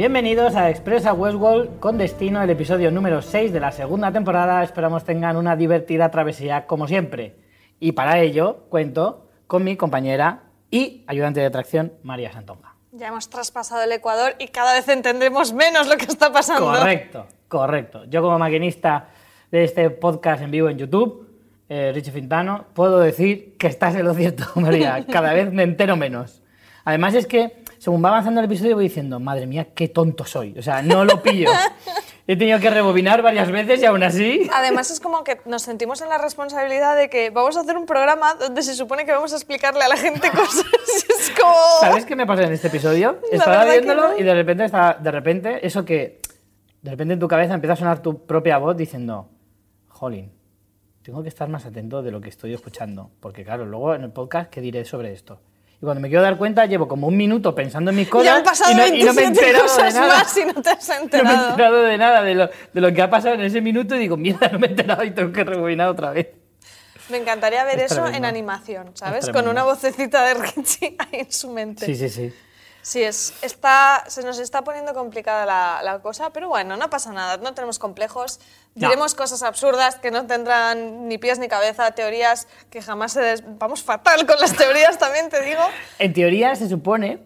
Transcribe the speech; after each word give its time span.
Bienvenidos 0.00 0.56
a 0.56 0.70
Expresa 0.70 1.12
Westworld 1.12 1.78
con 1.78 1.98
destino 1.98 2.42
el 2.42 2.48
episodio 2.48 2.90
número 2.90 3.20
6 3.20 3.52
de 3.52 3.60
la 3.60 3.70
segunda 3.70 4.10
temporada. 4.10 4.64
Esperamos 4.64 5.04
tengan 5.04 5.36
una 5.36 5.56
divertida 5.56 6.10
travesía 6.10 6.66
como 6.66 6.88
siempre. 6.88 7.36
Y 7.80 7.92
para 7.92 8.18
ello 8.18 8.64
cuento 8.70 9.28
con 9.46 9.62
mi 9.62 9.76
compañera 9.76 10.44
y 10.70 11.04
ayudante 11.06 11.40
de 11.40 11.46
atracción, 11.46 11.92
María 12.02 12.32
Santonga. 12.32 12.76
Ya 12.92 13.08
hemos 13.08 13.28
traspasado 13.28 13.82
el 13.82 13.92
Ecuador 13.92 14.36
y 14.38 14.48
cada 14.48 14.72
vez 14.72 14.88
entendemos 14.88 15.52
menos 15.52 15.86
lo 15.86 15.98
que 15.98 16.06
está 16.06 16.32
pasando. 16.32 16.64
Correcto, 16.64 17.26
correcto. 17.46 18.04
Yo 18.06 18.22
como 18.22 18.38
maquinista 18.38 19.10
de 19.50 19.64
este 19.64 19.90
podcast 19.90 20.42
en 20.42 20.50
vivo 20.50 20.70
en 20.70 20.78
YouTube, 20.78 21.28
eh, 21.68 21.92
Richie 21.92 22.10
Fintano, 22.10 22.64
puedo 22.72 23.00
decir 23.00 23.54
que 23.58 23.66
estás 23.66 23.94
en 23.96 24.06
lo 24.06 24.14
cierto, 24.14 24.44
María. 24.54 25.04
Cada 25.12 25.34
vez 25.34 25.52
me 25.52 25.62
entero 25.62 25.94
menos. 25.94 26.40
Además 26.86 27.12
es 27.12 27.26
que 27.26 27.59
según 27.80 28.04
va 28.04 28.10
avanzando 28.10 28.40
el 28.40 28.44
episodio 28.44 28.74
voy 28.74 28.84
diciendo, 28.84 29.18
madre 29.20 29.46
mía, 29.46 29.68
qué 29.74 29.88
tonto 29.88 30.26
soy. 30.26 30.54
O 30.58 30.60
sea, 30.60 30.82
no 30.82 31.02
lo 31.06 31.22
pillo. 31.22 31.48
He 32.26 32.36
tenido 32.36 32.60
que 32.60 32.68
rebobinar 32.68 33.22
varias 33.22 33.50
veces 33.50 33.80
y 33.82 33.86
aún 33.86 34.02
así... 34.02 34.50
Además 34.52 34.90
es 34.90 35.00
como 35.00 35.24
que 35.24 35.40
nos 35.46 35.62
sentimos 35.62 36.02
en 36.02 36.10
la 36.10 36.18
responsabilidad 36.18 36.94
de 36.94 37.08
que 37.08 37.30
vamos 37.30 37.56
a 37.56 37.60
hacer 37.60 37.78
un 37.78 37.86
programa 37.86 38.34
donde 38.34 38.62
se 38.62 38.74
supone 38.74 39.06
que 39.06 39.12
vamos 39.12 39.32
a 39.32 39.36
explicarle 39.36 39.82
a 39.82 39.88
la 39.88 39.96
gente 39.96 40.30
cosas. 40.36 40.66
es 41.08 41.32
como... 41.40 41.54
¿Sabes 41.80 42.04
qué 42.04 42.14
me 42.14 42.26
pasa 42.26 42.42
en 42.42 42.52
este 42.52 42.66
episodio? 42.66 43.18
La 43.32 43.38
Estaba 43.38 43.64
viéndolo 43.64 44.08
no. 44.08 44.18
y 44.18 44.24
de 44.24 44.34
repente, 44.34 44.66
está, 44.66 44.98
de 45.00 45.10
repente, 45.10 45.66
eso 45.66 45.82
que... 45.82 46.20
De 46.82 46.90
repente 46.90 47.14
en 47.14 47.20
tu 47.20 47.28
cabeza 47.28 47.54
empieza 47.54 47.72
a 47.72 47.76
sonar 47.76 48.02
tu 48.02 48.26
propia 48.26 48.58
voz 48.58 48.76
diciendo, 48.76 49.30
jolín, 49.88 50.30
tengo 51.00 51.22
que 51.22 51.30
estar 51.30 51.48
más 51.48 51.64
atento 51.64 52.02
de 52.02 52.10
lo 52.10 52.20
que 52.20 52.28
estoy 52.28 52.52
escuchando. 52.52 53.10
Porque 53.20 53.42
claro, 53.42 53.64
luego 53.64 53.94
en 53.94 54.02
el 54.02 54.12
podcast, 54.12 54.50
¿qué 54.50 54.60
diré 54.60 54.84
sobre 54.84 55.14
esto? 55.14 55.40
Y 55.82 55.84
cuando 55.84 56.00
me 56.02 56.08
quiero 56.08 56.22
dar 56.22 56.36
cuenta, 56.36 56.66
llevo 56.66 56.86
como 56.86 57.06
un 57.06 57.16
minuto 57.16 57.54
pensando 57.54 57.90
en 57.90 57.96
mis 57.96 58.08
cosas 58.08 58.26
Ya 58.26 58.36
han 58.36 58.44
pasado 58.44 58.70
y, 58.72 58.74
no, 58.74 58.86
y 58.86 59.02
no 59.04 59.14
me 59.14 59.22
he 59.22 59.24
27 59.24 59.26
enterado 59.28 59.62
de 59.64 59.68
cosas 59.68 59.94
nada. 59.94 60.18
más 60.18 60.36
y 60.36 60.44
no 60.44 60.54
te 60.62 60.68
has 60.70 60.88
No 60.88 60.94
me 60.94 61.00
he 61.00 61.02
enterado. 61.04 61.50
enterado 61.50 61.82
de 61.82 61.98
nada 61.98 62.22
de 62.22 62.34
lo, 62.34 62.50
de 62.72 62.80
lo 62.80 62.92
que 62.92 63.02
ha 63.02 63.08
pasado 63.10 63.34
en 63.34 63.40
ese 63.40 63.60
minuto 63.60 63.94
y 63.96 63.98
digo, 63.98 64.16
mierda, 64.16 64.48
no 64.50 64.58
me 64.58 64.66
he 64.66 64.70
enterado 64.70 65.04
y 65.04 65.10
tengo 65.12 65.32
que 65.32 65.42
rebobinar 65.44 65.88
otra 65.88 66.10
vez. 66.10 66.28
Me 67.08 67.16
encantaría 67.16 67.64
ver 67.64 67.78
Es 67.80 67.86
eso 67.86 67.94
tremendo. 68.02 68.18
en 68.18 68.24
animación, 68.26 68.90
¿sabes? 68.94 69.24
Es 69.24 69.30
Con 69.30 69.48
una 69.48 69.64
vocecita 69.64 70.22
de 70.26 70.34
Richie 70.34 70.96
ahí 70.98 71.20
en 71.20 71.32
su 71.32 71.50
mente. 71.50 71.86
Sí, 71.86 71.96
sí, 71.96 72.08
sí. 72.08 72.32
Sí, 72.82 73.02
es, 73.02 73.34
está, 73.42 74.04
se 74.08 74.22
nos 74.22 74.38
está 74.38 74.62
poniendo 74.62 74.94
complicada 74.94 75.44
la, 75.46 75.80
la 75.82 75.98
cosa, 76.00 76.30
pero 76.30 76.48
bueno, 76.48 76.76
no 76.76 76.88
pasa 76.90 77.12
nada, 77.12 77.36
no 77.36 77.52
tenemos 77.54 77.78
complejos. 77.78 78.40
No. 78.74 78.88
Diremos 78.88 79.14
cosas 79.14 79.42
absurdas 79.42 79.96
que 79.96 80.10
no 80.10 80.26
tendrán 80.26 81.08
ni 81.08 81.18
pies 81.18 81.38
ni 81.38 81.48
cabeza, 81.48 81.90
teorías 81.90 82.46
que 82.70 82.80
jamás 82.80 83.12
se... 83.12 83.20
des- 83.20 83.42
Vamos 83.58 83.82
fatal 83.82 84.26
con 84.26 84.38
las 84.40 84.56
teorías, 84.56 84.96
también 84.98 85.28
te 85.28 85.42
digo. 85.42 85.60
En 85.98 86.12
teoría 86.12 86.54
se 86.54 86.68
supone 86.68 87.18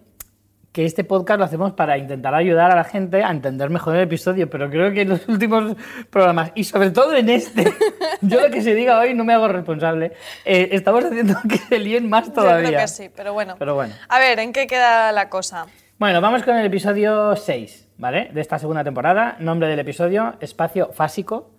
que 0.74 0.84
este 0.84 1.04
podcast 1.04 1.38
lo 1.38 1.44
hacemos 1.44 1.72
para 1.74 1.96
intentar 1.96 2.34
ayudar 2.34 2.72
a 2.72 2.74
la 2.74 2.82
gente 2.82 3.22
a 3.22 3.30
entender 3.30 3.70
mejor 3.70 3.94
el 3.94 4.02
episodio, 4.02 4.50
pero 4.50 4.68
creo 4.68 4.92
que 4.92 5.02
en 5.02 5.10
los 5.10 5.28
últimos 5.28 5.76
programas, 6.10 6.50
y 6.56 6.64
sobre 6.64 6.90
todo 6.90 7.14
en 7.14 7.28
este, 7.28 7.72
yo 8.20 8.40
lo 8.40 8.50
que 8.50 8.60
se 8.60 8.74
diga 8.74 8.98
hoy 8.98 9.14
no 9.14 9.22
me 9.22 9.32
hago 9.32 9.46
responsable, 9.46 10.14
eh, 10.44 10.70
estamos 10.72 11.04
haciendo 11.04 11.36
que 11.48 11.58
se 11.58 11.78
líen 11.78 12.10
más 12.10 12.32
todavía. 12.32 12.62
Yo 12.62 12.68
creo 12.70 12.80
que 12.80 12.88
sí, 12.88 13.08
pero 13.14 13.32
bueno. 13.32 13.54
Pero 13.56 13.76
bueno. 13.76 13.94
A 14.08 14.18
ver, 14.18 14.40
¿en 14.40 14.52
qué 14.52 14.66
queda 14.66 15.12
la 15.12 15.28
cosa? 15.28 15.66
Bueno, 15.96 16.20
vamos 16.20 16.42
con 16.42 16.56
el 16.56 16.66
episodio 16.66 17.36
6, 17.36 17.90
¿vale? 17.98 18.30
De 18.34 18.40
esta 18.40 18.58
segunda 18.58 18.82
temporada. 18.82 19.36
Nombre 19.38 19.68
del 19.68 19.78
episodio, 19.78 20.34
Espacio 20.40 20.90
Fásico. 20.92 21.53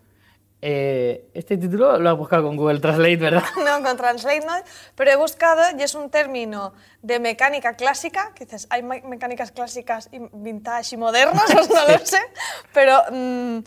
Eh, 0.67 1.29
este 1.35 1.57
título 1.57 1.99
lo 1.99 2.09
has 2.09 2.17
buscado 2.17 2.41
con 2.41 2.57
Google 2.57 2.79
Translate, 2.79 3.17
¿verdad? 3.17 3.43
No, 3.63 3.83
con 3.83 3.95
Translate 3.97 4.43
no, 4.43 4.53
pero 4.95 5.11
he 5.11 5.15
buscado 5.15 5.61
y 5.77 5.83
es 5.83 5.93
un 5.93 6.09
término 6.09 6.73
de 7.03 7.19
mecánica 7.19 7.73
clásica, 7.75 8.31
que 8.33 8.45
dices, 8.45 8.65
hay 8.71 8.81
me- 8.81 9.03
mecánicas 9.03 9.51
clásicas 9.51 10.09
y 10.11 10.17
vintage 10.33 10.95
y 10.95 10.97
modernas, 10.97 11.43
pues 11.53 11.69
no 11.73 11.87
lo 11.87 11.99
sé, 12.03 12.17
pero 12.73 12.99
mm, 13.11 13.59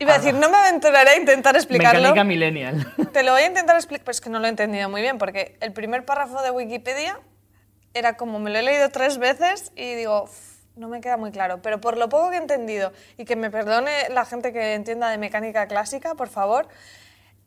iba 0.00 0.14
a 0.14 0.18
decir, 0.18 0.34
no 0.34 0.50
me 0.50 0.56
aventuraré 0.56 1.10
a 1.10 1.16
intentar 1.16 1.54
explicarlo. 1.54 2.00
Mecánica 2.00 2.24
millennial. 2.24 2.92
Te 3.12 3.22
lo 3.22 3.30
voy 3.30 3.42
a 3.42 3.46
intentar 3.46 3.76
explicar, 3.76 4.04
pero 4.04 4.10
es 4.12 4.20
que 4.20 4.30
no 4.30 4.40
lo 4.40 4.46
he 4.46 4.50
entendido 4.50 4.88
muy 4.88 5.00
bien, 5.00 5.18
porque 5.18 5.56
el 5.60 5.72
primer 5.72 6.04
párrafo 6.04 6.42
de 6.42 6.50
Wikipedia 6.50 7.20
era 7.94 8.16
como 8.16 8.40
me 8.40 8.50
lo 8.50 8.58
he 8.58 8.62
leído 8.62 8.88
tres 8.88 9.18
veces 9.18 9.70
y 9.76 9.94
digo, 9.94 10.24
"Uf, 10.24 10.51
no 10.76 10.88
me 10.88 11.00
queda 11.00 11.16
muy 11.16 11.30
claro. 11.30 11.60
Pero 11.62 11.80
por 11.80 11.96
lo 11.98 12.08
poco 12.08 12.30
que 12.30 12.36
he 12.36 12.40
entendido, 12.40 12.92
y 13.16 13.24
que 13.24 13.36
me 13.36 13.50
perdone 13.50 14.08
la 14.10 14.24
gente 14.24 14.52
que 14.52 14.74
entienda 14.74 15.10
de 15.10 15.18
mecánica 15.18 15.66
clásica, 15.66 16.14
por 16.14 16.28
favor, 16.28 16.68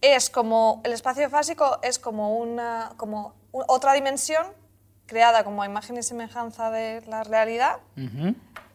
es 0.01 0.29
como 0.29 0.81
el 0.83 0.93
espacio 0.93 1.29
fásico 1.29 1.79
es 1.81 1.99
como 1.99 2.37
una 2.37 2.91
como 2.97 3.33
otra 3.51 3.93
dimensión 3.93 4.45
creada 5.05 5.43
como 5.43 5.61
a 5.63 5.65
imagen 5.65 5.97
y 5.97 6.03
semejanza 6.03 6.69
de 6.71 7.01
la 7.07 7.23
realidad 7.23 7.77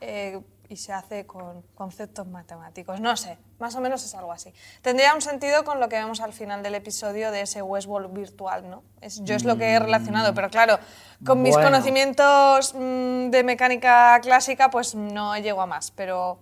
eh, 0.00 0.40
y 0.70 0.76
se 0.76 0.92
hace 0.92 1.26
con 1.26 1.62
conceptos 1.74 2.28
matemáticos. 2.28 3.00
No 3.00 3.16
sé, 3.16 3.36
más 3.58 3.74
o 3.74 3.80
menos 3.80 4.04
es 4.04 4.14
algo 4.14 4.32
así. 4.32 4.54
Tendría 4.82 5.14
un 5.14 5.20
sentido 5.20 5.64
con 5.64 5.80
lo 5.80 5.88
que 5.88 5.96
vemos 5.96 6.20
al 6.20 6.32
final 6.32 6.62
del 6.62 6.76
episodio 6.76 7.32
de 7.32 7.42
ese 7.42 7.60
Westworld 7.60 8.14
virtual, 8.14 8.70
¿no? 8.70 8.84
Es, 9.00 9.22
yo 9.24 9.34
es 9.34 9.44
lo 9.44 9.58
que 9.58 9.72
he 9.72 9.78
relacionado, 9.80 10.32
pero 10.32 10.48
claro, 10.48 10.78
con 11.26 11.42
mis 11.42 11.56
conocimientos 11.56 12.72
mm, 12.74 13.30
de 13.30 13.42
mecánica 13.42 14.20
clásica, 14.22 14.70
pues 14.70 14.94
no 14.94 15.36
llego 15.38 15.60
a 15.60 15.66
más, 15.66 15.90
pero 15.90 16.38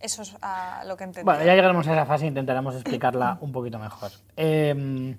eso 0.00 0.22
es 0.22 0.34
a 0.40 0.82
lo 0.86 0.96
que 0.96 1.04
entendí. 1.04 1.26
Bueno, 1.26 1.44
ya 1.44 1.54
llegaremos 1.54 1.86
a 1.88 1.92
esa 1.92 2.06
fase 2.06 2.24
e 2.24 2.28
intentaremos 2.28 2.74
explicarla 2.74 3.36
un 3.42 3.52
poquito 3.52 3.78
mejor. 3.78 4.10
Eh, 4.34 5.14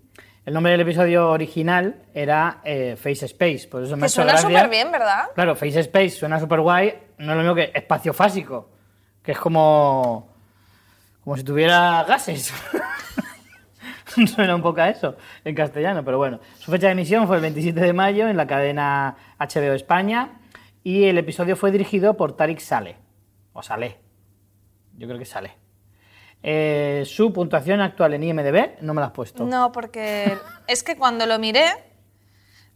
el 0.50 0.54
nombre 0.56 0.72
del 0.72 0.82
episodio 0.82 1.30
original 1.30 2.06
era 2.12 2.62
eh, 2.64 2.96
Face 2.98 3.24
Space, 3.28 3.68
por 3.68 3.84
eso 3.84 3.96
me 3.96 4.08
que 4.08 4.10
suena 4.10 4.36
súper 4.36 4.68
bien, 4.68 4.92
¿verdad? 4.92 5.26
Claro, 5.36 5.56
Face 5.56 5.80
Space 5.82 6.10
suena 6.10 6.40
súper 6.40 6.62
guay, 6.62 6.92
no 7.20 7.34
es 7.34 7.38
lo 7.38 7.44
mismo 7.44 7.54
que 7.54 7.72
espacio 7.72 8.16
fásico, 8.16 8.72
que 9.22 9.34
es 9.34 9.38
como, 9.38 10.34
como 11.24 11.38
si 11.38 11.44
tuviera 11.44 12.04
gases. 12.04 12.52
suena 14.36 14.56
un 14.56 14.64
poco 14.64 14.82
a 14.82 14.90
eso 14.90 15.16
en 15.46 15.54
castellano, 15.54 16.04
pero 16.04 16.18
bueno. 16.18 16.40
Su 16.58 16.72
fecha 16.72 16.88
de 16.88 16.94
emisión 16.94 17.28
fue 17.28 17.36
el 17.36 17.44
27 17.44 17.80
de 17.80 17.94
mayo 17.94 18.28
en 18.28 18.36
la 18.36 18.48
cadena 18.48 19.18
HBO 19.38 19.74
España 19.74 20.40
y 20.84 21.04
el 21.04 21.20
episodio 21.20 21.56
fue 21.58 21.70
dirigido 21.70 22.18
por 22.18 22.36
Tarik 22.36 22.58
Saleh, 22.58 22.98
o 23.54 23.62
Saleh, 23.62 24.00
yo 24.98 25.06
creo 25.06 25.20
que 25.20 25.26
Saleh. 25.26 25.69
Eh, 26.42 27.04
su 27.06 27.34
puntuación 27.34 27.82
actual 27.82 28.14
en 28.14 28.24
IMDB 28.24 28.82
no 28.82 28.94
me 28.94 29.02
la 29.02 29.08
has 29.08 29.14
puesto. 29.14 29.44
No, 29.46 29.72
porque 29.72 30.38
es 30.68 30.84
que 30.84 30.96
cuando 30.96 31.26
lo 31.26 31.38
miré 31.40 31.66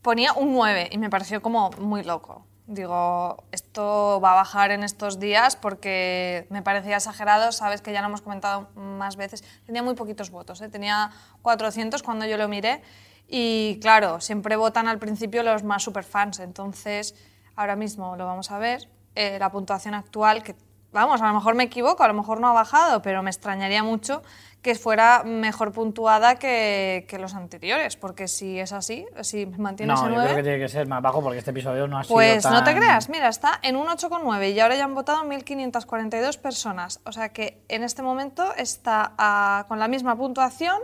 ponía 0.02 0.34
un 0.34 0.54
9 0.54 0.90
y 0.92 0.98
me 0.98 1.10
pareció 1.10 1.42
como 1.42 1.70
muy 1.80 2.04
loco. 2.04 2.46
Digo, 2.66 3.44
esto 3.52 4.22
va 4.24 4.32
a 4.32 4.36
bajar 4.36 4.72
en 4.72 4.84
estos 4.84 5.20
días 5.20 5.58
porque 5.58 6.48
me 6.50 6.62
parecía 6.62 6.96
exagerado, 6.96 7.52
sabes 7.52 7.82
que 7.82 7.92
ya 7.92 8.02
lo 8.02 8.08
hemos 8.08 8.22
comentado 8.22 8.70
más 8.76 9.18
veces. 9.18 9.44
Tenía 9.66 9.84
muy 9.84 9.96
poquitos 9.96 10.30
votos, 10.30 10.62
¿eh? 10.62 10.70
tenía 10.70 11.12
400 11.42 12.04
cuando 12.04 12.26
yo 12.26 12.38
lo 12.38 12.48
miré 12.48 12.82
y 13.28 13.80
claro, 13.82 14.22
siempre 14.22 14.56
votan 14.56 14.88
al 14.88 15.00
principio 15.00 15.44
los 15.44 15.64
más 15.64 15.84
superfans, 15.84 16.40
entonces 16.40 17.16
ahora 17.56 17.76
mismo 17.76 18.16
lo 18.16 18.26
vamos 18.26 18.52
a 18.52 18.60
ver. 18.60 18.88
Eh, 19.16 19.38
la 19.40 19.52
puntuación 19.52 19.94
actual, 19.94 20.42
que 20.42 20.56
vamos, 20.94 21.22
a 21.22 21.28
lo 21.28 21.34
mejor 21.34 21.56
me 21.56 21.64
equivoco, 21.64 22.04
a 22.04 22.08
lo 22.08 22.14
mejor 22.14 22.40
no 22.40 22.48
ha 22.48 22.54
bajado, 22.54 23.02
pero 23.02 23.22
me 23.24 23.30
extrañaría 23.30 23.84
mucho 23.84 24.22
que 24.62 24.76
fuera 24.76 25.24
mejor 25.26 25.74
puntuada 25.74 26.36
que, 26.36 27.06
que 27.10 27.20
los 27.20 27.36
anteriores, 27.36 27.98
porque 27.98 28.30
si 28.30 28.60
es 28.60 28.72
así, 28.72 29.06
si 29.22 29.46
mantiene 29.46 29.92
No, 29.92 30.00
ese 30.00 30.06
yo 30.06 30.16
9... 30.16 30.24
creo 30.24 30.38
que 30.38 30.44
tiene 30.44 30.60
que 30.60 30.70
ser 30.70 30.88
más 30.88 31.02
bajo 31.02 31.22
porque 31.22 31.40
este 31.40 31.52
episodio 31.52 31.86
no 31.86 32.00
ha 32.00 32.04
sido 32.06 32.16
Pues 32.16 32.46
no 32.46 32.64
te 32.64 32.74
creas, 32.74 33.10
mira, 33.10 33.28
está 33.28 33.60
en 33.62 33.76
un 33.76 33.88
8,9 33.88 34.54
y 34.54 34.60
ahora 34.62 34.76
ya 34.76 34.86
han 34.86 34.96
votado 34.96 35.22
1.542 35.26 36.38
personas. 36.38 37.02
O 37.04 37.12
sea 37.12 37.30
que 37.30 37.62
en 37.68 37.84
este 37.84 38.04
momento 38.04 38.54
está 38.56 39.12
ah, 39.18 39.66
con 39.68 39.80
la 39.80 39.90
misma 39.90 40.16
puntuación 40.16 40.80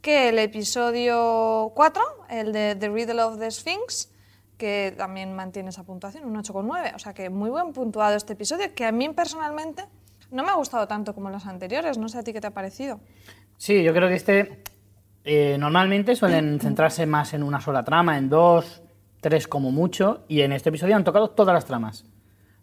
que 0.00 0.30
el 0.30 0.40
episodio 0.40 1.70
4, 1.76 2.02
el 2.28 2.52
de 2.52 2.74
The 2.74 2.88
Riddle 2.88 3.22
of 3.22 3.38
the 3.38 3.48
Sphinx, 3.52 4.08
que 4.62 4.94
también 4.96 5.34
mantiene 5.34 5.70
esa 5.70 5.82
puntuación, 5.82 6.24
un 6.24 6.36
8,9. 6.36 6.94
O 6.94 6.98
sea 7.00 7.12
que 7.14 7.28
muy 7.30 7.50
buen 7.50 7.72
puntuado 7.72 8.16
este 8.16 8.34
episodio, 8.34 8.72
que 8.76 8.84
a 8.84 8.92
mí 8.92 9.08
personalmente 9.08 9.86
no 10.30 10.44
me 10.44 10.50
ha 10.50 10.54
gustado 10.54 10.86
tanto 10.86 11.16
como 11.16 11.30
los 11.30 11.46
anteriores. 11.46 11.98
No 11.98 12.08
sé 12.08 12.18
a 12.18 12.22
ti 12.22 12.32
qué 12.32 12.40
te 12.40 12.46
ha 12.46 12.52
parecido. 12.52 13.00
Sí, 13.56 13.82
yo 13.82 13.92
creo 13.92 14.08
que 14.08 14.14
este 14.14 14.62
eh, 15.24 15.56
normalmente 15.58 16.14
suelen 16.14 16.60
centrarse 16.62 17.06
más 17.06 17.34
en 17.34 17.42
una 17.42 17.60
sola 17.60 17.82
trama, 17.82 18.16
en 18.16 18.28
dos, 18.28 18.84
tres 19.20 19.48
como 19.48 19.72
mucho, 19.72 20.22
y 20.28 20.42
en 20.42 20.52
este 20.52 20.68
episodio 20.68 20.94
han 20.94 21.02
tocado 21.02 21.30
todas 21.30 21.54
las 21.54 21.64
tramas. 21.64 22.04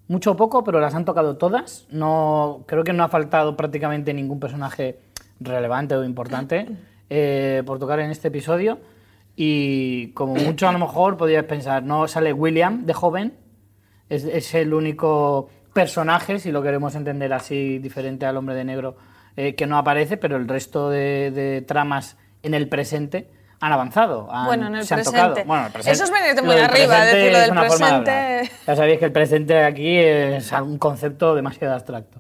Mucho 0.07 0.31
o 0.31 0.36
poco, 0.38 0.63
pero 0.63 0.80
las 0.80 0.95
han 0.95 1.04
tocado 1.04 1.36
todas. 1.36 1.86
No, 1.90 2.63
creo 2.66 2.86
que 2.86 2.94
no 2.94 3.04
ha 3.04 3.10
faltado 3.10 3.57
prácticamente 3.57 4.13
ningún 4.13 4.40
personaje 4.40 5.00
relevante 5.42 5.98
o 5.98 6.06
importante 6.06 6.66
eh, 7.10 7.62
por 7.66 7.78
tocar 7.78 8.00
en 8.00 8.10
este 8.10 8.30
episodio. 8.30 8.80
Y 9.42 10.08
como 10.16 10.36
mucho 10.36 10.68
a 10.68 10.74
lo 10.74 10.80
mejor 10.80 11.16
podrías 11.16 11.46
pensar, 11.46 11.82
no 11.84 12.10
sale 12.10 12.34
William 12.34 12.86
de 12.86 12.94
joven, 12.94 13.38
es, 14.10 14.26
es 14.26 14.54
el 14.54 14.74
único 14.74 15.50
personaje, 15.74 16.40
si 16.40 16.52
lo 16.52 16.62
queremos 16.62 16.94
entender 16.96 17.32
así, 17.32 17.80
diferente 17.80 18.26
al 18.26 18.36
hombre 18.36 18.54
de 18.54 18.66
negro, 18.66 18.98
eh, 19.38 19.56
que 19.56 19.66
no 19.66 19.78
aparece, 19.78 20.18
pero 20.18 20.36
el 20.36 20.46
resto 20.46 20.90
de, 20.90 21.32
de 21.32 21.62
tramas 21.62 22.18
en 22.44 22.54
el 22.54 22.68
presente 22.68 23.30
han 23.62 23.72
avanzado. 23.72 24.28
han- 24.30 24.46
Bueno, 24.48 24.68
en 24.68 24.76
el 24.76 24.84
se 24.86 24.94
han 24.96 24.98
presente. 25.04 25.22
tocado. 25.30 25.46
Bueno, 25.46 25.66
el 25.68 25.72
presente- 25.72 25.92
Eso 25.94 26.04
es 26.04 26.12
venirte 26.12 26.42
muy 26.42 26.56
arriba, 26.58 26.70
presente 26.98 27.16
decir 27.16 27.32
lo 27.32 27.40
del 27.40 27.52
una 27.52 27.64
forma 27.64 27.86
de 28.00 28.04
presente. 28.04 28.52
Ya 28.68 28.76
sabéis 28.76 29.00
que 29.00 29.06
el 29.06 29.12
presente 29.14 29.64
aquí 29.64 29.98
es 30.00 30.52
un 30.52 30.78
concepto 30.78 31.34
demasiado 31.34 31.76
abstracto. 31.76 32.20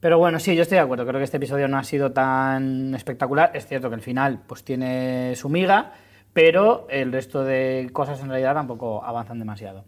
Pero 0.00 0.16
bueno, 0.18 0.38
sí, 0.38 0.56
yo 0.56 0.62
estoy 0.62 0.76
de 0.76 0.82
acuerdo. 0.82 1.06
Creo 1.06 1.18
que 1.20 1.24
este 1.24 1.36
episodio 1.36 1.68
no 1.68 1.76
ha 1.76 1.84
sido 1.84 2.12
tan 2.12 2.94
espectacular. 2.94 3.50
Es 3.52 3.66
cierto 3.66 3.90
que 3.90 3.96
el 3.96 4.02
final 4.02 4.40
pues 4.46 4.62
tiene 4.64 5.34
su 5.36 5.48
miga, 5.50 5.92
pero 6.36 6.86
el 6.90 7.12
resto 7.12 7.44
de 7.44 7.88
cosas 7.94 8.20
en 8.20 8.28
realidad 8.28 8.52
tampoco 8.52 9.02
avanzan 9.02 9.38
demasiado. 9.38 9.86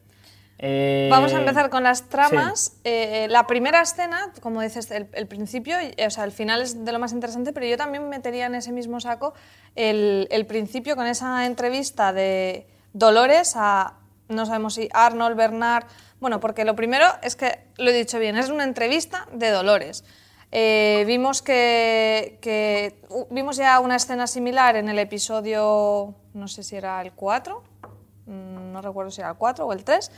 Eh, 0.58 1.08
Vamos 1.10 1.34
a 1.34 1.40
empezar 1.40 1.68
con 1.68 1.82
las 1.82 2.08
tramas. 2.08 2.80
Eh, 2.84 3.26
la 3.28 3.46
primera 3.46 3.82
escena, 3.82 4.32
como 4.40 4.62
dices, 4.62 4.90
el, 4.90 5.08
el 5.12 5.26
principio, 5.26 5.76
o 5.76 6.10
sea, 6.10 6.24
el 6.24 6.32
final 6.32 6.62
es 6.62 6.86
de 6.86 6.90
lo 6.90 6.98
más 6.98 7.12
interesante, 7.12 7.52
pero 7.52 7.66
yo 7.66 7.76
también 7.76 8.08
metería 8.08 8.46
en 8.46 8.54
ese 8.54 8.72
mismo 8.72 8.98
saco 8.98 9.34
el, 9.76 10.26
el 10.30 10.46
principio 10.46 10.96
con 10.96 11.06
esa 11.06 11.44
entrevista 11.44 12.14
de 12.14 12.66
Dolores 12.94 13.52
a, 13.54 13.98
no 14.30 14.46
sabemos 14.46 14.72
si 14.72 14.88
Arnold, 14.94 15.36
Bernard, 15.36 15.84
bueno, 16.18 16.40
porque 16.40 16.64
lo 16.64 16.74
primero 16.74 17.04
es 17.22 17.36
que, 17.36 17.58
lo 17.76 17.90
he 17.90 17.92
dicho 17.92 18.18
bien, 18.18 18.38
es 18.38 18.48
una 18.48 18.64
entrevista 18.64 19.28
de 19.34 19.50
Dolores. 19.50 20.02
Eh, 20.50 21.04
vimos 21.06 21.42
que, 21.42 23.00
vimos 23.30 23.56
ya 23.56 23.80
una 23.80 23.96
escena 23.96 24.26
similar 24.26 24.76
en 24.76 24.88
el 24.88 24.98
episodio, 24.98 26.14
no 26.32 26.48
sé 26.48 26.62
si 26.62 26.76
era 26.76 27.02
el 27.02 27.12
4, 27.12 27.62
mm, 28.26 28.72
no 28.72 28.80
recuerdo 28.80 29.10
si 29.10 29.20
era 29.20 29.30
el 29.30 29.36
4 29.36 29.66
o 29.66 29.72
el 29.72 29.84
3, 29.84 30.10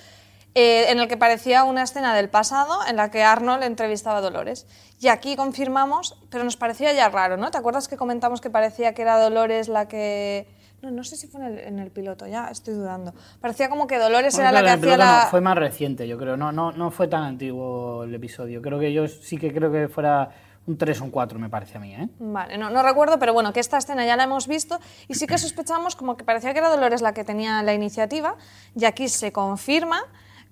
eh, 0.55 0.87
en 0.89 1.01
el 1.01 1.09
que 1.09 1.17
parecía 1.17 1.65
una 1.65 1.83
escena 1.83 2.15
del 2.15 2.29
pasado 2.29 2.81
en 2.87 2.97
la 2.97 3.11
que 3.11 3.23
Arnold 3.23 3.63
entrevistaba 3.65 4.19
a 4.19 4.21
Dolores. 4.21 4.67
Y 5.01 5.09
aquí 5.09 5.37
confirmamos, 5.37 6.19
pero 6.31 6.45
nos 6.45 6.57
parecía 6.57 6.93
ya 6.93 7.09
raro, 7.09 7.37
¿no? 7.37 7.51
¿Te 7.51 7.59
acuerdas 7.59 7.89
que 7.89 7.97
comentamos 7.97 8.41
que 8.41 8.51
parecía 8.51 8.95
que 8.95 9.03
era 9.03 9.19
Dolores 9.19 9.69
la 9.69 9.89
que... 9.89 10.60
No, 10.83 10.91
no 10.91 11.05
sé 11.05 11.17
si 11.17 11.27
fue 11.27 11.41
en 11.41 11.47
el, 11.47 11.59
en 11.59 11.79
el 11.79 11.91
piloto, 11.91 12.27
ya 12.27 12.49
estoy 12.49 12.75
dudando. 12.75 13.13
Parecía 13.41 13.69
como 13.69 13.87
que 13.87 13.99
Dolores 13.99 14.35
Bueno, 14.35 14.49
era 14.49 14.53
la 14.53 14.61
claro, 14.63 14.81
que 14.81 14.87
el 14.87 14.93
hacía 14.93 14.97
piloto 14.97 15.13
no, 15.13 15.21
la... 15.25 15.27
fue 15.31 15.41
más 15.41 15.59
reciente, 15.59 16.09
yo 16.09 16.19
creo. 16.19 16.37
No, 16.37 16.53
no, 16.53 16.73
no 16.73 16.91
fue 16.91 17.09
tan 17.09 17.25
antiguo 17.25 18.05
el 18.05 18.15
episodio. 18.15 18.63
Creo 18.63 18.79
que 18.79 18.93
yo 18.93 19.07
sí 19.09 19.37
que 19.37 19.53
creo 19.53 19.71
que 19.71 19.89
fuera 19.89 20.31
un 20.67 20.77
3 20.77 21.01
o 21.01 21.05
un 21.05 21.11
4, 21.11 21.39
me 21.39 21.49
parece 21.49 21.79
a 21.79 21.81
mí. 21.81 21.95
¿eh? 21.95 22.09
Vale, 22.19 22.57
no, 22.59 22.71
no 22.71 22.83
recuerdo, 22.83 23.19
pero 23.19 23.33
bueno, 23.33 23.53
que 23.53 23.61
esta 23.61 23.79
escena 23.79 24.05
ya 24.07 24.17
la 24.17 24.25
hemos 24.25 24.47
visto 24.47 24.79
y 25.09 25.15
sí 25.15 25.27
que 25.27 25.39
sospechamos 25.39 25.97
como 25.97 26.17
que 26.17 26.25
parecía 26.25 26.53
que 26.53 26.59
era 26.59 26.69
Dolores 26.69 27.03
la 27.03 27.13
que 27.13 27.25
tenía 27.25 27.63
la 27.63 27.75
iniciativa 27.75 28.37
y 28.75 28.85
aquí 28.85 29.09
se 29.09 29.33
confirma 29.33 30.03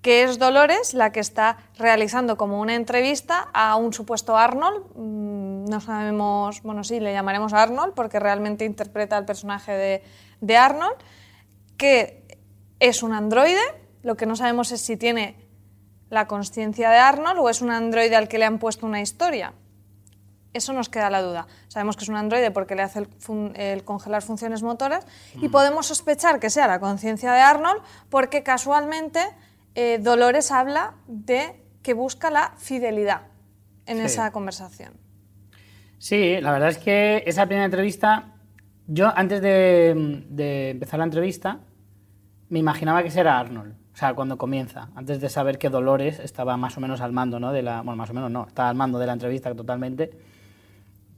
que 0.02 0.22
es 0.22 0.38
Dolores 0.38 0.94
la 0.94 1.10
que 1.12 1.20
está 1.20 1.58
realizando 1.78 2.36
como 2.36 2.60
una 2.60 2.74
entrevista 2.74 3.48
a 3.52 3.74
un 3.76 3.92
supuesto 3.92 4.36
Arnold. 4.36 4.84
Mm, 4.94 5.64
No 5.68 5.80
sabemos, 5.80 6.62
bueno, 6.62 6.82
sí, 6.84 7.00
le 7.00 7.12
llamaremos 7.12 7.52
Arnold 7.52 7.92
porque 7.94 8.18
realmente 8.20 8.64
interpreta 8.64 9.16
al 9.16 9.24
personaje 9.24 9.72
de, 9.72 10.02
de 10.40 10.56
Arnold, 10.56 10.96
que 11.76 12.24
es 12.80 13.02
un 13.02 13.12
androide, 13.12 13.60
lo 14.02 14.16
que 14.16 14.24
no 14.26 14.36
sabemos 14.36 14.70
es 14.72 14.80
si 14.80 14.96
tiene 14.96 15.36
la 16.10 16.26
consciencia 16.26 16.88
de 16.90 16.98
Arnold 16.98 17.38
o 17.40 17.50
es 17.50 17.60
un 17.60 17.70
androide 17.70 18.16
al 18.16 18.28
que 18.28 18.38
le 18.38 18.44
han 18.46 18.58
puesto 18.58 18.86
una 18.86 19.00
historia. 19.02 19.52
Eso 20.54 20.72
nos 20.72 20.88
queda 20.88 21.10
la 21.10 21.20
duda. 21.20 21.46
Sabemos 21.68 21.96
que 21.96 22.04
es 22.04 22.08
un 22.08 22.16
androide 22.16 22.50
porque 22.50 22.74
le 22.74 22.82
hace 22.82 23.00
el, 23.00 23.06
fun- 23.18 23.52
el 23.56 23.84
congelar 23.84 24.22
funciones 24.22 24.62
motoras 24.62 25.06
y 25.34 25.48
podemos 25.50 25.86
sospechar 25.86 26.40
que 26.40 26.48
sea 26.48 26.66
la 26.66 26.80
conciencia 26.80 27.32
de 27.32 27.40
Arnold 27.40 27.82
porque 28.08 28.42
casualmente 28.42 29.20
eh, 29.80 29.98
Dolores 30.00 30.50
habla 30.50 30.94
de 31.06 31.62
que 31.82 31.94
busca 31.94 32.30
la 32.30 32.52
fidelidad 32.56 33.22
en 33.86 33.98
Sí. 33.98 34.02
esa 34.06 34.32
conversación. 34.32 34.94
Sí, 35.98 36.40
la 36.40 36.50
verdad 36.50 36.70
es 36.70 36.78
que 36.78 37.22
esa 37.26 37.46
primera 37.46 37.64
entrevista, 37.64 38.34
yo 38.88 39.12
antes 39.16 39.40
de, 39.40 40.24
de 40.30 40.70
empezar 40.70 40.98
la 40.98 41.04
entrevista, 41.04 41.60
me 42.48 42.58
imaginaba 42.58 43.04
que 43.04 43.10
será 43.12 43.38
Arnold. 43.38 43.74
O 43.92 43.96
sea, 43.96 44.14
cuando 44.14 44.36
comienza, 44.36 44.90
antes 44.96 45.20
de 45.20 45.28
saber 45.28 45.58
que 45.58 45.68
Dolores 45.70 46.18
estaba 46.18 46.56
más 46.56 46.76
o 46.76 46.80
menos 46.80 47.00
al 47.00 47.12
mando, 47.12 47.38
¿no? 47.38 47.52
De 47.52 47.62
la, 47.62 47.82
bueno, 47.82 47.96
más 47.96 48.10
o 48.10 48.14
menos 48.14 48.30
no, 48.32 48.46
estaba 48.48 48.68
al 48.70 48.76
mando 48.76 48.98
de 48.98 49.06
la 49.06 49.12
entrevista 49.12 49.54
totalmente. 49.54 50.10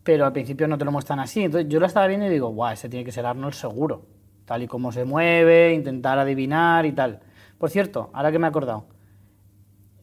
Pero 0.02 0.24
al 0.26 0.32
principio 0.32 0.66
no 0.68 0.76
te 0.76 0.84
lo 0.84 0.92
muestran 0.92 1.20
así. 1.20 1.44
Entonces 1.44 1.68
yo 1.70 1.80
lo 1.80 1.86
estaba 1.86 2.06
viendo 2.06 2.26
y 2.26 2.30
digo, 2.30 2.48
guau, 2.48 2.72
ese 2.72 2.88
tiene 2.88 3.04
que 3.04 3.12
ser 3.12 3.24
Arnold 3.26 3.54
seguro. 3.54 4.06
Tal 4.46 4.62
y 4.62 4.66
como 4.66 4.92
se 4.92 5.04
mueve, 5.04 5.74
intentar 5.74 6.18
adivinar 6.18 6.84
y 6.86 6.92
tal. 6.92 7.20
Por 7.60 7.68
cierto, 7.68 8.08
ahora 8.14 8.32
que 8.32 8.38
me 8.38 8.46
he 8.46 8.48
acordado, 8.48 8.86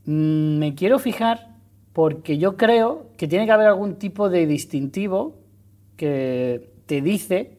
mm, 0.05 0.59
me 0.59 0.75
quiero 0.75 0.99
fijar 0.99 1.55
porque 1.91 2.37
yo 2.37 2.55
creo 2.55 3.09
que 3.17 3.27
tiene 3.27 3.47
que 3.47 3.51
haber 3.51 3.65
algún 3.65 3.97
tipo 3.97 4.29
de 4.29 4.45
distintivo 4.45 5.39
que 5.95 6.71
te 6.85 7.01
dice 7.01 7.57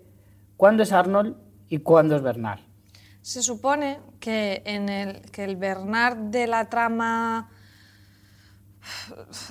cuándo 0.56 0.85
es 0.85 0.93
Arnold 0.93 1.35
y 1.69 1.79
cuándo 1.79 2.15
es 2.15 2.23
Bernard. 2.23 2.61
Se 3.22 3.43
supone 3.43 3.99
que, 4.20 4.63
en 4.67 4.89
el, 4.89 5.20
que 5.32 5.43
el 5.43 5.56
Bernard 5.56 6.17
de 6.17 6.46
la 6.46 6.67
trama 6.67 7.51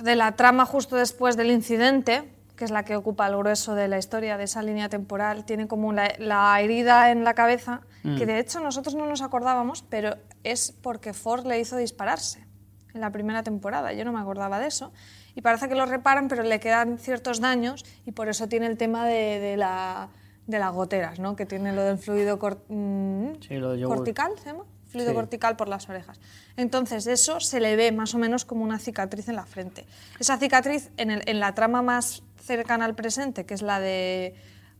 de 0.02 0.16
la 0.16 0.32
trama 0.32 0.64
justo 0.64 0.96
después 0.96 1.36
del 1.36 1.50
incidente, 1.50 2.32
que 2.56 2.64
es 2.64 2.70
la 2.70 2.86
que 2.86 2.96
ocupa 2.96 3.26
el 3.26 3.36
grueso 3.36 3.74
de 3.74 3.86
la 3.86 3.98
historia 3.98 4.38
de 4.38 4.44
esa 4.44 4.62
línea 4.62 4.88
temporal, 4.88 5.44
tiene 5.44 5.68
como 5.68 5.92
la, 5.92 6.14
la 6.18 6.58
herida 6.62 7.10
en 7.10 7.22
la 7.22 7.34
cabeza, 7.34 7.82
que 8.16 8.24
de 8.24 8.38
hecho 8.38 8.60
nosotros 8.60 8.94
no 8.94 9.04
nos 9.04 9.20
acordábamos, 9.20 9.82
pero 9.82 10.16
es 10.44 10.72
porque 10.72 11.12
Ford 11.12 11.46
le 11.46 11.58
hizo 11.60 11.76
dispararse 11.76 12.46
en 12.94 13.00
la 13.00 13.10
primera 13.12 13.42
temporada. 13.42 13.92
Yo 13.92 14.04
no 14.04 14.12
me 14.12 14.20
acordaba 14.20 14.58
de 14.58 14.66
eso. 14.66 14.92
Y 15.34 15.42
parece 15.42 15.68
que 15.68 15.74
lo 15.74 15.86
reparan, 15.86 16.28
pero 16.28 16.42
le 16.42 16.58
quedan 16.60 16.98
ciertos 16.98 17.40
daños 17.40 17.84
y 18.06 18.12
por 18.12 18.28
eso 18.28 18.48
tiene 18.48 18.66
el 18.66 18.76
tema 18.76 19.06
de, 19.06 19.38
de 19.38 19.56
la, 19.56 20.08
de 20.46 20.58
las 20.58 20.72
goteras, 20.72 21.18
¿no? 21.20 21.36
que 21.36 21.46
tiene 21.46 21.72
lo 21.72 21.82
del 21.84 21.98
fluido 21.98 22.38
cor- 22.38 22.64
mm, 22.68 23.40
Sí, 23.46 23.54
lo 23.56 23.70
de 23.72 23.80
yogur. 23.80 23.96
cortical, 23.98 24.32
¿se 24.38 24.46
llama? 24.46 24.64
Fluido 24.88 25.10
Sí. 25.10 25.14
cortical 25.14 25.56
por 25.56 25.68
las 25.68 25.88
orejas. 25.90 26.18
Entonces, 26.56 27.06
eso 27.06 27.40
se 27.40 27.60
le 27.60 27.76
ve 27.76 27.92
más 27.92 28.14
o 28.14 28.18
menos 28.18 28.44
como 28.46 28.64
una 28.64 28.78
cicatriz 28.78 29.28
en 29.28 29.36
la 29.36 29.44
frente. 29.44 29.86
Esa 30.18 30.38
cicatriz, 30.38 30.90
en, 30.96 31.10
el- 31.10 31.22
en 31.26 31.40
la 31.40 31.54
trama 31.54 31.82
más 31.82 32.22
cercana 32.42 32.86
al 32.86 32.94
presente, 32.94 33.44
que 33.44 33.52
es 33.54 33.60
la 33.62 33.80
de 33.80 34.34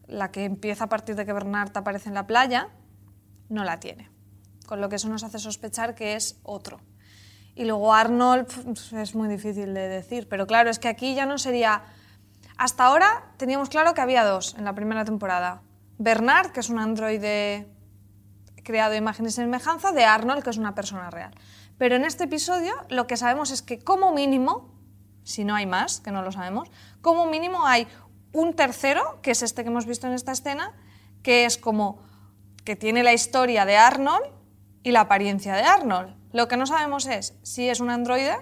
la 0.07 0.31
que 0.33 0.45
empieza 0.45 0.85
a 0.85 0.89
partir 0.89 1.15
de 1.15 1.27
que 1.27 1.33
Bernard 1.35 1.77
aparece 1.77 2.09
en 2.09 2.15
la 2.15 2.27
playa, 2.27 2.69
no 3.51 3.65
la 3.65 3.79
tiene. 3.81 4.09
Con 4.69 4.83
lo 4.83 4.91
que 4.91 4.97
eso 4.97 5.09
nos 5.09 5.25
hace 5.25 5.39
sospechar 5.39 5.95
que 5.95 6.15
es 6.15 6.39
otro. 6.43 6.79
Y 7.55 7.65
luego 7.65 7.95
Arnold 7.95 8.47
es 8.93 9.15
muy 9.15 9.27
difícil 9.27 9.73
de 9.73 9.89
decir, 9.89 10.29
pero 10.29 10.47
claro, 10.47 10.69
es 10.69 10.79
que 10.79 10.89
aquí 10.89 11.15
ya 11.15 11.25
no 11.25 11.39
sería... 11.39 11.85
Hasta 12.59 12.85
ahora 12.85 13.33
teníamos 13.39 13.71
claro 13.71 13.95
que 13.95 14.03
había 14.03 14.25
dos 14.25 14.55
en 14.59 14.67
la 14.67 14.75
primera 14.75 15.07
temporada. 15.07 15.63
Bernard, 15.97 16.53
que 16.53 16.61
es 16.61 16.69
un 16.69 16.79
androide 16.79 17.67
creado 18.63 18.91
de 18.91 18.99
imagen 18.99 19.25
y 19.25 19.31
semejanza, 19.31 19.93
de 19.93 20.05
Arnold, 20.05 20.43
que 20.43 20.51
es 20.51 20.59
una 20.59 20.75
persona 20.75 21.09
real. 21.09 21.33
Pero 21.79 21.97
en 21.97 22.05
este 22.05 22.25
episodio 22.25 22.75
lo 22.91 23.07
que 23.07 23.17
sabemos 23.17 23.51
es 23.51 23.63
que 23.63 23.79
como 23.79 24.13
mínimo, 24.13 24.75
si 25.25 25.45
no 25.45 25.55
hay 25.55 25.65
más, 25.65 26.01
que 26.01 26.11
no 26.13 26.21
lo 26.21 26.31
sabemos, 26.31 26.71
como 27.01 27.25
mínimo 27.25 27.65
hay 27.65 27.89
un 28.35 28.53
tercero, 28.53 29.19
que 29.23 29.31
es 29.31 29.43
este 29.43 29.63
que 29.63 29.71
hemos 29.71 29.87
visto 29.87 30.07
en 30.07 30.13
esta 30.13 30.33
escena, 30.33 30.75
que 31.23 31.47
es 31.47 31.57
como 31.57 32.03
que 32.67 32.77
tiene 32.77 33.03
la 33.03 33.15
historia 33.15 33.65
de 33.65 33.79
Arnold 33.79 34.38
y 34.89 34.93
la 34.93 35.03
apariencia 35.03 35.55
de 35.55 35.65
Arnold. 35.65 36.15
Lo 36.33 36.49
que 36.49 36.57
no 36.57 36.67
sabemos 36.67 37.05
es 37.07 37.39
si 37.43 37.69
es 37.69 37.81
un 37.81 37.91
androide 37.91 38.39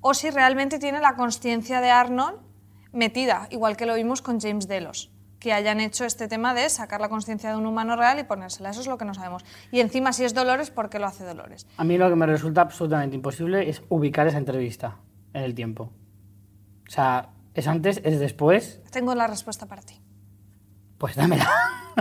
o 0.00 0.14
si 0.14 0.30
realmente 0.30 0.78
tiene 0.78 1.00
la 1.00 1.16
conciencia 1.16 1.80
de 1.80 1.90
Arnold 1.90 2.38
metida, 2.92 3.48
igual 3.50 3.76
que 3.76 3.84
lo 3.84 3.96
vimos 3.96 4.22
con 4.22 4.40
James 4.40 4.68
Delos, 4.68 5.10
que 5.40 5.52
hayan 5.52 5.80
hecho 5.80 6.04
este 6.04 6.28
tema 6.28 6.54
de 6.54 6.68
sacar 6.68 7.00
la 7.00 7.08
conciencia 7.08 7.50
de 7.50 7.56
un 7.56 7.66
humano 7.66 7.96
real 7.96 8.20
y 8.20 8.22
ponérsela. 8.22 8.70
Eso 8.70 8.82
es 8.82 8.86
lo 8.86 8.98
que 8.98 9.04
no 9.04 9.14
sabemos. 9.14 9.44
Y 9.72 9.80
encima, 9.80 10.12
si 10.12 10.24
es 10.24 10.32
Dolores, 10.32 10.70
¿por 10.70 10.90
qué 10.90 11.00
lo 11.00 11.06
hace 11.06 11.24
Dolores? 11.24 11.66
A 11.76 11.82
mí 11.82 11.98
lo 11.98 12.08
que 12.08 12.14
me 12.14 12.26
resulta 12.26 12.60
absolutamente 12.60 13.16
imposible 13.16 13.68
es 13.68 13.82
ubicar 13.88 14.28
esa 14.28 14.38
entrevista 14.38 14.98
en 15.32 15.42
el 15.42 15.56
tiempo. 15.56 15.90
O 16.86 16.90
sea, 16.90 17.30
¿es 17.52 17.66
antes, 17.66 18.00
es 18.04 18.20
después? 18.20 18.80
Tengo 18.92 19.12
la 19.16 19.26
respuesta 19.26 19.66
para 19.66 19.82
ti. 19.82 20.00
Pues 20.98 21.16
dámela. 21.16 21.50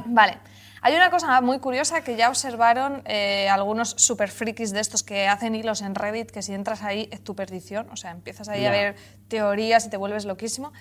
Vale. 0.05 0.37
Hay 0.85 0.97
una 0.97 1.09
cosa 1.09 1.39
muy 1.39 1.59
curiosa 1.59 2.01
que 2.01 2.17
ya 2.17 2.27
observaron 2.27 3.03
eh, 3.05 3.47
algunos 3.47 3.91
super 3.91 4.29
frikis 4.29 4.71
de 4.71 4.81
estos 4.81 5.01
que 5.01 5.29
hacen 5.29 5.55
hilos 5.55 5.81
en 5.81 5.95
Reddit, 5.95 6.29
que 6.29 6.41
si 6.41 6.53
entras 6.53 6.83
ahí 6.83 7.07
es 7.09 7.23
tu 7.23 7.37
perdición, 7.37 7.89
o 7.89 7.95
sea, 7.95 8.11
empiezas 8.11 8.49
ahí 8.49 8.65
a 8.65 8.69
ver 8.69 8.97
teorías 9.29 9.85
y 9.85 9.89
te 9.89 9.95
vuelves 9.95 10.25
loquísimo. 10.25 10.73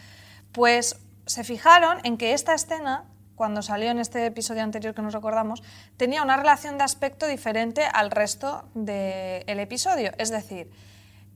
Pues 0.51 0.99
se 1.27 1.45
fijaron 1.45 1.99
en 2.03 2.19
que 2.19 2.33
esta 2.33 2.53
escena, 2.53 3.05
cuando 3.37 3.63
salió 3.63 3.93
en 3.93 4.01
este 4.01 4.27
episodio 4.27 4.65
anterior 4.65 4.93
que 4.93 5.03
nos 5.03 5.15
recordamos, 5.15 5.63
tenía 5.97 6.25
una 6.25 6.37
relación 6.37 6.79
de 6.79 6.83
aspecto 6.83 7.29
diferente 7.29 7.85
al 7.85 8.11
resto 8.11 8.65
del 8.75 9.61
episodio. 9.61 10.11
Es 10.19 10.31
decir, 10.31 10.69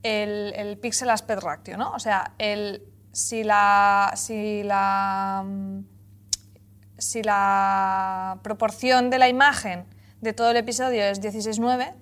el, 0.03 0.53
el 0.57 0.77
pixel 0.77 1.09
aspect 1.09 1.41
ratio, 1.41 1.77
¿no? 1.77 1.91
O 1.91 1.99
sea, 1.99 2.33
el, 2.37 2.83
si 3.13 3.45
la... 3.45 4.11
Si 4.17 4.61
la 4.63 5.41
mm, 5.45 5.96
si 6.97 7.23
la 7.23 8.39
proporción 8.43 9.09
de 9.09 9.19
la 9.19 9.29
imagen 9.29 9.85
de 10.21 10.33
todo 10.33 10.51
el 10.51 10.57
episodio 10.57 11.03
es 11.03 11.21
16:9, 11.21 11.93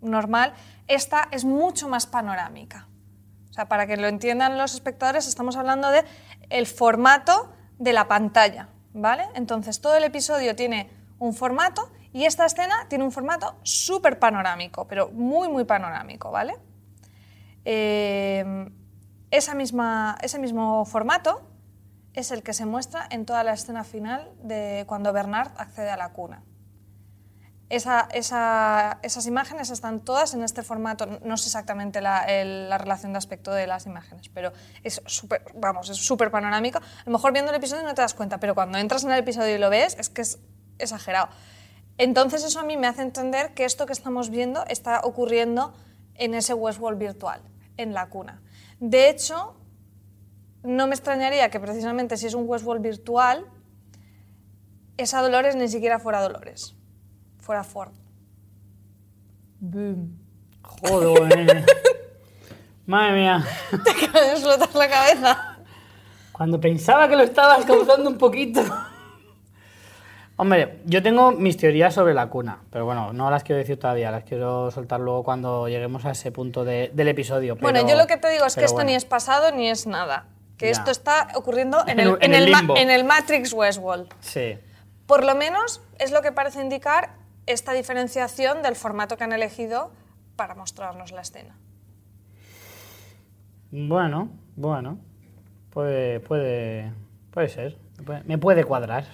normal, 0.00 0.54
esta 0.88 1.28
es 1.30 1.44
mucho 1.44 1.88
más 1.88 2.06
panorámica. 2.06 2.88
O 3.50 3.52
sea, 3.52 3.68
para 3.68 3.86
que 3.86 3.96
lo 3.96 4.06
entiendan 4.06 4.58
los 4.58 4.74
espectadores, 4.74 5.26
estamos 5.26 5.56
hablando 5.56 5.90
de 5.90 6.04
el 6.50 6.66
formato 6.66 7.52
de 7.78 7.92
la 7.92 8.08
pantalla, 8.08 8.68
¿vale? 8.92 9.24
Entonces, 9.34 9.80
todo 9.80 9.96
el 9.96 10.04
episodio 10.04 10.54
tiene 10.54 10.90
un 11.18 11.34
formato 11.34 11.90
y 12.12 12.24
esta 12.24 12.46
escena 12.46 12.86
tiene 12.88 13.04
un 13.04 13.12
formato 13.12 13.56
súper 13.62 14.18
panorámico, 14.18 14.86
pero 14.86 15.10
muy, 15.10 15.48
muy 15.48 15.64
panorámico, 15.64 16.30
¿vale? 16.30 16.56
Eh, 17.64 18.70
esa 19.30 19.54
misma, 19.54 20.16
ese 20.22 20.38
mismo 20.38 20.84
formato 20.84 21.42
es 22.16 22.32
el 22.32 22.42
que 22.42 22.52
se 22.52 22.66
muestra 22.66 23.06
en 23.10 23.24
toda 23.26 23.44
la 23.44 23.52
escena 23.52 23.84
final 23.84 24.32
de 24.42 24.84
cuando 24.88 25.12
Bernard 25.12 25.52
accede 25.56 25.90
a 25.90 25.96
la 25.96 26.12
cuna. 26.12 26.42
Esa- 27.68 28.06
esa- 28.12 28.98
esas 29.02 29.26
imágenes 29.26 29.70
están 29.70 30.00
todas 30.00 30.34
en 30.34 30.42
este 30.44 30.62
formato. 30.62 31.06
No 31.24 31.36
sé 31.36 31.48
exactamente 31.48 32.00
la, 32.00 32.24
la 32.44 32.78
relación 32.78 33.12
de 33.12 33.18
aspecto 33.18 33.50
de 33.52 33.66
las 33.66 33.86
imágenes, 33.86 34.28
pero 34.28 34.52
es 34.84 35.02
súper, 35.06 35.42
vamos, 35.54 35.90
es 35.90 35.96
súper 35.96 36.30
panorámico. 36.30 36.78
A 36.78 36.82
lo 37.06 37.12
mejor 37.12 37.32
viendo 37.32 37.50
el 37.50 37.56
episodio 37.56 37.82
no 37.82 37.92
te 37.94 38.02
das 38.02 38.14
cuenta, 38.14 38.38
pero 38.38 38.54
cuando 38.54 38.78
entras 38.78 39.02
en 39.02 39.10
el 39.10 39.18
episodio 39.18 39.56
y 39.56 39.58
lo 39.58 39.68
ves, 39.68 39.96
es 39.98 40.08
que 40.10 40.22
es 40.22 40.38
exagerado. 40.78 41.28
Entonces 41.98 42.44
eso 42.44 42.60
a 42.60 42.62
mí 42.62 42.76
me 42.76 42.86
hace 42.86 43.02
entender 43.02 43.52
que 43.54 43.64
esto 43.64 43.84
que 43.86 43.92
estamos 43.94 44.30
viendo 44.30 44.64
está 44.68 45.00
ocurriendo 45.02 45.74
en 46.14 46.34
ese 46.34 46.54
Westworld 46.54 46.98
virtual, 46.98 47.40
en 47.76 47.94
la 47.94 48.06
cuna. 48.10 48.42
De 48.78 49.08
hecho, 49.08 49.56
no 50.66 50.86
me 50.86 50.94
extrañaría 50.94 51.48
que 51.50 51.60
precisamente 51.60 52.16
si 52.16 52.26
es 52.26 52.34
un 52.34 52.48
Westworld 52.48 52.82
virtual, 52.82 53.46
esa 54.96 55.20
Dolores 55.22 55.56
ni 55.56 55.68
siquiera 55.68 55.98
fuera 55.98 56.20
Dolores, 56.20 56.74
fuera 57.38 57.64
Ford. 57.64 57.92
Joder. 60.62 61.64
Madre 62.86 63.12
mía. 63.12 63.44
Te 63.84 63.90
acaba 63.90 64.20
de 64.26 64.32
explotar 64.32 64.74
la 64.74 64.88
cabeza. 64.88 65.56
Cuando 66.32 66.60
pensaba 66.60 67.08
que 67.08 67.16
lo 67.16 67.22
estabas 67.22 67.64
causando 67.64 68.08
un 68.10 68.18
poquito. 68.18 68.60
Hombre, 70.38 70.82
yo 70.84 71.02
tengo 71.02 71.32
mis 71.32 71.56
teorías 71.56 71.94
sobre 71.94 72.12
la 72.12 72.28
cuna, 72.28 72.60
pero 72.70 72.84
bueno, 72.84 73.14
no 73.14 73.30
las 73.30 73.42
quiero 73.42 73.58
decir 73.58 73.78
todavía, 73.78 74.10
las 74.10 74.22
quiero 74.24 74.70
soltar 74.70 75.00
luego 75.00 75.24
cuando 75.24 75.66
lleguemos 75.66 76.04
a 76.04 76.10
ese 76.10 76.30
punto 76.30 76.62
de- 76.62 76.90
del 76.92 77.08
episodio. 77.08 77.56
bueno, 77.56 77.88
yo 77.88 77.96
lo 77.96 78.06
que 78.06 78.18
te 78.18 78.28
digo 78.28 78.44
es 78.44 78.54
que 78.54 78.64
esto 78.64 78.74
bueno. 78.74 78.90
ni 78.90 78.96
es 78.96 79.06
pasado 79.06 79.50
ni 79.52 79.68
es 79.70 79.86
nada. 79.86 80.26
Que 80.56 80.70
esto 80.70 80.90
está 80.90 81.28
ocurriendo 81.34 81.84
en 81.86 82.00
el, 82.00 82.08
en 82.20 82.32
en 82.32 82.34
el 82.34 82.54
en 82.76 82.90
el 82.90 83.04
Matrix 83.04 83.52
Westworld. 83.52 84.08
Sí. 84.20 84.58
Por 85.06 85.24
lo 85.24 85.34
menos 85.34 85.82
es 85.98 86.10
lo 86.12 86.22
que 86.22 86.32
parece 86.32 86.60
indicar 86.60 87.10
esta 87.46 87.72
diferenciación 87.72 88.62
del 88.62 88.74
formato 88.74 89.16
que 89.16 89.24
han 89.24 89.32
elegido 89.32 89.92
para 90.34 90.54
mostrarnos 90.54 91.12
la 91.12 91.20
escena. 91.20 91.56
Bueno, 93.70 94.30
bueno. 94.56 94.98
Puede, 95.70 96.20
puede, 96.20 96.92
puede 97.30 97.48
ser. 97.48 97.78
Me 98.24 98.38
puede 98.38 98.64
cuadrar. 98.64 99.04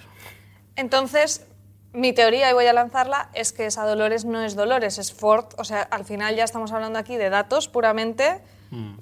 Entonces, 0.77 1.47
mi 1.93 2.13
teoría, 2.13 2.51
y 2.51 2.55
voy 2.55 2.67
a 2.67 2.73
lanzarla, 2.73 3.31
es 3.35 3.53
que 3.53 3.67
esa 3.67 3.85
Dolores 3.85 4.25
no 4.25 4.41
es 4.41 4.55
Dolores, 4.55 4.99
es 4.99 5.13
Ford. 5.13 5.47
O 5.59 5.65
sea, 5.65 5.83
al 5.83 6.05
final 6.05 6.37
ya 6.37 6.45
estamos 6.45 6.73
hablando 6.73 6.99
aquí 6.99 7.17
de 7.17 7.31
datos 7.31 7.69
puramente. 7.69 8.41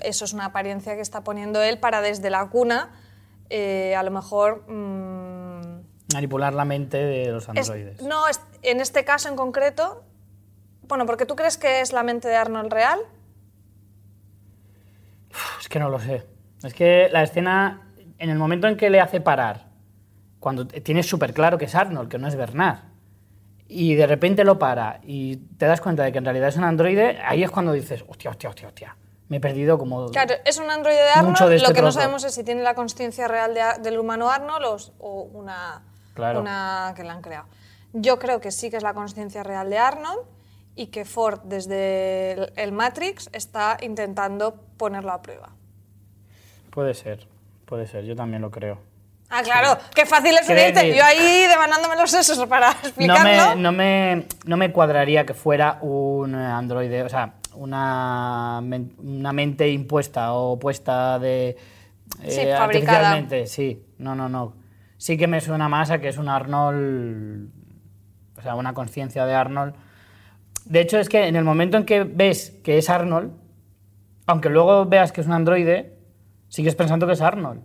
Eso 0.03 0.25
es 0.25 0.33
una 0.33 0.47
apariencia 0.47 0.95
que 0.97 1.01
está 1.01 1.23
poniendo 1.23 1.63
él 1.63 1.79
para 1.79 2.01
desde 2.01 2.29
la 2.31 2.49
cuna, 2.49 2.91
eh, 3.51 3.95
a 3.97 4.03
lo 4.03 4.11
mejor... 4.11 4.65
mm, 4.69 5.81
Manipular 6.15 6.53
la 6.53 6.65
mente 6.65 6.97
de 6.99 7.27
los 7.31 7.45
es- 7.45 7.49
androides. 7.51 8.03
no, 8.03 8.27
es- 8.29 8.41
en 8.63 8.81
este 8.81 9.05
caso 9.05 9.29
en 9.29 9.37
concreto, 9.37 10.03
bueno, 10.89 11.07
porque 11.07 11.25
tú 11.25 11.37
crees 11.37 11.57
que 11.57 11.81
es 11.81 11.93
la 11.93 12.03
mente 12.03 12.27
de 12.29 12.35
Arnold 12.37 12.73
real. 12.73 12.99
Es 15.61 15.69
que 15.69 15.79
no 15.79 15.89
lo 15.89 16.01
sé. 16.01 16.27
Es 16.65 16.75
que 16.75 17.09
la 17.13 17.23
escena, 17.23 17.83
en 18.19 18.31
el 18.31 18.39
momento 18.39 18.67
en 18.67 18.77
que 18.77 18.91
le 18.91 19.01
hace 19.01 19.21
parar, 19.21 19.69
cuando 20.41 20.67
tienes 20.67 21.07
súper 21.07 21.33
claro 21.33 21.59
que 21.59 21.67
es 21.67 21.75
Arnold, 21.75 22.09
que 22.09 22.19
no 22.19 22.27
es 22.27 22.35
Bernard, 22.35 22.81
y 23.69 23.95
de 23.95 24.07
repente 24.09 24.43
lo 24.43 24.59
para 24.59 25.01
y 25.05 25.37
te 25.37 25.67
das 25.67 25.81
cuenta 25.81 26.03
de 26.03 26.11
que 26.11 26.19
en 26.19 26.25
realidad 26.25 26.49
es 26.49 26.57
un 26.57 26.65
androide, 26.65 27.19
ahí 27.25 27.45
es 27.45 27.51
cuando 27.51 27.73
dices, 27.73 28.05
hostia, 28.09 28.31
hostia, 28.31 28.49
hostia, 28.51 28.67
hostia. 28.69 28.97
Me 29.31 29.39
he 29.39 29.41
perdido 29.41 29.79
como... 29.79 30.11
Claro, 30.11 30.35
es 30.45 30.59
un 30.59 30.69
androide 30.71 31.01
de 31.03 31.09
Arnold, 31.11 31.49
de 31.49 31.57
este 31.57 31.69
lo 31.69 31.73
que 31.75 31.81
no 31.83 31.93
sabemos 31.93 32.25
es 32.25 32.35
si 32.35 32.45
tiene 32.45 32.63
la 32.63 32.75
conciencia 32.75 33.27
real 33.29 33.55
de- 33.55 33.81
del 33.81 33.99
humano 33.99 34.29
Arnold 34.31 34.65
o, 34.67 34.77
o 34.99 35.23
una, 35.23 35.83
Claro. 36.15 36.41
una 36.41 36.93
que 36.97 37.05
la 37.05 37.13
han 37.15 37.23
creado. 37.23 37.47
Yo 37.93 38.19
creo 38.19 38.41
que 38.41 38.51
sí 38.51 38.71
que 38.71 38.77
es 38.77 38.83
la 38.83 38.93
conciencia 38.93 39.43
real 39.43 39.71
de 39.71 39.79
Arnold 39.79 40.21
y 40.75 40.89
que 40.89 41.05
Ford 41.05 41.41
desde 41.45 42.33
el, 42.33 42.53
el 42.57 42.73
Matrix 42.73 43.31
está 43.33 43.77
intentando 43.81 44.57
ponerlo 44.77 45.13
a 45.13 45.23
prueba. 45.23 45.51
Puede 46.71 46.95
ser, 46.95 47.27
puede 47.67 47.87
ser, 47.87 48.05
yo 48.05 48.15
también 48.17 48.43
lo 48.43 48.51
creo. 48.51 48.79
Ah, 49.29 49.43
claro, 49.45 49.79
qué 49.95 50.07
fácil 50.07 50.37
es 50.37 50.49
unirte. 50.49 50.93
Yo 50.97 51.05
ahí 51.05 51.47
devanándome 51.47 51.95
los 51.95 52.11
sesos 52.11 52.45
para 52.49 52.73
No 52.73 52.79
explicarlo. 52.83 53.55
me, 53.55 53.63
no, 53.63 53.71
me, 53.73 54.27
no 54.45 54.57
me 54.57 54.73
cuadraría 54.73 55.25
que 55.25 55.35
fuera 55.35 55.79
un 55.83 56.35
androide, 56.35 57.05
o 57.05 57.09
sea, 57.09 57.35
una, 57.61 58.63
una 58.99 59.33
mente 59.33 59.69
impuesta 59.71 60.33
o 60.33 60.59
puesta 60.59 61.19
de... 61.19 61.49
eh, 61.51 61.57
Sí, 62.31 62.41
fabricada. 62.57 62.65
artificialmente, 62.65 63.47
sí, 63.47 63.83
no, 63.99 64.15
no, 64.15 64.29
no. 64.29 64.55
Sí 64.97 65.17
que 65.19 65.27
me 65.27 65.41
suena 65.41 65.69
más 65.69 65.91
a 65.91 66.01
que 66.01 66.09
es 66.09 66.17
un 66.19 66.29
Arnold, 66.29 67.51
o 68.39 68.43
sea, 68.43 68.55
una 68.55 68.73
conciencia 68.73 69.27
de 69.27 69.35
Arnold. 69.35 69.75
De 70.65 70.81
hecho, 70.81 70.99
es 70.99 71.09
que 71.09 71.27
en 71.27 71.37
el 71.37 71.45
momento 71.45 71.77
en 71.77 71.85
que 71.85 72.05
ves 72.05 72.59
que 72.65 72.79
es 72.79 72.89
Arnold, 72.91 73.33
aunque 74.27 74.49
luego 74.49 74.87
veas 74.87 75.13
que 75.13 75.21
es 75.21 75.27
un 75.27 75.33
androide, 75.35 75.99
sigues 76.49 76.75
pensando 76.75 77.07
que 77.07 77.13
es 77.15 77.21
Arnold. 77.21 77.61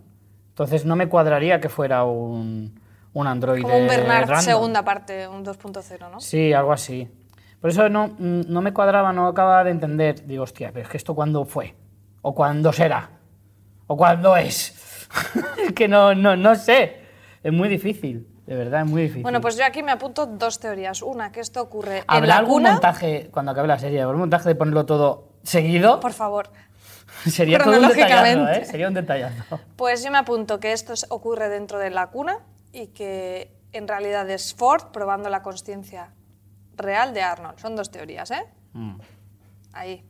Entonces 0.48 0.84
no 0.84 0.96
me 0.96 1.08
cuadraría 1.08 1.60
que 1.60 1.68
fuera 1.68 2.04
un, 2.04 2.80
un 3.12 3.26
androide 3.26 3.62
Como 3.62 3.78
un 3.78 3.86
Bernard 3.88 4.26
random. 4.28 4.44
segunda 4.44 4.84
parte, 4.84 5.26
un 5.28 5.44
2.0, 5.44 6.10
¿no? 6.10 6.20
Sí, 6.20 6.52
algo 6.52 6.72
así. 6.72 7.08
Por 7.60 7.70
eso 7.70 7.88
no, 7.88 8.14
no 8.18 8.60
me 8.60 8.72
cuadraba, 8.72 9.12
no 9.12 9.26
acababa 9.28 9.64
de 9.64 9.70
entender. 9.70 10.26
Digo, 10.26 10.44
hostia, 10.44 10.70
pero 10.72 10.84
es 10.84 10.90
que 10.90 10.96
esto 10.96 11.14
cuándo 11.14 11.44
fue? 11.44 11.74
¿O 12.22 12.34
cuándo 12.34 12.72
será? 12.72 13.10
¿O 13.86 13.96
cuándo 13.96 14.36
es? 14.36 15.06
es 15.58 15.72
que 15.74 15.88
no, 15.88 16.14
no, 16.14 16.36
no 16.36 16.54
sé. 16.54 17.00
Es 17.42 17.52
muy 17.52 17.68
difícil, 17.68 18.26
de 18.46 18.56
verdad, 18.56 18.82
es 18.82 18.86
muy 18.90 19.02
difícil. 19.02 19.22
Bueno, 19.22 19.40
pues 19.40 19.56
yo 19.56 19.64
aquí 19.64 19.82
me 19.82 19.92
apunto 19.92 20.26
dos 20.26 20.58
teorías. 20.58 21.00
Una, 21.02 21.30
que 21.32 21.40
esto 21.40 21.62
ocurre 21.62 21.98
en 21.98 22.04
¿Habrá 22.08 22.26
la 22.26 22.36
algún 22.38 22.54
cuna. 22.58 22.72
montaje, 22.72 23.28
cuando 23.30 23.52
acabe 23.52 23.68
la 23.68 23.78
serie, 23.78 24.02
habrá 24.02 24.14
un 24.14 24.20
montaje 24.20 24.48
de 24.48 24.54
ponerlo 24.54 24.84
todo 24.86 25.28
seguido? 25.44 26.00
Por 26.00 26.12
favor. 26.12 26.50
Sería 27.26 27.58
todo 27.58 27.78
un 27.80 27.88
detallazo. 27.88 28.48
¿eh? 28.48 28.64
Sería 28.64 28.88
un 28.88 28.94
detallazo. 28.94 29.60
Pues 29.76 30.04
yo 30.04 30.10
me 30.10 30.18
apunto 30.18 30.58
que 30.60 30.72
esto 30.72 30.92
es- 30.92 31.06
ocurre 31.08 31.48
dentro 31.48 31.78
de 31.78 31.90
la 31.90 32.08
cuna 32.08 32.38
y 32.72 32.88
que 32.88 33.52
en 33.72 33.86
realidad 33.88 34.28
es 34.30 34.54
Ford 34.54 34.86
probando 34.92 35.30
la 35.30 35.42
consciencia 35.42 36.10
real 36.76 37.12
de 37.14 37.22
Arnold. 37.22 37.58
Son 37.58 37.74
dos 37.76 37.90
teorías, 37.90 38.30
¿eh? 38.30 38.44
Mm. 38.72 38.96
Ahí. 39.72 40.04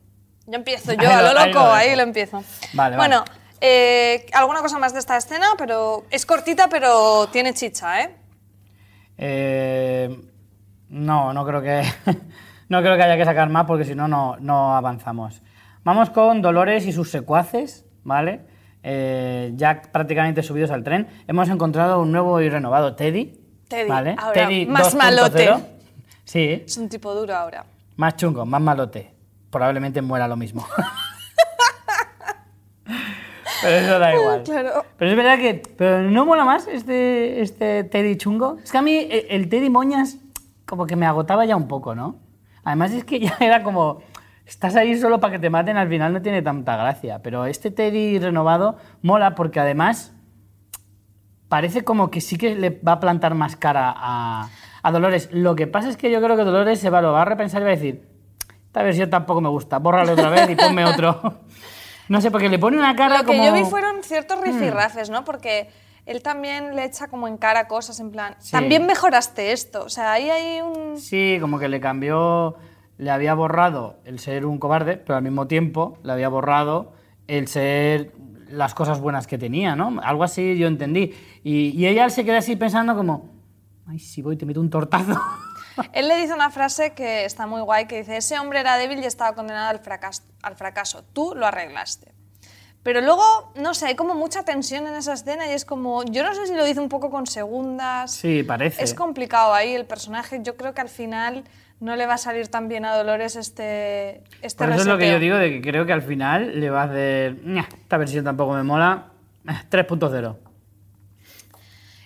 Yo 0.45 0.53
empiezo 0.55 0.93
yo 1.01 1.09
a 1.09 1.21
lo- 1.21 1.33
lo 1.33 1.39
ahí 1.39 1.53
loco, 1.53 1.65
lo 1.65 1.73
ahí 1.73 1.95
lo 1.95 2.01
empiezo. 2.03 2.43
Vale, 2.73 2.95
bueno, 2.97 3.23
eh, 3.61 4.25
alguna 4.33 4.61
cosa 4.61 4.77
más 4.79 4.93
de 4.93 4.99
esta 4.99 5.17
escena, 5.17 5.47
pero 5.57 6.05
es 6.09 6.25
cortita, 6.25 6.67
pero 6.69 7.27
tiene 7.31 7.53
chicha, 7.53 8.01
¿eh? 8.03 8.15
Eh, 9.17 10.15
no, 10.89 11.33
no 11.33 11.45
creo 11.45 11.61
que 11.61 11.81
no 12.69 12.81
creo 12.81 12.95
que 12.95 13.03
haya 13.03 13.17
que 13.17 13.25
sacar 13.25 13.49
más 13.49 13.65
porque 13.65 13.85
si 13.85 13.95
no, 13.95 14.07
no 14.07 14.75
avanzamos. 14.75 15.41
Vamos 15.83 16.09
con 16.09 16.41
Dolores 16.41 16.85
y 16.85 16.91
sus 16.91 17.09
secuaces, 17.11 17.85
¿vale? 18.03 18.41
Eh, 18.83 19.51
ya 19.55 19.81
prácticamente 19.81 20.43
subidos 20.43 20.71
al 20.71 20.83
tren. 20.83 21.07
Hemos 21.27 21.49
encontrado 21.49 21.99
un 22.01 22.11
nuevo 22.11 22.39
y 22.41 22.49
renovado 22.49 22.95
Teddy. 22.95 23.39
Teddy, 23.67 23.89
¿vale? 23.89 24.15
ahora 24.17 24.33
Teddy 24.33 24.65
más 24.65 24.93
2.0. 24.93 24.97
malote. 24.97 25.55
Sí, 26.27 26.61
Es 26.65 26.77
un 26.77 26.89
tipo 26.89 27.13
duro 27.15 27.33
ahora. 27.33 27.65
más 27.95 28.17
chungo, 28.17 28.45
más 28.45 28.61
malote. 28.61 29.13
Probablemente 29.49 30.01
muera 30.01 30.27
lo 30.27 30.35
mismo. 30.35 30.67
Pero 33.61 33.75
eso 33.75 33.97
da 33.97 34.13
igual. 34.13 34.43
Claro. 34.43 34.85
Pero 34.97 35.11
es 35.11 35.17
verdad 35.17 35.37
que. 35.37 35.63
Pero 35.77 36.01
no 36.03 36.25
mola 36.25 36.43
más 36.43 36.67
este, 36.67 37.41
este 37.41 37.85
Teddy 37.85 38.17
chungo. 38.17 38.57
Es 38.61 38.71
que 38.71 38.77
a 38.77 38.81
mí 38.81 38.91
eh, 38.93 39.27
el 39.29 39.47
Teddy 39.47 39.69
Moñas 39.69 40.17
como 40.65 40.85
que 40.85 40.97
me 40.97 41.05
agotaba 41.05 41.45
ya 41.45 41.55
un 41.55 41.69
poco, 41.69 41.95
¿no? 41.95 42.17
Además 42.65 42.91
es 42.91 43.05
que 43.05 43.19
ya 43.19 43.35
era 43.39 43.63
como. 43.63 44.01
Estás 44.45 44.75
ahí 44.75 44.97
solo 44.97 45.19
para 45.21 45.33
que 45.33 45.39
te 45.39 45.49
maten, 45.49 45.75
al 45.77 45.89
final 45.89 46.13
no 46.13 46.21
tiene 46.21 46.41
tanta 46.41 46.75
gracia. 46.75 47.21
Pero 47.23 47.45
este 47.45 47.71
Teddy 47.71 48.19
renovado 48.19 48.77
mola 49.01 49.33
porque 49.33 49.61
además 49.61 50.13
parece 51.47 51.83
como 51.83 52.11
que 52.11 52.21
sí 52.21 52.37
que 52.37 52.55
le 52.55 52.69
va 52.69 52.93
a 52.93 52.99
plantar 52.99 53.33
más 53.33 53.55
cara 53.55 53.93
a, 53.95 54.49
a 54.87 54.91
Dolores. 54.91 55.29
Lo 55.31 55.55
que 55.55 55.67
pasa 55.67 55.89
es 55.89 55.97
que 55.97 56.09
yo 56.11 56.21
creo 56.21 56.35
que 56.37 56.43
Dolores 56.43 56.79
se 56.79 56.89
va, 56.89 57.01
lo 57.01 57.11
va 57.11 57.21
a 57.23 57.25
repensar 57.25 57.61
y 57.61 57.65
va 57.65 57.71
a 57.71 57.75
decir, 57.75 58.07
esta 58.65 58.83
versión 58.83 59.09
tampoco 59.09 59.41
me 59.41 59.49
gusta, 59.49 59.79
bórralo 59.79 60.13
otra 60.13 60.29
vez 60.29 60.49
y 60.49 60.55
ponme 60.55 60.85
otro. 60.85 61.39
No 62.09 62.21
sé, 62.21 62.31
porque 62.31 62.47
le 62.47 62.57
pone 62.57 62.77
una 62.77 62.95
cara 62.95 63.17
Lo 63.17 63.25
que 63.25 63.35
como... 63.37 63.43
yo 63.43 63.51
vi 63.51 63.65
fueron 63.65 64.01
ciertos 64.01 64.39
rifirrafes, 64.39 65.09
¿no? 65.09 65.25
Porque 65.25 65.67
él 66.05 66.21
también 66.21 66.73
le 66.73 66.85
echa 66.85 67.07
como 67.09 67.27
en 67.27 67.35
cara 67.35 67.67
cosas 67.67 67.99
en 67.99 68.11
plan, 68.11 68.35
Sí. 68.39 68.51
también 68.53 68.85
mejoraste 68.85 69.51
esto. 69.51 69.83
O 69.83 69.89
sea, 69.89 70.13
ahí 70.13 70.29
hay 70.29 70.61
un... 70.61 70.97
Sí, 70.97 71.37
como 71.41 71.59
que 71.59 71.67
le 71.67 71.81
cambió, 71.81 72.55
le 72.97 73.11
había 73.11 73.33
borrado 73.33 73.97
el 74.05 74.19
ser 74.19 74.45
un 74.45 74.57
cobarde, 74.57 74.95
pero 74.95 75.17
al 75.17 75.21
mismo 75.23 75.47
tiempo 75.47 75.97
le 76.03 76.13
había 76.13 76.29
borrado 76.29 76.93
el 77.27 77.49
ser 77.49 78.13
las 78.49 78.73
cosas 78.73 79.01
buenas 79.01 79.27
que 79.27 79.37
tenía, 79.37 79.75
¿no? 79.75 79.99
Algo 80.01 80.23
así 80.23 80.57
yo 80.57 80.67
entendí. 80.67 81.13
Y, 81.43 81.71
y 81.77 81.87
ella 81.87 82.09
se 82.09 82.23
queda 82.23 82.37
así 82.37 82.55
pensando 82.55 82.95
como, 82.95 83.31
ay, 83.87 83.99
si 83.99 84.21
voy 84.21 84.37
te 84.37 84.45
meto 84.45 84.59
un 84.59 84.69
tortazo. 84.69 85.19
Él 85.93 86.07
le 86.07 86.17
dice 86.17 86.33
una 86.33 86.49
frase 86.49 86.93
que 86.93 87.25
está 87.25 87.45
muy 87.45 87.61
guay, 87.61 87.85
que 87.87 87.99
dice, 87.99 88.17
ese 88.17 88.39
hombre 88.39 88.59
era 88.59 88.77
débil 88.77 88.99
y 88.99 89.05
estaba 89.05 89.35
condenado 89.35 89.69
al 89.69 89.79
fracaso, 89.79 90.23
al 90.41 90.55
fracaso. 90.55 91.03
tú 91.13 91.33
lo 91.35 91.45
arreglaste. 91.45 92.13
Pero 92.83 93.01
luego, 93.01 93.51
no 93.55 93.73
sé, 93.73 93.87
hay 93.87 93.95
como 93.95 94.15
mucha 94.15 94.43
tensión 94.43 94.87
en 94.87 94.95
esa 94.95 95.13
escena 95.13 95.45
y 95.47 95.51
es 95.51 95.65
como, 95.65 96.03
yo 96.05 96.23
no 96.23 96.33
sé 96.33 96.47
si 96.47 96.55
lo 96.55 96.63
dice 96.63 96.79
un 96.79 96.87
poco 96.89 97.09
con 97.11 97.27
segundas. 97.27 98.11
Sí, 98.11 98.43
parece. 98.43 98.81
Es 98.83 98.93
complicado 98.93 99.53
ahí 99.53 99.73
el 99.73 99.85
personaje. 99.85 100.39
Yo 100.41 100.55
creo 100.55 100.73
que 100.73 100.79
al 100.81 100.87
final 100.89 101.43
no 101.81 101.95
le 101.97 102.05
va 102.05 102.13
a 102.13 102.17
salir 102.17 102.47
tan 102.47 102.69
bien 102.69 102.85
a 102.85 102.95
Dolores 102.95 103.35
este, 103.35 104.23
este 104.41 104.63
Por 104.63 104.71
eso 104.71 104.81
es 104.81 104.87
lo 104.87 104.97
que 104.97 105.03
reseteo. 105.03 105.17
yo 105.17 105.19
digo, 105.19 105.35
de 105.37 105.51
que 105.51 105.61
creo 105.61 105.85
que 105.85 105.91
al 105.93 106.01
final 106.01 106.59
le 106.59 106.69
va 106.69 106.83
a 106.83 106.85
hacer, 106.85 107.35
"Ña, 107.45 107.67
esta 107.71 107.97
versión 107.97 108.23
tampoco 108.23 108.53
me 108.53 108.63
mola, 108.63 109.07
eh, 109.49 109.51
3.0. 109.69 110.37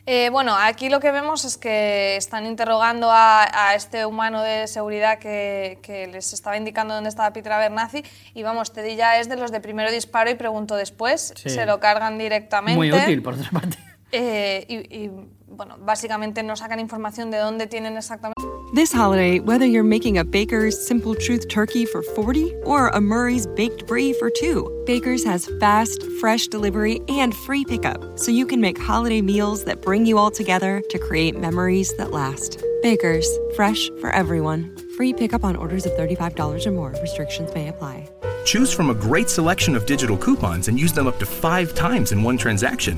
Eh, 0.08 0.30
bueno, 0.32 0.56
aquí 0.58 0.90
lo 0.90 1.00
que 1.00 1.12
vemos 1.12 1.46
es 1.46 1.58
que 1.58 2.16
están 2.16 2.46
interrogando 2.48 3.12
a, 3.12 3.44
a 3.70 3.76
este 3.76 4.06
humano 4.06 4.42
de 4.42 4.68
seguridad 4.68 5.20
que, 5.20 5.78
que 5.84 6.08
les 6.08 6.34
estaba 6.34 6.58
indicando 6.58 6.96
dónde 6.96 7.10
estaba 7.10 7.32
Peter 7.34 7.52
Abernathy 7.52 8.04
y 8.34 8.42
vamos, 8.44 8.74
Teddy 8.74 8.96
ya 8.96 9.20
es 9.20 9.30
de 9.30 9.36
los 9.36 9.52
de 9.52 9.60
primero 9.62 9.92
disparo 9.92 10.30
y 10.32 10.36
pregunto 10.36 10.76
después, 10.76 11.34
Sí. 11.36 11.50
se 11.52 11.66
lo 11.66 11.80
cargan 11.80 12.18
directamente. 12.18 12.76
Muy 12.78 12.92
útil, 12.92 13.22
por 13.22 13.36
otra 13.36 13.50
parte. 13.52 13.78
Eh, 14.12 14.66
y, 14.68 15.04
y, 15.04 15.10
bueno, 15.48 15.78
básicamente 15.80 16.44
no 16.44 16.56
sacan 16.56 16.80
información 16.80 17.32
de 17.32 17.38
dónde 17.38 17.68
tienen 17.68 17.98
exactamente. 17.98 18.42
This 18.74 18.94
holiday, 18.94 19.40
whether 19.40 19.66
you're 19.66 19.84
making 19.84 20.18
a 20.18 20.24
Baker's 20.24 20.80
Simple 20.88 21.14
Truth 21.14 21.50
turkey 21.50 21.86
for 21.86 22.02
40 22.02 22.54
or 22.64 22.88
a 22.88 23.02
Murray's 23.02 23.46
Baked 23.46 23.86
Brie 23.86 24.14
for 24.14 24.30
2, 24.30 24.84
Baker's 24.86 25.26
has 25.26 25.50
fast, 25.60 26.02
fresh 26.22 26.48
delivery 26.48 27.02
and 27.10 27.36
free 27.36 27.66
pickup, 27.66 28.18
so 28.18 28.32
you 28.32 28.46
can 28.46 28.62
make 28.62 28.80
holiday 28.80 29.22
meals 29.22 29.66
that 29.66 29.82
bring 29.82 30.06
you 30.06 30.18
all 30.18 30.32
together 30.32 30.82
to 30.90 30.98
create 30.98 31.38
memories 31.38 31.94
that 31.98 32.12
last. 32.12 32.64
Baker's, 32.82 33.28
fresh 33.58 33.90
for 34.00 34.10
everyone. 34.12 34.74
Free 34.96 35.12
pickup 35.12 35.44
on 35.44 35.58
orders 35.58 35.86
of 35.86 35.92
$35 35.94 36.66
or 36.66 36.72
more. 36.72 36.96
Restrictions 37.02 37.54
may 37.54 37.68
apply. 37.68 38.08
Choose 38.46 38.72
from 38.72 38.90
a 38.90 38.96
great 38.96 39.30
selection 39.30 39.76
of 39.76 39.86
digital 39.86 40.18
coupons 40.18 40.70
and 40.70 40.80
use 40.80 40.94
them 40.94 41.08
up 41.08 41.20
to 41.20 41.26
five 41.26 41.76
times 41.76 42.14
in 42.14 42.24
one 42.24 42.38
transaction. 42.38 42.98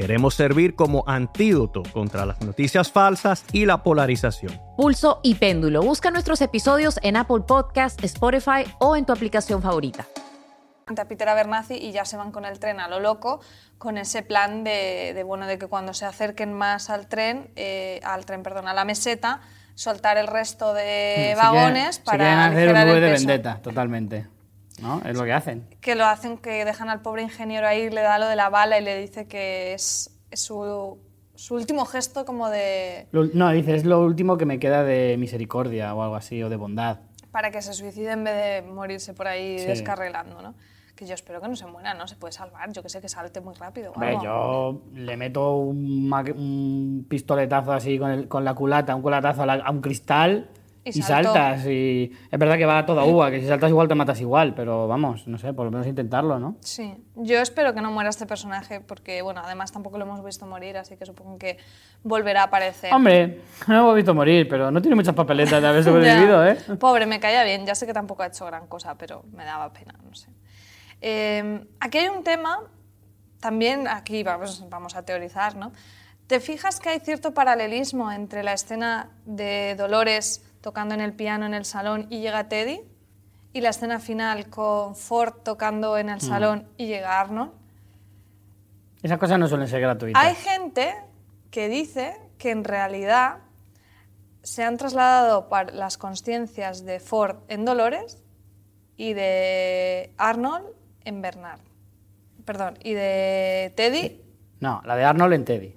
Queremos 0.00 0.34
servir 0.34 0.74
como 0.76 1.04
antídoto 1.06 1.82
contra 1.92 2.24
las 2.24 2.40
noticias 2.40 2.90
falsas 2.90 3.44
y 3.52 3.66
la 3.66 3.82
polarización. 3.82 4.58
Pulso 4.74 5.20
y 5.22 5.34
péndulo. 5.34 5.82
Busca 5.82 6.10
nuestros 6.10 6.40
episodios 6.40 6.98
en 7.02 7.16
Apple 7.18 7.42
Podcast, 7.46 8.02
Spotify 8.02 8.64
o 8.78 8.96
en 8.96 9.04
tu 9.04 9.12
aplicación 9.12 9.60
favorita. 9.60 10.06
a 10.86 11.04
Peter 11.04 11.28
Abernathy 11.28 11.74
y 11.74 11.92
ya 11.92 12.06
se 12.06 12.16
van 12.16 12.32
con 12.32 12.46
el 12.46 12.58
tren 12.58 12.80
a 12.80 12.88
lo 12.88 12.98
loco 12.98 13.40
con 13.76 13.98
ese 13.98 14.22
plan 14.22 14.64
de, 14.64 15.12
de, 15.14 15.22
bueno 15.22 15.46
de 15.46 15.58
que 15.58 15.66
cuando 15.66 15.92
se 15.92 16.06
acerquen 16.06 16.52
más 16.54 16.88
al 16.88 17.06
tren 17.06 17.50
eh, 17.56 18.00
al 18.02 18.24
tren 18.24 18.42
perdón 18.42 18.68
a 18.68 18.74
la 18.74 18.84
meseta 18.86 19.40
soltar 19.74 20.16
el 20.16 20.26
resto 20.26 20.72
de 20.72 21.32
Se 21.32 21.34
vagones 21.36 21.98
quieren- 21.98 22.04
para 22.04 22.48
se 22.48 22.54
quieren 22.56 22.76
hacer 22.76 22.94
un 22.94 23.00
de 23.02 23.08
peso. 23.10 23.26
vendetta, 23.26 23.60
totalmente. 23.62 24.26
¿No? 24.80 25.00
Es 25.04 25.16
lo 25.16 25.24
que 25.24 25.32
hacen. 25.32 25.66
que 25.80 25.94
lo 25.94 26.04
hacen 26.06 26.38
que 26.38 26.64
dejan 26.64 26.88
al 26.88 27.02
pobre 27.02 27.22
ingeniero 27.22 27.66
ahí 27.66 27.90
le 27.90 28.00
da 28.00 28.18
lo 28.18 28.26
de 28.28 28.36
la 28.36 28.48
bala 28.48 28.78
y 28.78 28.84
le 28.84 28.98
dice 29.00 29.26
que 29.26 29.74
es, 29.74 30.10
es 30.30 30.40
su, 30.40 30.98
su 31.34 31.54
último 31.54 31.84
gesto 31.84 32.24
como 32.24 32.48
de 32.50 33.06
Lo- 33.12 33.24
no, 33.34 33.50
dice, 33.50 33.74
es 33.74 33.84
lo 33.84 34.00
último 34.00 34.36
que 34.38 34.46
me 34.46 34.58
queda 34.58 34.82
de 34.84 35.16
misericordia 35.18 35.94
o 35.94 36.02
algo 36.02 36.16
así, 36.16 36.42
o 36.42 36.48
de 36.48 36.56
bondad. 36.56 36.98
para 37.32 37.50
que 37.50 37.62
se 37.62 37.72
suicide 37.74 38.12
en 38.12 38.24
vez 38.24 38.34
de 38.34 38.62
morirse 38.70 39.12
por 39.14 39.28
ahí 39.28 39.58
Sí. 39.58 39.66
descarrilando 39.66 40.40
no 40.42 40.54
que 40.96 41.06
yo 41.06 41.14
espero 41.14 41.40
que 41.40 41.48
no 41.48 41.56
se 41.56 41.64
muera 41.64 41.94
no 41.94 42.06
se 42.06 42.16
puede 42.16 42.32
salvar 42.32 42.70
yo 42.72 42.82
que 42.82 42.90
sé 42.90 43.00
que 43.00 43.08
salte 43.08 43.40
muy 43.40 43.54
rápido 43.54 43.92
Hombre, 43.92 44.18
yo 44.22 44.82
le 44.92 45.16
meto 45.16 45.56
un, 45.56 46.12
un 46.36 47.06
pistoletazo 47.08 47.72
así 47.72 47.98
con, 47.98 48.10
el- 48.10 48.28
con 48.28 48.44
la 48.44 48.52
culata, 48.54 48.94
un 48.94 49.00
culatazo 49.00 49.42
a, 49.44 49.46
la- 49.46 49.54
a 49.64 49.70
un 49.70 49.80
cristal 49.80 50.50
Y 50.82 51.02
saltas. 51.02 51.66
Y 51.66 52.12
es 52.30 52.38
verdad 52.38 52.56
que 52.56 52.64
va 52.64 52.78
a 52.78 52.86
toda 52.86 53.04
uva, 53.04 53.30
que 53.30 53.40
si 53.40 53.46
saltas 53.46 53.68
igual 53.68 53.86
te 53.86 53.94
matas 53.94 54.20
igual, 54.20 54.54
pero 54.54 54.88
vamos, 54.88 55.26
no 55.28 55.36
sé, 55.36 55.52
por 55.52 55.66
lo 55.66 55.70
menos 55.70 55.86
intentarlo, 55.86 56.38
¿no? 56.38 56.56
Sí, 56.60 56.96
yo 57.16 57.38
espero 57.40 57.74
que 57.74 57.82
no 57.82 57.90
muera 57.90 58.08
este 58.08 58.26
personaje 58.26 58.80
porque, 58.80 59.20
bueno, 59.20 59.42
además 59.44 59.72
tampoco 59.72 59.98
lo 59.98 60.04
hemos 60.04 60.24
visto 60.24 60.46
morir, 60.46 60.78
así 60.78 60.96
que 60.96 61.04
supongo 61.04 61.38
que 61.38 61.58
volverá 62.02 62.42
a 62.42 62.44
aparecer. 62.44 62.94
Hombre, 62.94 63.42
no 63.66 63.74
lo 63.74 63.80
hemos 63.80 63.96
visto 63.96 64.14
morir, 64.14 64.48
pero 64.48 64.70
no 64.70 64.80
tiene 64.80 64.94
muchas 64.94 65.14
papeletas 65.14 65.60
de 65.60 65.68
haber 65.68 65.84
sobrevivido, 65.84 66.46
¿eh? 66.46 66.56
Pobre, 66.78 67.04
me 67.04 67.20
caía 67.20 67.44
bien, 67.44 67.66
ya 67.66 67.74
sé 67.74 67.86
que 67.86 67.92
tampoco 67.92 68.22
ha 68.22 68.28
hecho 68.28 68.46
gran 68.46 68.66
cosa, 68.66 68.96
pero 68.96 69.24
me 69.32 69.44
daba 69.44 69.72
pena, 69.72 69.94
no 70.02 70.14
sé. 70.14 70.30
Eh, 71.02 71.64
aquí 71.78 71.98
hay 71.98 72.08
un 72.08 72.24
tema, 72.24 72.58
también 73.38 73.86
aquí 73.86 74.22
vamos, 74.22 74.64
vamos 74.70 74.96
a 74.96 75.02
teorizar, 75.04 75.56
¿no? 75.56 75.72
¿Te 76.26 76.38
fijas 76.38 76.78
que 76.78 76.90
hay 76.90 77.00
cierto 77.00 77.34
paralelismo 77.34 78.12
entre 78.12 78.44
la 78.44 78.52
escena 78.52 79.10
de 79.24 79.74
Dolores 79.76 80.44
tocando 80.60 80.94
en 80.94 81.00
el 81.00 81.12
piano 81.12 81.46
en 81.46 81.54
el 81.54 81.64
salón 81.64 82.06
y 82.10 82.20
llega 82.20 82.48
Teddy 82.48 82.80
y 83.52 83.60
la 83.60 83.70
escena 83.70 83.98
final 83.98 84.48
con 84.48 84.94
Ford 84.96 85.34
tocando 85.42 85.98
en 85.98 86.08
el 86.08 86.16
Mm. 86.16 86.20
salón 86.20 86.68
y 86.76 86.86
llega 86.86 87.20
Arnold? 87.20 87.52
Esas 89.02 89.18
cosas 89.18 89.38
no 89.38 89.48
suelen 89.48 89.66
ser 89.68 89.80
gratuitas. 89.80 90.22
Hay 90.22 90.34
gente 90.34 90.94
que 91.50 91.68
dice 91.68 92.16
que 92.38 92.50
en 92.50 92.64
realidad 92.64 93.38
se 94.42 94.62
han 94.62 94.76
trasladado 94.76 95.48
las 95.72 95.98
conciencias 95.98 96.84
de 96.84 97.00
Ford 97.00 97.36
en 97.48 97.64
Dolores 97.64 98.22
y 98.96 99.14
de 99.14 100.12
Arnold 100.18 100.66
en 101.04 101.22
Bernard. 101.22 101.60
Perdón, 102.44 102.78
y 102.82 102.92
de 102.94 103.72
Teddy. 103.76 104.20
No, 104.60 104.82
la 104.84 104.96
de 104.96 105.04
Arnold 105.04 105.32
en 105.34 105.44
Teddy. 105.44 105.74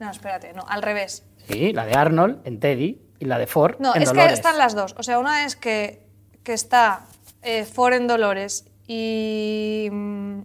No, 0.00 0.10
espérate, 0.10 0.52
no, 0.52 0.64
al 0.68 0.82
revés. 0.82 1.24
Sí, 1.48 1.72
la 1.72 1.86
de 1.86 1.94
Arnold 1.94 2.40
en 2.46 2.58
Teddy 2.60 3.00
y 3.18 3.24
la 3.26 3.38
de 3.38 3.46
Ford 3.46 3.76
No, 3.78 3.94
en 3.94 4.02
es 4.02 4.08
Dolores. 4.08 4.28
que 4.28 4.34
están 4.34 4.58
las 4.58 4.74
dos. 4.74 4.94
O 4.98 5.02
sea, 5.02 5.18
una 5.18 5.44
es 5.44 5.56
que, 5.56 6.06
que 6.42 6.52
está 6.52 7.06
eh, 7.42 7.64
Ford 7.64 7.94
en 7.94 8.06
Dolores 8.06 8.66
y, 8.86 9.88
mm, 9.90 10.40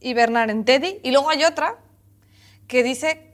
y 0.00 0.14
Bernard 0.14 0.50
en 0.50 0.64
Teddy. 0.64 1.00
Y 1.02 1.10
luego 1.12 1.30
hay 1.30 1.44
otra 1.44 1.76
que 2.68 2.82
dice 2.82 3.32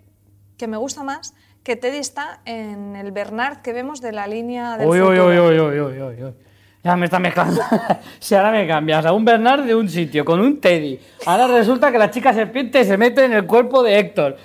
que 0.57 0.67
me 0.69 0.77
gusta 0.77 1.03
más 1.03 1.35
que 1.63 1.77
Teddy 1.77 1.99
está 1.99 2.41
en 2.45 2.97
el 2.97 3.13
Bernard 3.13 3.63
que 3.63 3.73
vemos 3.73 4.01
de 4.01 4.13
la 4.13 4.27
línea 4.27 4.77
del 4.77 4.89
Uy, 4.89 5.01
uy, 5.01 5.17
futuro. 5.17 5.27
uy, 5.29 5.39
uy, 5.39 5.61
uy, 5.61 5.81
uy, 5.81 6.03
uy, 6.03 6.23
uy. 6.25 6.35
Ya 6.85 6.97
me 6.97 7.05
está 7.05 7.21
mezclando. 7.21 7.61
si 8.19 8.35
ahora 8.35 8.51
me 8.51 8.67
cambias 8.67 9.07
a 9.07 9.13
un 9.13 9.25
Bernard 9.25 9.63
de 9.63 9.73
un 9.73 9.89
sitio 9.89 10.25
con 10.25 10.41
un 10.41 10.61
Teddy, 10.61 10.99
ahora 11.27 11.47
resulta 11.47 11.93
que 11.93 11.99
la 11.99 12.11
chica 12.11 12.35
serpiente 12.35 12.85
se 12.85 12.97
mete 12.97 13.25
en 13.25 13.33
el 13.35 13.47
cuerpo 13.47 13.85
de 13.85 14.01
Héctor. 14.01 14.37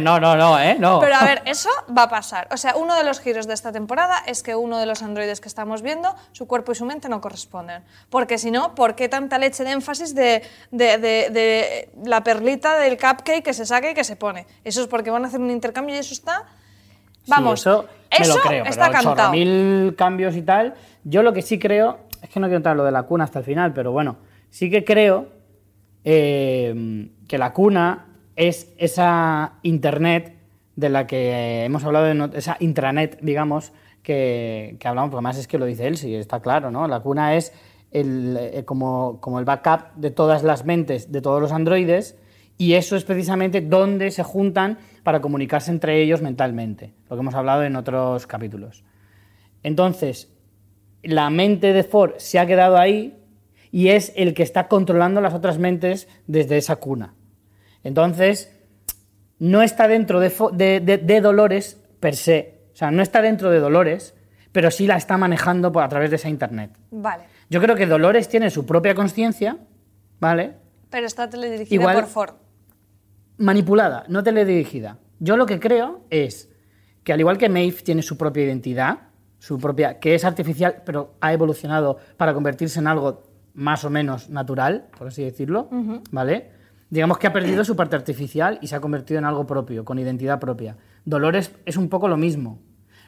No, 0.00 0.18
no, 0.18 0.34
no, 0.34 0.58
¿eh? 0.58 0.76
No. 0.78 0.98
Pero 1.00 1.14
a 1.16 1.24
ver, 1.24 1.42
eso 1.46 1.68
va 1.96 2.04
a 2.04 2.08
pasar. 2.08 2.48
O 2.50 2.56
sea, 2.56 2.74
uno 2.76 2.94
de 2.96 3.04
los 3.04 3.20
giros 3.20 3.46
de 3.46 3.52
esta 3.52 3.70
temporada 3.70 4.22
es 4.26 4.42
que 4.42 4.54
uno 4.56 4.78
de 4.78 4.86
los 4.86 5.02
androides 5.02 5.42
que 5.42 5.48
estamos 5.48 5.82
viendo, 5.82 6.14
su 6.32 6.46
cuerpo 6.46 6.72
y 6.72 6.74
su 6.74 6.86
mente 6.86 7.10
no 7.10 7.20
corresponden. 7.20 7.82
Porque 8.08 8.38
si 8.38 8.50
no, 8.50 8.74
¿por 8.74 8.94
qué 8.94 9.10
tanta 9.10 9.36
leche 9.36 9.62
de 9.62 9.72
énfasis 9.72 10.14
de, 10.14 10.42
de- 10.70 10.96
de- 10.96 11.28
de 11.30 11.90
la 12.02 12.24
perlita 12.24 12.78
del 12.78 12.96
cupcake 12.96 13.42
que 13.42 13.52
se 13.52 13.66
saca 13.66 13.90
y 13.90 13.94
que 13.94 14.04
se 14.04 14.16
pone? 14.16 14.46
Eso 14.64 14.80
es 14.80 14.86
porque 14.86 15.10
van 15.10 15.26
a 15.26 15.28
hacer 15.28 15.38
un 15.40 15.50
intercambio 15.50 15.94
y 15.94 15.98
eso 15.98 16.14
está... 16.14 16.44
Sí, 17.24 17.30
Vamos, 17.30 17.60
eso, 17.60 17.86
me 18.20 18.26
lo 18.28 18.34
creo, 18.36 18.64
está 18.66 18.90
pero 18.90 19.02
cantado. 19.02 19.32
mil 19.32 19.94
cambios 19.96 20.36
y 20.36 20.42
tal. 20.42 20.74
Yo 21.04 21.22
lo 21.22 21.32
que 21.32 21.42
sí 21.42 21.58
creo, 21.58 21.98
es 22.22 22.28
que 22.30 22.38
no 22.38 22.46
quiero 22.46 22.58
entrar 22.58 22.74
en 22.74 22.78
lo 22.78 22.84
de 22.84 22.92
la 22.92 23.02
cuna 23.04 23.24
hasta 23.24 23.38
el 23.40 23.44
final, 23.44 23.72
pero 23.72 23.92
bueno, 23.92 24.16
sí 24.50 24.70
que 24.70 24.84
creo 24.84 25.28
eh, 26.04 27.08
que 27.28 27.38
la 27.38 27.52
cuna 27.52 28.06
es 28.36 28.72
esa 28.78 29.54
internet 29.62 30.36
de 30.76 30.88
la 30.88 31.06
que 31.06 31.64
hemos 31.64 31.84
hablado, 31.84 32.08
en 32.08 32.18
ot- 32.20 32.34
esa 32.34 32.56
intranet, 32.60 33.18
digamos, 33.22 33.72
que, 34.02 34.76
que 34.80 34.88
hablamos, 34.88 35.10
porque 35.10 35.18
además 35.18 35.38
es 35.38 35.46
que 35.46 35.58
lo 35.58 35.64
dice 35.66 35.86
él, 35.86 35.96
sí, 35.96 36.14
está 36.14 36.40
claro, 36.40 36.70
¿no? 36.70 36.86
La 36.88 37.00
cuna 37.00 37.36
es 37.36 37.52
el, 37.92 38.36
eh, 38.38 38.64
como, 38.64 39.18
como 39.20 39.38
el 39.38 39.44
backup 39.44 39.94
de 39.94 40.10
todas 40.10 40.42
las 40.42 40.64
mentes 40.64 41.10
de 41.12 41.20
todos 41.22 41.40
los 41.40 41.52
androides 41.52 42.16
y 42.58 42.74
eso 42.74 42.96
es 42.96 43.04
precisamente 43.04 43.60
donde 43.60 44.10
se 44.10 44.24
juntan 44.24 44.78
para 45.04 45.20
comunicarse 45.20 45.70
entre 45.70 46.02
ellos 46.02 46.20
mentalmente, 46.22 46.94
lo 47.08 47.16
que 47.16 47.20
hemos 47.20 47.34
hablado 47.36 47.62
en 47.62 47.76
otros 47.76 48.26
capítulos. 48.26 48.82
Entonces, 49.62 50.32
la 51.02 51.30
mente 51.30 51.72
de 51.72 51.84
Ford 51.84 52.14
se 52.16 52.38
ha 52.38 52.46
quedado 52.46 52.76
ahí 52.76 53.16
y 53.70 53.88
es 53.88 54.12
el 54.16 54.34
que 54.34 54.42
está 54.42 54.66
controlando 54.68 55.20
las 55.20 55.34
otras 55.34 55.58
mentes 55.58 56.08
desde 56.26 56.56
esa 56.56 56.76
cuna. 56.76 57.14
Entonces, 57.82 58.50
no 59.38 59.62
está 59.62 59.88
dentro 59.88 60.20
de, 60.20 60.30
Fo- 60.30 60.50
de- 60.50 60.80
de- 60.80 60.98
de 60.98 61.20
Dolores 61.20 61.80
per 62.00 62.16
se. 62.16 62.62
O 62.72 62.76
sea, 62.76 62.90
no 62.90 63.02
está 63.02 63.20
dentro 63.20 63.50
de 63.50 63.58
Dolores, 63.60 64.14
pero 64.52 64.70
sí 64.70 64.86
la 64.86 64.96
está 64.96 65.16
manejando 65.18 65.70
por, 65.72 65.82
a 65.82 65.88
través 65.88 66.10
de 66.10 66.16
esa 66.16 66.28
internet. 66.28 66.70
Vale, 66.90 67.24
Yo 67.50 67.60
creo 67.60 67.76
que 67.76 67.86
Dolores 67.86 68.28
tiene 68.28 68.50
su 68.50 68.64
propia 68.64 68.94
conciencia, 68.94 69.58
¿vale? 70.20 70.52
pero 70.90 71.06
está 71.08 71.28
teledirigida 71.28 71.74
Igual- 71.74 71.94
por 71.96 72.06
Ford. 72.06 72.34
Manipulada, 73.38 74.04
no 74.08 74.22
teledirigida. 74.22 74.98
Yo 75.18 75.36
lo 75.36 75.46
que 75.46 75.60
creo 75.60 76.02
es 76.10 76.50
que 77.02 77.12
al 77.12 77.20
igual 77.20 77.38
que 77.38 77.48
Maeve 77.48 77.82
tiene 77.82 78.02
su 78.02 78.16
propia 78.16 78.44
identidad, 78.44 78.98
su 79.38 79.58
propia, 79.58 79.98
que 79.98 80.14
es 80.14 80.24
artificial, 80.24 80.82
pero 80.84 81.14
ha 81.20 81.32
evolucionado 81.32 81.98
para 82.16 82.32
convertirse 82.34 82.78
en 82.78 82.86
algo 82.86 83.22
más 83.54 83.84
o 83.84 83.90
menos 83.90 84.30
natural, 84.30 84.86
por 84.96 85.08
así 85.08 85.22
decirlo, 85.22 85.68
¿vale? 86.10 86.50
Digamos 86.90 87.18
que 87.18 87.26
ha 87.26 87.32
perdido 87.32 87.64
su 87.64 87.76
parte 87.76 87.96
artificial 87.96 88.58
y 88.62 88.68
se 88.68 88.76
ha 88.76 88.80
convertido 88.80 89.18
en 89.18 89.24
algo 89.24 89.46
propio, 89.46 89.84
con 89.84 89.98
identidad 89.98 90.40
propia. 90.40 90.76
Dolores 91.04 91.52
es 91.66 91.76
un 91.76 91.88
poco 91.88 92.08
lo 92.08 92.16
mismo. 92.16 92.58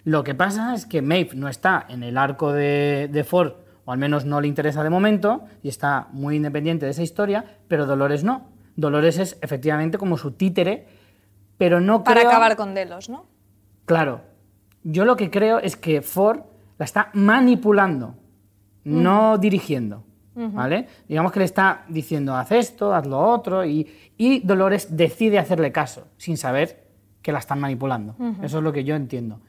Lo 0.04 0.24
que 0.24 0.34
pasa 0.34 0.74
es 0.74 0.86
que 0.86 1.02
Maeve 1.02 1.34
no 1.34 1.48
está 1.48 1.84
en 1.88 2.02
el 2.02 2.16
arco 2.16 2.52
de, 2.52 3.08
de 3.10 3.24
Ford, 3.24 3.54
o 3.84 3.92
al 3.92 3.98
menos 3.98 4.24
no 4.24 4.40
le 4.40 4.48
interesa 4.48 4.84
de 4.84 4.90
momento, 4.90 5.44
y 5.62 5.68
está 5.68 6.08
muy 6.12 6.36
independiente 6.36 6.84
de 6.84 6.92
esa 6.92 7.02
historia, 7.02 7.44
pero 7.66 7.86
Dolores 7.86 8.24
no. 8.24 8.55
Dolores 8.76 9.18
es 9.18 9.38
efectivamente 9.42 9.98
como 9.98 10.16
su 10.18 10.32
títere, 10.32 10.86
pero 11.58 11.80
no 11.80 12.04
Para 12.04 12.20
creo- 12.20 12.30
acabar 12.30 12.56
con 12.56 12.74
Delos, 12.74 13.08
¿no? 13.08 13.24
Claro. 13.86 14.20
Yo 14.84 15.04
lo 15.04 15.16
que 15.16 15.30
creo 15.30 15.58
es 15.58 15.76
que 15.76 16.02
Ford 16.02 16.40
la 16.78 16.84
está 16.84 17.10
manipulando, 17.14 18.14
no 18.84 19.38
dirigiendo. 19.38 20.04
¿Vale? 20.38 20.86
Digamos 21.08 21.32
que 21.32 21.38
le 21.38 21.46
está 21.46 21.86
diciendo, 21.88 22.34
haz 22.36 22.52
esto, 22.52 22.94
haz 22.94 23.06
lo 23.06 23.18
otro, 23.18 23.64
y, 23.64 23.90
y 24.18 24.40
Dolores 24.40 24.94
decide 24.94 25.38
hacerle 25.38 25.72
caso, 25.72 26.08
sin 26.18 26.36
saber 26.36 26.84
que 27.22 27.32
la 27.32 27.38
están 27.38 27.58
manipulando. 27.58 28.14
Eso 28.42 28.58
es 28.58 28.62
lo 28.62 28.70
que 28.70 28.84
yo 28.84 28.94
entiendo. 28.94 29.40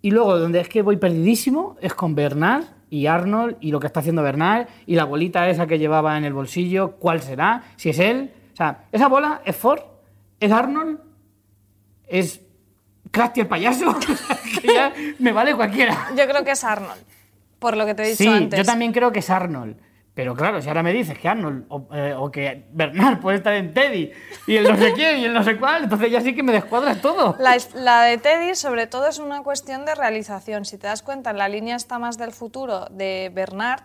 Y 0.00 0.12
luego, 0.12 0.38
donde 0.38 0.60
es 0.60 0.68
que 0.68 0.82
voy 0.82 0.96
perdidísimo, 0.96 1.74
es 1.80 1.92
con 1.92 2.14
Bernard 2.14 2.66
y 2.90 3.06
Arnold 3.06 3.56
y 3.60 3.70
lo 3.70 3.80
que 3.80 3.86
está 3.86 4.00
haciendo 4.00 4.22
Bernard 4.22 4.66
y 4.86 4.96
la 4.96 5.04
bolita 5.04 5.48
esa 5.48 5.66
que 5.66 5.78
llevaba 5.78 6.18
en 6.18 6.24
el 6.24 6.32
bolsillo, 6.32 6.92
¿cuál 6.98 7.22
será? 7.22 7.62
Si 7.76 7.88
es 7.90 7.98
él. 7.98 8.32
O 8.52 8.56
sea, 8.56 8.84
esa 8.92 9.08
bola 9.08 9.40
es 9.44 9.56
Ford, 9.56 9.80
es 10.40 10.50
Arnold, 10.52 10.98
es 12.08 12.40
Krusty 13.10 13.40
el 13.40 13.46
payaso. 13.46 13.96
que 14.60 14.74
ya 14.74 14.92
me 15.18 15.32
vale 15.32 15.54
cualquiera. 15.54 16.08
Yo 16.16 16.26
creo 16.28 16.44
que 16.44 16.50
es 16.50 16.64
Arnold, 16.64 17.00
por 17.58 17.76
lo 17.76 17.86
que 17.86 17.94
te 17.94 18.02
he 18.02 18.06
dicho 18.06 18.18
Sí, 18.24 18.28
antes. 18.28 18.58
yo 18.58 18.64
también 18.64 18.92
creo 18.92 19.12
que 19.12 19.20
es 19.20 19.30
Arnold. 19.30 19.76
Pero 20.20 20.36
claro, 20.36 20.60
si 20.60 20.68
ahora 20.68 20.82
me 20.82 20.92
dices 20.92 21.18
que 21.18 21.28
Arnold 21.30 21.64
o, 21.70 21.88
eh, 21.94 22.14
que 22.30 22.66
Bernard 22.72 23.20
puede 23.20 23.38
estar 23.38 23.54
en 23.54 23.72
Teddy 23.72 24.12
y 24.46 24.56
el 24.56 24.64
no 24.64 24.76
sé 24.76 24.92
quién 24.92 25.18
y 25.18 25.24
el 25.24 25.32
no 25.32 25.42
sé 25.42 25.56
cuál, 25.56 25.84
entonces 25.84 26.10
ya 26.10 26.20
sí 26.20 26.34
que 26.34 26.42
me 26.42 26.52
descuadras 26.52 27.00
todo. 27.00 27.36
La, 27.38 28.02
de 28.02 28.18
Teddy, 28.18 28.54
sobre 28.54 28.86
todo, 28.86 29.06
es 29.08 29.18
una 29.18 29.42
cuestión 29.42 29.86
de 29.86 29.94
realización. 29.94 30.66
Si 30.66 30.76
te 30.76 30.88
das 30.88 31.00
cuenta, 31.02 31.30
en 31.30 31.38
la 31.38 31.48
línea 31.48 31.74
está 31.74 31.98
más 31.98 32.18
del 32.18 32.32
futuro 32.32 32.84
de 32.90 33.30
Bernard, 33.32 33.80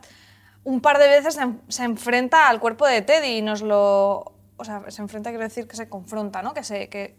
un 0.65 0.81
par 0.81 0.97
de 0.99 1.07
veces 1.07 1.35
se, 1.35 1.43
en- 1.43 1.61
se 1.69 1.85
enfrenta 1.85 2.49
al 2.49 2.59
cuerpo 2.59 2.85
de 2.85 3.01
Teddy 3.01 3.37
y 3.37 3.41
nos 3.41 3.61
lo. 3.61 4.33
O 4.57 4.65
sea, 4.65 4.83
se 4.89 5.01
enfrenta, 5.01 5.29
quiero 5.29 5.45
decir 5.45 5.69
que 5.69 5.77
se 5.77 5.87
confronta, 5.87 6.41
¿no? 6.41 6.53
Que, 6.53 6.65
se, 6.65 6.89
que, 6.89 7.15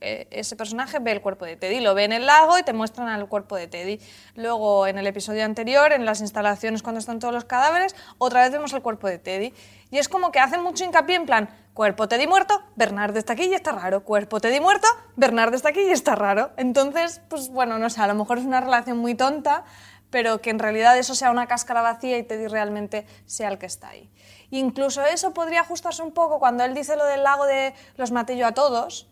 ese 0.00 0.56
personaje 0.56 0.98
ve 0.98 1.12
el 1.12 1.20
cuerpo 1.20 1.44
de 1.44 1.56
Teddy, 1.56 1.80
lo 1.80 1.94
ve 1.94 2.04
en 2.04 2.12
el 2.12 2.26
lago 2.26 2.58
y 2.58 2.62
te 2.62 2.72
muestran 2.72 3.08
al 3.08 3.28
cuerpo 3.28 3.56
de 3.56 3.66
Teddy. 3.66 4.00
Luego, 4.34 4.86
en 4.86 4.98
el 4.98 5.06
episodio 5.06 5.44
anterior, 5.44 5.92
en 5.92 6.04
las 6.04 6.20
instalaciones 6.20 6.82
cuando 6.82 6.98
están 6.98 7.18
todos 7.18 7.34
los 7.34 7.44
cadáveres, 7.44 7.94
otra 8.18 8.42
vez 8.42 8.52
vemos 8.52 8.72
el 8.72 8.82
cuerpo 8.82 9.08
de 9.08 9.18
Teddy. 9.18 9.52
Y 9.90 9.98
es 9.98 10.08
como 10.08 10.32
que 10.32 10.38
hacen 10.38 10.62
mucho 10.62 10.84
hincapié 10.84 11.16
en 11.16 11.26
plan, 11.26 11.50
cuerpo 11.74 12.08
Teddy 12.08 12.26
muerto, 12.26 12.62
Bernard 12.76 13.16
está 13.16 13.34
aquí 13.34 13.44
y 13.44 13.54
está 13.54 13.72
raro, 13.72 14.04
cuerpo 14.04 14.40
Teddy 14.40 14.60
muerto, 14.60 14.86
Bernard 15.16 15.54
está 15.54 15.70
aquí 15.70 15.80
y 15.80 15.90
está 15.90 16.14
raro. 16.14 16.52
Entonces, 16.56 17.20
pues 17.28 17.48
bueno, 17.50 17.78
no 17.78 17.90
sé, 17.90 18.00
a 18.00 18.06
lo 18.06 18.14
mejor 18.14 18.38
es 18.38 18.44
una 18.44 18.60
relación 18.60 18.98
muy 18.98 19.14
tonta, 19.14 19.64
pero 20.10 20.40
que 20.40 20.50
en 20.50 20.58
realidad 20.58 20.98
eso 20.98 21.14
sea 21.14 21.30
una 21.30 21.46
cáscara 21.46 21.82
vacía 21.82 22.18
y 22.18 22.22
Teddy 22.22 22.46
realmente 22.46 23.06
sea 23.26 23.48
el 23.48 23.58
que 23.58 23.66
está 23.66 23.88
ahí. 23.88 24.10
Incluso 24.50 25.04
eso 25.04 25.32
podría 25.32 25.60
ajustarse 25.60 26.02
un 26.02 26.12
poco 26.12 26.38
cuando 26.38 26.64
él 26.64 26.74
dice 26.74 26.96
lo 26.96 27.04
del 27.04 27.22
lago 27.22 27.46
de 27.46 27.74
los 27.96 28.10
maté 28.10 28.36
yo 28.36 28.46
a 28.46 28.52
todos, 28.52 29.08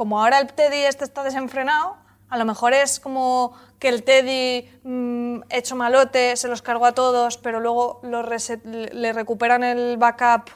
como 0.00 0.18
ahora 0.22 0.38
el 0.38 0.46
Teddy 0.46 0.78
este 0.86 1.04
está 1.04 1.22
desenfrenado, 1.22 1.94
a 2.30 2.38
lo 2.38 2.46
mejor 2.46 2.72
es 2.72 3.00
como 3.00 3.52
que 3.78 3.90
el 3.90 4.02
Teddy 4.02 4.80
mm, 4.82 5.42
hecho 5.50 5.76
malote 5.76 6.36
se 6.38 6.48
los 6.48 6.62
cargó 6.62 6.86
a 6.86 6.92
todos, 6.92 7.36
pero 7.36 7.60
luego 7.60 8.00
lo 8.02 8.22
reset- 8.22 8.64
le 8.64 9.12
recuperan 9.12 9.62
el 9.62 9.98
backup 9.98 10.48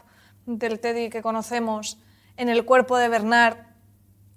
del 0.46 0.80
Teddy 0.80 1.10
que 1.10 1.20
conocemos 1.20 1.98
en 2.38 2.48
el 2.48 2.64
cuerpo 2.64 2.96
de 2.96 3.08
Bernard. 3.10 3.58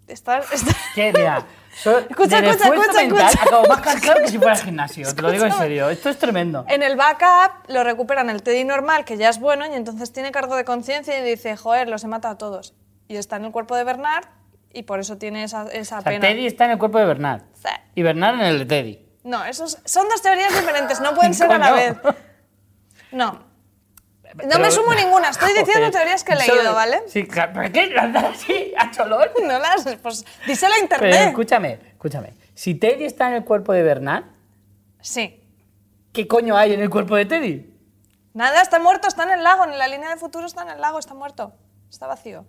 Está, 0.09 0.39
está- 0.39 0.75
Que, 0.93 1.13
mira, 1.13 1.45
so- 1.81 1.99
Escucha, 1.99 2.39
escucha, 2.39 2.67
escucha, 2.67 2.99
mental 3.01 3.05
escucha. 3.27 3.43
acabo 3.45 3.67
más 3.69 3.79
cansado 3.79 4.19
que 4.21 4.27
si 4.27 4.37
fuera 4.39 4.51
al 4.51 4.59
gimnasio. 4.59 5.15
Te 5.15 5.21
lo 5.21 5.31
digo 5.31 5.45
en 5.45 5.53
serio. 5.53 5.89
Esto 5.89 6.09
es 6.09 6.17
tremendo. 6.19 6.65
En 6.67 6.83
el 6.83 6.97
backup 6.97 7.69
lo 7.69 7.81
recuperan 7.85 8.29
el 8.29 8.43
Teddy 8.43 8.65
normal, 8.65 9.05
que 9.05 9.15
ya 9.15 9.29
es 9.29 9.39
bueno, 9.39 9.65
y 9.67 9.73
entonces 9.73 10.11
tiene 10.11 10.33
cargo 10.33 10.57
de 10.57 10.65
conciencia 10.65 11.17
y 11.17 11.23
dice, 11.23 11.55
joder, 11.55 11.87
los 11.87 12.03
he 12.03 12.07
matado 12.09 12.33
a 12.33 12.37
todos. 12.37 12.73
Y 13.07 13.15
está 13.15 13.37
en 13.37 13.45
el 13.45 13.51
cuerpo 13.53 13.73
de 13.77 13.85
Bernard 13.85 14.25
y 14.77 14.83
por 14.83 14.99
eso 14.99 15.17
tiene 15.17 15.43
esa, 15.43 15.63
esa 15.71 15.99
O 15.99 16.01
sea, 16.01 16.11
pena. 16.11 16.27
Teddy 16.27 16.45
está 16.45 16.65
en 16.65 16.71
el 16.71 16.77
cuerpo 16.77 16.99
de 16.99 17.05
Bernard. 17.05 17.41
Sí. 17.53 17.69
Y 17.95 18.03
Bernard 18.03 18.35
en 18.35 18.41
el 18.41 18.59
de 18.59 18.65
Teddy. 18.65 19.05
No, 19.23 19.43
esos 19.43 19.79
son 19.85 20.07
dos 20.09 20.21
teorías 20.21 20.53
diferentes, 20.53 21.01
no 21.01 21.13
pueden 21.15 21.33
ser 21.33 21.51
a 21.51 21.57
la 21.57 21.71
vez. 21.71 21.95
No. 23.11 23.31
No 23.33 24.43
Pero- 24.49 24.59
me 24.59 24.69
sumo 24.71 24.93
ninguna, 24.93 25.29
estoy 25.29 25.51
diciendo 25.53 25.89
teorías 25.89 26.23
que 26.23 26.33
he 26.33 26.37
Solo- 26.41 26.55
leído, 26.57 26.73
¿vale? 26.75 27.01
Sí, 27.07 27.25
claro. 27.25 27.53
¿Pero 27.55 27.71
qué? 27.73 27.87
¿Lanzar 27.95 28.25
así? 28.25 28.73
¿A 28.77 28.91
cholón? 28.91 29.27
No 29.43 29.57
las, 29.59 29.83
pues 30.01 30.25
díselo 30.45 30.73
a 30.73 30.77
Pero 30.77 30.83
internet. 30.83 31.27
escúchame, 31.29 31.79
escúchame. 31.89 32.33
Si 32.53 32.75
Teddy 32.75 33.05
está 33.05 33.27
en 33.29 33.33
el 33.35 33.45
cuerpo 33.45 33.73
de 33.73 33.81
Bernard, 33.83 34.25
Sí. 35.01 35.41
¿qué 36.13 36.27
coño 36.27 36.55
hay 36.57 36.73
en 36.73 36.81
el 36.81 36.89
cuerpo 36.89 37.15
de 37.15 37.25
Teddy? 37.25 37.73
Nada, 38.33 38.61
está 38.61 38.77
muerto, 38.79 39.07
está 39.07 39.23
en 39.23 39.31
el 39.31 39.43
lago, 39.43 39.63
en 39.63 39.77
la 39.79 39.87
línea 39.87 40.09
de 40.09 40.17
futuro 40.17 40.45
está 40.45 40.61
en 40.63 40.69
el 40.69 40.81
lago, 40.81 40.99
está 40.99 41.13
muerto. 41.15 41.53
Está 41.89 42.05
vacío. 42.05 42.45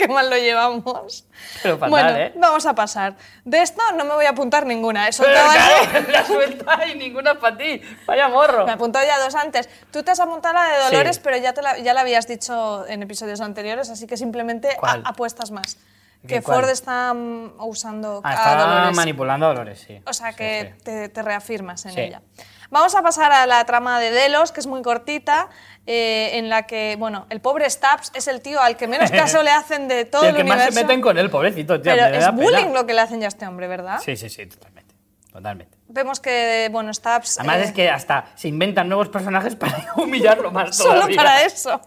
Qué 0.00 0.08
mal 0.08 0.30
lo 0.30 0.36
llevamos. 0.36 1.24
Pero 1.62 1.76
fatal, 1.76 1.90
bueno, 1.90 2.08
¿eh? 2.10 2.32
vamos 2.36 2.66
a 2.66 2.74
pasar. 2.74 3.14
De 3.44 3.62
esto 3.62 3.82
no 3.96 4.04
me 4.04 4.14
voy 4.14 4.26
a 4.26 4.30
apuntar 4.30 4.66
ninguna. 4.66 5.08
He 5.08 5.12
Pero 5.12 5.24
soltado 5.24 5.50
claro, 5.52 6.08
la 6.12 6.24
suelta 6.26 6.86
y 6.86 6.94
ninguna 6.96 7.38
para 7.38 7.56
ti. 7.56 7.80
Vaya 8.06 8.28
morro. 8.28 8.64
Me 8.64 8.70
he 8.72 8.74
apuntado 8.74 9.04
ya 9.06 9.18
dos 9.18 9.34
antes. 9.34 9.68
Tú 9.92 10.02
te 10.02 10.10
has 10.10 10.20
apuntado 10.20 10.54
la 10.54 10.64
de 10.68 10.84
Dolores, 10.84 11.16
Sí. 11.16 11.22
pero 11.24 11.36
ya, 11.36 11.52
te 11.52 11.62
la, 11.62 11.78
ya 11.78 11.94
la 11.94 12.00
habías 12.02 12.26
dicho 12.26 12.86
en 12.86 13.02
episodios 13.02 13.40
anteriores, 13.40 13.90
así 13.90 14.06
que 14.06 14.16
simplemente 14.16 14.76
a- 14.82 15.00
apuestas 15.04 15.50
más. 15.50 15.76
¿Qué, 16.22 16.26
Que 16.36 16.42
cuál? 16.42 16.60
Ford 16.60 16.68
está 16.70 17.14
mm, 17.14 17.54
usando 17.60 18.20
Ah, 18.22 18.30
a 18.30 18.34
está 18.34 18.66
Dolores. 18.66 18.96
manipulando 18.96 19.46
a 19.46 19.48
Dolores, 19.50 19.84
sí. 19.86 20.02
O 20.06 20.12
sea 20.12 20.34
que 20.34 20.74
sí. 20.76 20.84
Te, 20.84 21.08
te 21.08 21.22
reafirmas 21.22 21.86
en 21.86 21.98
ella. 21.98 22.20
Vamos 22.68 22.94
a 22.94 23.02
pasar 23.02 23.32
a 23.32 23.46
la 23.46 23.64
trama 23.64 23.98
de 23.98 24.10
Delos, 24.12 24.52
que 24.52 24.60
es 24.60 24.66
muy 24.66 24.82
cortita, 24.82 25.48
eh, 25.86 26.30
en 26.34 26.48
la 26.48 26.66
que, 26.66 26.96
bueno, 26.98 27.26
el 27.30 27.40
pobre 27.40 27.68
Stabs 27.68 28.12
es 28.14 28.28
el 28.28 28.40
tío 28.40 28.60
al 28.60 28.76
que 28.76 28.86
menos 28.86 29.10
caso 29.10 29.42
le 29.42 29.50
hacen 29.50 29.88
de 29.88 30.04
todo 30.04 30.22
el, 30.24 30.28
el 30.30 30.36
que 30.36 30.44
más 30.44 30.56
universo. 30.56 30.78
se 30.78 30.84
meten 30.84 31.00
con 31.00 31.18
él, 31.18 31.30
pobrecito, 31.30 31.80
tío. 31.80 31.92
pero 31.92 32.10
me 32.10 32.16
es 32.18 32.24
da 32.24 32.30
pena. 32.34 32.42
bullying 32.42 32.72
lo 32.72 32.86
que 32.86 32.94
le 32.94 33.00
hacen 33.00 33.20
ya 33.20 33.26
a 33.26 33.28
este 33.28 33.46
hombre, 33.46 33.66
¿verdad? 33.66 34.00
Sí, 34.04 34.16
sí, 34.16 34.28
sí, 34.28 34.46
totalmente. 34.46 34.94
Totalmente. 35.32 35.78
vemos 35.88 36.18
que, 36.20 36.68
bueno, 36.72 36.92
Stabs... 36.92 37.38
Además 37.38 37.58
eh, 37.58 37.64
es 37.66 37.72
que 37.72 37.88
hasta 37.88 38.26
se 38.34 38.48
inventan 38.48 38.88
nuevos 38.88 39.08
personajes 39.08 39.54
para 39.56 39.86
humillarlo 39.96 40.50
más 40.50 40.76
Solo 40.76 40.94
todavía. 40.94 41.16
para 41.16 41.42
eso. 41.44 41.80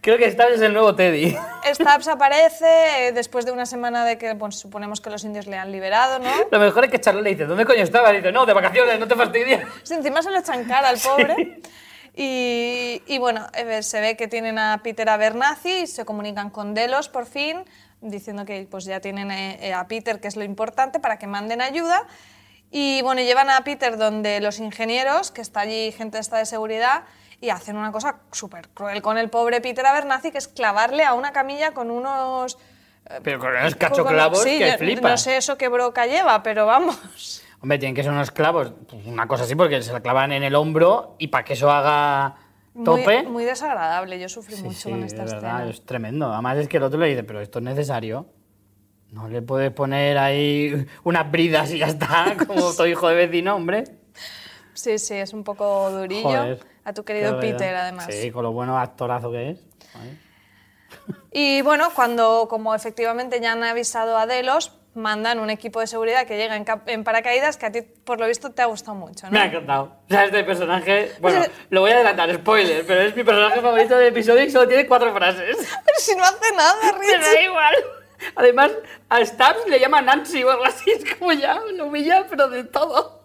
Creo 0.00 0.18
que 0.18 0.30
Stabs 0.30 0.54
es 0.54 0.60
el 0.62 0.72
nuevo 0.72 0.94
Teddy. 0.94 1.36
Stabs 1.74 2.08
aparece 2.08 3.08
eh, 3.08 3.12
después 3.12 3.44
de 3.44 3.52
una 3.52 3.66
semana 3.66 4.04
de 4.04 4.18
que, 4.18 4.34
bueno, 4.34 4.52
suponemos 4.52 5.00
que 5.00 5.10
los 5.10 5.24
indios 5.24 5.46
le 5.46 5.56
han 5.58 5.70
liberado, 5.70 6.18
¿no? 6.18 6.30
Lo 6.50 6.58
mejor 6.58 6.84
es 6.86 6.90
que 6.90 7.00
Charlotte 7.00 7.24
le 7.24 7.30
dice, 7.30 7.44
¿dónde 7.44 7.64
coño 7.64 7.82
estabas? 7.82 8.12
Y 8.14 8.16
dice, 8.16 8.32
no, 8.32 8.46
de 8.46 8.52
vacaciones, 8.54 8.98
no 8.98 9.06
te 9.06 9.14
fastidies. 9.14 9.60
Sí, 9.82 9.94
encima 9.94 10.22
se 10.22 10.30
lo 10.30 10.38
echan 10.38 10.64
cara 10.64 10.88
al 10.88 10.98
pobre. 10.98 11.60
Y, 12.18 13.02
y 13.06 13.18
bueno, 13.18 13.46
eh, 13.52 13.82
se 13.82 14.00
ve 14.00 14.16
que 14.16 14.26
tienen 14.26 14.58
a 14.58 14.80
Peter 14.82 15.06
Abernathy 15.08 15.82
y 15.82 15.86
se 15.86 16.06
comunican 16.06 16.48
con 16.48 16.72
Delos 16.72 17.10
por 17.10 17.26
fin, 17.26 17.62
diciendo 18.00 18.46
que 18.46 18.66
pues, 18.70 18.86
ya 18.86 19.00
tienen 19.00 19.30
eh, 19.30 19.58
eh, 19.60 19.74
a 19.74 19.86
Peter, 19.86 20.18
que 20.18 20.26
es 20.26 20.36
lo 20.36 20.42
importante, 20.42 20.98
para 20.98 21.18
que 21.18 21.26
manden 21.26 21.60
ayuda. 21.60 22.04
Y 22.70 23.02
bueno, 23.02 23.20
llevan 23.20 23.50
a 23.50 23.62
Peter 23.64 23.98
donde 23.98 24.40
los 24.40 24.58
ingenieros, 24.60 25.30
que 25.30 25.42
está 25.42 25.60
allí 25.60 25.92
gente 25.92 26.18
esta 26.18 26.38
de 26.38 26.46
seguridad, 26.46 27.04
y 27.38 27.50
hacen 27.50 27.76
una 27.76 27.92
cosa 27.92 28.16
súper 28.32 28.70
cruel 28.70 29.02
con 29.02 29.18
el 29.18 29.28
pobre 29.28 29.60
Peter 29.60 29.84
Abernathy, 29.84 30.30
que 30.30 30.38
es 30.38 30.48
clavarle 30.48 31.04
a 31.04 31.12
una 31.12 31.32
camilla 31.32 31.72
con 31.72 31.90
unos... 31.90 32.56
Pero 33.22 33.38
con 33.38 33.50
unos 33.50 33.74
con- 33.74 33.78
cachoclavos 33.78 34.42
sí, 34.42 34.58
que 34.58 34.78
flipas. 34.78 35.02
No 35.10 35.16
sé 35.18 35.36
eso 35.36 35.58
qué 35.58 35.68
broca 35.68 36.06
lleva, 36.06 36.42
pero 36.42 36.64
vamos. 36.64 37.42
Hombre, 37.66 37.78
tienen 37.80 37.96
que 37.96 38.04
ser 38.04 38.12
unos 38.12 38.30
clavos, 38.30 38.72
pues 38.88 39.04
una 39.06 39.26
cosa 39.26 39.42
así, 39.42 39.56
porque 39.56 39.82
se 39.82 39.92
la 39.92 40.00
clavan 40.00 40.30
en 40.30 40.44
el 40.44 40.54
hombro 40.54 41.16
y 41.18 41.26
para 41.26 41.44
que 41.44 41.54
eso 41.54 41.68
haga 41.68 42.36
tope. 42.84 43.24
Muy, 43.24 43.32
muy 43.32 43.44
desagradable, 43.44 44.20
yo 44.20 44.28
sufrí 44.28 44.54
Sí, 44.54 44.62
mucho 44.62 44.78
sí, 44.78 44.90
con 44.90 45.02
esta 45.02 45.24
verdad, 45.24 45.36
escena. 45.62 45.70
es 45.70 45.84
tremendo. 45.84 46.32
Además 46.32 46.58
es 46.58 46.68
que 46.68 46.76
el 46.76 46.84
otro 46.84 47.00
le 47.00 47.08
dice, 47.08 47.24
pero 47.24 47.40
esto 47.40 47.58
es 47.58 47.64
necesario. 47.64 48.28
No 49.10 49.26
le 49.26 49.42
puedes 49.42 49.72
poner 49.72 50.16
ahí 50.16 50.86
unas 51.02 51.28
bridas 51.28 51.72
y 51.72 51.78
ya 51.78 51.88
está, 51.88 52.36
como 52.46 52.72
tu 52.72 52.84
hijo 52.86 53.08
de 53.08 53.16
vecino, 53.16 53.56
hombre. 53.56 53.82
Sí, 54.72 55.00
sí, 55.00 55.14
es 55.14 55.32
un 55.32 55.42
poco 55.42 55.90
durillo. 55.90 56.22
Joder, 56.22 56.60
a 56.84 56.92
tu 56.92 57.02
querido. 57.04 57.40
Peter, 57.40 57.74
además. 57.74 58.06
Sí, 58.10 58.30
con 58.30 58.44
lo 58.44 58.52
bueno 58.52 58.78
actorazo 58.78 59.32
que 59.32 59.50
es. 59.50 59.58
Joder. 59.92 60.16
Y 61.32 61.62
bueno, 61.62 61.88
cuando 61.96 62.46
como 62.48 62.76
efectivamente 62.76 63.40
ya 63.40 63.50
han 63.50 63.64
avisado 63.64 64.16
a 64.18 64.26
Delos, 64.26 64.78
mandan 64.96 65.38
un 65.38 65.50
equipo 65.50 65.80
de 65.80 65.86
seguridad 65.86 66.26
que 66.26 66.36
llega 66.36 66.56
en, 66.56 66.64
en 66.86 67.04
paracaídas 67.04 67.56
que 67.56 67.66
a 67.66 67.70
ti, 67.72 67.82
por 67.82 68.18
lo 68.18 68.26
visto, 68.26 68.50
te 68.50 68.62
ha 68.62 68.66
gustado 68.66 68.96
mucho, 68.96 69.26
¿no? 69.26 69.32
Me 69.32 69.38
ha 69.40 69.44
encantado. 69.44 69.84
O 69.84 70.08
sea, 70.08 70.24
este 70.24 70.42
personaje, 70.44 71.12
bueno, 71.20 71.38
Pues, 71.40 71.50
lo 71.70 71.80
voy 71.82 71.90
a 71.90 71.94
adelantar, 71.96 72.34
spoiler, 72.34 72.84
pero 72.86 73.02
es 73.02 73.14
mi 73.14 73.22
personaje 73.22 73.60
favorito 73.60 73.96
del 73.96 74.08
episodio 74.08 74.42
y 74.44 74.50
solo 74.50 74.66
tiene 74.66 74.86
cuatro 74.86 75.14
frases. 75.14 75.56
Pero 75.84 75.98
si 75.98 76.14
no 76.16 76.24
hace 76.24 76.52
nada, 76.56 76.74
Me 76.82 76.92
da 76.92 77.18
Richie. 77.18 77.44
igual. 77.44 77.74
Además, 78.34 78.72
a 79.10 79.24
Stabs 79.24 79.66
le 79.68 79.78
llama 79.78 80.00
Nancy 80.00 80.42
o 80.42 80.50
algo 80.50 80.64
así, 80.64 80.90
es 80.90 81.14
como 81.16 81.32
ya, 81.32 81.60
lo 81.74 81.86
humilla, 81.86 82.26
pero 82.30 82.48
de 82.48 82.64
todo. 82.64 83.22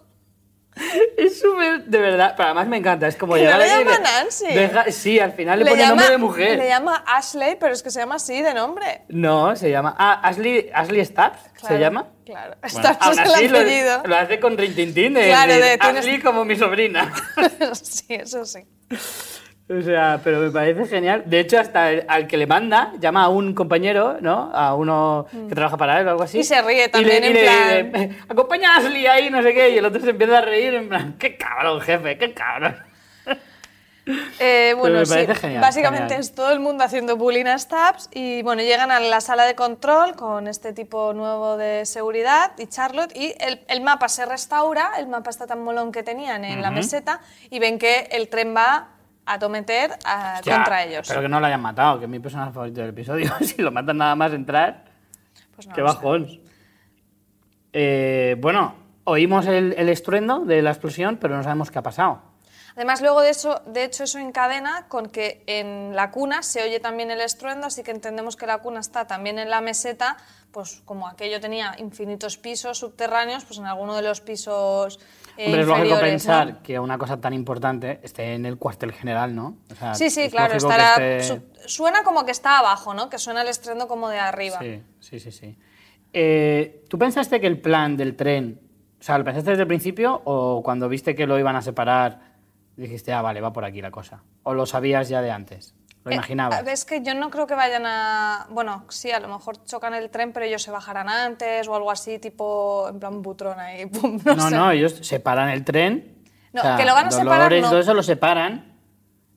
Es 1.18 1.40
súper, 1.40 1.84
de 1.86 2.00
verdad, 2.00 2.34
pero 2.36 2.48
además 2.50 2.68
me 2.68 2.78
encanta, 2.78 3.08
es 3.08 3.16
como 3.16 3.34
no 3.36 3.42
llegar 3.42 3.60
le 3.60 3.66
y 3.68 3.70
llama 3.70 4.00
Nancy. 4.00 4.48
deja- 4.48 4.92
sí, 4.92 5.20
al 5.20 5.34
final 5.34 5.60
le, 5.60 5.66
pone 5.66 5.86
nombre 5.88 6.10
de 6.10 6.18
mujer. 6.18 6.58
le 6.58 6.68
llama 6.68 7.04
Ashley, 7.06 7.56
pero 7.60 7.74
es 7.74 7.84
que 7.84 7.92
se 7.92 8.00
llama 8.00 8.16
así 8.16 8.42
de 8.42 8.54
nombre. 8.54 9.04
No, 9.10 9.56
se 9.56 9.70
llama. 9.70 9.96
Ah, 10.00 10.20
Ashley, 10.24 10.70
Ashley 10.74 11.06
Stubbs, 11.06 11.38
Claro, 11.60 11.76
¿se 11.76 11.80
llama? 11.80 12.08
Claro, 12.26 12.56
Bueno, 12.62 12.70
Stubbs 12.90 13.18
es 13.20 13.42
el 13.42 13.52
lo- 13.52 13.58
apellido. 13.60 14.02
Lo, 14.06 14.16
hace 14.18 14.40
con 14.40 14.58
rintintín 14.58 15.14
de, 15.14 15.28
Claro, 15.28 15.54
de 15.54 15.62
de 15.62 15.78
tienes- 15.78 16.00
Ashley 16.00 16.22
como 16.22 16.46
mi 16.46 16.56
sobrina. 16.56 17.12
sí, 17.82 18.06
eso 18.10 18.46
sí. 18.46 18.60
O 19.80 19.82
sea, 19.82 20.20
pero 20.24 20.40
me 20.40 20.52
parece 20.52 20.86
genial. 20.86 21.24
De 21.26 21.40
hecho, 21.40 21.60
hasta 21.60 21.92
el- 21.92 22.06
al 22.08 22.28
que 22.28 22.38
le 22.38 22.46
manda, 22.48 22.92
llama 23.00 23.24
a 23.24 23.30
un 23.30 23.54
compañero, 23.54 24.18
¿no? 24.22 24.52
A 24.54 24.76
uno 24.76 25.28
que 25.48 25.56
trabaja 25.56 25.78
para 25.78 26.00
él 26.02 26.08
o 26.08 26.12
algo 26.12 26.24
así. 26.24 26.38
Mm. 26.38 26.42
Y 26.42 26.44
se 26.44 26.62
ríe 26.62 26.78
le- 26.84 26.90
también, 26.90 27.24
y 27.24 27.28
en 27.28 27.34
le 27.34 27.44
plan- 27.86 28.18
acompaña 28.30 28.76
a 28.76 28.78
Ashley 28.80 29.08
ahí, 29.08 29.30
no 29.30 29.42
sé 29.42 29.54
qué. 29.54 29.70
Y 29.70 29.78
el 29.78 29.86
otro 29.86 30.02
se 30.02 30.10
empieza 30.10 30.40
a 30.40 30.42
reír 30.42 30.74
en 30.74 30.90
plan, 30.90 31.16
qué 31.18 31.38
cabrón, 31.38 31.80
jefe, 31.82 32.18
qué 32.18 32.34
cabrón. 32.34 32.76
Eh, 34.40 34.74
bueno, 34.80 35.06
sí, 35.06 35.14
genial, 35.40 35.62
básicamente 35.62 36.06
genial. 36.06 36.20
es 36.22 36.34
todo 36.34 36.52
el 36.52 36.60
mundo 36.60 36.84
haciendo 36.84 37.18
bullying 37.18 37.46
a 37.46 37.58
Stubbs 37.60 38.10
y 38.12 38.42
bueno, 38.42 38.64
llegan 38.64 38.90
a 38.90 39.00
la 39.00 39.22
sala 39.22 39.46
de 39.46 39.54
control 39.54 40.16
con 40.16 40.48
este 40.48 40.74
tipo 40.74 41.14
nuevo 41.14 41.56
de 41.56 41.86
seguridad 41.86 42.52
y 42.58 42.66
Charlotte 42.66 43.16
y 43.16 43.36
el, 43.40 43.62
el 43.68 43.82
mapa 43.82 44.10
se 44.10 44.26
restaura, 44.26 44.94
el 44.98 45.06
mapa 45.08 45.30
está 45.30 45.46
tan 45.46 45.64
molón 45.64 45.92
que 45.92 46.02
tenían 46.02 46.44
en 46.46 46.64
la 46.64 46.72
meseta 46.72 47.22
y 47.52 47.60
ven 47.60 47.78
que 47.78 48.10
el 48.12 48.28
tren 48.28 48.56
va 48.56 48.88
a 49.26 49.40
tometer 49.40 49.92
a- 50.06 50.36
Hostia, 50.38 50.56
contra 50.56 50.84
ellos. 50.84 51.02
Espero 51.02 51.22
que 51.22 51.30
no 51.30 51.40
lo 51.40 51.46
hayan 51.46 51.62
matado, 51.62 52.00
que 52.00 52.06
es 52.06 52.12
mi 52.12 52.20
personaje 52.20 52.52
favorito 52.52 52.82
del 52.82 52.90
episodio. 52.90 53.32
si 53.42 53.62
lo 53.62 53.72
matan 53.72 53.98
nada 53.98 54.16
más 54.16 54.34
entrar, 54.34 54.86
Pues 55.56 55.68
no 55.68 55.74
qué 55.74 55.82
bajón. 55.82 56.42
Eh, 57.74 58.36
bueno, 58.40 58.76
oímos 59.06 59.46
el, 59.48 59.74
el 59.78 59.90
estruendo 59.90 60.40
de 60.40 60.62
la 60.62 60.72
explosión, 60.72 61.18
pero 61.18 61.36
no 61.38 61.44
sabemos 61.44 61.72
qué 61.72 61.80
ha 61.80 61.84
pasado. 61.84 62.22
Además, 62.76 63.02
luego 63.02 63.20
de 63.22 63.30
eso, 63.32 63.62
de 63.66 63.84
hecho, 63.84 64.06
eso 64.06 64.18
encadena 64.18 64.88
con 64.88 65.10
que 65.10 65.44
en 65.46 65.94
la 65.94 66.10
cuna 66.10 66.42
se 66.42 66.64
oye 66.64 66.80
también 66.80 67.12
el 67.12 67.20
estruendo, 67.20 67.68
así 67.68 67.84
que 67.84 67.92
entendemos 67.92 68.38
que 68.38 68.48
la 68.48 68.60
cuna 68.60 68.80
está 68.80 69.08
también 69.08 69.40
en 69.40 69.50
la 69.50 69.60
meseta, 69.60 70.16
pues 70.54 70.82
como 70.86 71.08
aquello 71.10 71.42
tenía 71.42 71.76
infinitos 71.80 72.38
pisos 72.38 72.78
subterráneos, 72.80 73.44
pues 73.44 73.60
en 73.60 73.66
alguno 73.66 73.94
de 73.96 74.04
los 74.04 74.22
pisos 74.22 75.00
eh, 75.38 75.46
Hombre, 75.48 75.62
es 75.62 75.68
lógico 75.68 76.00
pensar 76.00 76.48
¿no? 76.54 76.64
que 76.64 76.80
una 76.80 76.98
cosa 76.98 77.20
tan 77.20 77.34
importante 77.34 78.00
esté 78.04 78.34
en 78.36 78.46
el 78.46 78.58
cuartel 78.58 78.92
general, 78.92 79.36
¿no? 79.36 79.58
O 79.72 79.76
sea, 79.76 79.96
Sí, 79.96 80.10
sí, 80.10 80.22
es 80.24 80.32
claro, 80.32 80.56
estará, 80.56 80.96
esté- 81.18 81.42
suena 81.68 82.04
como 82.04 82.26
que 82.26 82.32
está 82.32 82.60
abajo, 82.60 82.94
¿no? 82.94 83.10
Que 83.10 83.18
suena 83.18 83.42
el 83.42 83.48
estruendo 83.48 83.88
como 83.88 84.10
de 84.10 84.20
arriba. 84.20 84.60
Sí, 84.60 84.82
sí, 85.00 85.20
sí. 85.20 85.32
sí. 85.32 85.58
Eh, 86.14 86.84
¿Tú 86.90 86.98
pensaste 86.98 87.40
que 87.40 87.48
el 87.48 87.60
plan 87.62 87.96
del 87.96 88.16
tren, 88.16 88.60
o 89.00 89.04
sea, 89.04 89.18
lo 89.18 89.24
pensaste 89.24 89.52
desde 89.52 89.64
el 89.64 89.68
principio 89.68 90.22
o 90.26 90.62
cuando 90.64 90.90
viste 90.90 91.16
que 91.16 91.26
lo 91.26 91.40
iban 91.40 91.56
a 91.56 91.62
separar 91.62 92.32
dijiste, 92.76 93.14
ah, 93.14 93.22
vale, 93.22 93.42
va 93.42 93.54
por 93.54 93.64
aquí 93.66 93.82
la 93.82 93.92
cosa? 93.92 94.24
¿O 94.44 94.54
lo 94.54 94.66
sabías 94.66 95.08
ya 95.10 95.22
de 95.22 95.32
antes? 95.32 95.76
¿Lo 96.04 96.12
Eh, 96.12 96.16
imaginabas? 96.16 96.64
es 96.68 96.84
que 96.86 97.02
yo 97.04 97.14
no 97.14 97.30
creo 97.30 97.46
que 97.48 97.54
vayan 97.56 97.86
a... 97.86 98.48
Bueno, 98.50 98.86
sí, 98.90 99.12
a 99.12 99.20
lo 99.20 99.28
mejor 99.28 99.64
chocan 99.66 99.94
el 99.94 100.10
tren, 100.10 100.34
pero 100.34 100.46
ellos 100.46 100.64
se 100.64 100.72
bajarán 100.72 101.10
antes 101.10 101.68
o 101.68 101.76
algo 101.76 101.92
así, 101.92 102.18
tipo, 102.20 102.88
en 102.90 103.00
plan 103.00 103.22
butrón 103.22 103.60
ahí. 103.60 103.86
pum, 103.88 104.20
no, 104.26 104.36
No, 104.36 104.50
sé. 104.50 104.56
no, 104.56 104.72
ellos 104.72 104.98
separan 105.02 105.50
el 105.50 105.64
tren. 105.64 106.24
No, 106.54 106.62
que 106.76 106.86
lo 106.86 106.94
van 106.94 107.08
a 107.08 107.12
separar, 107.12 107.38
Dolores, 107.44 107.62
no. 107.64 107.70
todo 107.70 107.80
eso 107.80 107.94
lo 107.94 108.04
separan. 108.04 108.78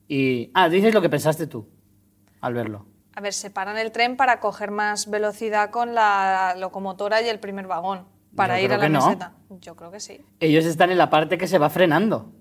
Y. 0.08 0.50
Ah, 0.54 0.68
dices 0.68 0.92
lo 0.92 1.00
que 1.00 1.08
pensaste 1.08 1.46
tú 1.46 1.68
al 2.40 2.54
verlo. 2.54 2.86
A 3.14 3.20
ver, 3.20 3.32
separan 3.32 3.78
el 3.78 3.92
tren 3.92 4.16
para 4.16 4.40
coger 4.40 4.70
más 4.72 5.08
velocidad 5.08 5.70
con 5.70 5.94
la 5.94 6.56
locomotora 6.58 7.22
y 7.22 7.28
el 7.28 7.38
primer 7.38 7.66
vagón, 7.68 8.08
para 8.34 8.58
Yo 8.58 8.64
ir 8.64 8.72
a 8.72 8.76
la 8.78 8.82
que 8.84 8.88
no. 8.88 9.04
meseta. 9.06 9.32
Yo 9.60 9.76
creo 9.76 9.90
que 9.92 10.00
sí. 10.00 10.20
Ellos 10.40 10.64
están 10.64 10.90
en 10.90 10.98
la 10.98 11.08
parte 11.10 11.38
que 11.38 11.46
se 11.46 11.58
va 11.58 11.70
frenando. 11.70 12.32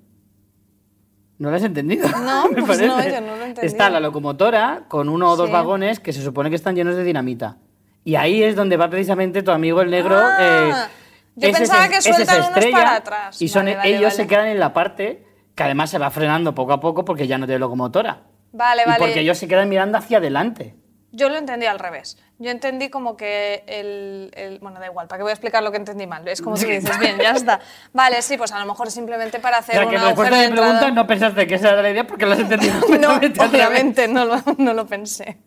¿No 1.43 1.49
lo 1.49 1.57
has 1.57 1.63
entendido? 1.63 2.07
No, 2.07 2.47
Me 2.51 2.63
pues 2.63 2.79
no, 2.81 2.95
parece. 2.95 3.15
yo 3.15 3.21
no 3.21 3.27
lo 3.35 3.41
he 3.43 3.47
entendido. 3.49 3.63
Está 3.63 3.89
la 3.89 3.99
locomotora 3.99 4.83
con 4.87 5.09
uno 5.09 5.29
o 5.31 5.35
dos 5.35 5.47
Sí. 5.47 5.51
vagones 5.51 5.99
que 5.99 6.13
se 6.13 6.21
supone 6.21 6.49
que 6.49 6.55
están 6.55 6.73
llenos 6.73 6.95
de 6.95 7.03
dinamita. 7.03 7.57
Y 8.05 8.15
ahí 8.15 8.41
es 8.41 8.55
donde 8.55 8.77
va 8.77 8.89
precisamente 8.89 9.43
tu 9.43 9.51
amigo 9.51 9.81
el 9.81 9.91
negro. 9.91 10.15
Ah, 10.17 10.37
eh, 10.39 10.71
yo 11.35 11.49
ese 11.49 11.57
pensaba 11.59 11.89
que 11.89 11.97
ese 11.97 12.09
se 12.09 12.13
sueltan 12.15 12.37
unos 12.37 12.47
estrella 12.49 12.77
para 12.77 12.95
atrás. 12.95 13.41
Y 13.41 13.49
son 13.49 13.65
Vale, 13.65 13.75
vale, 13.75 13.89
ellos 13.89 14.01
vale. 14.03 14.15
se 14.15 14.27
quedan 14.27 14.47
en 14.47 14.59
la 14.59 14.71
parte 14.73 15.25
que 15.53 15.63
además 15.63 15.89
se 15.89 15.97
va 15.97 16.09
frenando 16.11 16.55
poco 16.55 16.71
a 16.71 16.79
poco 16.79 17.03
porque 17.03 17.27
ya 17.27 17.37
no 17.37 17.45
tiene 17.45 17.59
locomotora. 17.59 18.21
Vale, 18.53 18.83
y 18.83 18.85
vale. 18.85 18.99
porque 18.99 19.19
ellos 19.19 19.37
se 19.37 19.49
quedan 19.49 19.67
mirando 19.67 19.97
hacia 19.97 20.19
adelante. 20.19 20.75
Yo 21.15 21.29
lo 21.29 21.37
entendí 21.37 21.67
al 21.67 21.77
revés. 21.77 22.17
Yo 22.39 22.49
entendí 22.49 22.89
como 22.89 23.15
que 23.15 23.63
el, 23.67 24.31
el- 24.35 24.57
Bueno, 24.59 24.79
da 24.79 24.87
igual, 24.87 25.07
¿para 25.07 25.19
qué 25.19 25.23
voy 25.23 25.29
a 25.29 25.33
explicar 25.33 25.61
lo 25.61 25.69
que 25.71 25.77
entendí 25.77 26.07
mal? 26.07 26.27
Es 26.27 26.41
como 26.41 26.55
tú 26.57 26.65
dices, 26.65 26.99
bien, 26.99 27.17
ya 27.19 27.31
está. 27.31 27.59
Vale, 27.93 28.21
sí, 28.23 28.35
pues 28.35 28.51
a 28.51 28.59
lo 28.59 28.65
mejor 28.65 28.89
simplemente 28.89 29.39
para 29.39 29.57
O 29.57 29.59
hacer 29.59 29.75
sea, 29.75 29.85
un 29.85 29.91
que 29.91 29.97
respuesta 29.99 30.35
de 30.37 30.49
mi 30.49 30.55
pregunta 30.57 30.91
no 30.91 31.05
pensaste 31.07 31.45
que 31.47 31.55
esa 31.55 31.69
era 31.73 31.81
la 31.83 31.91
idea 31.91 32.05
porque 32.07 32.25
lo 32.25 32.33
has 32.33 32.39
entendido. 32.39 32.73
No, 32.99 33.15
obviamente 33.45 34.07
no 34.07 34.25
lo, 34.25 34.41
no 34.57 34.73
lo 34.73 34.87
pensé. 34.87 35.37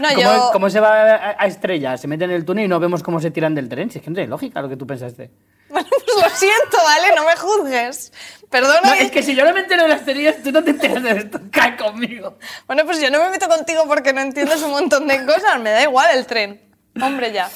No, 0.00 0.08
¿Cómo, 0.08 0.20
yo... 0.20 0.50
cómo 0.52 0.70
se 0.70 0.80
va 0.80 1.02
a, 1.14 1.36
a 1.38 1.46
estrella? 1.46 1.96
Se 1.96 2.08
meten 2.08 2.30
en 2.30 2.36
el 2.36 2.44
túnel 2.44 2.64
y 2.64 2.68
no 2.68 2.80
vemos 2.80 3.02
cómo 3.02 3.20
se 3.20 3.30
tiran 3.30 3.54
del 3.54 3.68
tren. 3.68 3.90
Si 3.90 3.98
es 3.98 4.04
que 4.04 4.10
no 4.10 4.14
tiene 4.14 4.28
lógica 4.28 4.60
lo 4.62 4.68
que 4.68 4.76
tú 4.76 4.86
pensaste. 4.86 5.30
Bueno, 5.74 5.88
pues 5.90 6.22
lo 6.22 6.36
siento, 6.36 6.76
¿vale? 6.84 7.14
No 7.16 7.24
me 7.24 7.36
juzgues. 7.36 8.12
Perdona. 8.48 8.80
No, 8.84 8.94
es 8.94 9.10
que 9.10 9.22
si 9.22 9.34
yo 9.34 9.44
no 9.44 9.52
me 9.52 9.60
entero 9.60 9.82
de 9.82 9.88
las 9.88 10.04
teorías, 10.04 10.36
tú 10.42 10.52
no 10.52 10.62
te 10.62 10.70
enteras 10.70 11.02
de 11.02 11.10
esto. 11.10 11.40
Cae 11.50 11.76
conmigo. 11.76 12.38
Bueno, 12.66 12.84
pues 12.84 13.00
yo 13.02 13.10
no 13.10 13.18
me 13.18 13.30
meto 13.30 13.48
contigo 13.48 13.82
porque 13.88 14.12
no 14.12 14.20
entiendes 14.20 14.62
un 14.62 14.70
montón 14.70 15.08
de 15.08 15.26
cosas. 15.26 15.58
Me 15.60 15.70
da 15.70 15.82
igual 15.82 16.16
el 16.16 16.26
tren. 16.26 16.60
Hombre, 17.02 17.32
ya. 17.32 17.50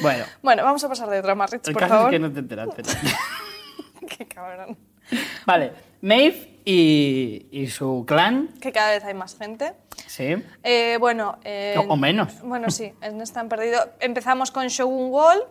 Bueno, 0.00 0.24
Bueno, 0.42 0.62
vamos 0.62 0.84
a 0.84 0.88
pasar 0.88 1.08
de 1.10 1.20
drama, 1.22 1.46
Rich, 1.46 1.66
el 1.68 1.72
por 1.72 1.82
caso 1.82 1.94
favor. 1.94 2.14
es 2.14 2.16
que 2.16 2.18
no 2.20 2.32
te 2.32 2.38
enteraste. 2.38 2.82
Qué 4.16 4.26
cabrón. 4.26 4.76
vale, 5.46 5.72
Maeve 6.02 6.60
y, 6.64 7.46
y 7.50 7.66
su 7.68 8.04
clan, 8.06 8.48
Que 8.60 8.70
cada 8.72 8.90
vez 8.90 9.02
hay 9.04 9.14
más 9.14 9.36
gente. 9.36 9.74
sí. 10.06 10.36
Eh, 10.62 10.96
bueno... 11.00 11.38
eh, 11.44 11.74
O- 11.88 11.96
menos. 11.96 12.40
Bueno, 12.42 12.70
sí, 12.70 12.92
en 13.00 13.20
Están 13.20 13.48
Perdido. 13.48 13.90
Empezamos 14.00 14.50
con 14.50 14.66
Shogun 14.68 15.10
Wall. 15.10 15.42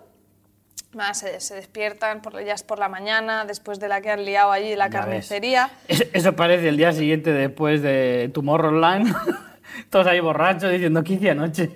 Se, 1.13 1.39
se 1.39 1.55
despiertan, 1.55 2.21
por, 2.21 2.43
ya 2.43 2.53
es 2.53 2.63
por 2.63 2.79
la 2.79 2.89
mañana, 2.89 3.45
después 3.45 3.79
de 3.79 3.87
la 3.87 4.01
que 4.01 4.11
han 4.11 4.25
liado 4.25 4.51
allí 4.51 4.75
la 4.75 4.87
Ya 4.87 4.99
carnicería. 4.99 5.69
Es- 5.87 6.07
Eso 6.13 6.35
parece 6.35 6.67
el 6.69 6.77
día 6.77 6.91
siguiente 6.91 7.31
después 7.31 7.81
de 7.81 8.29
Tomorrowland. 8.33 9.15
Todos 9.89 10.07
ahí 10.07 10.19
borrachos 10.19 10.71
diciendo 10.71 11.03
15 11.03 11.29
anoche. 11.29 11.69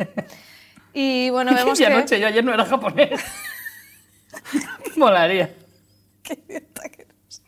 Y 0.94 1.30
bueno, 1.30 1.52
vemos 1.54 1.78
15 1.78 1.86
que... 1.86 1.94
anoche, 1.94 2.20
yo 2.20 2.28
ayer 2.28 2.44
no 2.44 2.54
era 2.54 2.66
japonés. 2.66 3.22
Molaría. 4.96 5.54
Qué 6.24 6.34
idiota 6.48 6.90
que 6.90 7.02
eres. 7.04 7.42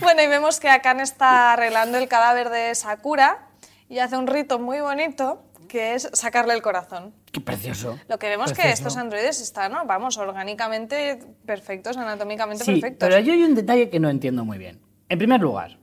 Bueno, 0.00 0.22
y 0.22 0.26
vemos 0.26 0.60
que 0.60 0.68
Akane 0.68 1.02
está 1.02 1.52
arreglando 1.52 1.98
el 1.98 2.08
cadáver 2.08 2.50
de 2.50 2.74
Sakura 2.74 3.46
y 3.88 3.98
hace 3.98 4.16
un 4.16 4.26
rito 4.26 4.58
muy 4.58 4.80
bonito 4.80 5.42
que 5.74 5.94
es 5.96 6.08
sacarle 6.12 6.54
el 6.54 6.62
corazón. 6.62 7.12
Qué 7.32 7.40
precioso. 7.40 7.98
Lo 8.06 8.16
que 8.20 8.28
vemos 8.28 8.50
que 8.50 8.54
Precioso. 8.62 8.74
estos 8.74 8.96
androides 8.96 9.40
están, 9.40 9.72
¿no? 9.72 9.84
vamos, 9.86 10.16
orgánicamente 10.18 11.18
perfectos, 11.44 11.96
anatómicamente 11.96 12.62
Sí, 12.64 12.74
perfectos. 12.74 13.08
pero 13.08 13.18
yo 13.18 13.32
hay 13.32 13.42
un 13.42 13.56
detalle 13.56 13.90
que 13.90 13.98
no 13.98 14.08
entiendo 14.08 14.44
muy 14.44 14.56
bien. 14.56 14.80
En 15.08 15.18
primer 15.18 15.40
lugar, 15.40 15.76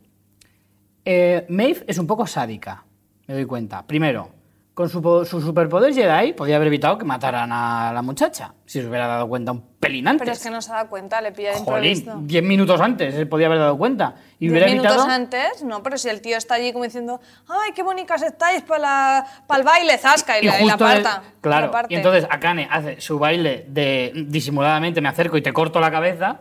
eh, 1.03 1.45
Maeve 1.49 1.83
es 1.87 1.97
un 1.97 2.07
poco 2.07 2.25
sádica, 2.25 2.85
me 3.27 3.33
doy 3.33 3.45
cuenta. 3.45 3.85
Primero, 3.85 4.29
con 4.73 4.87
su, 4.89 5.01
su 5.25 5.41
superpoder 5.41 5.93
Jedi 5.93 6.31
podía 6.33 6.55
haber 6.55 6.67
evitado 6.69 6.97
que 6.97 7.03
mataran 7.05 7.51
a 7.51 7.91
la 7.93 8.01
muchacha, 8.01 8.53
si 8.65 8.81
se 8.81 8.87
hubiera 8.87 9.05
dado 9.05 9.27
cuenta 9.27 9.51
un 9.51 9.61
pelín 9.79 10.07
antes. 10.07 10.21
Pero 10.21 10.31
es 10.31 10.41
que 10.41 10.49
no 10.49 10.61
se 10.61 10.71
da 10.71 10.87
cuenta, 10.87 11.19
le 11.21 11.33
pilla 11.33 11.49
de 11.51 11.59
Jolín, 11.59 11.97
improviso. 11.97 12.19
10 12.25 12.43
minutos 12.43 12.79
antes 12.79 13.13
se 13.13 13.25
podía 13.25 13.47
haber 13.47 13.59
dado 13.59 13.77
cuenta. 13.77 14.15
Y 14.39 14.47
Diez 14.47 14.51
hubiera 14.53 14.67
minutos 14.67 14.91
evitado... 14.93 15.11
antes, 15.13 15.63
no, 15.63 15.83
pero 15.83 15.97
si 15.97 16.07
el 16.07 16.21
tío 16.21 16.37
está 16.37 16.53
allí 16.55 16.71
como 16.71 16.85
diciendo, 16.85 17.19
ay, 17.49 17.71
qué 17.75 17.83
bonitas 17.83 18.21
estáis 18.21 18.61
para 18.63 19.25
el 19.57 19.63
baile, 19.63 19.97
zasca, 19.97 20.39
y, 20.39 20.45
Y 20.45 20.47
la, 20.47 20.61
y 20.61 20.65
la 20.65 20.71
justo 20.73 20.85
el- 20.89 20.99
aparta. 21.05 21.23
claro, 21.41 21.65
la 21.67 21.71
parte. 21.71 21.93
y 21.93 21.97
entonces 21.97 22.25
Akane 22.29 22.67
hace 22.71 23.01
su 23.01 23.19
baile 23.19 23.65
de 23.67 24.13
disimuladamente 24.27 25.01
me 25.01 25.09
acerco 25.09 25.35
y 25.37 25.41
te 25.41 25.51
corto 25.51 25.81
la 25.81 25.91
cabeza, 25.91 26.39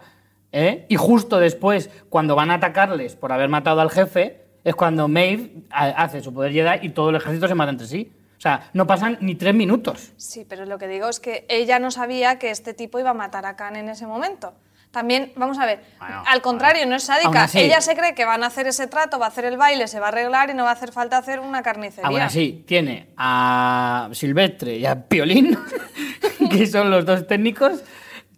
¿eh? 0.53 0.87
y 0.89 0.95
justo 0.95 1.41
después, 1.41 1.91
cuando 2.09 2.37
van 2.37 2.53
a 2.53 2.55
atacarles 2.55 3.17
por 3.17 3.33
haber 3.33 3.49
matado 3.49 3.81
al 3.81 3.91
jefe, 3.91 4.45
es 4.63 4.75
cuando 4.77 5.09
Maeve 5.09 5.65
ha- 5.71 5.89
hace 6.05 6.21
su 6.23 6.33
poder 6.33 6.53
Jedi 6.53 6.87
y 6.87 6.91
todo 6.91 7.11
el 7.11 7.17
ejército 7.17 7.49
se 7.49 7.55
mata 7.57 7.71
entre 7.73 7.87
sí. 7.89 8.13
O 8.41 8.43
sea, 8.43 8.71
no 8.73 8.87
pasan 8.87 9.19
ni 9.21 9.35
tres 9.35 9.55
minutos. 9.55 10.13
Sí, 10.17 10.47
pero 10.49 10.65
lo 10.65 10.79
que 10.79 10.89
digo 10.89 11.11
es 11.11 11.21
que 11.21 11.45
ella 11.51 11.79
no 11.79 11.91
sabía 11.91 12.39
que 12.39 12.51
este 12.51 12.73
tipo 12.73 12.99
iba 12.99 13.11
a 13.11 13.15
matar 13.15 13.45
a 13.45 13.55
Khan 13.55 13.77
en 13.77 13.91
ese 13.91 14.07
momento. 14.07 14.55
También, 14.91 15.31
vamos 15.37 15.59
a 15.59 15.67
ver, 15.67 15.85
Bueno, 15.99 16.23
al 16.27 16.41
contrario, 16.41 16.87
no 16.87 16.97
es 16.97 17.03
sádica. 17.05 17.43
así- 17.45 17.59
Ella 17.61 17.83
se 17.83 17.95
cree 17.95 18.15
que 18.15 18.25
van 18.25 18.43
a 18.43 18.47
hacer 18.47 18.67
ese 18.67 18.87
trato, 18.87 19.19
va 19.19 19.27
a 19.27 19.29
hacer 19.29 19.45
el 19.45 19.59
baile, 19.59 19.87
se 19.89 20.01
va 20.01 20.07
a 20.07 20.09
arreglar 20.09 20.49
y 20.49 20.55
no 20.55 20.65
va 20.65 20.71
a 20.71 20.73
hacer 20.73 20.91
falta 20.91 21.19
hacer 21.19 21.39
una 21.39 21.63
carnicería. 21.63 22.09
Aún 22.09 22.21
así, 22.23 22.65
tiene 22.67 23.09
a 23.19 24.09
Silvestre 24.13 24.75
y 24.79 24.87
a 24.87 24.97
Piolín, 25.07 25.59
que 26.51 26.67
son 26.67 26.91
los 26.91 27.05
dos 27.05 27.27
técnicos. 27.27 27.83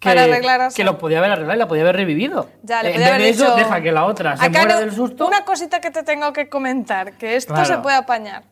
Que, 0.00 0.08
Para 0.08 0.24
arreglar 0.24 0.60
a 0.62 0.68
que 0.70 0.82
lo 0.82 0.98
podía 0.98 1.18
haber 1.20 1.30
arreglado 1.30 1.56
y 1.56 1.58
la 1.60 1.68
podía 1.68 1.84
haber 1.84 1.94
revivido. 1.94 2.50
Ya, 2.64 2.82
le 2.82 2.88
en 2.88 2.94
podía 2.94 3.06
vez 3.06 3.14
haber 3.14 3.22
de 3.22 3.28
eso, 3.30 3.44
dicho, 3.44 3.56
deja 3.56 3.80
que 3.80 3.92
la 3.92 4.04
otra 4.04 4.36
se 4.36 4.44
"Acá 4.46 4.58
muera 4.58 4.74
no- 4.74 4.80
del 4.80 4.92
susto. 4.92 5.28
Una 5.28 5.44
cosita 5.44 5.80
que 5.80 5.92
te 5.92 6.02
tengo 6.02 6.32
que 6.32 6.48
comentar, 6.48 7.12
que 7.12 7.36
esto 7.36 7.54
Claro. 7.54 7.68
se 7.68 7.78
puede 7.78 7.96
apañar. 7.96 8.42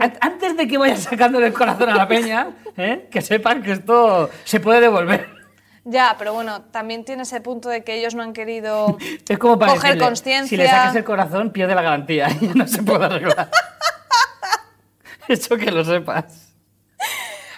An- 0.00 0.18
Antes 0.20 0.56
de 0.56 0.66
que 0.68 0.78
vaya 0.78 0.96
sacándole 0.96 1.46
el 1.46 1.52
corazón 1.52 1.88
a 1.88 1.94
la 1.96 2.08
peña, 2.08 2.48
¿eh? 2.76 3.08
que 3.10 3.20
sepan 3.22 3.62
que 3.62 3.72
esto 3.72 4.30
se 4.44 4.60
puede 4.60 4.80
devolver. 4.80 5.36
Ya, 5.84 6.16
pero 6.18 6.34
bueno, 6.34 6.62
también 6.64 7.04
tiene 7.04 7.22
ese 7.22 7.40
punto 7.40 7.68
de 7.70 7.82
que 7.82 7.94
ellos 7.94 8.14
no 8.14 8.22
han 8.22 8.32
querido 8.34 8.98
Es 9.28 9.38
como 9.38 9.58
para 9.58 9.72
coger 9.74 9.98
conciencia. 9.98 10.48
si 10.48 10.56
le 10.56 10.66
sacas 10.68 10.94
el 10.96 11.04
corazón, 11.04 11.50
pierde 11.50 11.74
la 11.74 11.82
garantía 11.82 12.28
y 12.40 12.46
ya 12.48 12.54
no 12.54 12.66
se 12.68 12.82
puede 12.82 13.04
arreglar. 13.06 13.50
Eso 15.28 15.56
que 15.56 15.70
lo 15.70 15.84
sepas. 15.84 16.54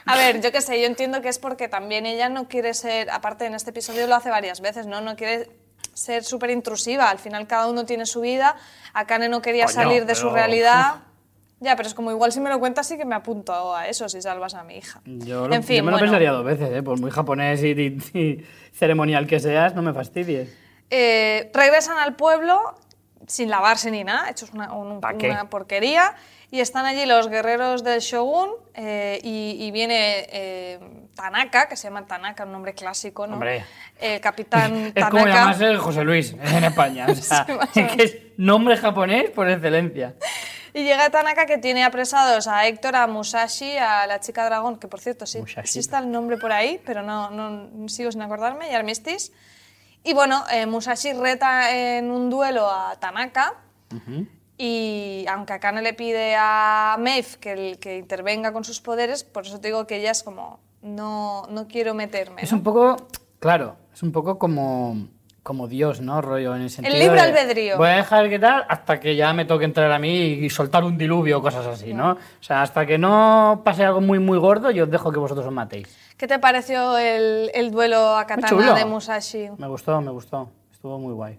A 0.06 0.16
ver, 0.16 0.40
yo 0.40 0.50
qué 0.50 0.60
sé, 0.60 0.80
yo 0.80 0.86
entiendo 0.86 1.20
que 1.22 1.28
es 1.28 1.38
porque 1.38 1.68
también 1.68 2.04
ella 2.06 2.28
no 2.28 2.48
quiere 2.48 2.74
ser, 2.74 3.10
aparte 3.10 3.46
en 3.46 3.54
este 3.54 3.70
episodio 3.70 4.06
lo 4.08 4.16
hace 4.16 4.28
varias 4.30 4.60
veces, 4.60 4.86
¿no? 4.86 5.00
No 5.00 5.14
quiere 5.14 5.48
ser 5.94 6.24
súper 6.24 6.50
intrusiva, 6.50 7.10
al 7.10 7.18
final 7.18 7.46
cada 7.46 7.68
uno 7.68 7.84
tiene 7.84 8.06
su 8.06 8.20
vida, 8.20 8.56
Akane 8.92 9.28
no 9.28 9.40
quería 9.40 9.66
Coño, 9.66 9.74
salir 9.74 10.06
de 10.06 10.14
su 10.16 10.30
realidad. 10.30 10.96
Ya, 11.60 11.76
pero 11.76 11.88
es 11.88 11.94
como 11.94 12.10
igual 12.10 12.32
si 12.32 12.40
me 12.40 12.48
lo 12.48 12.58
cuentas 12.58 12.86
sí 12.88 12.96
que 12.96 13.04
me 13.04 13.14
apunto 13.14 13.74
a 13.76 13.86
eso 13.86 14.08
si 14.08 14.22
salvas 14.22 14.54
a 14.54 14.64
mi 14.64 14.76
hija. 14.78 15.02
Yo, 15.04 15.46
lo- 15.46 15.54
en 15.54 15.62
fin, 15.62 15.76
yo 15.78 15.84
me 15.84 15.90
lo 15.90 15.98
bueno. 15.98 16.06
pensaría 16.06 16.30
dos 16.32 16.44
veces, 16.44 16.70
¿eh? 16.72 16.82
por 16.82 16.98
muy 16.98 17.10
japonés 17.10 17.62
y, 17.62 17.68
y- 17.72 18.18
y 18.18 18.46
ceremonial 18.72 19.26
que 19.26 19.38
seas, 19.40 19.74
no 19.74 19.82
me 19.82 19.92
fastidies. 19.92 20.48
Eh, 20.88 21.50
regresan 21.52 21.98
al 21.98 22.16
pueblo 22.16 22.58
sin 23.26 23.50
lavarse 23.50 23.90
ni 23.90 24.02
nada, 24.04 24.30
hechos 24.30 24.50
una, 24.54 24.72
un- 24.72 25.00
una 25.04 25.50
porquería. 25.50 26.14
Y 26.52 26.58
están 26.58 26.84
allí 26.84 27.06
los 27.06 27.28
guerreros 27.28 27.84
del 27.84 28.00
Shogun 28.00 28.48
eh, 28.74 29.20
y, 29.22 29.56
y 29.60 29.70
viene 29.70 30.26
eh, 30.32 30.80
Tanaka, 31.14 31.68
que 31.68 31.76
se 31.76 31.84
llama 31.86 32.06
Tanaka, 32.06 32.44
un 32.44 32.50
nombre 32.50 32.74
clásico, 32.74 33.28
¿no? 33.28 33.34
Hombre. 33.34 33.64
El 34.00 34.20
capitán 34.20 34.74
Es 34.86 34.94
Tanaka. 34.94 35.10
como 35.10 35.26
llamarse 35.28 35.76
José 35.76 36.02
Luis 36.02 36.32
en 36.32 36.64
España. 36.64 37.06
O 37.08 37.14
sea, 37.14 37.46
Sí, 37.72 37.84
que 37.96 38.02
es 38.02 38.16
nombre 38.36 38.76
japonés 38.78 39.30
por 39.30 39.48
excelencia. 39.48 40.16
Y 40.74 40.84
llega 40.84 41.10
Tanaka 41.10 41.46
que 41.46 41.58
tiene 41.58 41.84
apresados 41.84 42.46
a 42.46 42.66
Héctor, 42.66 42.96
a 42.96 43.06
Musashi, 43.06 43.76
a 43.76 44.06
la 44.06 44.20
chica 44.20 44.44
dragón, 44.44 44.78
que 44.78 44.86
por 44.88 45.00
cierto 45.00 45.26
sí, 45.26 45.40
sí 45.64 45.78
está 45.80 45.98
el 45.98 46.10
nombre 46.10 46.36
por 46.38 46.52
ahí, 46.52 46.80
pero 46.86 47.02
no, 47.02 47.30
no 47.30 47.88
sigo 47.88 48.12
sin 48.12 48.22
acordarme, 48.22 48.70
y 48.70 48.74
Armistice. 48.74 49.32
Y 50.04 50.14
bueno, 50.14 50.44
eh, 50.50 50.66
Musashi 50.66 51.12
reta 51.12 51.70
en 51.76 52.10
un 52.10 52.30
duelo 52.30 52.70
a 52.70 52.96
Tanaka. 53.00 53.54
Y 54.56 55.24
aunque 55.28 55.54
Akane 55.54 55.80
le 55.82 55.94
pide 55.94 56.36
a 56.38 56.96
Maeve 56.98 57.28
que, 57.40 57.52
el- 57.52 57.78
que 57.78 57.96
intervenga 57.98 58.52
con 58.52 58.62
sus 58.64 58.80
poderes, 58.80 59.24
por 59.24 59.46
eso 59.46 59.58
te 59.58 59.68
digo 59.68 59.86
que 59.86 59.96
ella 59.96 60.10
es 60.10 60.22
como, 60.22 60.60
no, 60.82 61.46
no 61.48 61.66
quiero 61.66 61.94
meterme. 61.94 62.42
Es 62.42 62.52
¿no? 62.52 62.58
un 62.58 62.62
poco, 62.64 63.08
claro, 63.38 63.76
es 63.92 64.02
un 64.02 64.12
poco 64.12 64.38
como, 64.38 65.08
como 65.42 65.68
Dios, 65.68 66.00
¿no? 66.00 66.20
Rollo 66.20 66.54
en 66.54 66.62
el 66.62 66.70
sentido 66.70 66.96
libre 66.98 67.16
de, 67.16 67.20
albedrío. 67.20 67.76
Voy 67.78 67.88
a 67.88 67.96
dejar 67.96 68.28
que 68.28 68.38
tal 68.38 68.64
hasta 68.68 69.00
que 69.00 69.16
ya 69.16 69.32
me 69.32 69.44
toque 69.46 69.64
entrar 69.64 69.90
a 69.90 69.98
mí 69.98 70.14
y 70.14 70.50
soltar 70.50 70.84
un 70.84 70.98
diluvio 70.98 71.38
o 71.38 71.42
cosas 71.42 71.66
así, 71.66 71.94
¿no? 71.94 72.12
O 72.12 72.18
sea, 72.42 72.62
hasta 72.62 72.84
que 72.84 72.98
no 72.98 73.62
pase 73.64 73.84
algo 73.84 74.00
muy, 74.00 74.18
muy 74.18 74.38
gordo, 74.38 74.70
yo 74.70 74.84
os 74.84 74.90
dejo 74.90 75.10
que 75.10 75.18
vosotros 75.18 75.46
os 75.46 75.52
matéis. 75.52 75.88
¿Qué 76.16 76.26
te 76.26 76.38
pareció 76.38 76.98
el, 76.98 77.50
el 77.54 77.70
duelo 77.70 78.16
a 78.16 78.26
katana 78.26 78.74
de 78.74 78.84
Musashi? 78.84 79.48
Me 79.56 79.66
gustó, 79.68 80.00
me 80.02 80.10
gustó. 80.10 80.50
Estuvo 80.70 80.98
muy 80.98 81.14
guay. 81.14 81.38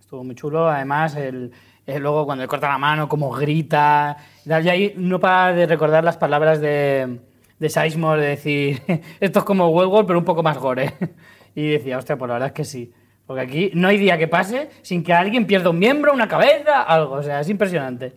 Estuvo 0.00 0.22
muy 0.22 0.34
chulo. 0.36 0.68
Además, 0.68 1.16
el, 1.16 1.50
el- 1.86 2.02
luego 2.02 2.24
cuando 2.24 2.42
le 2.44 2.48
corta 2.48 2.68
la 2.68 2.78
mano, 2.78 3.08
como 3.08 3.30
grita. 3.30 4.16
y 4.44 4.52
ahí 4.52 4.94
no 4.96 5.18
para 5.18 5.52
de 5.52 5.66
recordar 5.66 6.04
las 6.04 6.16
palabras 6.16 6.60
de, 6.60 7.18
de 7.58 7.68
Sizemore 7.68 8.22
de 8.22 8.28
decir, 8.28 8.82
esto 9.20 9.40
es 9.40 9.44
como 9.44 9.68
World 9.68 10.06
pero 10.06 10.18
un 10.18 10.24
poco 10.24 10.42
más 10.44 10.58
gore. 10.58 10.94
Y 11.54 11.68
decía, 11.68 11.98
hostia, 11.98 12.16
pues 12.16 12.28
la 12.28 12.32
verdad 12.36 12.46
es 12.46 12.54
que 12.54 12.64
sí. 12.64 12.94
Porque 13.26 13.42
aquí 13.42 13.70
no 13.74 13.88
hay 13.88 13.98
día 13.98 14.18
que 14.18 14.28
pase 14.28 14.70
sin 14.82 15.04
que 15.04 15.12
alguien 15.12 15.46
pierda 15.46 15.70
un 15.70 15.78
miembro, 15.78 16.12
una 16.12 16.28
cabeza, 16.28 16.82
algo. 16.82 17.14
O 17.14 17.22
sea, 17.22 17.40
es 17.40 17.48
impresionante. 17.48 18.14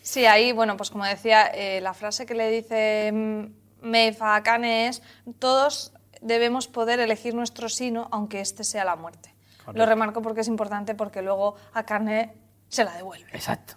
Sí, 0.00 0.26
ahí, 0.26 0.52
bueno, 0.52 0.76
pues 0.76 0.90
como 0.90 1.04
decía, 1.04 1.46
eh, 1.46 1.80
la 1.80 1.94
frase 1.94 2.26
que 2.26 2.34
le 2.34 2.50
dice 2.50 3.10
mm, 3.12 3.44
Maeve 3.82 4.16
a 4.20 4.36
Akane 4.36 4.88
es 4.88 5.02
todos 5.38 5.92
debemos 6.20 6.68
poder 6.68 7.00
elegir 7.00 7.34
nuestro 7.34 7.68
sino, 7.68 8.08
aunque 8.10 8.40
este 8.40 8.64
sea 8.64 8.84
la 8.84 8.96
muerte. 8.96 9.34
Lo 9.72 9.86
remarco 9.86 10.20
porque 10.20 10.42
es 10.42 10.48
importante 10.48 10.94
porque 10.94 11.22
luego 11.22 11.56
Akane 11.72 12.34
se 12.68 12.84
la 12.84 12.94
devuelve. 12.94 13.26
Exacto. 13.32 13.76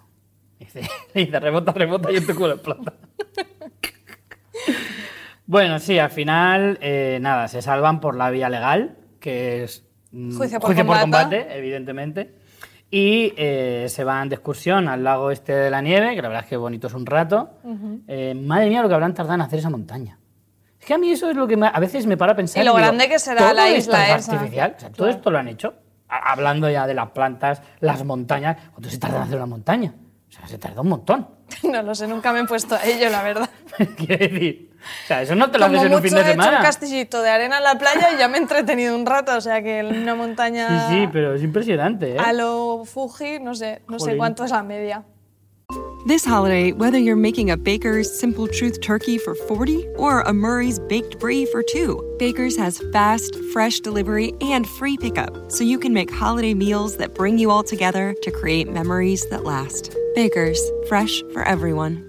Y 0.58 0.64
dice, 0.64 0.82
y 1.14 1.26
dice, 1.26 1.40
rebota, 1.40 1.72
rebota 1.72 2.12
y 2.12 2.16
en 2.16 2.26
tu 2.26 2.34
culo 2.34 2.54
explota. 2.54 2.94
bueno, 5.46 5.78
sí, 5.78 5.98
al 5.98 6.10
final, 6.10 6.78
eh, 6.82 7.18
nada, 7.20 7.48
se 7.48 7.62
salvan 7.62 8.00
por 8.00 8.16
la 8.16 8.30
vía 8.30 8.50
legal, 8.50 8.98
que 9.20 9.64
es 9.64 9.87
mm, 10.12 10.36
Juicio 10.36 10.60
por 10.60 11.00
combate. 11.00 11.46
evidentemente. 11.56 12.34
Y 12.90 13.34
eh, 13.36 13.86
se 13.88 14.02
van 14.02 14.28
de 14.30 14.36
excursión 14.36 14.88
al 14.88 15.04
lago 15.04 15.30
este 15.30 15.52
de 15.54 15.70
la 15.70 15.82
nieve, 15.82 16.14
que 16.14 16.22
la 16.22 16.28
verdad 16.28 16.44
es 16.44 16.48
que 16.48 16.56
bonito 16.56 16.86
es 16.86 16.94
un 16.94 17.04
rato. 17.04 17.50
Eh, 18.06 18.34
madre 18.34 18.68
mía, 18.70 18.80
lo 18.82 18.88
que 18.88 18.94
habrán 18.94 19.12
tardado 19.12 19.34
en 19.34 19.42
hacer 19.42 19.58
esa 19.58 19.68
montaña. 19.70 20.18
Es 20.80 20.86
que 20.86 20.94
a 20.94 20.98
mí 20.98 21.10
eso 21.10 21.28
es 21.28 21.36
lo 21.36 21.46
que 21.46 21.56
me- 21.58 21.66
a 21.66 21.78
veces 21.80 22.06
me 22.06 22.16
para 22.16 22.32
a 22.32 22.36
pensar. 22.36 22.62
Y 22.62 22.64
lo 22.64 22.72
digo, 22.72 22.78
grande 22.86 23.08
que 23.08 23.18
será 23.18 23.40
¿todo 23.40 23.52
la 23.52 23.68
isla 23.68 24.16
es 24.16 24.22
esa? 24.24 24.32
artificial? 24.32 24.74
O 24.76 24.80
sea, 24.80 24.90
todo 24.90 25.08
esto 25.08 25.30
lo 25.30 25.38
han 25.38 25.48
hecho. 25.48 25.74
A- 26.08 26.32
Hablando 26.32 26.70
ya 26.70 26.86
de 26.86 26.94
las 26.94 27.10
plantas, 27.10 27.60
las 27.80 28.02
montañas. 28.04 28.56
¿Cuánto 28.72 28.88
se 28.88 28.96
tarda 28.98 29.16
en 29.18 29.22
hacer 29.24 29.36
una 29.36 29.46
montaña? 29.46 29.94
O 30.28 30.32
sea, 30.32 30.46
se 30.46 30.56
tarda 30.56 30.80
un 30.80 30.88
montón. 30.88 31.28
No 31.70 31.82
lo 31.82 31.94
sé, 31.94 32.06
nunca 32.08 32.32
me 32.32 32.40
he 32.40 32.44
puesto 32.44 32.74
a 32.74 32.84
ello, 32.86 33.10
la 33.10 33.22
verdad. 33.22 33.50
Quiero 33.96 34.28
decir, 34.28 34.67
o 35.04 35.06
sea, 35.06 35.22
eso 35.22 35.34
no 35.34 35.50
te 35.50 35.58
lo 35.58 35.66
Como 35.66 35.76
haces 35.78 35.86
en 35.86 35.94
un 35.94 36.00
mucho 36.00 36.08
fin 36.08 36.14
de 36.14 36.20
he 36.20 36.32
hecho 36.32 36.38
un 36.38 36.44
semana. 36.44 36.62
castillito 36.64 37.22
de 37.22 37.30
arena 37.30 37.58
en 37.58 37.64
la 37.64 37.78
playa 37.78 38.12
y 38.14 38.18
ya 38.18 38.28
me 38.28 38.38
he 38.38 38.40
entretenido 38.40 38.94
un 38.94 39.04
rato, 39.06 39.36
o 39.36 39.40
sea 39.40 39.62
que 39.62 39.80
en 39.80 39.86
una 40.02 40.14
montaña 40.14 40.88
Sí, 40.88 40.94
sí, 41.00 41.08
pero 41.12 41.34
es 41.34 41.42
impresionante, 41.42 42.14
¿eh? 42.14 42.18
a 42.18 42.32
lo 42.32 42.84
Fuji, 42.84 43.38
no 43.40 43.54
sé, 43.54 43.82
no 43.88 43.98
sé 43.98 44.06
Jolín. 44.06 44.18
cuánto 44.18 44.44
es 44.44 44.50
la 44.50 44.62
media. 44.62 45.04
This 46.06 46.24
holiday, 46.24 46.72
whether 46.72 46.96
you're 46.98 47.20
making 47.20 47.50
a 47.50 47.56
Baker's 47.56 48.08
Simple 48.18 48.46
Truth 48.46 48.80
turkey 48.80 49.18
for 49.18 49.34
40 49.34 49.86
or 49.98 50.20
a 50.22 50.32
Murray's 50.32 50.78
Baked 50.78 51.18
Brie 51.18 51.44
for 51.44 51.62
2, 51.62 52.16
Baker's 52.18 52.56
has 52.56 52.80
fast, 52.92 53.36
fresh 53.52 53.80
delivery 53.80 54.32
and 54.40 54.66
free 54.66 54.96
pickup, 54.96 55.50
so 55.50 55.64
you 55.64 55.78
can 55.78 55.92
make 55.92 56.10
holiday 56.10 56.54
meals 56.54 56.96
that 56.96 57.14
bring 57.14 57.36
you 57.36 57.50
all 57.50 57.62
together 57.62 58.14
to 58.22 58.30
create 58.30 58.70
memories 58.72 59.26
that 59.28 59.44
last. 59.44 59.94
Baker's, 60.14 60.58
fresh 60.88 61.22
for 61.34 61.42
everyone. 61.42 62.08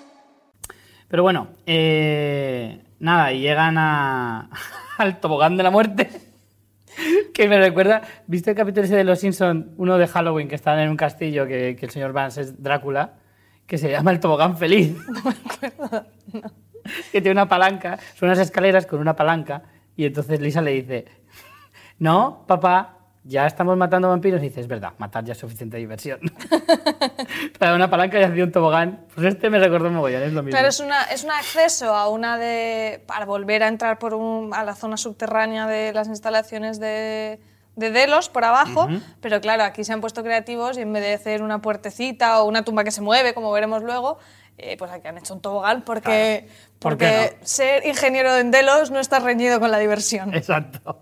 Pero 1.11 1.23
bueno, 1.23 1.49
eh, 1.65 2.85
nada, 2.99 3.33
y 3.33 3.41
llegan 3.41 3.77
a, 3.77 4.49
al 4.97 5.19
tobogán 5.19 5.57
de 5.57 5.63
la 5.63 5.69
muerte. 5.69 6.09
Que 7.33 7.47
me 7.47 7.57
recuerda, 7.57 8.01
¿viste 8.27 8.51
el 8.51 8.57
capítulo 8.57 8.83
ese 8.83 8.97
de 8.97 9.05
Los 9.05 9.19
Simpsons? 9.19 9.67
Uno 9.77 9.97
de 9.97 10.07
Halloween, 10.07 10.49
que 10.49 10.55
están 10.55 10.77
en 10.79 10.89
un 10.89 10.97
castillo, 10.97 11.47
que, 11.47 11.77
que 11.77 11.85
el 11.85 11.91
señor 11.91 12.11
Vance 12.11 12.41
es 12.41 12.61
Drácula, 12.61 13.13
que 13.65 13.77
se 13.77 13.89
llama 13.89 14.11
el 14.11 14.19
tobogán 14.19 14.57
feliz. 14.57 14.95
No 15.07 15.23
me 15.23 15.35
acuerdo, 15.69 16.05
Que 17.11 17.21
tiene 17.21 17.31
una 17.31 17.47
palanca, 17.47 17.97
son 18.15 18.27
unas 18.27 18.39
escaleras 18.39 18.85
con 18.85 18.99
una 18.99 19.15
palanca, 19.15 19.63
y 19.95 20.05
entonces 20.05 20.41
Lisa 20.41 20.61
le 20.61 20.71
dice, 20.71 21.05
no, 21.97 22.43
papá, 22.45 23.00
ya 23.23 23.45
estamos 23.45 23.77
matando 23.77 24.09
vampiros. 24.09 24.41
Y 24.41 24.45
dice, 24.49 24.61
es 24.61 24.67
verdad, 24.67 24.93
matar 24.97 25.23
ya 25.23 25.33
es 25.33 25.37
suficiente 25.37 25.77
diversión. 25.77 26.19
Para 27.59 27.75
una 27.75 27.89
palanca 27.89 28.19
y 28.19 28.23
hacer 28.23 28.43
un 28.43 28.51
tobogán. 28.51 29.05
Pues 29.13 29.27
este 29.27 29.49
me 29.49 29.59
recordó 29.59 29.89
un 29.89 29.95
mogollón, 29.95 30.23
es 30.23 30.33
lo 30.33 30.43
mismo. 30.43 30.51
Claro, 30.51 30.69
es, 30.69 30.79
una, 30.79 31.03
es 31.03 31.23
un 31.23 31.31
acceso 31.31 31.95
a 31.95 32.09
una 32.09 32.37
de. 32.37 33.03
para 33.05 33.25
volver 33.25 33.63
a 33.63 33.67
entrar 33.67 33.99
por 33.99 34.13
un, 34.13 34.53
a 34.53 34.63
la 34.63 34.75
zona 34.75 34.97
subterránea 34.97 35.67
de 35.67 35.93
las 35.93 36.07
instalaciones 36.07 36.79
de, 36.79 37.39
de 37.75 37.91
Delos 37.91 38.29
por 38.29 38.43
abajo, 38.43 38.87
pero 39.21 39.39
claro, 39.39 39.63
aquí 39.63 39.83
se 39.83 39.93
han 39.93 40.01
puesto 40.01 40.23
creativos 40.23 40.77
y 40.77 40.81
en 40.81 40.93
vez 40.93 41.03
de 41.03 41.13
hacer 41.13 41.43
una 41.43 41.61
puertecita 41.61 42.41
o 42.41 42.47
una 42.47 42.63
tumba 42.63 42.83
que 42.83 42.91
se 42.91 43.01
mueve, 43.01 43.33
como 43.33 43.51
veremos 43.51 43.83
luego, 43.83 44.17
eh, 44.57 44.75
pues 44.77 44.91
aquí 44.91 45.07
han 45.07 45.17
hecho 45.17 45.33
un 45.33 45.41
tobogán 45.41 45.83
porque, 45.83 46.47
¿Por 46.79 46.97
qué 46.97 47.05
porque 47.07 47.37
no? 47.39 47.47
ser 47.47 47.85
ingeniero 47.85 48.35
en 48.37 48.51
Delos 48.51 48.91
no 48.91 48.99
está 48.99 49.19
reñido 49.19 49.59
con 49.59 49.71
la 49.71 49.79
diversión. 49.79 50.33
Exacto. 50.33 50.99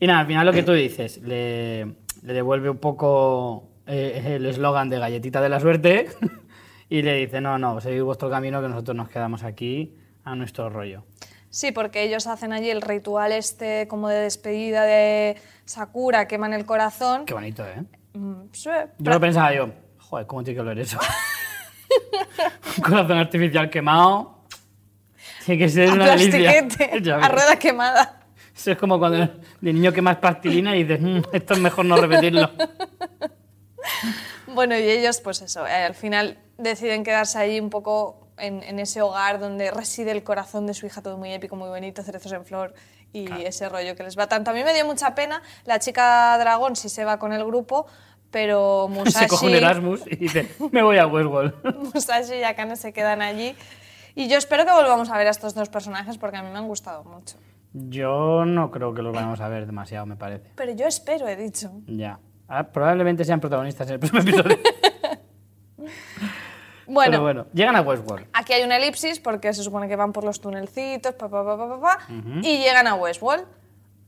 Y 0.00 0.06
nada, 0.06 0.20
al 0.20 0.26
final 0.26 0.46
lo 0.46 0.52
que 0.52 0.62
tú 0.62 0.72
dices, 0.72 1.18
le, 1.18 1.84
le 2.22 2.32
devuelve 2.32 2.70
un 2.70 2.78
poco 2.78 3.68
eh, 3.86 4.36
el 4.36 4.46
eslogan 4.46 4.88
de 4.88 4.98
galletita 4.98 5.40
de 5.40 5.48
la 5.48 5.60
suerte 5.60 6.08
y 6.88 7.02
le 7.02 7.14
dice, 7.16 7.40
no, 7.40 7.58
no, 7.58 7.80
seguid 7.80 8.02
vuestro 8.02 8.30
camino 8.30 8.62
que 8.62 8.68
nosotros 8.68 8.96
nos 8.96 9.08
quedamos 9.08 9.42
aquí 9.42 9.96
a 10.24 10.34
nuestro 10.34 10.70
rollo. 10.70 11.04
Sí, 11.50 11.72
porque 11.72 12.04
ellos 12.04 12.26
hacen 12.26 12.52
allí 12.52 12.70
el 12.70 12.80
ritual 12.80 13.32
este 13.32 13.88
como 13.88 14.08
de 14.08 14.20
despedida 14.20 14.84
de 14.84 15.36
Sakura, 15.64 16.28
queman 16.28 16.54
el 16.54 16.64
corazón. 16.64 17.26
Qué 17.26 17.34
bonito, 17.34 17.66
¿eh? 17.66 17.82
Mm, 18.14 18.42
sí, 18.52 18.70
Yo 18.98 19.10
lo 19.10 19.20
pensaba 19.20 19.52
yo, 19.52 19.70
joder, 19.98 20.26
¿cómo 20.26 20.44
tiene 20.44 20.56
que 20.56 20.60
oler 20.60 20.78
eso? 20.78 20.98
un 22.76 22.82
corazón 22.82 23.18
artificial 23.18 23.68
quemado. 23.68 24.44
Tiene 25.44 25.58
que 25.58 25.68
ser 25.68 25.90
a 25.90 25.92
una 25.94 26.16
delicia. 26.16 27.16
a 27.20 27.28
rueda 27.28 27.56
quemada. 27.58 28.19
Eso 28.60 28.72
es 28.72 28.76
como 28.76 28.98
cuando 28.98 29.26
de 29.60 29.72
niño 29.72 29.90
quemas 29.90 30.18
plastilina 30.18 30.76
y 30.76 30.84
dices, 30.84 31.00
"Mm, 31.00 31.20
esto 31.32 31.54
es 31.54 31.60
mejor 31.60 31.86
no 31.86 31.96
repetirlo. 31.96 32.50
Bueno, 34.48 34.76
y 34.76 34.82
ellos, 34.82 35.20
pues 35.20 35.40
eso, 35.42 35.66
eh, 35.66 35.70
al 35.84 35.94
final 35.94 36.36
deciden 36.58 37.04
quedarse 37.04 37.38
ahí 37.38 37.58
un 37.60 37.70
poco 37.70 38.28
en, 38.36 38.62
en 38.64 38.78
ese 38.78 39.00
hogar 39.00 39.38
donde 39.38 39.70
reside 39.70 40.10
el 40.10 40.22
corazón 40.24 40.66
de 40.66 40.74
su 40.74 40.86
hija, 40.86 41.00
todo 41.02 41.16
muy 41.16 41.32
épico, 41.32 41.56
muy 41.56 41.68
bonito, 41.68 42.02
cerezos 42.02 42.32
en 42.32 42.44
flor 42.44 42.74
y 43.12 43.30
ese 43.42 43.68
rollo 43.68 43.94
que 43.96 44.02
les 44.02 44.18
va 44.18 44.26
tanto. 44.28 44.50
A 44.50 44.54
mí 44.54 44.62
me 44.64 44.74
dio 44.74 44.84
mucha 44.84 45.14
pena, 45.14 45.40
la 45.64 45.78
chica 45.78 46.36
dragón 46.38 46.76
sí 46.76 46.88
se 46.88 47.04
va 47.04 47.18
con 47.18 47.32
el 47.32 47.44
grupo, 47.44 47.86
pero 48.30 48.88
Se 49.06 49.28
coge 49.28 49.46
un 49.46 49.52
Musashi, 49.52 49.64
Erasmus 49.64 50.00
y 50.06 50.16
dice, 50.16 50.48
me 50.72 50.82
voy 50.82 50.98
a 50.98 51.06
Westworld. 51.06 51.54
Musashi 51.94 52.34
y 52.34 52.42
Akane 52.42 52.76
se 52.76 52.92
quedan 52.92 53.22
allí. 53.22 53.54
Y 54.16 54.28
yo 54.28 54.36
espero 54.36 54.66
que 54.66 54.72
volvamos 54.72 55.08
a 55.10 55.16
ver 55.16 55.28
a 55.28 55.30
estos 55.30 55.54
dos 55.54 55.68
personajes 55.68 56.18
porque 56.18 56.36
a 56.36 56.42
mí 56.42 56.50
me 56.50 56.58
han 56.58 56.66
gustado 56.66 57.04
mucho. 57.04 57.36
Yo 57.72 58.44
no 58.44 58.70
creo 58.70 58.94
que 58.94 59.02
los 59.02 59.14
vayamos 59.14 59.40
a 59.40 59.48
ver 59.48 59.66
demasiado, 59.66 60.06
me 60.06 60.16
parece. 60.16 60.50
Pero 60.56 60.72
yo 60.72 60.86
espero, 60.86 61.28
he 61.28 61.36
dicho. 61.36 61.70
Ya. 61.86 62.18
Ah, 62.48 62.64
probablemente 62.64 63.24
sean 63.24 63.40
protagonistas 63.40 63.86
en 63.88 63.94
el 63.94 64.00
próximo 64.00 64.20
episodio. 64.22 64.58
Bueno, 66.92 67.12
Pero 67.12 67.22
bueno, 67.22 67.46
llegan 67.54 67.76
a 67.76 67.82
Westworld. 67.82 68.26
Aquí 68.32 68.52
hay 68.52 68.64
una 68.64 68.76
elipsis 68.76 69.20
porque 69.20 69.54
se 69.54 69.62
supone 69.62 69.86
que 69.86 69.94
van 69.94 70.12
por 70.12 70.24
los 70.24 70.40
tunelcitos, 70.40 71.14
pa, 71.14 71.28
pa, 71.28 71.44
pa, 71.44 71.56
pa, 71.56 71.68
pa, 71.68 71.80
pa, 71.80 71.98
y 72.42 72.58
llegan 72.58 72.88
a 72.88 72.96
Westworld 72.96 73.44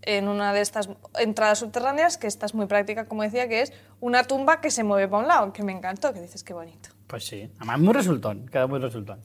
en 0.02 0.26
una 0.26 0.52
de 0.52 0.62
estas 0.62 0.90
entradas 1.20 1.60
subterráneas, 1.60 2.18
que 2.18 2.26
esta 2.26 2.44
es 2.44 2.54
muy 2.54 2.66
práctica, 2.66 3.06
como 3.06 3.22
decía, 3.22 3.48
que 3.48 3.62
es 3.62 3.72
una 4.00 4.24
tumba 4.24 4.60
que 4.60 4.72
se 4.72 4.82
mueve 4.82 5.06
para 5.06 5.22
un 5.22 5.28
lado, 5.28 5.52
que 5.52 5.62
me 5.62 5.70
encantó, 5.70 6.12
que 6.12 6.20
dices 6.20 6.42
qué 6.42 6.54
bonito. 6.54 6.88
Pues 7.06 7.24
sí, 7.24 7.48
además 7.58 7.78
muy 7.78 7.92
resultón, 7.94 8.48
queda 8.48 8.66
muy 8.66 8.80
resultón. 8.80 9.20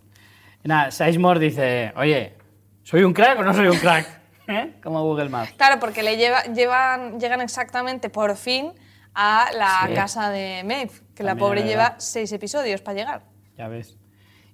Y 0.63 0.67
nada, 0.67 0.91
Sizemore 0.91 1.39
dice, 1.39 1.93
oye, 1.95 2.35
¿soy 2.83 3.01
un 3.03 3.13
crack 3.13 3.39
o 3.39 3.43
no 3.43 3.55
soy 3.55 3.69
un 3.69 3.77
crack? 3.77 4.21
¿Eh? 4.47 4.73
Como 4.81 5.03
Google 5.03 5.29
Maps. 5.29 5.51
Claro, 5.57 5.79
porque 5.79 6.03
le 6.03 6.15
lleva, 6.17 6.43
llevan, 6.43 7.19
llegan 7.19 7.41
exactamente 7.41 8.09
por 8.09 8.35
fin 8.37 8.71
a 9.13 9.49
la 9.53 9.87
Sí. 9.87 9.93
casa 9.93 10.29
de 10.29 10.63
Maeve, 10.63 10.91
que 11.15 11.23
la 11.23 11.35
pobre 11.35 11.63
lleva 11.63 11.95
seis 11.97 12.31
episodios 12.31 12.81
para 12.81 12.97
llegar. 12.97 13.21
Ya 13.57 13.67
ves. 13.67 13.97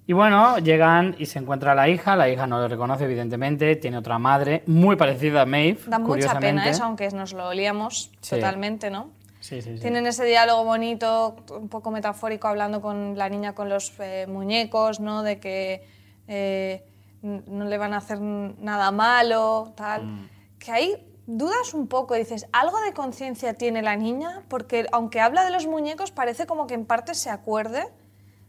Y 0.06 0.12
bueno, 0.12 0.58
llegan 0.58 1.14
y 1.18 1.26
se 1.26 1.38
encuentra 1.38 1.74
la 1.74 1.88
hija, 1.88 2.14
la 2.16 2.28
hija 2.28 2.46
no 2.46 2.58
lo 2.58 2.68
reconoce 2.68 3.04
evidentemente, 3.04 3.76
tiene 3.76 3.96
otra 3.98 4.18
madre 4.18 4.62
muy 4.66 4.96
parecida 4.96 5.42
a 5.42 5.46
Maeve, 5.46 5.78
Da 5.86 5.98
mucha 5.98 6.38
pena 6.38 6.68
eso, 6.68 6.84
aunque 6.84 7.08
nos 7.10 7.32
lo 7.32 7.48
olíamos 7.48 8.10
Sí. 8.20 8.34
totalmente, 8.36 8.90
¿no? 8.90 9.10
Sí, 9.40 9.60
sí, 9.62 9.74
sí. 9.76 9.80
Tienen 9.80 10.06
ese 10.06 10.24
diálogo 10.24 10.64
bonito, 10.64 11.36
un 11.50 11.68
poco 11.68 11.90
metafórico, 11.90 12.48
hablando 12.48 12.80
con 12.80 13.16
la 13.16 13.28
niña 13.28 13.54
con 13.54 13.68
los 13.68 13.92
eh, 13.98 14.26
muñecos, 14.28 15.00
¿no? 15.00 15.22
De 15.22 15.38
que 15.38 15.86
eh, 16.28 16.82
no 17.24 17.64
le 17.64 17.78
van 17.78 17.94
a 17.94 17.98
hacer 17.98 18.20
nada 18.20 18.90
malo, 18.90 19.72
tal. 19.76 20.06
Mm. 20.06 20.28
Que 20.58 20.72
ahí 20.72 21.06
dudas 21.26 21.74
un 21.74 21.88
poco, 21.88 22.14
dices, 22.14 22.46
¿algo 22.52 22.80
de 22.80 22.92
conciencia 22.92 23.54
tiene 23.54 23.82
la 23.82 23.96
niña? 23.96 24.42
Porque 24.48 24.86
aunque 24.92 25.20
habla 25.20 25.44
de 25.44 25.50
los 25.50 25.66
muñecos, 25.66 26.10
parece 26.10 26.46
como 26.46 26.66
que 26.66 26.74
en 26.74 26.84
parte 26.84 27.14
se 27.14 27.30
acuerde 27.30 27.88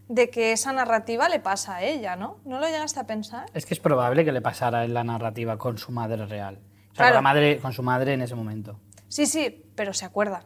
de 0.08 0.30
que 0.30 0.52
esa 0.52 0.72
narrativa 0.72 1.30
le 1.30 1.40
pasa 1.40 1.78
a 1.78 1.84
ella, 1.84 2.16
¿no? 2.16 2.38
¿No 2.46 2.60
lo 2.60 2.68
llegaste 2.68 3.00
a 3.00 3.08
pensar? 3.08 3.46
Es 3.54 3.66
que 3.66 3.74
es 3.74 3.80
probable 3.80 4.24
que 4.24 4.32
le 4.32 4.42
pasara 4.42 4.84
en 4.84 4.94
la 4.94 5.04
narrativa 5.04 5.58
con 5.58 5.78
su 5.78 5.92
madre 5.92 6.26
real. 6.26 6.60
O 6.92 6.96
sea, 6.96 7.06
Claro. 7.06 7.12
con, 7.12 7.16
la 7.16 7.22
madre, 7.22 7.60
con 7.60 7.74
su 7.74 7.82
madre 7.82 8.14
en 8.14 8.22
ese 8.22 8.36
momento. 8.36 8.80
Sí, 9.08 9.26
sí, 9.26 9.66
pero 9.76 9.94
se 9.94 10.06
acuerda. 10.06 10.46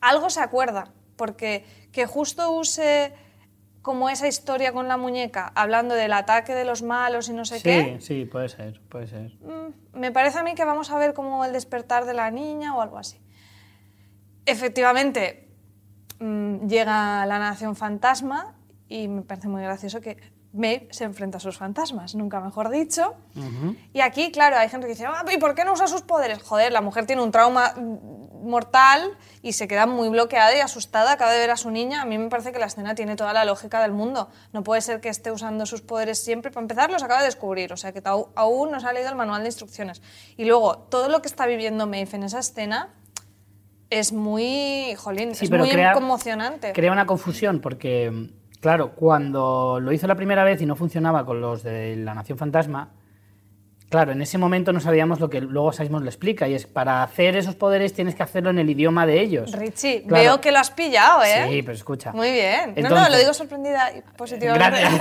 Algo 0.00 0.28
se 0.28 0.40
acuerda, 0.40 0.92
porque 1.16 1.64
que 1.92 2.04
justo 2.06 2.52
use 2.52 3.14
como 3.82 4.08
esa 4.08 4.28
historia 4.28 4.72
con 4.72 4.86
la 4.88 4.96
muñeca, 4.96 5.50
hablando 5.54 5.94
del 5.94 6.12
ataque 6.12 6.54
de 6.54 6.64
los 6.64 6.82
malos 6.82 7.28
y 7.28 7.32
no 7.32 7.44
sé 7.44 7.56
Sí, 7.58 7.62
qué, 7.64 7.96
sí, 8.00 8.24
puede 8.24 8.48
ser, 8.48 8.80
puede 8.88 9.08
ser. 9.08 9.32
mm, 9.40 9.98
me 9.98 10.12
parece 10.12 10.38
a 10.38 10.42
mí 10.44 10.54
que 10.54 10.64
vamos 10.64 10.90
a 10.90 10.98
ver 10.98 11.12
como 11.14 11.44
el 11.44 11.52
despertar 11.52 12.04
de 12.06 12.14
la 12.14 12.30
niña 12.30 12.74
o 12.76 12.80
algo 12.80 12.98
así. 12.98 13.18
Efectivamente, 14.46 15.48
mm, 16.20 16.66
llega 16.66 17.26
la 17.26 17.38
nación 17.38 17.76
fantasma 17.76 18.54
y 18.88 19.08
me 19.08 19.22
parece 19.22 19.48
muy 19.48 19.62
gracioso 19.62 20.00
que 20.00 20.16
Maeve 20.54 20.88
se 20.90 21.04
enfrenta 21.04 21.38
a 21.38 21.40
sus 21.40 21.56
fantasmas, 21.56 22.14
nunca 22.14 22.40
mejor 22.40 22.68
dicho. 22.70 23.14
Y 23.94 24.00
aquí, 24.00 24.30
claro, 24.30 24.58
hay 24.58 24.68
gente 24.68 24.86
que 24.86 24.92
dice, 24.92 25.06
"Ah, 25.06 25.24
¿y 25.32 25.38
por 25.38 25.54
qué 25.54 25.64
no 25.64 25.72
usa 25.72 25.86
sus 25.86 26.02
poderes? 26.02 26.42
Joder, 26.42 26.72
la 26.72 26.80
mujer 26.82 27.06
tiene 27.06 27.22
un 27.22 27.30
trauma 27.30 27.74
mortal 28.42 29.16
y 29.40 29.52
se 29.52 29.68
queda 29.68 29.86
muy 29.86 30.08
bloqueada 30.08 30.54
y 30.56 30.60
asustada, 30.60 31.12
acaba 31.12 31.30
de 31.32 31.38
ver 31.38 31.50
a 31.50 31.56
su 31.56 31.70
niña. 31.70 32.02
A 32.02 32.04
mí 32.04 32.18
me 32.18 32.28
parece 32.28 32.52
que 32.52 32.58
la 32.58 32.66
escena 32.66 32.94
tiene 32.94 33.16
toda 33.16 33.32
la 33.32 33.44
lógica 33.44 33.80
del 33.80 33.92
mundo. 33.92 34.28
No 34.52 34.62
puede 34.62 34.80
ser 34.80 35.00
que 35.00 35.08
esté 35.08 35.30
usando 35.30 35.64
sus 35.64 35.80
poderes 35.80 36.22
siempre. 36.22 36.50
Para 36.50 36.62
empezar, 36.64 36.90
los 36.90 37.02
acaba 37.02 37.20
de 37.20 37.26
descubrir, 37.26 37.72
o 37.72 37.76
sea 37.76 37.92
que 37.92 38.02
aún 38.04 38.70
no 38.72 38.80
se 38.80 38.86
ha 38.86 38.92
leído 38.92 39.08
el 39.10 39.16
manual 39.16 39.42
de 39.42 39.48
instrucciones. 39.48 40.02
Y 40.36 40.44
luego, 40.44 40.78
todo 40.90 41.08
lo 41.08 41.22
que 41.22 41.28
está 41.28 41.46
viviendo 41.46 41.86
Maeve 41.86 42.10
en 42.16 42.24
esa 42.24 42.40
escena 42.40 42.90
es 43.90 44.12
muy, 44.12 44.94
jolín, 44.96 45.34
Sí, 45.34 45.44
es 45.44 45.50
pero 45.50 45.64
muy 45.64 45.72
crea- 45.72 45.92
conmocionante. 45.92 46.72
Crea 46.72 46.92
una 46.92 47.06
confusión 47.06 47.60
porque, 47.60 48.30
claro, 48.62 48.92
cuando 48.94 49.78
lo 49.82 49.92
hizo 49.92 50.06
la 50.06 50.14
primera 50.14 50.44
vez 50.44 50.62
y 50.62 50.66
no 50.66 50.76
funcionaba 50.76 51.26
con 51.26 51.40
los 51.42 51.62
de 51.64 51.96
la 51.96 52.14
Nación 52.14 52.38
Fantasma, 52.38 52.90
claro, 53.90 54.12
en 54.12 54.22
ese 54.22 54.38
momento 54.38 54.72
no 54.72 54.80
sabíamos 54.80 55.20
lo 55.20 55.28
que 55.28 55.40
luego 55.40 55.72
Sizemore 55.72 56.04
le 56.04 56.10
explica 56.10 56.46
y 56.48 56.54
es 56.54 56.66
para 56.66 57.02
hacer 57.02 57.36
esos 57.36 57.56
poderes 57.56 57.92
tienes 57.92 58.14
que 58.14 58.22
hacerlo 58.22 58.50
en 58.50 58.58
el 58.60 58.70
idioma 58.70 59.04
de 59.04 59.20
ellos. 59.20 59.52
Richie, 59.52 60.04
Claro. 60.06 60.22
veo 60.22 60.40
que 60.40 60.52
lo 60.52 60.58
has 60.60 60.70
pillado, 60.70 61.22
¿eh? 61.24 61.48
Sí, 61.50 61.62
pero 61.62 61.74
escucha. 61.74 62.12
Muy 62.12 62.30
bien. 62.30 62.74
no, 62.78 62.88
no, 62.88 63.08
lo 63.10 63.18
digo 63.18 63.34
sorprendida 63.34 63.92
y 63.94 64.00
positivamente. 64.16 64.78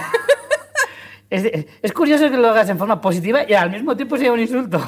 Es, 1.29 1.45
es 1.81 1.93
curioso 1.93 2.29
que 2.29 2.35
lo 2.35 2.49
hagas 2.49 2.67
en 2.67 2.77
forma 2.77 2.99
positiva 2.99 3.49
y 3.49 3.53
al 3.53 3.71
mismo 3.71 3.95
tiempo 3.95 4.17
sea 4.17 4.33
un 4.33 4.41
insulto. 4.41 4.81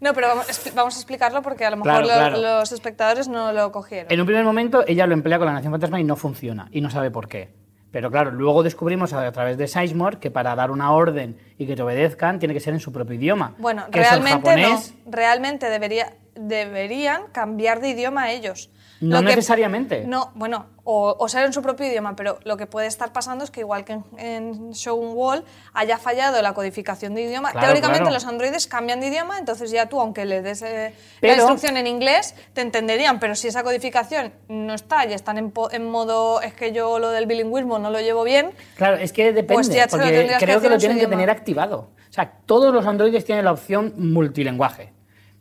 No, 0.00 0.14
pero 0.14 0.28
vamos, 0.74 0.94
a 0.96 0.98
explicarlo 0.98 1.42
porque 1.42 1.64
a 1.66 1.70
lo 1.70 1.76
mejor 1.76 2.04
Claro, 2.04 2.06
lo- 2.06 2.38
claro. 2.38 2.58
los 2.60 2.72
espectadores 2.72 3.28
no 3.28 3.52
lo 3.52 3.70
cogieron. 3.70 4.10
En 4.10 4.20
un 4.20 4.26
primer 4.26 4.44
momento 4.44 4.82
ella 4.86 5.06
lo 5.06 5.12
emplea 5.14 5.38
con 5.38 5.46
la 5.46 5.52
Nación 5.52 5.72
Fantasma 5.72 6.00
y 6.00 6.04
no 6.04 6.16
funciona 6.16 6.68
y 6.72 6.80
no 6.80 6.90
sabe 6.90 7.10
por 7.10 7.28
qué. 7.28 7.50
Pero 7.92 8.10
claro, 8.10 8.30
luego 8.30 8.62
descubrimos 8.62 9.12
a, 9.12 9.30
través 9.32 9.58
de 9.58 9.66
Sizemore 9.66 10.18
que 10.18 10.30
para 10.30 10.54
dar 10.54 10.70
una 10.70 10.92
orden 10.92 11.36
y 11.58 11.66
que 11.66 11.74
te 11.74 11.82
obedezcan 11.82 12.38
tiene 12.38 12.54
que 12.54 12.60
ser 12.60 12.72
en 12.72 12.80
su 12.80 12.92
propio 12.92 13.14
idioma. 13.16 13.54
Bueno, 13.58 13.86
que 13.90 14.00
es 14.00 14.06
el 14.12 14.22
realmente 14.22 14.48
japonés. 14.50 14.94
no. 15.04 15.10
Realmente 15.12 15.68
debería, 15.68 16.12
deberían 16.36 17.22
cambiar 17.32 17.80
de 17.80 17.90
idioma 17.90 18.30
ellos. 18.30 18.70
No 19.00 19.16
Lo 19.16 19.22
que- 19.22 19.34
necesariamente. 19.36 20.04
No, 20.06 20.30
bueno, 20.34 20.66
o, 20.84 21.16
o 21.18 21.28
ser 21.28 21.46
en 21.46 21.52
su 21.54 21.62
propio 21.62 21.86
idioma, 21.86 22.14
pero 22.16 22.38
lo 22.44 22.56
que 22.58 22.66
puede 22.66 22.86
estar 22.86 23.12
pasando 23.12 23.44
es 23.44 23.50
que 23.50 23.60
igual 23.60 23.84
que 23.84 23.92
en, 23.94 24.04
en 24.18 24.70
Shown 24.72 25.12
Wall 25.14 25.44
haya 25.72 25.96
fallado 25.96 26.42
la 26.42 26.52
codificación 26.52 27.14
de 27.14 27.22
idioma. 27.22 27.50
Claro, 27.52 27.66
Teóricamente 27.68 28.00
claro. 28.02 28.14
los 28.14 28.26
androides 28.26 28.66
cambian 28.66 29.00
de 29.00 29.06
idioma, 29.06 29.38
entonces 29.38 29.70
ya 29.70 29.86
tú, 29.86 30.00
aunque 30.00 30.24
le 30.26 30.42
des 30.42 30.60
eh, 30.62 30.94
la 31.22 31.32
instrucción 31.34 31.76
en 31.78 31.86
inglés, 31.86 32.34
te 32.52 32.60
entenderían, 32.60 33.20
pero 33.20 33.34
si 33.34 33.48
esa 33.48 33.62
codificación 33.62 34.32
no 34.48 34.74
está 34.74 35.06
y 35.06 35.14
están 35.14 35.38
en, 35.38 35.52
en 35.72 35.90
modo, 35.90 36.42
es 36.42 36.52
que 36.52 36.72
yo 36.72 36.98
lo 36.98 37.08
del 37.10 37.24
bilingüismo 37.26 37.78
no 37.78 37.90
lo 37.90 38.00
llevo 38.00 38.22
bien, 38.22 38.50
Claro, 38.76 38.96
es 38.98 39.12
que 39.14 39.32
depende, 39.32 39.54
Pues 39.54 39.68
ya 39.70 39.86
porque 39.88 40.10
que 40.38 40.44
creo 40.44 40.60
que, 40.60 40.68
lo 40.68 40.76
tienen 40.78 40.98
que 40.98 41.06
tener 41.06 41.30
activado. 41.30 41.88
O 42.10 42.12
sea, 42.12 42.32
todos 42.44 42.74
los 42.74 42.84
androides 42.86 43.24
tienen 43.24 43.44
la 43.46 43.52
opción 43.52 43.94
multilenguaje, 43.96 44.92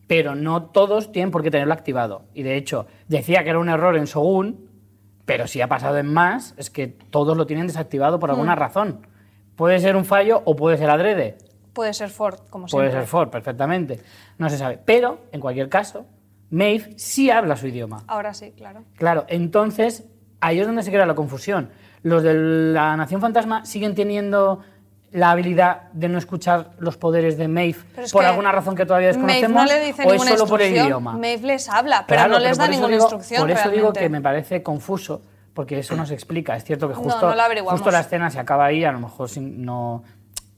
pero 0.09 0.33
no 0.33 0.63
todos 0.63 1.11
tienen 1.11 1.29
por 1.29 1.43
qué 1.43 1.51
tenerlo 1.51 1.71
activado. 1.73 2.23
Y 2.33 2.41
de 2.41 2.57
hecho, 2.57 2.87
decía 3.07 3.43
que 3.43 3.51
era 3.51 3.59
un 3.59 3.69
error 3.69 3.95
en 3.95 4.05
Shogun, 4.05 4.67
pero 5.25 5.45
si 5.45 5.61
ha 5.61 5.67
pasado 5.67 5.99
en 5.99 6.11
más, 6.11 6.55
es 6.57 6.71
que 6.71 6.87
todos 6.87 7.37
lo 7.37 7.45
tienen 7.45 7.67
desactivado 7.67 8.19
por 8.19 8.31
alguna 8.31 8.55
Hmm. 8.55 8.59
razón. 8.59 9.07
Puede 9.55 9.79
ser 9.79 9.95
un 9.95 10.05
fallo 10.05 10.41
o 10.45 10.55
puede 10.55 10.77
ser 10.77 10.89
adrede. 10.89 11.37
puede 11.73 11.93
ser 11.93 12.09
Ford, 12.09 12.39
como 12.49 12.65
Puede 12.65 12.87
siempre. 12.87 13.01
ser 13.01 13.07
Ford, 13.07 13.29
perfectamente. 13.29 13.99
No 14.39 14.49
se 14.49 14.57
sabe. 14.57 14.79
Pero, 14.83 15.19
en 15.31 15.39
cualquier 15.39 15.69
caso, 15.69 16.07
Maeve 16.49 16.93
sí 16.97 17.29
habla 17.29 17.55
su 17.55 17.67
idioma. 17.67 18.03
Ahora 18.07 18.33
sí, 18.33 18.51
claro. 18.57 18.83
Claro, 18.97 19.25
entonces 19.29 20.09
ahí 20.41 20.59
es 20.59 20.65
donde 20.65 20.81
se 20.83 20.89
crea 20.91 21.05
la 21.05 21.13
confusión. 21.15 21.69
Los 22.01 22.23
de 22.23 22.33
la 22.33 22.97
Nación 22.97 23.21
Fantasma 23.21 23.63
siguen 23.65 23.93
teniendo 23.95 24.59
la 25.11 25.31
habilidad 25.31 25.89
de 25.93 26.07
no 26.09 26.17
escuchar 26.17 26.71
los 26.79 26.97
poderes 26.97 27.37
de 27.37 27.47
Maeve 27.47 27.79
por 28.11 28.23
alguna 28.25 28.51
razón 28.51 28.75
que 28.75 28.85
todavía 28.85 29.11
Maeve 29.13 29.41
desconocemos 29.41 29.63
no 29.63 29.67
le 29.79 29.85
dice 29.85 30.03
o 30.05 30.13
es 30.13 30.23
solo 30.25 30.45
por 30.47 30.61
el 30.61 30.75
idioma. 30.75 31.13
Maeve 31.17 31.47
les 31.47 31.67
habla, 31.69 32.05
pero 32.07 32.19
Claro, 32.19 32.33
no 32.33 32.39
les 32.39 32.57
da 32.57 32.67
ninguna 32.67 32.89
digo- 32.89 33.01
instrucción 33.05 33.41
Por 33.41 33.51
eso 33.51 33.69
digo 33.69 33.91
que 33.93 34.07
me 34.09 34.21
parece 34.21 34.61
confuso, 34.61 35.21
porque 35.53 35.79
eso 35.79 35.95
no 35.95 36.05
se 36.05 36.13
explica. 36.13 36.55
Es 36.55 36.63
cierto 36.63 36.87
que 36.87 36.93
justo, 36.93 37.33
no 37.35 37.65
justo 37.71 37.91
la 37.91 38.01
escena 38.01 38.29
se 38.29 38.39
acaba 38.39 38.65
ahí, 38.65 38.83
a 38.83 38.91
lo 38.91 38.99
mejor 38.99 39.29
no 39.41 40.03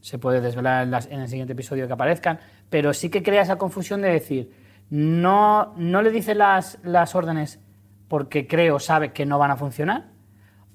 se 0.01 0.17
puede 0.19 0.41
desvelar 0.41 0.83
en, 0.83 0.91
las- 0.91 1.05
en 1.07 1.21
el 1.21 1.27
siguiente 1.29 1.53
episodio 1.53 1.87
que 1.87 1.93
aparezcan, 1.93 2.39
pero 2.69 2.93
sí 2.93 3.09
que 3.09 3.23
crea 3.23 3.43
esa 3.43 3.57
confusión 3.57 4.01
de 4.01 4.09
decir, 4.09 4.51
no, 4.89 5.73
no 5.77 6.01
le 6.01 6.11
dice 6.11 6.35
las, 6.35 6.77
las 6.83 7.15
órdenes 7.15 7.59
porque 8.07 8.47
cree 8.47 8.71
o 8.71 8.79
sabe 8.79 9.13
que 9.13 9.25
no 9.25 9.39
van 9.39 9.51
a 9.51 9.55
funcionar, 9.55 10.07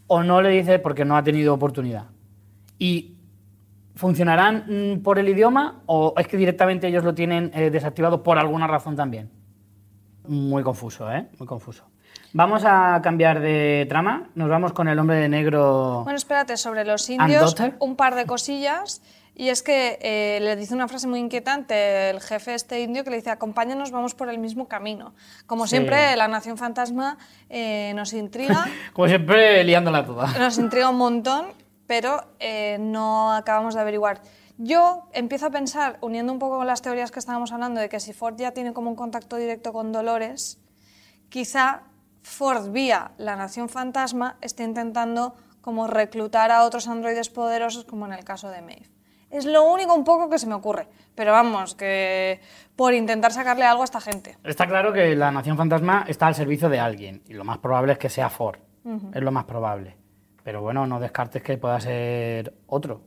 o 0.07 0.23
no 0.23 0.41
le 0.41 0.49
dice 0.51 0.79
porque 0.79 1.05
no 1.05 1.17
ha 1.17 1.23
tenido 1.23 1.53
oportunidad. 1.53 2.05
Y 2.79 3.16
¿Funcionarán 3.97 4.65
mm, 4.99 5.03
por 5.03 5.19
el 5.19 5.29
idioma 5.29 5.81
o 5.87 6.15
es 6.19 6.29
que 6.29 6.37
directamente 6.37 6.87
ellos 6.87 7.03
lo 7.03 7.15
tienen 7.15 7.51
eh, 7.55 7.71
desactivado 7.71 8.23
por 8.23 8.39
alguna 8.39 8.67
razón 8.67 8.95
también? 8.95 9.31
Muy 10.29 10.63
confuso, 10.63 11.11
¿eh? 11.11 11.27
Muy 11.39 11.47
confuso. 11.49 11.85
Vamos 12.33 12.65
a 12.67 13.01
cambiar 13.03 13.41
de 13.41 13.87
trama. 13.89 14.29
Nos 14.35 14.49
vamos 14.51 14.73
con 14.75 14.89
el 14.89 14.99
hombre 14.99 15.17
de 15.17 15.29
negro. 15.29 16.03
Bueno, 16.05 16.17
espérate, 16.19 16.57
sobre 16.59 16.85
los 16.85 17.09
indios, 17.09 17.57
un 17.79 17.97
par 17.97 18.15
de 18.15 18.27
cosillas. 18.27 19.01
Y 19.39 19.51
es 19.51 19.63
que 19.63 19.99
eh, 20.01 20.39
le 20.43 20.57
dice 20.57 20.75
una 20.75 20.89
frase 20.89 21.07
muy 21.09 21.19
inquietante 21.19 22.09
el 22.11 22.21
jefe 22.21 22.55
este 22.55 22.81
indio 22.81 23.05
que 23.05 23.11
le 23.11 23.17
dice, 23.17 23.31
acompáñanos, 23.31 23.91
vamos 23.91 24.15
por 24.15 24.31
el 24.31 24.39
mismo 24.39 24.67
camino. 24.67 25.15
Como 25.47 25.65
Sí. 25.67 25.71
siempre, 25.77 26.17
la 26.17 26.27
nación 26.27 26.57
fantasma 26.57 27.19
eh, 27.51 27.93
nos 27.95 28.13
intriga, 28.15 28.67
Como 28.95 29.09
siempre, 29.09 29.63
liándola 29.65 30.05
toda. 30.07 30.27
nos 30.39 30.57
intriga 30.59 30.89
un 30.89 30.97
montón, 30.97 31.47
pero 31.87 32.25
eh, 32.39 32.79
no 32.81 33.33
acabamos 33.33 33.75
de 33.75 33.81
averiguar. 33.81 34.21
Yo 34.59 35.09
empiezo 35.13 35.47
a 35.47 35.51
pensar, 35.51 35.99
uniendo 36.01 36.33
un 36.33 36.39
poco 36.39 36.57
con 36.59 36.67
las 36.67 36.81
teorías 36.81 37.11
que 37.11 37.19
estábamos 37.19 37.53
hablando, 37.53 37.81
de 37.81 37.89
que 37.89 38.01
si 38.01 38.13
Ford 38.13 38.37
ya 38.39 38.53
tiene 38.53 38.73
como 38.73 38.91
un 38.91 38.97
contacto 38.97 39.37
directo 39.37 39.73
con 39.73 39.93
Dolores, 39.93 40.59
quizá 41.29 41.83
Ford, 42.23 42.71
vía 42.71 43.13
la 43.19 43.37
Nación 43.37 43.69
Fantasma, 43.69 44.37
esté 44.41 44.65
intentando 44.65 45.35
como 45.61 45.87
reclutar 45.87 46.51
a 46.51 46.63
otros 46.63 46.89
androides 46.89 47.29
poderosos, 47.29 47.85
como 47.85 48.07
en 48.07 48.13
el 48.13 48.25
caso 48.25 48.49
de 48.49 48.63
Maeve. 48.63 48.89
Es 49.31 49.45
lo 49.45 49.65
único 49.71 49.95
un 49.95 50.05
poco 50.05 50.31
que 50.31 50.39
se 50.39 50.47
me 50.47 50.55
ocurre. 50.55 50.89
Pero 51.15 51.33
vamos, 51.33 51.75
que 51.75 52.41
por 52.77 52.95
intentar 52.95 53.33
sacarle 53.33 53.65
algo 53.65 53.83
a 53.83 53.85
esta 53.85 54.01
gente. 54.01 54.39
Está 54.45 54.67
claro 54.67 54.93
que 54.93 55.17
la 55.17 55.31
Nación 55.31 55.57
Fantasma 55.57 56.05
está 56.09 56.27
al 56.27 56.35
servicio 56.35 56.69
de 56.69 56.79
alguien 56.79 57.23
y 57.27 57.35
lo 57.35 57.45
más 57.45 57.59
probable 57.59 57.93
es 57.93 57.99
que 57.99 58.09
sea 58.09 58.31
Ford. 58.31 58.59
Es 59.13 59.23
lo 59.23 59.33
más 59.33 59.45
probable. 59.45 59.97
Pero 60.47 60.63
bueno, 60.63 60.87
no 60.87 61.01
descartes 61.01 61.43
que 61.43 61.59
pueda 61.59 61.81
ser 61.81 62.55
otro. 62.69 63.01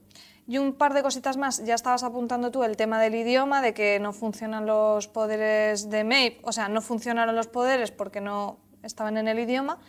Y 0.45 0.57
un 0.57 0.73
par 0.73 0.93
de 0.93 1.01
cositas 1.01 1.37
más. 1.37 1.63
Ya 1.63 1.73
estabas 1.73 2.03
apuntando 2.03 2.51
tú 2.51 2.65
el 2.65 2.75
tema 2.75 2.99
del 2.99 3.15
idioma, 3.15 3.61
de 3.61 3.73
que 3.73 3.97
no 4.01 4.11
funcionan 4.11 4.65
los 4.65 5.07
poderes 5.07 5.89
de 5.89 6.03
Maeve. 6.03 6.41
O 6.43 6.51
sea, 6.51 6.67
no 6.67 6.81
funcionaron 6.81 7.37
los 7.37 7.47
poderes 7.47 7.91
porque 7.91 8.19
no 8.19 8.59
estaban 8.83 9.15
en 9.15 9.29
el 9.29 9.39
idioma. 9.39 9.79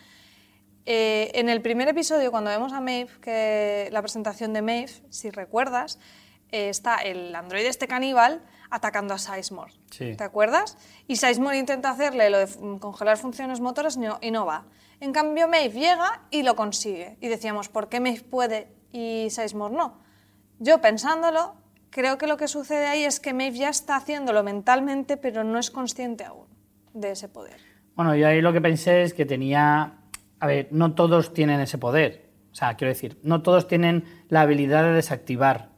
Eh, 0.85 1.29
en 1.33 1.49
el 1.49 1.61
primer 1.61 1.89
episodio, 1.89 2.31
cuando 2.31 2.51
vemos 2.51 2.71
a 2.71 2.79
Maeve, 2.79 3.11
que 3.21 3.89
la 3.91 4.01
presentación 4.01 4.53
de 4.53 4.61
Maeve, 4.61 4.93
si 5.09 5.29
recuerdas, 5.29 5.99
eh, 6.53 6.69
está 6.69 6.99
el 6.99 7.35
androide 7.35 7.67
este 7.67 7.85
caníbal 7.85 8.41
atacando 8.69 9.13
a 9.13 9.17
Sizemore. 9.17 9.73
Sí. 9.89 10.15
¿Te 10.15 10.23
acuerdas? 10.23 10.77
Y 11.05 11.17
Sizemore 11.17 11.57
intenta 11.57 11.89
hacerle 11.89 12.29
lo 12.29 12.37
de 12.37 12.79
congelar 12.79 13.17
funciones 13.17 13.59
motoras 13.59 13.97
y 13.97 13.99
no, 13.99 14.19
y 14.21 14.31
no 14.31 14.45
va. 14.45 14.63
En 15.01 15.13
cambio, 15.13 15.47
Maeve 15.47 15.73
llega 15.79 16.21
y 16.29 16.43
lo 16.43 16.55
consigue. 16.55 17.17
Y 17.19 17.27
decíamos, 17.27 17.69
¿por 17.69 17.89
qué 17.89 17.99
Maeve 17.99 18.21
puede 18.21 18.67
y 18.93 19.27
Sizemore 19.31 19.75
no? 19.75 19.97
Yo 20.59 20.79
pensándolo, 20.79 21.55
creo 21.89 22.19
que 22.19 22.27
lo 22.27 22.37
que 22.37 22.47
sucede 22.47 22.85
ahí 22.85 23.03
es 23.03 23.19
que 23.19 23.33
Maeve 23.33 23.57
ya 23.57 23.69
está 23.69 23.95
haciéndolo 23.95 24.43
mentalmente, 24.43 25.17
pero 25.17 25.43
no 25.43 25.57
es 25.57 25.71
consciente 25.71 26.23
aún 26.23 26.45
de 26.93 27.11
ese 27.11 27.27
poder. 27.27 27.59
Bueno, 27.95 28.15
yo 28.15 28.27
ahí 28.27 28.41
lo 28.41 28.53
que 28.53 28.61
pensé 28.61 29.01
es 29.01 29.15
que 29.15 29.25
tenía. 29.25 29.97
A 30.39 30.47
ver, 30.47 30.67
no 30.69 30.93
todos 30.93 31.33
tienen 31.33 31.59
ese 31.61 31.79
poder. 31.79 32.29
O 32.51 32.55
sea, 32.55 32.75
quiero 32.75 32.93
decir, 32.93 33.19
no 33.23 33.41
todos 33.41 33.67
tienen 33.67 34.05
la 34.29 34.41
habilidad 34.41 34.83
de 34.83 34.91
desactivar. 34.91 35.69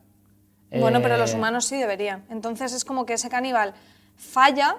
Bueno, 0.69 1.01
pero 1.01 1.15
Eh, 1.15 1.17
los 1.17 1.33
humanos 1.33 1.65
sí 1.65 1.77
deberían. 1.77 2.25
Entonces 2.29 2.73
es 2.73 2.83
como 2.83 3.05
que 3.05 3.13
ese 3.13 3.29
caníbal 3.29 3.73
falla 4.17 4.77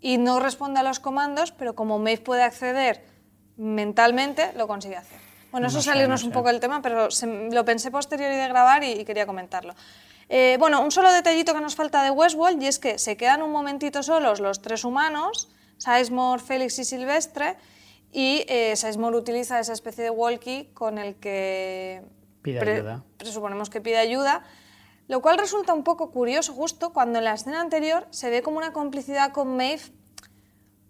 y 0.00 0.18
no 0.18 0.38
responde 0.38 0.78
a 0.80 0.82
los 0.84 1.00
comandos, 1.00 1.50
pero 1.50 1.74
como 1.74 1.98
Maeve 1.98 2.22
puede 2.22 2.42
acceder 2.42 3.11
mentalmente, 3.56 4.52
lo 4.56 4.66
consigue 4.66 4.96
hacer. 4.96 5.18
Bueno, 5.50 5.66
eso 5.66 5.78
es 5.80 5.84
salirnos 5.84 6.22
no 6.22 6.28
un 6.28 6.32
poco 6.32 6.48
del 6.48 6.60
tema, 6.60 6.80
pero 6.80 7.10
se- 7.10 7.26
lo 7.50 7.64
pensé 7.64 7.90
posterior 7.90 8.30
y 8.32 8.36
de 8.36 8.48
grabar 8.48 8.82
y, 8.84 8.92
y 8.92 9.04
quería 9.04 9.26
comentarlo. 9.26 9.74
Eh, 10.28 10.56
bueno, 10.58 10.80
un 10.80 10.90
solo 10.90 11.12
detallito 11.12 11.52
que 11.52 11.60
nos 11.60 11.74
falta 11.76 12.02
de 12.02 12.10
Westworld 12.10 12.62
y 12.62 12.66
es 12.66 12.78
que 12.78 12.98
se 12.98 13.16
quedan 13.18 13.42
un 13.42 13.52
momentito 13.52 14.02
solos 14.02 14.40
los 14.40 14.62
tres 14.62 14.84
humanos, 14.84 15.50
Sizemore, 15.76 16.42
Félix 16.42 16.78
y 16.78 16.84
Silvestre, 16.84 17.56
y 18.12 18.44
eh, 18.48 18.74
Sizemore 18.76 19.16
utiliza 19.18 19.60
esa 19.60 19.74
especie 19.74 20.04
de 20.04 20.10
walkie 20.10 20.70
con 20.72 20.96
el 20.98 21.16
que 21.16 22.02
Pide 22.40 22.60
ayuda. 22.60 23.02
presuponemos 23.18 23.68
que 23.68 23.80
pide 23.82 23.98
ayuda, 23.98 24.42
lo 25.08 25.20
cual 25.20 25.36
resulta 25.38 25.74
un 25.74 25.84
poco 25.84 26.10
curioso 26.10 26.54
justo 26.54 26.92
cuando 26.94 27.18
en 27.18 27.24
la 27.26 27.34
escena 27.34 27.60
anterior 27.60 28.06
se 28.10 28.30
ve 28.30 28.42
como 28.42 28.56
una 28.56 28.72
complicidad 28.72 29.32
con 29.32 29.54
Maeve 29.56 29.82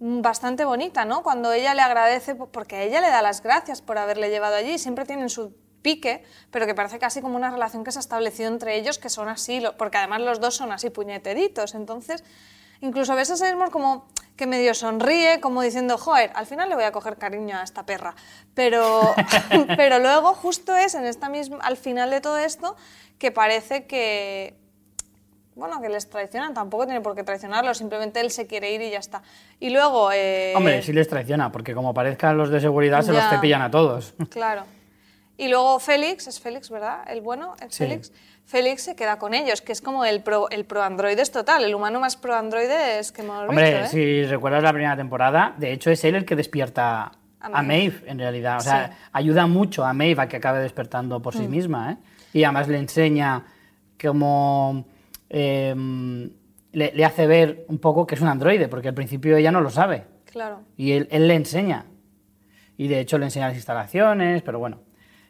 bastante 0.04 0.64
bonita, 0.64 1.04
¿no? 1.04 1.22
Cuando 1.22 1.52
ella 1.52 1.74
le 1.74 1.82
agradece, 1.82 2.34
po- 2.34 2.48
porque 2.48 2.82
ella 2.82 3.00
le 3.00 3.08
da 3.08 3.22
las 3.22 3.40
gracias 3.42 3.82
por 3.82 3.98
haberle 3.98 4.30
llevado 4.30 4.56
allí, 4.56 4.76
siempre 4.78 5.04
tienen 5.04 5.30
su 5.30 5.54
pique, 5.80 6.24
pero 6.50 6.66
que 6.66 6.74
parece 6.74 6.98
casi 6.98 7.20
como 7.22 7.36
una 7.36 7.50
relación 7.50 7.84
que 7.84 7.92
se 7.92 7.98
ha 7.98 8.00
establecido 8.00 8.48
entre 8.48 8.76
ellos, 8.76 8.98
que 8.98 9.08
son 9.08 9.28
así, 9.28 9.62
porque 9.78 9.98
además 9.98 10.20
los 10.22 10.40
dos 10.40 10.56
son 10.56 10.72
así 10.72 10.90
puñeteritos, 10.90 11.74
entonces 11.76 12.24
incluso 12.80 13.12
a 13.12 13.24
Sizemore 13.24 13.70
como 13.70 14.08
que 14.36 14.46
medio 14.46 14.74
sonríe, 14.74 15.40
como 15.40 15.62
diciendo, 15.62 15.98
joder, 15.98 16.32
al 16.34 16.46
final 16.46 16.68
le 16.68 16.74
voy 16.74 16.84
a 16.84 16.90
coger 16.90 17.16
cariño 17.16 17.56
a 17.56 17.62
esta 17.62 17.86
perra, 17.86 18.16
pero, 18.54 19.14
pero 19.76 20.00
luego 20.00 20.34
justo 20.34 20.74
es 20.76 20.94
en 20.96 21.04
esta 21.04 21.28
misma, 21.28 21.58
al 21.62 21.76
final 21.76 22.10
de 22.10 22.20
todo 22.20 22.38
esto 22.38 22.74
que 23.18 23.30
parece 23.30 23.86
que, 23.86 24.56
bueno, 25.54 25.80
que 25.80 25.88
les 25.88 26.08
traicionan, 26.08 26.54
tampoco 26.54 26.86
tiene 26.86 27.00
por 27.00 27.14
qué 27.14 27.22
traicionarlo, 27.24 27.74
simplemente 27.74 28.20
él 28.20 28.30
se 28.30 28.46
quiere 28.46 28.72
ir 28.72 28.80
y 28.82 28.90
ya 28.90 28.98
está. 28.98 29.22
Y 29.60 29.70
luego... 29.70 30.10
eh, 30.12 30.54
Hombre, 30.56 30.82
sí 30.82 30.92
les 30.92 31.08
traiciona, 31.08 31.52
porque 31.52 31.74
como 31.74 31.92
parezcan 31.92 32.36
los 32.38 32.50
de 32.50 32.60
seguridad, 32.60 33.02
se 33.02 33.12
Ya. 33.12 33.20
los 33.20 33.30
cepillan 33.30 33.62
a 33.62 33.70
todos. 33.70 34.14
Claro. 34.30 34.64
Y 35.36 35.48
luego 35.48 35.78
Félix, 35.80 36.26
es 36.28 36.40
Félix, 36.40 36.70
¿verdad? 36.70 37.04
El 37.08 37.20
bueno, 37.20 37.54
es 37.60 37.74
Sí. 37.74 37.84
Félix. 37.84 38.12
Félix 38.44 38.82
se 38.82 38.96
queda 38.96 39.18
con 39.18 39.34
ellos, 39.34 39.62
que 39.62 39.72
es 39.72 39.80
como 39.80 40.04
el 40.04 40.22
pro, 40.22 40.50
el 40.50 40.64
pro 40.64 40.82
androides 40.82 41.30
total, 41.30 41.64
el 41.64 41.74
humano 41.74 42.00
más 42.00 42.16
pro 42.16 42.34
androides 42.34 43.12
que 43.12 43.22
hemos 43.22 43.48
Hombre, 43.48 43.70
visto, 43.82 43.84
¿eh? 43.84 43.88
si 43.88 44.24
recuerdas 44.24 44.62
la 44.62 44.72
primera 44.72 44.96
temporada, 44.96 45.54
de 45.58 45.72
hecho 45.72 45.90
es 45.90 46.02
él 46.04 46.16
el 46.16 46.24
que 46.24 46.34
despierta 46.36 47.02
A 47.04 47.46
a 47.46 47.48
Maeve. 47.62 47.66
Maeve, 47.98 48.10
en 48.10 48.18
realidad. 48.18 48.56
O 48.58 48.60
sea, 48.60 48.88
Sí. 48.88 48.94
ayuda 49.12 49.46
mucho 49.46 49.84
a 49.84 49.92
Maeve 49.92 50.22
a 50.22 50.28
que 50.28 50.36
acabe 50.36 50.58
despertando 50.60 51.20
por 51.22 51.34
Mm. 51.34 51.38
sí 51.38 51.48
misma. 51.48 51.92
¿eh? 51.92 51.96
Y 52.34 52.44
además 52.44 52.68
le 52.68 52.78
enseña 52.78 53.44
cómo... 54.00 54.84
em, 55.32 56.30
le, 56.72 56.92
le 56.94 57.04
hace 57.04 57.26
ver 57.26 57.64
un 57.68 57.78
poco 57.78 58.06
que 58.06 58.14
es 58.14 58.20
un 58.20 58.28
androide, 58.28 58.68
porque 58.68 58.88
al 58.88 58.94
principio 58.94 59.36
ella 59.36 59.50
no 59.50 59.60
lo 59.60 59.70
sabe. 59.70 60.04
Claro. 60.26 60.60
Y 60.76 60.92
él, 60.92 61.08
él 61.10 61.26
le 61.26 61.34
enseña. 61.34 61.86
Y 62.76 62.88
de 62.88 63.00
hecho 63.00 63.18
le 63.18 63.24
enseña 63.26 63.48
las 63.48 63.56
instalaciones, 63.56 64.42
pero 64.42 64.58
bueno. 64.58 64.80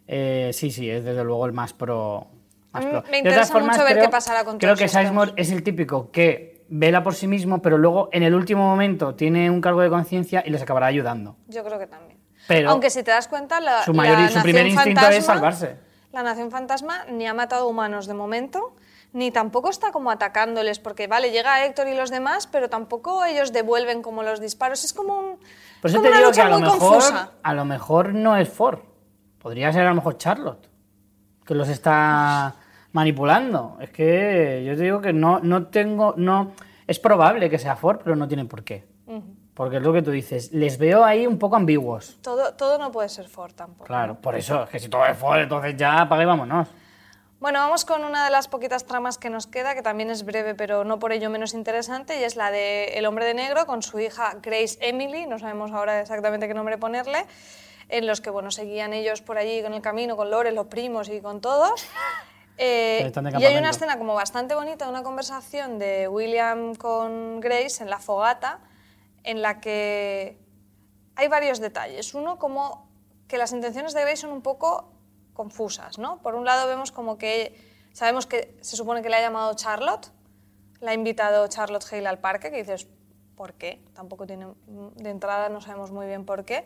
Eh, 0.07 0.50
sí, 0.53 0.70
sí, 0.70 0.90
es 0.90 1.05
desde 1.05 1.24
luego 1.24 1.46
el 1.46 1.53
más 1.53 1.72
pro. 1.72 2.26
más 2.72 2.84
pro. 2.84 3.05
me 3.11 3.18
interesa 3.18 3.46
formas, 3.53 3.76
mucho 3.76 3.84
ver 3.84 3.94
creo- 3.94 4.05
qué 4.07 4.11
pasará 4.11 4.44
con 4.44 4.59
Creo 4.59 4.74
que. 4.76 4.88
Sizemore 4.88 5.32
es 5.36 5.50
el 5.53 5.62
típico 5.62 6.11
que 6.11 6.64
vela 6.68 7.03
por 7.03 7.14
sí 7.14 7.26
mismo, 7.28 7.62
pero 7.62 7.78
luego 7.78 8.09
en 8.12 8.22
el 8.22 8.34
último 8.34 8.62
momento 8.68 9.14
tiene 9.14 9.50
un 9.50 9.61
cargo 9.61 9.80
de 9.80 9.90
conciencia 9.90 10.42
y 10.44 10.50
les 10.50 10.62
acabará 10.62 10.86
ayudando. 10.86 11.36
Yo 11.48 11.62
creo 11.64 11.78
que 11.78 11.86
también. 11.86 12.18
Pero- 12.48 12.70
Aunque 12.70 12.90
si 12.90 13.03
te 13.03 13.11
das 13.12 13.28
cuenta, 13.28 13.61
la, 13.61 13.84
Su 13.84 13.94
mayor- 13.94 14.18
la 14.18 14.28
su 14.28 14.42
primer 14.42 14.66
instinto 14.66 15.00
es 15.03 15.07
Fantasma- 15.07 15.34
salvarse. 15.34 15.76
La 16.12 16.22
Nación 16.22 16.50
Fantasma 16.50 17.05
ni 17.11 17.26
ha 17.26 17.34
matado 17.34 17.68
humanos 17.68 18.07
de 18.07 18.14
momento, 18.14 18.74
ni 19.12 19.30
tampoco 19.30 19.68
está 19.68 19.92
como 19.92 20.10
atacándoles, 20.10 20.78
porque 20.78 21.06
vale, 21.06 21.30
llega 21.30 21.64
Héctor 21.64 21.88
y 21.88 21.94
los 21.94 22.10
demás, 22.10 22.46
pero 22.46 22.68
tampoco 22.70 23.24
ellos 23.24 23.52
devuelven 23.52 24.02
como 24.02 24.22
los 24.22 24.40
disparos. 24.40 24.84
Es 24.84 24.92
como 24.92 25.18
un. 25.18 25.36
Por 25.80 25.90
es 25.90 25.94
eso 25.94 25.96
como 25.98 26.02
te 26.02 26.08
una 26.08 26.18
digo 26.18 26.32
que 26.32 26.40
a 26.40 26.48
lo, 26.48 26.58
muy 26.58 26.62
mejor, 26.62 26.78
confusa. 26.78 27.32
a 27.42 27.54
lo 27.54 27.64
mejor 27.64 28.14
no 28.14 28.36
es 28.36 28.48
Ford. 28.48 28.80
Podría 29.38 29.72
ser 29.72 29.86
a 29.86 29.90
lo 29.90 29.96
mejor 29.96 30.16
Charlotte, 30.16 30.68
que 31.44 31.54
los 31.54 31.68
está 31.68 32.54
manipulando. 32.92 33.76
Es 33.80 33.90
que 33.90 34.64
yo 34.64 34.76
te 34.76 34.82
digo 34.82 35.00
que 35.00 35.12
no, 35.12 35.40
no 35.40 35.66
tengo. 35.66 36.14
no 36.16 36.52
Es 36.86 36.98
probable 36.98 37.50
que 37.50 37.58
sea 37.58 37.76
Ford, 37.76 38.00
pero 38.02 38.16
no 38.16 38.28
tiene 38.28 38.44
por 38.44 38.64
qué. 38.64 38.90
Porque 39.54 39.76
es 39.76 39.82
lo 39.82 39.92
que 39.92 40.00
tú 40.00 40.10
dices. 40.10 40.50
Les 40.52 40.78
veo 40.78 41.04
ahí 41.04 41.26
un 41.26 41.38
poco 41.38 41.56
ambiguos. 41.56 42.18
Todo, 42.22 42.54
todo 42.54 42.78
no 42.78 42.90
puede 42.90 43.10
ser 43.10 43.28
Ford 43.28 43.52
tampoco. 43.52 43.84
Claro, 43.84 44.18
por 44.18 44.34
eso, 44.34 44.62
es 44.62 44.70
que 44.70 44.78
si 44.78 44.88
todo 44.88 45.04
es 45.04 45.16
Ford, 45.18 45.40
entonces 45.40 45.76
ya 45.76 46.00
apaga 46.00 46.22
y 46.22 46.26
vámonos. 46.26 46.68
Bueno, 47.43 47.59
vamos 47.59 47.84
con 47.84 48.05
una 48.05 48.24
de 48.24 48.30
las 48.30 48.47
poquitas 48.47 48.84
tramas 48.84 49.18
que 49.18 49.28
nos 49.28 49.49
queda, 49.49 49.74
que 49.74 49.82
también 49.82 50.11
es 50.11 50.24
breve, 50.24 50.55
pero 50.55 50.84
no 50.84 51.01
por 51.01 51.11
ello 51.11 51.28
menos 51.28 51.55
interesante, 51.55 52.20
y 52.20 52.22
es 52.22 52.36
la 52.36 52.53
de 52.53 52.97
El 52.97 53.05
hombre 53.05 53.24
de 53.26 53.34
negro 53.34 53.66
con 53.66 53.82
su 53.82 53.99
hija 53.99 54.38
Grace 54.40 54.78
Emily, 54.80 55.26
no 55.26 55.40
sabemos 55.40 55.72
ahora 55.72 56.01
exactamente 56.01 56.47
qué 56.47 56.55
nombre 56.55 56.78
ponerle, 56.78 57.26
en 57.88 58.07
los 58.07 58.20
que 58.20 58.30
bueno, 58.30 58.53
seguían 58.53 58.93
ellos 58.93 59.22
por 59.22 59.38
allí 59.38 59.61
con 59.61 59.74
el 59.74 59.82
camino, 59.82 60.16
con 60.16 60.30
Lores, 60.30 60.55
los 60.55 60.68
primos 60.68 61.09
y 61.09 61.20
con 61.20 61.40
todos. 61.40 61.84
Eh, 62.59 63.11
y 63.40 63.45
hay 63.45 63.57
una 63.57 63.70
escena 63.70 63.97
como 63.97 64.14
bastante 64.14 64.55
bonita, 64.55 64.86
una 64.86 65.03
conversación 65.03 65.78
de 65.78 66.07
William 66.07 66.74
con 66.74 67.40
Grace 67.40 67.82
en 67.82 67.88
la 67.88 67.99
fogata, 67.99 68.61
en 69.24 69.40
la 69.40 69.59
que 69.59 70.38
hay 71.16 71.28
varios 71.28 71.61
detalles. 71.61 72.12
Uno, 72.12 72.38
como 72.38 72.88
que 73.26 73.38
las 73.38 73.53
intenciones 73.53 73.95
de 73.95 74.03
Grace 74.03 74.18
son 74.18 74.32
un 74.32 74.43
poco 74.43 74.91
confusas, 75.33 75.99
¿no? 75.99 76.18
Por 76.18 76.35
un 76.35 76.45
lado 76.45 76.66
vemos 76.66 76.93
como 76.93 77.18
que 77.18 77.55
sabemos 77.93 78.26
que 78.26 78.57
se 78.61 78.76
supone 78.76 79.03
que 79.03 79.09
le 79.09 79.16
ha 79.16 79.20
llamado 79.20 79.55
Charlotte, 79.55 80.09
la 80.80 80.91
ha 80.91 80.95
invitado 80.95 81.47
Charlotte 81.49 81.85
Hale 81.93 82.09
al 82.09 82.18
parque, 82.18 82.51
que 82.51 82.59
dices, 82.59 82.89
¿por 83.37 83.55
qué? 83.55 83.83
Tampoco 83.95 84.26
tiene, 84.26 84.47
de 84.97 85.11
entrada 85.11 85.49
no 85.49 85.61
sabemos 85.61 85.91
muy 85.91 86.07
bien 86.07 86.24
por 86.24 86.45
qué. 86.45 86.64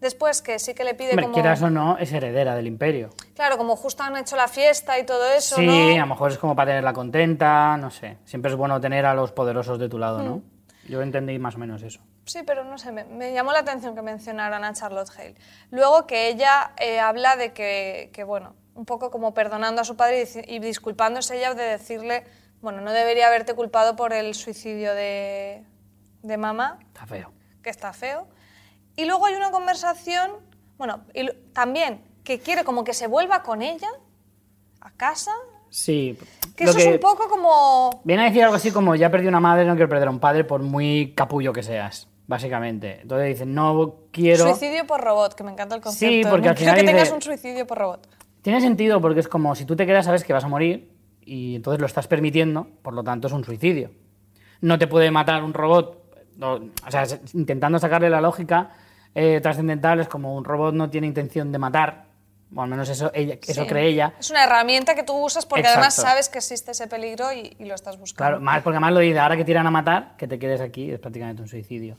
Después 0.00 0.42
que 0.42 0.58
sí 0.58 0.74
que 0.74 0.84
le 0.84 0.94
pide 0.94 1.10
Hombre, 1.10 1.24
como... 1.24 1.34
quieras 1.34 1.62
o 1.62 1.70
no, 1.70 1.96
es 1.96 2.12
heredera 2.12 2.54
del 2.54 2.66
imperio. 2.66 3.10
Claro, 3.34 3.56
como 3.56 3.76
justo 3.76 4.02
han 4.02 4.16
hecho 4.16 4.36
la 4.36 4.46
fiesta 4.46 4.98
y 4.98 5.06
todo 5.06 5.26
eso, 5.32 5.56
Sí, 5.56 5.66
¿no? 5.66 5.72
a 5.72 6.00
lo 6.00 6.06
mejor 6.06 6.32
es 6.32 6.38
como 6.38 6.54
para 6.54 6.72
tenerla 6.72 6.92
contenta, 6.92 7.76
no 7.78 7.90
sé. 7.90 8.18
Siempre 8.24 8.50
es 8.50 8.56
bueno 8.56 8.78
tener 8.78 9.06
a 9.06 9.14
los 9.14 9.32
poderosos 9.32 9.78
de 9.78 9.88
tu 9.88 9.98
lado, 9.98 10.22
¿no? 10.22 10.36
Mm. 10.36 10.42
Yo 10.90 11.00
entendí 11.00 11.38
más 11.38 11.54
o 11.54 11.58
menos 11.58 11.82
eso. 11.82 12.00
Sí, 12.26 12.42
pero 12.44 12.64
no 12.64 12.76
sé, 12.76 12.90
me, 12.92 13.04
me 13.04 13.32
llamó 13.32 13.52
la 13.52 13.60
atención 13.60 13.94
que 13.94 14.02
mencionaran 14.02 14.64
a 14.64 14.72
Charlotte 14.72 15.10
Hale. 15.16 15.36
Luego 15.70 16.06
que 16.06 16.28
ella 16.28 16.72
eh, 16.78 16.98
habla 16.98 17.36
de 17.36 17.52
que, 17.52 18.10
que, 18.12 18.24
bueno, 18.24 18.54
un 18.74 18.84
poco 18.84 19.10
como 19.12 19.32
perdonando 19.32 19.80
a 19.80 19.84
su 19.84 19.96
padre 19.96 20.28
y, 20.46 20.58
disculpándose 20.58 21.38
ella 21.38 21.54
de 21.54 21.62
decirle, 21.64 22.24
bueno, 22.60 22.80
no 22.80 22.92
debería 22.92 23.28
haberte 23.28 23.54
culpado 23.54 23.94
por 23.96 24.12
el 24.12 24.34
suicidio 24.34 24.92
de, 24.94 25.62
de 26.22 26.36
mamá, 26.36 26.78
Está 26.88 27.06
feo. 27.06 27.32
que 27.62 27.70
está 27.70 27.92
feo. 27.92 28.26
Y 28.96 29.04
luego 29.04 29.26
hay 29.26 29.34
una 29.34 29.50
conversación, 29.52 30.32
bueno, 30.78 31.04
y 31.14 31.30
también 31.52 32.02
que 32.24 32.40
quiere 32.40 32.64
como 32.64 32.82
que 32.82 32.92
se 32.92 33.06
vuelva 33.06 33.42
con 33.44 33.62
ella 33.62 33.88
a 34.80 34.90
casa, 34.90 35.30
Sí. 35.70 36.18
que 36.56 36.64
eso 36.64 36.78
es 36.78 36.86
un 36.86 36.98
poco 37.00 37.28
como... 37.28 38.00
Viene 38.04 38.22
a 38.22 38.26
decir 38.26 38.42
algo 38.42 38.56
así 38.56 38.72
como, 38.72 38.94
ya 38.96 39.10
perdí 39.10 39.26
una 39.28 39.40
madre, 39.40 39.64
no 39.64 39.74
quiero 39.74 39.88
perder 39.88 40.08
a 40.08 40.10
un 40.10 40.18
padre 40.20 40.42
por 40.44 40.62
muy 40.62 41.12
capullo 41.16 41.52
que 41.52 41.62
seas, 41.62 42.08
básicamente. 42.26 43.00
Entonces 43.02 43.28
dicen, 43.28 43.54
no 43.54 43.96
quiero... 44.10 44.44
Suicidio 44.44 44.86
por 44.86 45.02
robot, 45.02 45.34
que 45.34 45.44
me 45.44 45.52
encanta 45.52 45.74
el 45.74 45.80
concepto. 45.80 46.12
Sí, 46.12 46.22
porque 46.28 46.46
no 46.46 46.50
al 46.50 46.56
quiero 46.56 46.72
final 46.72 46.76
que 46.76 46.92
tengas 46.92 47.12
un 47.12 47.22
suicidio 47.22 47.66
por 47.66 47.78
robot. 47.78 48.08
Tiene 48.42 48.60
sentido 48.60 49.00
porque 49.00 49.20
es 49.20 49.28
como, 49.28 49.54
si 49.54 49.64
tú 49.64 49.76
te 49.76 49.86
quedas 49.86 50.04
sabes 50.04 50.24
que 50.24 50.32
vas 50.32 50.44
a 50.44 50.48
morir 50.48 50.90
y 51.20 51.56
entonces 51.56 51.80
lo 51.80 51.86
estás 51.86 52.06
permitiendo, 52.06 52.68
por 52.82 52.94
lo 52.94 53.02
tanto 53.02 53.26
es 53.28 53.32
un 53.32 53.44
suicidio. 53.44 53.90
No 54.60 54.78
te 54.78 54.86
puede 54.86 55.10
matar 55.10 55.42
un 55.42 55.52
robot, 55.52 56.02
o 56.40 56.90
sea, 56.90 57.04
intentando 57.34 57.78
sacarle 57.78 58.08
la 58.10 58.20
lógica 58.20 58.70
eh, 59.18 59.40
trascendental 59.40 59.98
es 60.00 60.08
como 60.08 60.36
un 60.36 60.44
robot 60.44 60.74
no 60.74 60.90
tiene 60.90 61.06
intención 61.06 61.50
de 61.50 61.58
matar, 61.58 62.05
o 62.56 62.62
al 62.62 62.68
menos 62.68 62.88
eso, 62.88 63.10
ella- 63.14 63.38
eso 63.46 63.62
Sí. 63.62 63.68
cree 63.68 63.88
ella. 63.88 64.14
Es 64.18 64.30
una 64.30 64.44
herramienta 64.44 64.94
que 64.94 65.02
tú 65.02 65.12
usas 65.14 65.44
porque 65.46 65.66
además 65.66 65.94
sabes 65.94 66.28
que 66.28 66.38
existe 66.38 66.70
ese 66.72 66.86
peligro 66.88 67.32
y, 67.32 67.54
y 67.58 67.64
lo 67.66 67.74
estás 67.74 67.98
buscando. 67.98 68.16
Claro, 68.30 68.40
más, 68.40 68.62
porque 68.62 68.76
además 68.76 68.92
lo 68.94 69.00
dice, 69.00 69.18
ahora 69.18 69.36
que 69.36 69.44
tiran 69.44 69.66
a 69.66 69.70
matar, 69.70 70.16
que 70.16 70.26
te 70.26 70.38
quedes 70.38 70.60
aquí, 70.60 70.90
es 70.90 70.98
prácticamente 70.98 71.42
un 71.42 71.48
suicidio. 71.48 71.96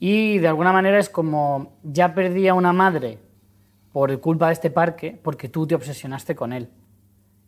Y 0.00 0.38
de 0.38 0.48
alguna 0.48 0.72
manera 0.72 0.98
es 0.98 1.08
como, 1.08 1.78
ya 1.82 2.14
perdí 2.14 2.48
a 2.48 2.54
una 2.54 2.72
madre 2.72 3.18
por 3.92 4.18
culpa 4.20 4.48
de 4.48 4.54
este 4.54 4.70
parque, 4.70 5.18
porque 5.22 5.48
tú 5.48 5.66
te 5.66 5.74
obsesionaste 5.74 6.34
con 6.34 6.52
él. 6.52 6.68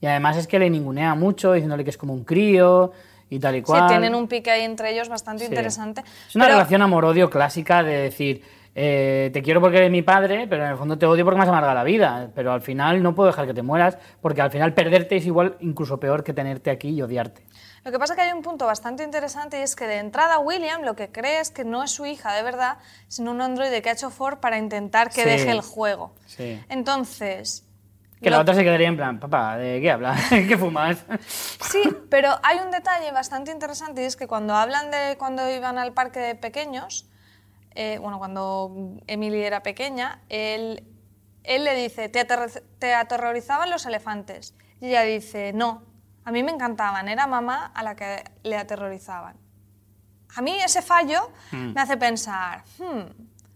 Y 0.00 0.06
además 0.06 0.36
es 0.36 0.46
que 0.46 0.58
le 0.58 0.70
ningunea 0.70 1.14
mucho, 1.14 1.52
diciéndole 1.52 1.82
que 1.84 1.90
es 1.90 1.96
como 1.98 2.12
un 2.12 2.24
crío 2.24 2.92
y 3.28 3.38
tal 3.40 3.56
y 3.56 3.58
Sí, 3.58 3.64
cual. 3.64 3.88
tienen 3.88 4.14
un 4.14 4.28
pique 4.28 4.50
ahí 4.50 4.62
entre 4.62 4.92
ellos 4.92 5.08
bastante 5.08 5.44
Sí. 5.44 5.50
interesante. 5.50 6.02
Es 6.28 6.36
una 6.36 6.44
Pero- 6.44 6.58
relación 6.58 6.82
amor-odio 6.82 7.28
clásica 7.30 7.82
de 7.82 7.94
decir, 8.02 8.42
eh, 8.78 9.30
te 9.32 9.40
quiero 9.42 9.62
porque 9.62 9.78
eres 9.78 9.90
mi 9.90 10.02
padre, 10.02 10.46
pero 10.46 10.64
en 10.64 10.70
el 10.72 10.76
fondo 10.76 10.98
te 10.98 11.06
odio 11.06 11.24
porque 11.24 11.38
me 11.38 11.44
has 11.44 11.48
amargado 11.48 11.74
la 11.74 11.82
vida. 11.82 12.28
Pero 12.34 12.52
al 12.52 12.60
final 12.60 13.02
no 13.02 13.14
puedo 13.14 13.28
dejar 13.28 13.46
que 13.46 13.54
te 13.54 13.62
mueras, 13.62 13.96
porque 14.20 14.42
al 14.42 14.50
final 14.50 14.74
perderte 14.74 15.16
es 15.16 15.24
igual, 15.24 15.56
incluso 15.60 15.98
peor 15.98 16.22
que 16.22 16.34
tenerte 16.34 16.70
aquí 16.70 16.90
y 16.90 17.00
odiarte. 17.00 17.42
Lo 17.84 17.90
que 17.92 17.98
pasa 17.98 18.12
es 18.12 18.16
que 18.18 18.22
hay 18.24 18.32
un 18.32 18.42
punto 18.42 18.66
bastante 18.66 19.02
interesante 19.02 19.60
y 19.60 19.62
es 19.62 19.76
que 19.76 19.86
de 19.86 19.96
entrada 19.98 20.38
William 20.40 20.82
lo 20.82 20.94
que 20.94 21.10
cree 21.10 21.40
es 21.40 21.50
que 21.50 21.64
no 21.64 21.82
es 21.84 21.90
su 21.92 22.04
hija 22.04 22.34
de 22.34 22.42
verdad, 22.42 22.76
sino 23.08 23.30
un 23.30 23.40
androide 23.40 23.80
que 23.80 23.88
ha 23.88 23.92
hecho 23.92 24.10
Ford 24.10 24.38
para 24.40 24.58
intentar 24.58 25.08
que 25.08 25.22
Sí. 25.22 25.28
deje 25.28 25.50
el 25.52 25.62
juego. 25.62 26.14
Sí. 26.26 26.60
Entonces... 26.68 27.62
Que 28.20 28.30
la 28.30 28.40
otra 28.40 28.54
se 28.54 28.64
quedaría 28.64 28.88
en 28.88 28.96
plan, 28.96 29.20
papá, 29.20 29.56
¿de 29.56 29.80
qué 29.80 29.90
hablas? 29.90 30.20
¿Qué 30.30 30.56
fumas? 30.58 31.04
Sí, 31.20 31.82
pero 32.10 32.30
hay 32.42 32.58
un 32.58 32.70
detalle 32.70 33.12
bastante 33.12 33.52
interesante 33.52 34.02
y 34.02 34.06
es 34.06 34.16
que 34.16 34.26
cuando 34.26 34.54
hablan 34.54 34.90
de 34.90 35.16
cuando 35.18 35.48
iban 35.50 35.78
al 35.78 35.92
parque 35.92 36.18
de 36.18 36.34
pequeños, 36.34 37.06
eh, 37.76 37.98
bueno, 38.00 38.18
cuando 38.18 38.72
Emily 39.06 39.42
era 39.42 39.62
pequeña, 39.62 40.20
él, 40.28 40.82
él 41.44 41.64
le 41.64 41.74
dice, 41.74 42.08
¿Te, 42.08 42.26
aterro- 42.26 42.62
¿te 42.78 42.94
aterrorizaban 42.94 43.70
los 43.70 43.86
elefantes? 43.86 44.54
Y 44.80 44.86
ella 44.88 45.02
dice, 45.02 45.52
no, 45.52 45.82
a 46.24 46.32
mí 46.32 46.42
me 46.42 46.50
encantaban, 46.52 47.08
era 47.08 47.26
mamá 47.26 47.66
a 47.74 47.82
la 47.82 47.94
que 47.94 48.24
le 48.42 48.56
aterrorizaban. 48.56 49.36
A 50.34 50.42
mí 50.42 50.52
ese 50.62 50.82
fallo 50.82 51.30
me 51.52 51.80
hace 51.80 51.96
pensar, 51.96 52.64
hmm, 52.78 53.02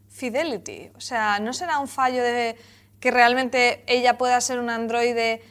fidelity, 0.08 0.90
o 0.94 1.00
sea, 1.00 1.38
¿no 1.40 1.52
será 1.52 1.78
un 1.78 1.88
fallo 1.88 2.22
de 2.22 2.56
que 3.00 3.10
realmente 3.10 3.82
ella 3.86 4.16
pueda 4.18 4.40
ser 4.40 4.58
un 4.58 4.70
androide 4.70 5.42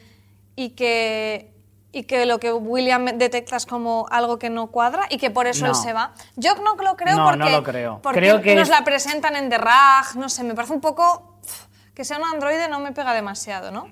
y 0.56 0.70
que, 0.70 1.49
y 1.92 2.04
que 2.04 2.24
lo 2.26 2.38
que 2.38 2.52
William 2.52 3.04
detecta 3.18 3.56
es 3.56 3.66
como 3.66 4.06
algo 4.10 4.38
que 4.38 4.48
no 4.50 4.68
cuadra 4.68 5.06
y 5.10 5.18
que 5.18 5.30
por 5.30 5.46
eso 5.46 5.64
él 5.66 5.72
No. 5.72 5.74
se 5.78 5.92
va? 5.92 6.12
Yo 6.36 6.54
no 6.56 6.76
lo 6.76 6.96
creo 6.96 7.16
No, 7.16 7.24
porque, 7.24 7.38
no 7.38 7.50
lo 7.50 7.62
creo. 7.62 8.00
porque 8.02 8.18
Creo 8.20 8.40
que 8.40 8.54
nos 8.54 8.64
es- 8.64 8.68
la 8.68 8.84
presentan 8.84 9.34
en 9.36 9.48
The 9.48 9.58
Rag, 9.58 10.16
no 10.16 10.28
sé, 10.28 10.44
me 10.44 10.54
parece 10.54 10.72
un 10.74 10.80
poco... 10.80 11.38
Que 11.94 12.04
sea 12.04 12.18
un 12.18 12.24
androide 12.24 12.68
no 12.68 12.78
me 12.80 12.92
pega 12.92 13.12
demasiado, 13.12 13.70
¿no? 13.72 13.88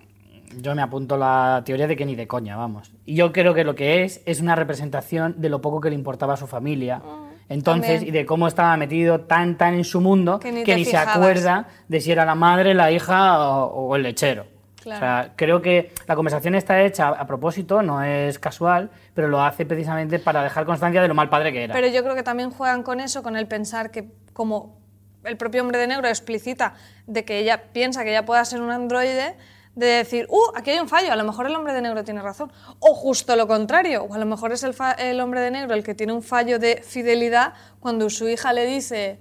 Yo 0.56 0.74
me 0.74 0.80
apunto 0.80 1.16
la 1.18 1.62
teoría 1.66 1.86
de 1.86 1.94
que 1.96 2.06
ni 2.06 2.14
de 2.14 2.26
coña, 2.26 2.56
vamos. 2.56 2.90
Y 3.04 3.14
yo 3.16 3.32
creo 3.32 3.52
que 3.52 3.64
lo 3.64 3.74
que 3.74 4.04
es 4.04 4.22
es 4.24 4.40
una 4.40 4.54
representación 4.54 5.34
de 5.38 5.50
lo 5.50 5.60
poco 5.60 5.80
que 5.80 5.90
le 5.90 5.94
importaba 5.96 6.34
a 6.34 6.36
su 6.38 6.46
familia. 6.46 7.02
Entonces, 7.50 7.90
Mm, 7.90 7.94
también. 7.96 8.08
y 8.08 8.10
de 8.18 8.24
cómo 8.26 8.46
estaba 8.48 8.74
metido 8.78 9.20
tan, 9.22 9.58
tan 9.58 9.74
en 9.74 9.84
su 9.84 10.00
mundo 10.00 10.38
Que 10.38 10.48
que 10.64 10.74
ni 10.74 10.80
ni, 10.80 10.84
te 10.84 10.90
se 10.92 10.96
acuerda 10.96 11.66
de 11.88 12.00
si 12.00 12.12
era 12.12 12.24
la 12.24 12.34
madre, 12.34 12.72
la 12.72 12.90
hija 12.90 13.40
o, 13.50 13.88
o 13.88 13.96
el 13.96 14.04
lechero. 14.04 14.46
Claro. 14.88 15.06
O 15.20 15.22
sea, 15.24 15.32
creo 15.36 15.62
que 15.62 15.92
la 16.06 16.16
conversación 16.16 16.54
está 16.54 16.80
hecha 16.82 17.08
a 17.08 17.26
propósito, 17.26 17.82
no 17.82 18.02
es 18.02 18.38
casual, 18.38 18.90
pero 19.14 19.28
lo 19.28 19.42
hace 19.42 19.64
precisamente 19.66 20.18
para 20.18 20.42
dejar 20.42 20.64
constancia 20.66 21.00
de 21.02 21.08
lo 21.08 21.14
mal 21.14 21.28
padre 21.28 21.52
que 21.52 21.64
era. 21.64 21.74
Pero 21.74 21.86
yo 21.88 22.02
creo 22.02 22.14
que 22.14 22.22
también 22.22 22.50
juegan 22.50 22.82
con 22.82 23.00
eso, 23.00 23.22
con 23.22 23.36
el 23.36 23.46
pensar 23.46 23.90
que 23.90 24.10
como 24.32 24.78
el 25.24 25.36
propio 25.36 25.62
hombre 25.62 25.78
de 25.78 25.86
negro 25.88 26.08
explicita 26.08 26.74
de 27.06 27.24
que 27.24 27.38
ella 27.38 27.64
piensa 27.72 28.04
que 28.04 28.10
ella 28.10 28.24
pueda 28.24 28.44
ser 28.44 28.60
un 28.62 28.70
androide, 28.70 29.36
de 29.74 29.86
decir, 29.86 30.26
uh, 30.28 30.56
aquí 30.56 30.70
hay 30.70 30.80
un 30.80 30.88
fallo, 30.88 31.12
a 31.12 31.16
lo 31.16 31.22
mejor 31.22 31.46
el 31.46 31.54
hombre 31.54 31.72
de 31.72 31.80
negro 31.80 32.02
tiene 32.02 32.20
razón. 32.20 32.50
O 32.80 32.94
justo 32.94 33.36
lo 33.36 33.46
contrario, 33.46 34.02
o 34.04 34.14
a 34.14 34.18
lo 34.18 34.26
mejor 34.26 34.50
es 34.50 34.64
el, 34.64 34.74
fa- 34.74 34.92
el 34.92 35.20
hombre 35.20 35.40
de 35.40 35.52
negro 35.52 35.72
el 35.74 35.84
que 35.84 35.94
tiene 35.94 36.12
un 36.12 36.22
fallo 36.24 36.58
de 36.58 36.82
fidelidad 36.84 37.52
cuando 37.78 38.10
su 38.10 38.28
hija 38.28 38.52
le 38.52 38.66
dice, 38.66 39.20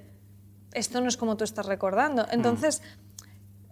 esto 0.73 0.99
no 0.99 1.09
es 1.09 1.17
como 1.17 1.37
tú 1.37 1.43
estás 1.43 1.67
recordando. 1.67 2.23
Mm. 2.23 2.31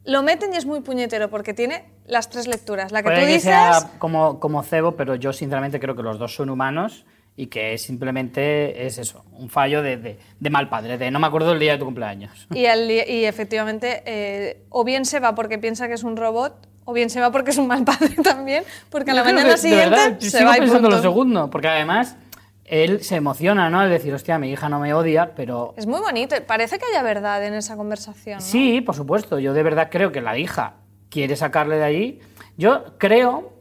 Lo 0.06 0.22
meten 0.24 0.54
y 0.54 0.58
es 0.58 0.66
muy 0.66 0.82
puñetero 0.82 1.30
porque 1.30 1.54
tiene 1.54 1.86
las 2.06 2.30
tres 2.30 2.48
lecturas. 2.48 2.92
La 2.92 3.02
que 3.02 3.06
Puede 3.10 3.20
tú 3.22 3.26
que 3.26 3.34
dices... 3.34 3.44
sea 3.44 3.90
como, 3.98 4.40
como 4.40 4.62
cebo, 4.64 4.92
pero 4.96 5.16
yo 5.16 5.34
sinceramente 5.34 5.80
creo 5.80 5.96
que 5.96 6.04
los 6.04 6.20
dos 6.20 6.36
son 6.36 6.50
humanos 6.50 7.06
y 7.38 7.48
que 7.48 7.78
simplemente 7.78 8.86
es 8.86 8.98
eso, 8.98 9.26
un 9.34 9.50
fallo 9.50 9.82
de, 9.82 9.98
de- 9.98 10.20
de 10.40 10.50
mal 10.50 10.70
padre, 10.70 10.98
de 10.98 11.12
no 11.12 11.20
me 11.20 11.28
acuerdo 11.28 11.52
el 11.52 11.60
día 11.60 11.74
de 11.74 11.80
tu 11.80 11.86
cumpleaños. 11.86 12.48
Y, 12.54 12.66
el- 12.66 12.90
y 12.92 13.26
efectivamente, 13.26 14.04
eh, 14.06 14.64
o 14.70 14.84
bien 14.86 15.04
se 15.06 15.20
va 15.20 15.36
porque 15.36 15.58
piensa 15.58 15.88
que 15.88 15.96
es 15.96 16.04
un 16.04 16.16
robot, 16.16 16.68
o 16.86 16.94
bien 16.94 17.10
se 17.10 17.20
va 17.20 17.32
porque 17.32 17.52
es 17.52 17.58
un 17.58 17.68
mal 17.68 17.84
padre 17.84 18.16
también, 18.24 18.64
porque 18.90 19.12
a 19.12 19.16
la 19.16 19.24
mañana 19.24 19.56
que, 19.56 19.68
de 19.70 19.76
verdad, 19.76 19.98
siguiente 20.20 20.30
se 20.30 20.38
sigo 20.38 20.50
va 20.50 20.58
y 20.58 20.60
pensando 20.62 20.90
lo 20.90 21.02
segundo, 21.02 21.50
porque 21.50 21.68
además 21.68 22.16
él 22.66 23.04
se 23.04 23.16
emociona, 23.16 23.70
¿no? 23.70 23.80
Al 23.80 23.90
decir, 23.90 24.14
hostia, 24.14 24.40
mi 24.40 24.52
hija 24.52 24.70
no 24.70 24.80
me 24.80 24.94
odia, 24.94 25.34
pero 25.36 25.74
Es 25.78 25.86
muy 25.86 26.02
bonito, 26.02 26.36
parece 26.48 26.80
que 26.80 26.86
haya 26.86 27.04
verdad 27.04 27.46
en 27.46 27.54
esa 27.54 27.78
conversación. 27.78 28.40
¿no? 28.40 28.42
Sí, 28.42 28.82
por 28.82 28.96
supuesto. 28.96 29.40
Yo 29.40 29.54
de 29.54 29.64
verdad 29.64 29.90
creo 29.92 30.12
que 30.12 30.22
la 30.22 30.38
hija 30.38 30.74
quiere 31.10 31.36
sacarle 31.36 31.78
de 31.78 31.84
allí. 31.84 32.20
Yo 32.58 32.98
creo 32.98 33.54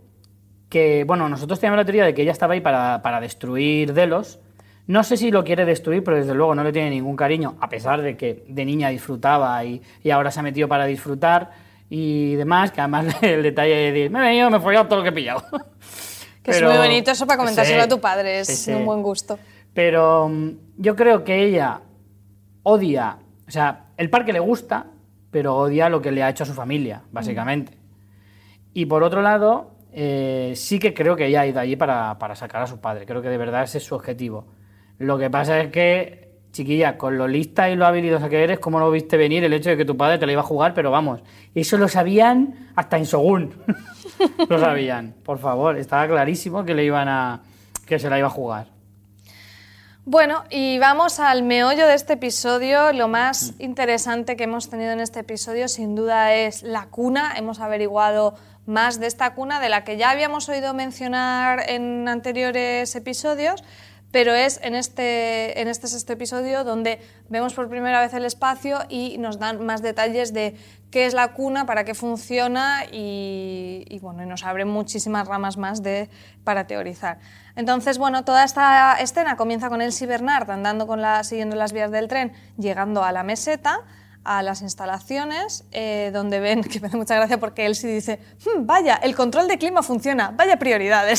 que, 0.71 1.05
bueno, 1.05 1.29
nosotros 1.29 1.61
teníamos 1.61 1.79
la 1.79 1.85
teoría 1.85 2.05
de 2.05 2.15
que 2.15 2.23
ella 2.23 2.33
estaba 2.33 2.55
ahí 2.55 2.61
para, 2.61 3.03
para 3.03 3.21
destruir 3.21 3.93
Delos. 3.93 4.41
No 4.87 5.03
sé 5.05 5.17
si 5.17 5.31
lo 5.31 5.45
quiere 5.45 5.65
destruir, 5.65 6.03
pero 6.03 6.17
desde 6.17 6.35
luego 6.35 6.55
no 6.55 6.65
le 6.65 6.73
tiene 6.73 6.91
ningún 6.91 7.17
cariño, 7.17 7.57
a 7.61 7.69
pesar 7.69 8.03
de 8.03 8.17
que 8.17 8.45
de 8.49 8.65
niña 8.65 8.89
disfrutaba 8.89 9.65
y, 9.65 9.83
y 10.03 10.11
ahora 10.11 10.31
se 10.31 10.41
ha 10.41 10.43
metido 10.43 10.69
para 10.69 10.85
disfrutar 10.85 11.53
y 11.89 12.35
demás, 12.35 12.71
que 12.71 12.81
además 12.81 13.07
el 13.23 13.43
detalle 13.43 13.75
de 13.75 13.93
decir, 13.93 14.11
me 14.11 14.19
he 14.19 14.23
venido, 14.23 14.51
me 14.51 14.57
he 14.57 14.61
follado 14.61 14.87
todo 14.87 14.99
lo 14.99 15.03
que 15.03 15.11
he 15.11 15.13
pillado. 15.13 15.43
Que 16.45 16.51
es 16.53 16.63
muy 16.63 16.77
bonito 16.77 17.11
eso 17.11 17.27
para 17.27 17.39
comentárselo 17.39 17.81
Sí, 17.81 17.85
a 17.85 17.89
tu 17.89 18.01
padre, 18.01 18.41
es 18.41 18.49
sí, 18.49 18.57
sí. 18.57 18.73
un 18.73 18.85
buen 18.85 19.03
gusto. 19.03 19.39
Pero 19.73 20.29
mm, 20.29 20.51
yo 20.77 20.95
creo 20.95 21.25
que 21.25 21.43
ella 21.43 21.81
odia, 22.63 23.19
o 23.49 23.51
sea, 23.51 23.87
el 23.97 24.11
parque 24.11 24.33
le 24.33 24.41
gusta, 24.41 24.87
pero 25.31 25.57
odia 25.57 25.89
lo 25.89 26.01
que 26.01 26.13
le 26.13 26.23
ha 26.23 26.29
hecho 26.29 26.45
a 26.45 26.47
su 26.47 26.55
familia, 26.55 27.03
básicamente. 27.11 27.77
Y 28.73 28.87
por 28.87 29.03
otro 29.03 29.23
lado, 29.23 29.73
eh, 29.93 30.53
sí 30.55 30.79
que 30.79 30.93
creo 30.95 31.17
que 31.17 31.27
ella 31.27 31.41
ha 31.41 31.47
ido 31.47 31.61
allí 31.61 31.77
para, 31.77 32.19
para 32.19 32.37
sacar 32.37 32.63
a 32.63 32.67
su 32.67 32.81
padre. 32.81 33.07
Creo 33.07 33.23
que 33.23 33.29
de 33.29 33.39
verdad 33.39 33.63
ese 33.63 33.79
es 33.79 33.85
su 33.85 33.95
objetivo. 33.95 34.47
Lo 34.99 35.19
que 35.19 35.31
pasa 35.31 35.61
es 35.61 35.71
que, 35.73 36.24
chiquilla, 36.55 36.97
con 36.97 37.19
lo 37.19 37.29
lista 37.29 37.69
y 37.69 37.77
lo 37.77 37.85
habilidosa 37.85 38.31
que 38.31 38.43
eres, 38.43 38.59
¿cómo 38.59 38.79
no 38.79 38.91
viste 38.91 39.19
venir 39.19 39.45
el 39.45 39.53
hecho 39.53 39.69
de 39.71 39.77
que 39.77 39.85
tu 39.85 39.97
padre 39.97 40.19
te 40.19 40.25
la 40.25 40.33
iba 40.33 40.41
a 40.41 40.45
jugar? 40.45 40.73
Pero 40.73 40.91
vamos, 40.91 41.21
eso 41.55 41.77
lo 41.77 41.89
sabían 41.89 42.71
hasta 42.75 42.97
en 42.97 43.05
Sogún. 43.05 43.53
lo 44.49 44.59
sabían, 44.59 45.15
por 45.25 45.39
favor. 45.39 45.77
Estaba 45.77 46.07
clarísimo 46.09 46.65
que 46.65 46.75
le 46.75 46.85
iban 46.85 47.09
a. 47.09 47.43
que 47.87 47.99
se 47.99 48.09
la 48.09 48.19
iba 48.19 48.29
a 48.29 48.31
jugar. 48.31 48.69
Bueno, 50.07 50.45
y 50.51 50.79
vamos 50.79 51.19
al 51.19 51.43
meollo 51.43 51.87
de 51.87 51.95
este 51.95 52.15
episodio. 52.15 52.93
Lo 52.93 53.09
más 53.09 53.55
interesante 53.59 54.37
que 54.37 54.45
hemos 54.45 54.71
tenido 54.71 54.93
en 54.93 55.01
este 55.01 55.21
episodio 55.21 55.67
sin 55.67 55.95
duda 55.95 56.35
es 56.35 56.63
la 56.63 56.87
cuna. 56.87 57.35
Hemos 57.37 57.59
averiguado 57.59 58.35
más 58.67 59.01
de 59.01 59.07
esta 59.07 59.35
cuna 59.35 59.61
de 59.61 59.69
la 59.69 59.85
que 59.85 59.97
ya 59.97 60.11
habíamos 60.11 60.49
oído 60.49 60.75
mencionar 60.75 61.69
en 61.69 62.09
anteriores 62.09 62.95
episodios, 62.95 63.63
pero 64.15 64.33
es 64.33 64.61
en 64.63 64.77
este, 64.77 65.61
en 65.61 65.67
este 65.67 65.89
sexto 65.89 66.13
episodio 66.13 66.63
donde 66.63 67.01
vemos 67.31 67.53
por 67.53 67.69
primera 67.69 68.01
vez 68.01 68.15
el 68.15 68.25
espacio 68.25 68.79
y 68.89 69.19
nos 69.19 69.41
dan 69.41 69.67
más 69.67 69.83
detalles 69.83 70.33
de 70.33 70.55
qué 70.93 71.07
es 71.07 71.15
la 71.15 71.33
cuna, 71.33 71.67
para 71.67 71.83
qué 71.83 71.95
funciona 71.95 72.85
y, 72.93 73.85
y, 73.89 73.99
bueno, 73.99 74.23
y 74.23 74.27
nos 74.27 74.45
abren 74.45 74.69
muchísimas 74.69 75.27
ramas 75.27 75.57
más 75.57 75.83
de, 75.83 76.09
para 76.45 76.69
teorizar. 76.69 77.19
Entonces, 77.57 77.99
bueno, 77.99 78.25
toda 78.25 78.45
esta 78.45 78.95
escena 79.01 79.37
comienza 79.37 79.69
con 79.69 79.83
Elsie 79.83 80.07
Bernard 80.07 80.49
andando 80.49 80.87
con 80.87 81.03
la, 81.03 81.25
siguiendo 81.25 81.57
las 81.57 81.73
vías 81.73 81.91
del 81.91 82.07
tren, 82.07 82.33
llegando 82.57 83.03
a 83.03 83.11
la 83.11 83.25
meseta, 83.25 83.81
a 84.23 84.45
las 84.45 84.63
instalaciones, 84.63 85.65
eh, 85.73 86.13
donde 86.13 86.39
ven, 86.39 86.63
que 86.71 86.79
me 86.79 86.87
hace 86.87 86.97
mucha 86.97 87.17
gracia 87.17 87.41
porque 87.41 87.67
Elsie 87.67 87.93
dice, 87.93 88.21
"Hmm, 88.45 88.65
vaya, 88.65 88.95
el 88.95 89.17
control 89.17 89.49
de 89.49 89.59
clima 89.59 89.83
funciona, 89.83 90.31
vaya 90.37 90.57
prioridades. 90.57 91.19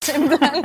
En 0.14 0.28
plan, 0.28 0.62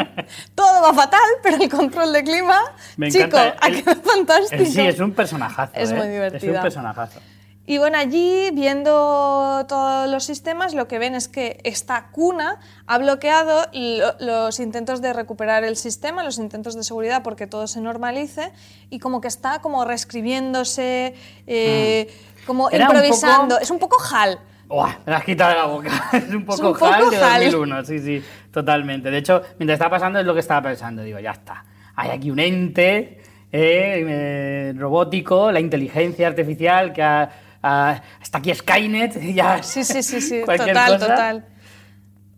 todo 0.56 0.82
va 0.82 0.94
fatal, 0.94 1.20
pero 1.44 1.58
el 1.62 1.70
control 1.70 2.14
de 2.14 2.24
clima, 2.24 2.62
Me 2.96 3.12
chico, 3.12 3.36
ha 3.38 3.70
quedado 3.70 4.02
fantástico. 4.02 4.64
Sí, 4.66 4.80
es 4.88 5.00
un 5.02 5.12
personajazo. 5.14 5.74
Es 5.76 5.92
¿eh? 5.92 5.94
muy 5.96 6.06
Es 6.06 6.12
divertida. 6.14 6.54
un 6.54 6.62
personajazo. 6.62 7.20
Y 7.68 7.78
bueno, 7.80 7.98
allí 7.98 8.52
viendo 8.54 9.66
todos 9.68 10.08
los 10.10 10.24
sistemas, 10.24 10.74
lo 10.74 10.88
que 10.88 11.00
ven 11.00 11.16
es 11.16 11.28
que 11.28 11.60
esta 11.66 12.08
cuna 12.12 12.60
ha 12.88 12.98
bloqueado 12.98 13.66
lo- 13.74 14.16
los 14.20 14.60
intentos 14.62 15.02
de 15.02 15.12
recuperar 15.12 15.66
el 15.66 15.76
sistema, 15.76 16.24
los 16.24 16.38
intentos 16.38 16.76
de 16.76 16.84
seguridad 16.84 17.22
porque 17.22 17.46
todo 17.48 17.68
se 17.68 17.82
normalice 17.82 18.54
y 18.90 19.00
como 19.00 19.20
que 19.20 19.28
está 19.28 19.60
como 19.60 19.84
reescribiéndose, 19.84 21.14
eh, 21.48 22.08
como 22.48 22.70
Era 22.70 22.88
un 22.90 22.96
improvisando. 22.96 23.56
poco- 23.56 23.64
Es 23.64 23.70
un 23.72 23.80
poco 23.80 23.98
HAL. 24.14 24.40
Buah, 24.68 24.98
me 25.06 25.12
la 25.12 25.18
has 25.18 25.24
quitado 25.24 25.52
de 25.52 25.58
la 25.58 25.66
boca. 25.66 26.10
Es 26.14 26.34
un 26.34 26.44
poco, 26.46 26.68
un 26.70 26.74
poco 26.74 26.86
HAL 26.88 27.10
de 27.12 27.18
HAL. 27.18 27.44
2001, 27.52 27.86
sí, 27.86 28.00
sí, 28.00 28.24
totalmente. 28.52 29.12
De 29.12 29.18
hecho, 29.20 29.42
mientras 29.60 29.76
estaba 29.78 29.92
pasando 29.92 30.20
es 30.20 30.26
lo 30.26 30.34
que 30.34 30.40
estaba 30.40 30.70
pensando. 30.70 31.04
Digo, 31.04 31.20
ya 31.20 31.32
está. 31.32 31.64
Hay 31.96 32.10
aquí 32.10 32.32
un 32.32 32.40
ente 32.40 33.22
eh, 33.52 34.74
robótico, 34.78 35.52
la 35.52 35.60
inteligencia 35.60 36.28
artificial 36.28 36.92
que 36.94 37.04
ha, 37.04 37.30
ha- 37.62 38.02
está 38.22 38.40
aquí 38.40 38.54
Skynet. 38.54 39.22
Ya, 39.36 39.62
Sí, 39.64 39.84
sí, 39.84 40.02
sí, 40.04 40.20
sí, 40.22 40.42
total, 40.46 40.94
cosa. 40.94 41.00
total. 41.08 41.46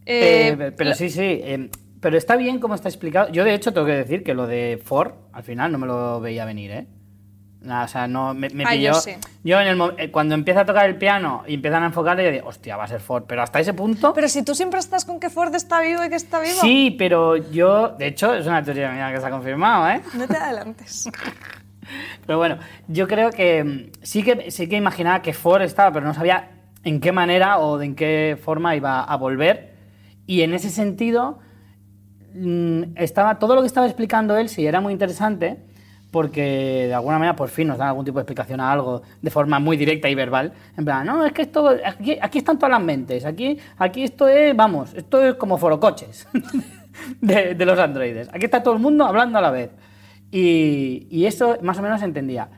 Eh, 0.05 0.55
Eh, 0.59 0.71
pero 0.77 0.93
sí, 0.93 1.09
sí. 1.09 1.21
eh, 1.23 1.69
pero 1.99 2.17
está 2.17 2.35
bien 2.35 2.59
cómo 2.59 2.75
está 2.75 2.89
explicado. 2.89 3.29
Yo, 3.31 3.43
de 3.43 3.53
hecho, 3.53 3.73
tengo 3.73 3.87
que 3.87 3.93
decir 3.93 4.23
que 4.23 4.33
lo 4.33 4.45
de 4.47 4.79
Ford, 4.83 5.13
al 5.33 5.43
final, 5.43 5.71
no 5.71 5.77
me 5.79 5.87
lo 5.87 6.19
veía 6.21 6.45
venir, 6.45 6.71
¿eh? 6.71 6.87
Nada, 7.61 7.85
o 7.85 7.87
sea, 7.87 8.07
no, 8.07 8.33
me, 8.33 8.49
me 8.49 8.63
Ah, 8.65 8.69
pilló. 8.71 8.93
yo 8.93 8.99
sí. 9.01 9.11
Yo 9.43 9.59
en 9.59 9.67
el 9.67 9.81
eh, 9.97 10.11
cuando 10.11 10.35
empieza 10.35 10.61
a 10.61 10.65
tocar 10.65 10.85
el 10.87 10.95
piano 10.97 11.43
y 11.47 11.55
empiezan 11.55 11.83
a 11.83 11.87
enfocarle, 11.87 12.23
yo 12.23 12.31
digo, 12.31 12.47
hostia, 12.47 12.77
va 12.77 12.83
a 12.83 12.87
ser 12.87 12.99
Ford. 13.01 13.23
Pero 13.27 13.41
hasta 13.41 13.59
ese 13.59 13.73
punto. 13.73 14.13
Pero 14.13 14.27
si 14.29 14.43
tú 14.43 14.53
siempre 14.55 14.79
estás 14.79 15.05
con 15.05 15.19
que 15.19 15.29
Ford 15.29 15.53
está 15.55 15.81
vivo 15.81 16.03
y 16.05 16.09
que 16.09 16.15
está 16.15 16.39
vivo, 16.39 16.59
sí, 16.61 16.95
pero 16.97 17.35
yo, 17.35 17.89
de 17.89 18.07
hecho, 18.07 18.33
es 18.35 18.45
una 18.45 18.63
teoría 18.63 18.91
mía 18.91 19.11
que 19.11 19.19
se 19.19 19.25
ha 19.25 19.31
confirmado, 19.31 19.89
¿eh? 19.89 20.01
no 20.15 20.27
te 20.27 20.37
adelantes. 20.37 21.09
Pero 22.25 22.37
bueno, 22.37 22.57
yo 22.89 23.07
creo 23.07 23.31
que 23.31 23.63
mm, 23.63 23.91
sí 24.01 24.21
que 24.21 24.51
sí 24.51 24.67
que 24.67 24.75
imaginaba 24.75 25.21
que 25.21 25.31
Ford 25.33 25.61
estaba, 25.61 25.89
pero 25.93 26.05
no 26.05 26.13
sabía 26.13 26.49
en 26.83 26.99
qué 26.99 27.13
manera 27.13 27.59
o 27.59 27.77
de 27.77 27.85
en 27.85 27.95
qué 27.95 28.37
forma 28.43 28.75
iba 28.75 29.01
a 29.03 29.15
volver. 29.15 29.73
Y 30.25 30.41
en 30.41 30.53
ese 30.53 30.69
sentido, 30.69 31.39
mm, 32.33 32.83
estaba 32.97 33.39
todo 33.39 33.55
lo 33.55 33.61
que 33.61 33.67
estaba 33.67 33.85
explicando 33.87 34.35
él 34.37 34.49
sí 34.49 34.67
era 34.67 34.81
muy 34.81 34.91
interesante 34.91 35.57
porque 36.11 36.85
de 36.87 36.93
alguna 36.93 37.19
manera 37.19 37.35
por 37.35 37.49
fin 37.49 37.67
nos 37.67 37.77
dan 37.77 37.89
algún 37.89 38.05
tipo 38.05 38.17
de 38.17 38.23
explicación 38.23 38.59
a 38.59 38.71
algo 38.71 39.01
de 39.21 39.29
forma 39.29 39.59
muy 39.59 39.77
directa 39.77 40.09
y 40.09 40.15
verbal. 40.15 40.53
En 40.77 40.85
plan, 40.85 41.05
no, 41.05 41.25
es 41.25 41.33
que 41.33 41.43
esto, 41.43 41.69
aquí, 41.85 42.17
aquí 42.21 42.39
están 42.39 42.57
todas 42.57 42.71
las 42.71 42.81
mentes, 42.81 43.25
aquí, 43.25 43.57
aquí 43.77 44.03
esto 44.03 44.27
es, 44.27 44.55
vamos, 44.55 44.93
esto 44.93 45.23
es 45.23 45.35
como 45.35 45.57
forocoches 45.57 46.27
de, 47.21 47.55
de 47.55 47.65
los 47.65 47.77
androides. 47.77 48.29
Aquí 48.33 48.45
está 48.45 48.63
todo 48.63 48.73
el 48.73 48.79
mundo 48.79 49.05
hablando 49.05 49.37
a 49.37 49.41
la 49.41 49.51
vez. 49.51 49.71
Y, 50.31 51.07
y 51.09 51.25
eso 51.25 51.57
más 51.61 51.77
o 51.79 51.81
menos 51.81 51.99
se 51.99 52.05
entendía. 52.05 52.49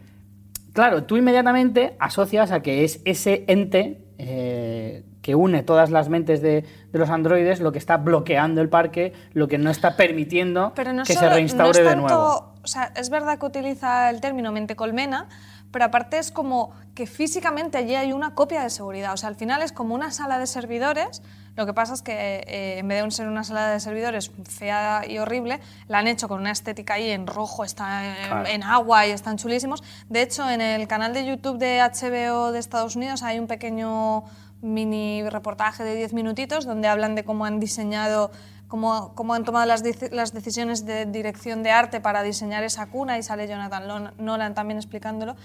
Claro, 0.73 1.03
tú 1.03 1.17
inmediatamente 1.17 1.95
asocias 1.99 2.51
a 2.51 2.61
que 2.61 2.83
es 2.83 3.01
ese 3.05 3.43
ente 3.47 4.01
eh, 4.17 5.03
que 5.21 5.35
une 5.35 5.63
todas 5.63 5.89
las 5.89 6.07
mentes 6.09 6.41
de, 6.41 6.63
de 6.91 6.99
los 6.99 7.09
androides 7.09 7.59
lo 7.59 7.71
que 7.71 7.77
está 7.77 7.97
bloqueando 7.97 8.61
el 8.61 8.69
parque, 8.69 9.13
lo 9.33 9.47
que 9.47 9.57
no 9.57 9.69
está 9.69 9.95
permitiendo 9.97 10.71
Pero 10.75 10.93
no 10.93 11.03
que 11.03 11.13
solo- 11.13 11.27
se 11.27 11.33
reinstaure 11.33 11.65
no 11.65 11.71
es 11.71 11.77
de 11.77 11.83
tanto- 11.83 12.07
nuevo. 12.07 12.53
O 12.63 12.67
sea, 12.67 12.91
es 12.95 13.09
verdad 13.09 13.37
que 13.39 13.45
utiliza 13.45 14.09
el 14.09 14.21
término 14.21 14.51
mente 14.51 14.75
colmena, 14.75 15.27
pero 15.71 15.85
aparte 15.85 16.17
es 16.17 16.31
como 16.31 16.71
que 16.95 17.05
físicamente 17.07 17.77
allí 17.77 17.95
hay 17.95 18.11
una 18.13 18.33
copia 18.35 18.61
de 18.63 18.69
seguridad. 18.69 19.13
O 19.13 19.17
sea, 19.17 19.29
al 19.29 19.35
final 19.35 19.61
es 19.61 19.71
como 19.71 19.93
una 19.95 20.11
sala 20.11 20.39
de 20.39 20.47
servidores. 20.47 21.21
Lo 21.55 21.65
que 21.65 21.73
pasa 21.73 21.93
es 21.93 22.01
que 22.01 22.43
eh, 22.47 22.77
en 22.79 22.87
vez 22.87 23.03
de 23.03 23.11
ser 23.11 23.27
una 23.27 23.43
sala 23.43 23.69
de 23.71 23.79
servidores 23.79 24.31
fea 24.47 25.03
y 25.07 25.17
horrible, 25.19 25.59
la 25.87 25.99
han 25.99 26.07
hecho 26.07 26.27
con 26.27 26.39
una 26.39 26.51
estética 26.51 26.95
ahí 26.95 27.09
en 27.11 27.27
rojo, 27.27 27.63
está 27.63 28.05
en, 28.05 28.27
Claro. 28.27 28.47
en 28.47 28.63
agua 28.63 29.07
y 29.07 29.11
están 29.11 29.37
chulísimos. 29.37 29.83
De 30.09 30.21
hecho, 30.21 30.49
en 30.49 30.61
el 30.61 30.87
canal 30.87 31.13
de 31.13 31.25
YouTube 31.25 31.57
de 31.59 31.81
HBO 31.81 32.51
de 32.51 32.59
Estados 32.59 32.95
Unidos 32.95 33.23
hay 33.23 33.39
un 33.39 33.47
pequeño 33.47 34.23
mini 34.61 35.27
reportaje 35.29 35.83
de 35.83 35.95
10 35.95 36.13
minutitos 36.13 36.65
donde 36.65 36.87
hablan 36.87 37.15
de 37.15 37.23
cómo 37.23 37.45
han 37.45 37.59
diseñado, 37.59 38.31
cómo, 38.67 39.13
cómo 39.15 39.33
han 39.33 39.43
tomado 39.43 39.65
las, 39.65 39.83
las 40.11 40.33
decisiones 40.33 40.85
de 40.85 41.05
dirección 41.05 41.63
de 41.63 41.71
arte 41.71 42.01
para 42.01 42.23
diseñar 42.23 42.63
esa 42.63 42.87
cuna 42.87 43.17
y 43.17 43.23
sale 43.23 43.47
Jonathan 43.47 44.13
Nolan 44.17 44.53
también 44.53 44.77
explicándolo. 44.77 45.35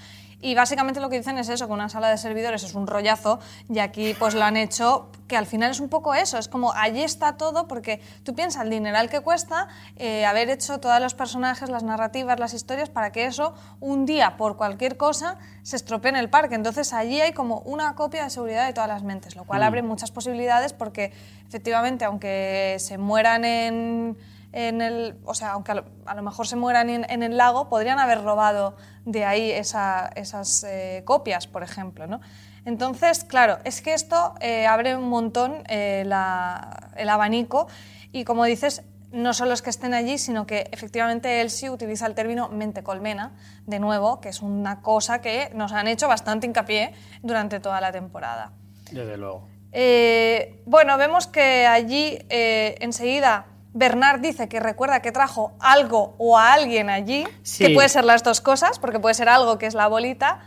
Y 0.45 0.55
básicamente 0.55 1.01
lo 1.01 1.09
que 1.09 1.17
dicen 1.17 1.39
es 1.39 1.49
eso, 1.49 1.67
que 1.67 1.73
una 1.73 1.89
sala 1.89 2.11
de 2.11 2.19
servidores 2.19 2.63
es 2.65 2.75
un 2.75 2.87
rollazo 2.87 3.41
y 3.71 3.79
aquí 3.79 4.13
pues 4.19 4.35
lo 4.35 4.45
han 4.45 4.59
hecho, 4.59 5.09
que 5.27 5.39
al 5.39 5.47
final 5.47 5.71
es 5.71 5.81
un 5.81 5.89
poco 5.89 6.13
eso, 6.13 6.37
es 6.37 6.49
como 6.49 6.75
allí 6.75 7.03
está 7.03 7.39
todo 7.39 7.67
porque 7.67 8.03
tú 8.25 8.35
piensas 8.35 8.65
el 8.65 8.69
dineral 8.69 9.09
que 9.09 9.21
cuesta 9.21 9.69
eh, 9.97 10.27
haber 10.27 10.51
hecho 10.51 10.81
todos 10.81 11.01
los 11.01 11.15
personajes, 11.15 11.71
las 11.71 11.83
narrativas, 11.83 12.39
las 12.39 12.53
historias 12.53 12.91
para 12.91 13.11
que 13.11 13.25
eso 13.25 13.55
un 13.81 14.05
día 14.05 14.37
por 14.37 14.59
cualquier 14.59 14.99
cosa 14.99 15.39
se 15.63 15.77
estropee 15.77 16.11
en 16.11 16.17
el 16.17 16.29
parque. 16.29 16.57
Entonces 16.57 16.93
allí 16.93 17.23
hay 17.23 17.33
como 17.33 17.61
una 17.61 17.95
copia 17.95 18.25
de 18.25 18.29
seguridad 18.29 18.67
de 18.67 18.75
todas 18.75 18.89
las 18.91 19.03
mentes, 19.03 19.37
lo 19.37 19.45
cual 19.45 19.63
abre 19.63 19.81
muchas 19.81 20.11
posibilidades 20.11 20.75
porque 20.75 21.11
efectivamente 21.49 22.05
aunque 22.05 22.77
se 22.81 22.99
mueran 22.99 23.47
en 23.47 24.19
en 24.57 24.81
el, 24.81 25.19
o 25.25 25.35
sea, 25.35 25.51
aunque 25.53 25.73
a 25.73 25.75
lo, 25.75 25.85
a 26.07 26.15
lo 26.15 26.23
mejor 26.23 26.47
se 26.47 26.55
mueran 26.57 26.89
en, 26.89 27.05
en 27.11 27.23
el 27.23 27.37
lago, 27.37 27.69
podrían 27.69 27.99
haber 27.99 28.23
robado 28.23 28.77
de 29.05 29.25
ahí 29.25 29.51
esa- 29.51 30.11
esas 30.15 30.65
eh, 30.65 31.03
copias, 31.05 31.47
por 31.49 31.63
ejemplo, 31.63 32.07
¿no? 32.07 32.21
Entonces, 32.65 33.25
claro, 33.25 33.59
es 33.65 33.83
que 33.83 33.93
esto 33.95 34.35
eh, 34.41 34.67
abre 34.67 34.97
un 34.97 35.09
montón 35.09 35.65
eh, 35.69 36.05
la- 36.07 36.91
el 36.97 37.09
abanico 37.09 37.67
y, 38.13 38.25
como 38.25 38.45
dices, 38.45 38.83
no 39.11 39.33
solo 39.35 39.53
es 39.55 39.63
que 39.63 39.71
estén 39.71 39.93
allí, 39.95 40.19
sino 40.19 40.47
que 40.47 40.69
efectivamente 40.73 41.41
Elsie 41.41 41.69
utiliza 41.71 42.07
el 42.07 42.15
término 42.15 42.49
mente 42.49 42.83
colmena, 42.83 43.33
de 43.67 43.79
nuevo, 43.81 44.21
que 44.21 44.29
es 44.29 44.41
una 44.43 44.83
cosa 44.83 45.21
que 45.21 45.51
nos 45.55 45.73
han 45.73 45.89
hecho 45.89 46.09
bastante 46.09 46.47
hincapié 46.47 46.95
durante 47.23 47.61
toda 47.61 47.81
la 47.81 47.93
temporada. 47.93 48.53
Desde 48.91 49.17
luego. 49.17 49.49
Eh, 49.73 50.63
bueno, 50.67 50.97
vemos 50.97 51.27
que 51.27 51.67
allí 51.67 52.19
eh, 52.29 52.77
enseguida 52.81 53.47
Bernard 53.75 54.21
dice 54.21 54.49
que 54.49 54.61
recuerda 54.61 55.03
que 55.03 55.11
trajo 55.13 55.53
algo 55.61 56.15
o 56.19 56.39
a 56.39 56.53
alguien 56.55 56.89
allí, 56.91 57.25
Sí. 57.43 57.67
que 57.67 57.75
puede 57.75 57.89
ser 57.89 58.05
las 58.05 58.23
dos 58.23 58.41
cosas, 58.41 58.79
porque 58.79 59.01
puede 59.01 59.15
ser 59.15 59.29
algo 59.29 59.59
que 59.59 59.67
es 59.67 59.75
la 59.75 59.89
bolita 59.89 60.41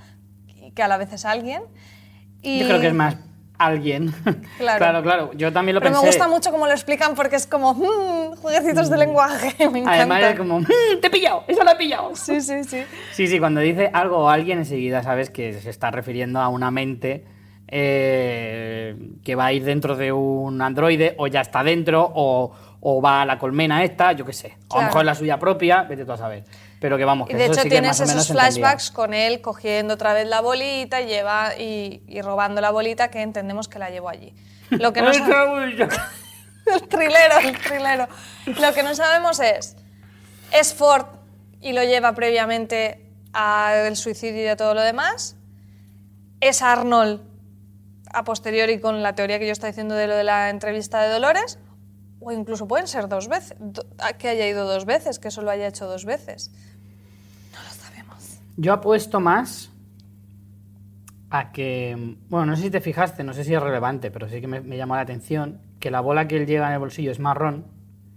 que 0.73 0.81
a 0.81 0.87
la 0.87 0.97
vez 0.97 1.11
es 1.13 1.25
alguien. 1.25 1.61
Y- 2.41 2.59
Yo 2.59 2.67
creo 2.67 2.79
que 2.81 2.87
es 2.87 2.93
más 2.93 3.17
alguien. 3.57 4.13
Claro. 4.59 4.77
claro, 4.77 5.03
claro. 5.03 5.31
Yo 5.33 5.51
también 5.51 5.75
lo 5.75 5.81
Pero 5.81 5.91
pensé. 5.93 6.03
me 6.05 6.09
gusta 6.09 6.27
mucho 6.27 6.51
cómo 6.51 6.67
lo 6.67 6.71
explican 6.71 7.15
porque 7.15 7.35
es 7.35 7.47
como 7.47 7.73
mm, 7.73 8.35
jueguecitos 8.37 8.89
de 8.89 8.97
lenguaje, 8.97 9.55
me 9.71 9.79
encanta. 9.79 9.91
Además 9.93 10.23
es 10.23 10.35
como, 10.37 10.59
"Mm, 10.61 10.65
te 11.01 11.07
he 11.07 11.09
pillado, 11.09 11.43
eso 11.47 11.63
lo 11.63 11.71
he 11.71 11.75
pillado. 11.75 12.15
Sí, 12.15 12.39
sí, 12.41 12.63
sí. 12.63 12.83
Sí, 13.11 13.27
sí, 13.27 13.39
cuando 13.39 13.59
dice 13.59 13.89
algo 13.93 14.19
o 14.19 14.29
alguien 14.29 14.59
enseguida 14.59 15.03
sabes 15.03 15.29
que 15.31 15.59
se 15.59 15.69
está 15.69 15.91
refiriendo 15.91 16.39
a 16.39 16.47
una 16.49 16.71
mente 16.71 17.25
eh, 17.69 18.95
que 19.23 19.35
va 19.35 19.47
a 19.47 19.53
ir 19.53 19.63
dentro 19.63 19.95
de 19.95 20.11
un 20.11 20.61
androide 20.61 21.15
o 21.17 21.27
ya 21.27 21.41
está 21.41 21.63
dentro 21.63 22.09
o, 22.15 22.53
o 22.89 23.01
va 23.01 23.23
a 23.23 23.25
la 23.25 23.37
colmena 23.37 23.83
esta, 23.83 24.13
yo 24.13 24.23
qué 24.25 24.31
sé. 24.31 24.47
O 24.47 24.51
a 24.51 24.53
lo 24.53 24.67
Claro. 24.69 24.85
mejor 24.85 25.05
la 25.05 25.15
suya 25.15 25.37
propia, 25.37 25.83
vete 25.83 26.05
tú 26.05 26.13
a 26.13 26.17
saber. 26.17 26.45
Pero 26.79 26.97
que 26.97 27.03
vamos, 27.03 27.27
Y 27.29 27.31
que 27.33 27.37
de 27.37 27.43
eso 27.43 27.51
hecho 27.51 27.61
sí 27.63 27.67
que 27.67 27.75
tienes 27.75 27.89
más 27.89 27.99
o 27.99 28.05
menos 28.05 28.23
esos 28.23 28.33
flashbacks 28.33 28.91
con 28.91 29.13
él 29.13 29.41
cogiendo 29.41 29.95
otra 29.95 30.13
vez 30.13 30.25
la 30.25 30.39
bolita 30.39 31.01
y, 31.01 31.07
lleva, 31.07 31.57
y, 31.57 32.01
y 32.07 32.21
robando 32.21 32.61
la 32.61 32.71
bolita 32.71 33.09
que 33.09 33.21
entendemos 33.21 33.67
que 33.67 33.77
la 33.77 33.89
llevó 33.89 34.07
allí. 34.07 34.33
Lo 34.69 34.93
que 34.93 35.01
no 35.01 35.11
el 35.11 36.87
trilero, 36.87 37.39
el 37.43 37.57
trilero. 37.57 38.07
Lo 38.45 38.73
que 38.73 38.83
no 38.83 38.95
sabemos 38.95 39.41
es, 39.41 39.75
¿es 40.53 40.73
Ford 40.73 41.07
y 41.59 41.73
lo 41.73 41.83
lleva 41.83 42.13
previamente 42.13 43.05
al 43.33 43.97
suicidio 43.97 44.43
y 44.45 44.47
a 44.47 44.55
todo 44.55 44.73
lo 44.73 44.81
demás? 44.81 45.35
¿Es 46.39 46.61
Arnold 46.61 47.19
a 48.13 48.23
posteriori 48.23 48.79
con 48.79 49.03
la 49.03 49.13
teoría 49.13 49.39
que 49.39 49.45
yo 49.45 49.51
estoy 49.51 49.71
diciendo 49.71 49.93
de 49.95 50.07
lo 50.07 50.15
de 50.15 50.23
la 50.23 50.49
entrevista 50.49 51.01
de 51.01 51.09
Dolores? 51.09 51.59
O 52.19 52.31
incluso 52.31 52.67
pueden 52.67 52.87
ser 52.87 53.07
dos 53.07 53.27
veces, 53.27 53.57
que 54.17 54.27
haya 54.29 54.47
ido 54.47 54.65
dos 54.65 54.85
veces, 54.85 55.19
que 55.19 55.29
solo 55.31 55.51
haya 55.51 55.67
hecho 55.67 55.85
dos 55.87 56.03
veces. 56.05 56.51
No 57.53 57.61
lo 57.63 57.69
sabemos. 57.69 58.39
Yo 58.57 58.73
apuesto 58.73 59.19
más 59.19 59.69
a 61.29 61.51
que. 61.51 62.15
Bueno, 62.29 62.47
no 62.47 62.55
sé 62.55 62.63
si 62.63 62.69
te 62.71 62.81
fijaste, 62.81 63.23
no 63.23 63.33
sé 63.33 63.43
si 63.43 63.53
es 63.53 63.61
relevante, 63.61 64.11
pero 64.11 64.27
sí 64.29 64.41
que 64.41 64.47
me, 64.47 64.61
me 64.61 64.77
llamó 64.77 64.95
la 64.95 65.01
atención 65.01 65.59
que 65.79 65.91
la 65.91 65.99
bola 66.01 66.27
que 66.27 66.37
él 66.37 66.45
lleva 66.47 66.67
en 66.67 66.73
el 66.73 66.79
bolsillo 66.79 67.11
es 67.11 67.19
marrón 67.19 67.65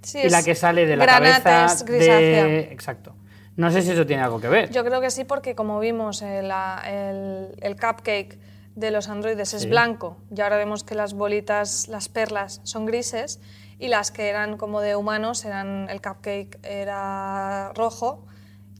Sí, 0.02 0.18
y 0.24 0.30
la 0.30 0.42
que 0.42 0.54
sale 0.54 0.86
de 0.86 0.96
la 0.96 1.06
cabeza 1.06 1.66
es 1.66 1.84
grisácea. 1.84 2.44
de. 2.44 2.58
Exacto. 2.72 3.14
No 3.56 3.70
sé 3.70 3.82
si 3.82 3.90
eso 3.90 4.06
tiene 4.06 4.22
algo 4.22 4.40
que 4.40 4.48
ver. 4.48 4.70
Yo 4.70 4.82
creo 4.84 5.00
que 5.02 5.10
sí, 5.10 5.24
porque 5.24 5.54
como 5.54 5.78
vimos, 5.80 6.22
la- 6.22 6.82
el, 6.86 7.48
el 7.60 7.74
cupcake 7.78 8.38
de 8.76 8.90
los 8.90 9.08
androides 9.08 9.52
es 9.52 9.62
Sí. 9.62 9.68
blanco 9.68 10.16
y 10.34 10.40
ahora 10.40 10.56
vemos 10.56 10.84
que 10.84 10.94
las 10.94 11.12
bolitas, 11.12 11.88
las 11.88 12.08
perlas, 12.08 12.60
son 12.62 12.86
grises 12.86 13.40
y 13.80 13.88
las 13.88 14.10
que 14.10 14.28
eran 14.28 14.56
como 14.58 14.80
de 14.80 14.94
humanos, 14.94 15.44
eran, 15.44 15.88
el 15.90 16.00
cupcake 16.02 16.58
era 16.62 17.72
rojo 17.74 18.26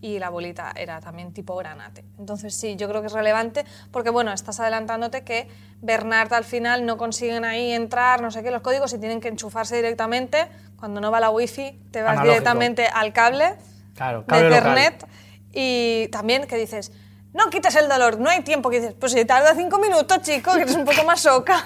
y 0.03 0.18
la 0.18 0.28
bolita 0.30 0.72
era 0.76 1.01
también 1.01 1.32
tipo 1.32 1.57
granate. 1.57 2.05
Entonces 2.18 2.55
sí, 2.55 2.76
yo 2.76 2.88
creo 2.88 3.01
que 3.01 3.09
es 3.09 3.12
relevante 3.12 3.64
porque, 3.90 4.11
bueno, 4.11 4.32
estás 4.32 4.61
adelantándote 4.61 5.24
que 5.24 5.48
Bernard 5.80 6.32
al 6.34 6.44
final 6.44 6.84
no 6.86 6.96
consiguen 6.98 7.44
ahí 7.44 7.72
entrar, 7.72 8.20
no 8.20 8.30
sé 8.30 8.42
qué, 8.42 8.51
los 8.51 8.62
códigos 8.62 8.92
y 8.92 8.98
tienen 8.98 9.20
que 9.20 9.28
enchufarse 9.28 9.74
directamente. 9.76 10.48
Cuando 10.78 11.01
no 11.01 11.11
va 11.11 11.18
la 11.20 11.30
wifi, 11.30 11.78
te 11.90 12.03
vas 12.03 12.12
Analógico. 12.12 12.32
directamente 12.32 12.86
al 12.86 13.12
cable 13.12 13.57
Claro, 13.94 14.20
de 14.20 14.26
cable 14.26 14.51
local. 14.51 14.62
Ethernet 14.78 15.07
y 15.53 16.09
también 16.09 16.46
que 16.46 16.57
dices, 16.57 16.92
no 17.32 17.48
quites 17.51 17.74
el 17.76 17.88
dolor, 17.88 18.18
no 18.18 18.30
hay 18.30 18.42
tiempo, 18.42 18.70
que 18.70 18.80
dices, 18.80 18.94
pues 18.98 19.12
si 19.12 19.24
tarda 19.24 19.55
cinco 19.55 19.78
minutos, 19.78 20.20
chico, 20.22 20.53
que 20.55 20.62
eres 20.62 20.76
un 20.76 20.84
poco 20.84 21.05
más 21.05 21.20
soca. 21.20 21.64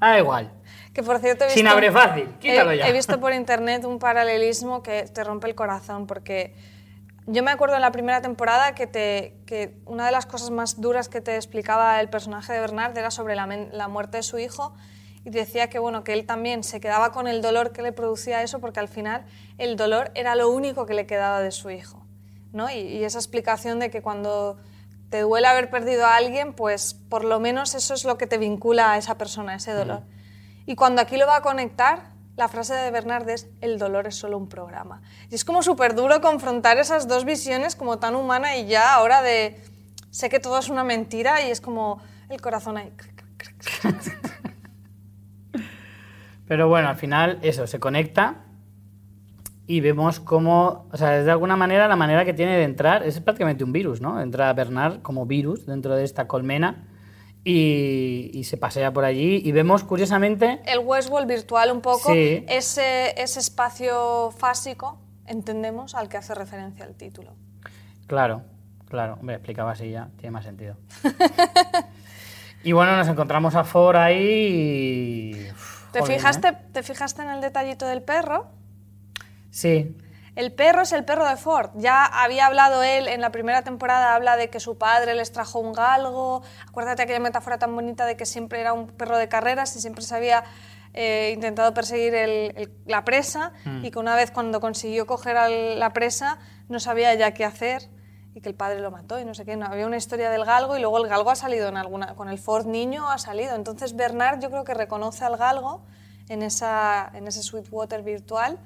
Ah, 0.00 0.18
igual. 0.20 0.52
Que 0.94 1.02
por 1.02 1.18
cierto 1.18 1.44
he 1.44 1.48
visto, 1.48 1.58
Sin 1.58 1.66
abre 1.66 1.90
fácil, 1.90 2.28
quítalo 2.38 2.70
he, 2.70 2.78
ya. 2.78 2.88
he 2.88 2.92
visto 2.92 3.20
por 3.20 3.34
internet 3.34 3.84
un 3.84 3.98
paralelismo 3.98 4.82
que 4.82 5.02
te 5.02 5.24
rompe 5.24 5.48
el 5.48 5.56
corazón 5.56 6.06
porque 6.06 6.54
yo 7.26 7.42
me 7.42 7.50
acuerdo 7.50 7.74
en 7.74 7.80
la 7.80 7.90
primera 7.90 8.20
temporada 8.20 8.74
que, 8.74 8.86
te, 8.86 9.34
que 9.46 9.74
una 9.86 10.06
de 10.06 10.12
las 10.12 10.26
cosas 10.26 10.50
más 10.50 10.80
duras 10.80 11.08
que 11.08 11.20
te 11.20 11.36
explicaba 11.36 12.00
el 12.00 12.08
personaje 12.08 12.52
de 12.52 12.60
Bernard 12.60 12.96
era 12.96 13.10
sobre 13.10 13.34
la, 13.34 13.88
muerte 13.88 14.18
de 14.18 14.22
su 14.22 14.38
hijo 14.38 14.74
y 15.24 15.30
decía 15.30 15.70
que 15.70 15.78
bueno 15.78 16.04
que 16.04 16.12
él 16.12 16.26
también 16.26 16.62
se 16.62 16.80
quedaba 16.80 17.12
con 17.12 17.26
el 17.26 17.40
dolor 17.40 17.72
que 17.72 17.80
le 17.80 17.92
producía 17.92 18.42
eso 18.42 18.60
porque 18.60 18.80
al 18.80 18.88
final 18.88 19.24
el 19.56 19.76
dolor 19.76 20.10
era 20.14 20.34
lo 20.34 20.50
único 20.50 20.84
que 20.84 20.92
le 20.92 21.06
quedaba 21.06 21.40
de 21.40 21.50
su 21.50 21.70
hijo 21.70 22.04
¿no? 22.52 22.70
y, 22.70 22.74
y 22.74 23.04
esa 23.04 23.18
explicación 23.18 23.78
de 23.78 23.90
que 23.90 24.02
cuando 24.02 24.58
te 25.08 25.20
duele 25.20 25.46
haber 25.46 25.70
perdido 25.70 26.04
a 26.04 26.16
alguien 26.16 26.52
pues 26.52 26.92
por 26.92 27.24
lo 27.24 27.40
menos 27.40 27.74
eso 27.74 27.94
es 27.94 28.04
lo 28.04 28.18
que 28.18 28.26
te 28.26 28.36
vincula 28.36 28.92
a 28.92 28.98
esa 28.98 29.16
persona 29.16 29.54
ese 29.54 29.72
dolor 29.72 30.02
y 30.66 30.76
cuando 30.76 31.00
aquí 31.02 31.16
lo 31.16 31.26
va 31.26 31.36
a 31.36 31.42
conectar, 31.42 32.14
la 32.36 32.48
frase 32.48 32.74
de 32.74 32.90
Bernard 32.90 33.28
es, 33.28 33.48
el 33.60 33.78
dolor 33.78 34.06
es 34.06 34.16
solo 34.16 34.36
un 34.38 34.48
programa. 34.48 35.02
Y 35.30 35.34
es 35.34 35.44
como 35.44 35.62
súper 35.62 35.94
duro 35.94 36.20
confrontar 36.20 36.78
esas 36.78 37.06
dos 37.06 37.24
visiones 37.24 37.76
como 37.76 37.98
tan 37.98 38.16
humana 38.16 38.56
y 38.56 38.66
ya 38.66 38.94
ahora 38.94 39.22
de, 39.22 39.62
sé 40.10 40.28
que 40.28 40.40
todo 40.40 40.58
es 40.58 40.68
una 40.68 40.84
mentira 40.84 41.46
y 41.46 41.50
es 41.50 41.60
como 41.60 42.00
el 42.28 42.40
corazón 42.40 42.76
ahí. 42.76 42.92
Pero 46.48 46.68
bueno, 46.68 46.88
al 46.88 46.96
final 46.96 47.38
eso, 47.42 47.66
se 47.66 47.78
conecta 47.78 48.44
y 49.66 49.80
vemos 49.80 50.20
cómo, 50.20 50.88
o 50.92 50.96
sea, 50.96 51.22
de 51.22 51.30
alguna 51.30 51.56
manera 51.56 51.88
la 51.88 51.96
manera 51.96 52.24
que 52.24 52.34
tiene 52.34 52.56
de 52.56 52.64
entrar 52.64 53.02
es 53.02 53.20
prácticamente 53.20 53.64
un 53.64 53.72
virus, 53.72 54.00
¿no? 54.00 54.20
Entra 54.20 54.52
Bernard 54.52 55.00
como 55.02 55.24
virus 55.24 55.66
dentro 55.66 55.94
de 55.94 56.04
esta 56.04 56.26
colmena 56.26 56.88
y, 57.44 58.30
y 58.32 58.44
se 58.44 58.56
pasea 58.56 58.92
por 58.92 59.04
allí 59.04 59.42
y 59.44 59.52
vemos 59.52 59.84
curiosamente... 59.84 60.60
El 60.64 60.78
Westworld 60.80 61.28
virtual 61.28 61.70
un 61.70 61.80
poco, 61.82 62.12
Sí. 62.12 62.44
ese, 62.48 63.20
ese 63.20 63.40
espacio 63.40 64.30
fásico, 64.36 64.98
entendemos, 65.26 65.94
al 65.94 66.08
que 66.08 66.16
hace 66.16 66.34
referencia 66.34 66.84
el 66.86 66.94
título. 66.94 67.34
Claro, 68.06 68.42
claro, 68.88 69.18
hombre, 69.20 69.36
explicaba 69.36 69.72
así 69.72 69.90
ya, 69.90 70.08
tiene 70.16 70.30
más 70.30 70.44
sentido. 70.44 70.76
y 72.64 72.72
bueno, 72.72 72.96
nos 72.96 73.08
encontramos 73.08 73.54
a 73.54 73.64
Ford 73.64 73.96
ahí 73.96 75.36
y... 75.36 75.50
uf, 75.50 75.90
¿Te, 75.92 76.02
fijaste, 76.02 76.48
¿eh? 76.48 76.58
¿Te 76.72 76.82
fijaste 76.82 77.22
en 77.22 77.28
el 77.28 77.40
detallito 77.40 77.86
del 77.86 78.02
perro? 78.02 78.46
Sí, 79.50 79.96
El 80.36 80.52
perro 80.52 80.82
es 80.82 80.92
el 80.92 81.04
perro 81.04 81.28
de 81.28 81.36
Ford. 81.36 81.70
Ya 81.74 82.04
había 82.04 82.46
hablado 82.46 82.82
él 82.82 83.06
en 83.06 83.20
la 83.20 83.30
primera 83.30 83.62
temporada, 83.62 84.14
habla 84.14 84.36
de 84.36 84.50
que 84.50 84.58
su 84.58 84.76
padre 84.78 85.14
les 85.14 85.30
trajo 85.30 85.60
un 85.60 85.72
galgo. 85.72 86.42
Acuérdate 86.68 87.02
aquella 87.02 87.20
metáfora 87.20 87.58
tan 87.58 87.74
bonita 87.74 88.04
de 88.04 88.16
que 88.16 88.26
siempre 88.26 88.60
era 88.60 88.72
un 88.72 88.88
perro 88.88 89.16
de 89.16 89.28
carreras 89.28 89.76
y 89.76 89.80
siempre 89.80 90.02
se 90.02 90.14
había 90.16 90.42
eh, 90.96 91.32
intentado 91.34 91.74
perseguir 91.74 92.14
el- 92.14 92.52
el- 92.56 92.72
la 92.86 93.04
presa 93.04 93.52
y 93.82 93.90
que 93.90 93.98
una 93.98 94.14
vez 94.14 94.30
cuando 94.30 94.60
consiguió 94.60 95.06
coger 95.06 95.36
a 95.36 95.48
la 95.48 95.92
presa 95.92 96.38
no 96.68 96.78
sabía 96.78 97.12
ya 97.14 97.32
qué 97.34 97.44
hacer 97.44 97.90
y 98.32 98.40
que 98.40 98.48
el 98.48 98.54
padre 98.54 98.80
lo 98.80 98.90
mató 98.92 99.18
y 99.20 99.24
no 99.24 99.34
sé 99.34 99.44
qué. 99.44 99.56
No, 99.56 99.66
había 99.66 99.86
una 99.86 99.96
historia 99.96 100.30
del 100.30 100.44
galgo 100.44 100.76
y 100.76 100.80
luego 100.80 100.98
el 100.98 101.08
galgo 101.08 101.30
ha 101.30 101.36
salido 101.36 101.68
en 101.68 101.76
alguna... 101.76 102.14
Con 102.14 102.28
el 102.28 102.38
Ford 102.38 102.66
niño 102.66 103.10
ha 103.10 103.18
salido. 103.18 103.54
Entonces 103.56 103.94
Bernard 103.96 104.40
yo 104.40 104.50
creo 104.50 104.64
que 104.64 104.74
reconoce 104.74 105.24
al 105.24 105.36
galgo 105.36 105.82
en, 106.28 106.42
esa, 106.42 107.10
en 107.14 107.26
ese 107.28 107.42
Sweetwater 107.42 108.02
virtual 108.02 108.58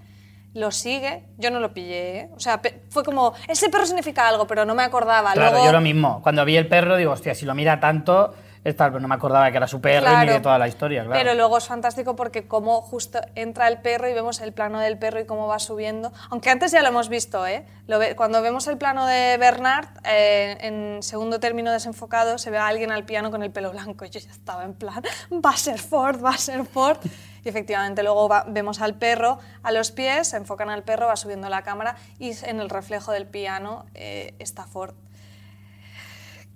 lo 0.55 0.71
sigue, 0.71 1.25
yo 1.37 1.51
no 1.51 1.61
lo 1.61 1.73
pillé, 1.73 2.19
¿eh? 2.21 2.31
o 2.35 2.41
sea, 2.41 2.61
fue 2.89 3.05
como, 3.05 3.33
ese 3.49 3.69
perro 3.69 3.87
significa 3.87 4.27
algo, 4.29 4.47
pero 4.47 4.65
no 4.65 4.75
me 4.75 4.83
acordaba. 4.83 5.33
claro, 5.33 5.51
Luego, 5.53 5.67
yo 5.67 5.73
lo 5.73 5.81
mismo. 5.81 6.21
Cuando 6.23 6.45
vi 6.45 6.57
el 6.57 6.67
perro 6.69 6.97
digo, 6.97 7.13
hostia, 7.13 7.35
si 7.35 7.45
lo 7.47 7.55
mira 7.55 7.79
tanto, 7.81 8.35
esta, 8.65 8.91
no 8.91 9.07
me 9.07 9.15
acordaba 9.15 9.51
que 9.53 9.57
era 9.57 9.69
su 9.69 9.81
perro 9.81 10.07
Claro. 10.07 10.33
de 10.33 10.41
toda 10.41 10.59
la 10.59 10.67
historia, 10.67 11.05
claro. 11.05 11.19
Pero 11.19 11.35
luego 11.35 11.59
es 11.59 11.67
fantástico 11.67 12.17
porque 12.17 12.49
como 12.49 12.81
justo 12.83 13.21
entra 13.37 13.69
el 13.69 13.79
perro 13.81 14.09
y 14.09 14.15
vemos 14.15 14.41
el 14.41 14.53
plano 14.53 14.81
del 14.81 14.99
perro 14.99 15.21
y 15.21 15.27
cómo 15.27 15.47
va 15.47 15.59
subiendo. 15.61 16.13
Aunque 16.31 16.51
antes 16.51 16.73
ya 16.73 16.83
lo 16.83 16.89
hemos 16.89 17.09
visto, 17.09 17.47
¿eh? 17.47 17.65
Lo 17.87 17.99
ve- 18.01 18.17
cuando 18.17 18.43
vemos 18.43 18.67
el 18.67 18.77
plano 18.77 19.07
de 19.07 19.37
Bernard, 19.39 19.87
eh, 20.05 20.59
en 20.61 21.03
segundo 21.05 21.39
término 21.41 21.71
desenfocado, 21.71 22.37
se 22.37 22.51
ve 22.51 22.59
a 22.59 22.67
alguien 22.67 22.91
al 22.91 23.05
piano 23.05 23.31
con 23.31 23.43
el 23.45 23.53
pelo 23.53 23.71
blanco. 23.71 24.05
Y 24.05 24.11
yo 24.11 24.19
ya 24.19 24.31
estaba 24.31 24.65
en 24.65 24.75
plan, 24.75 25.03
va 25.33 25.51
a 25.51 25.57
ser 25.57 25.79
Ford, 25.79 26.23
va 26.23 26.31
a 26.31 26.39
ser 26.39 26.65
Ford. 26.67 26.99
Y 27.45 27.49
efectivamente 27.49 28.03
luego 28.03 28.29
va- 28.29 28.45
vemos 28.49 28.81
al 28.81 28.95
perro 28.97 29.39
a 29.63 29.73
los 29.73 29.91
pies, 29.93 30.29
se 30.29 30.37
enfocan 30.37 30.71
al 30.71 30.83
perro, 30.83 31.07
va 31.07 31.17
subiendo 31.17 31.49
la 31.49 31.63
cámara 31.63 31.97
y 32.19 32.33
en 32.45 32.61
el 32.61 32.71
reflejo 32.71 33.13
del 33.13 33.27
piano 33.27 33.87
eh, 33.95 34.35
está 34.39 34.65
Ford 34.67 34.95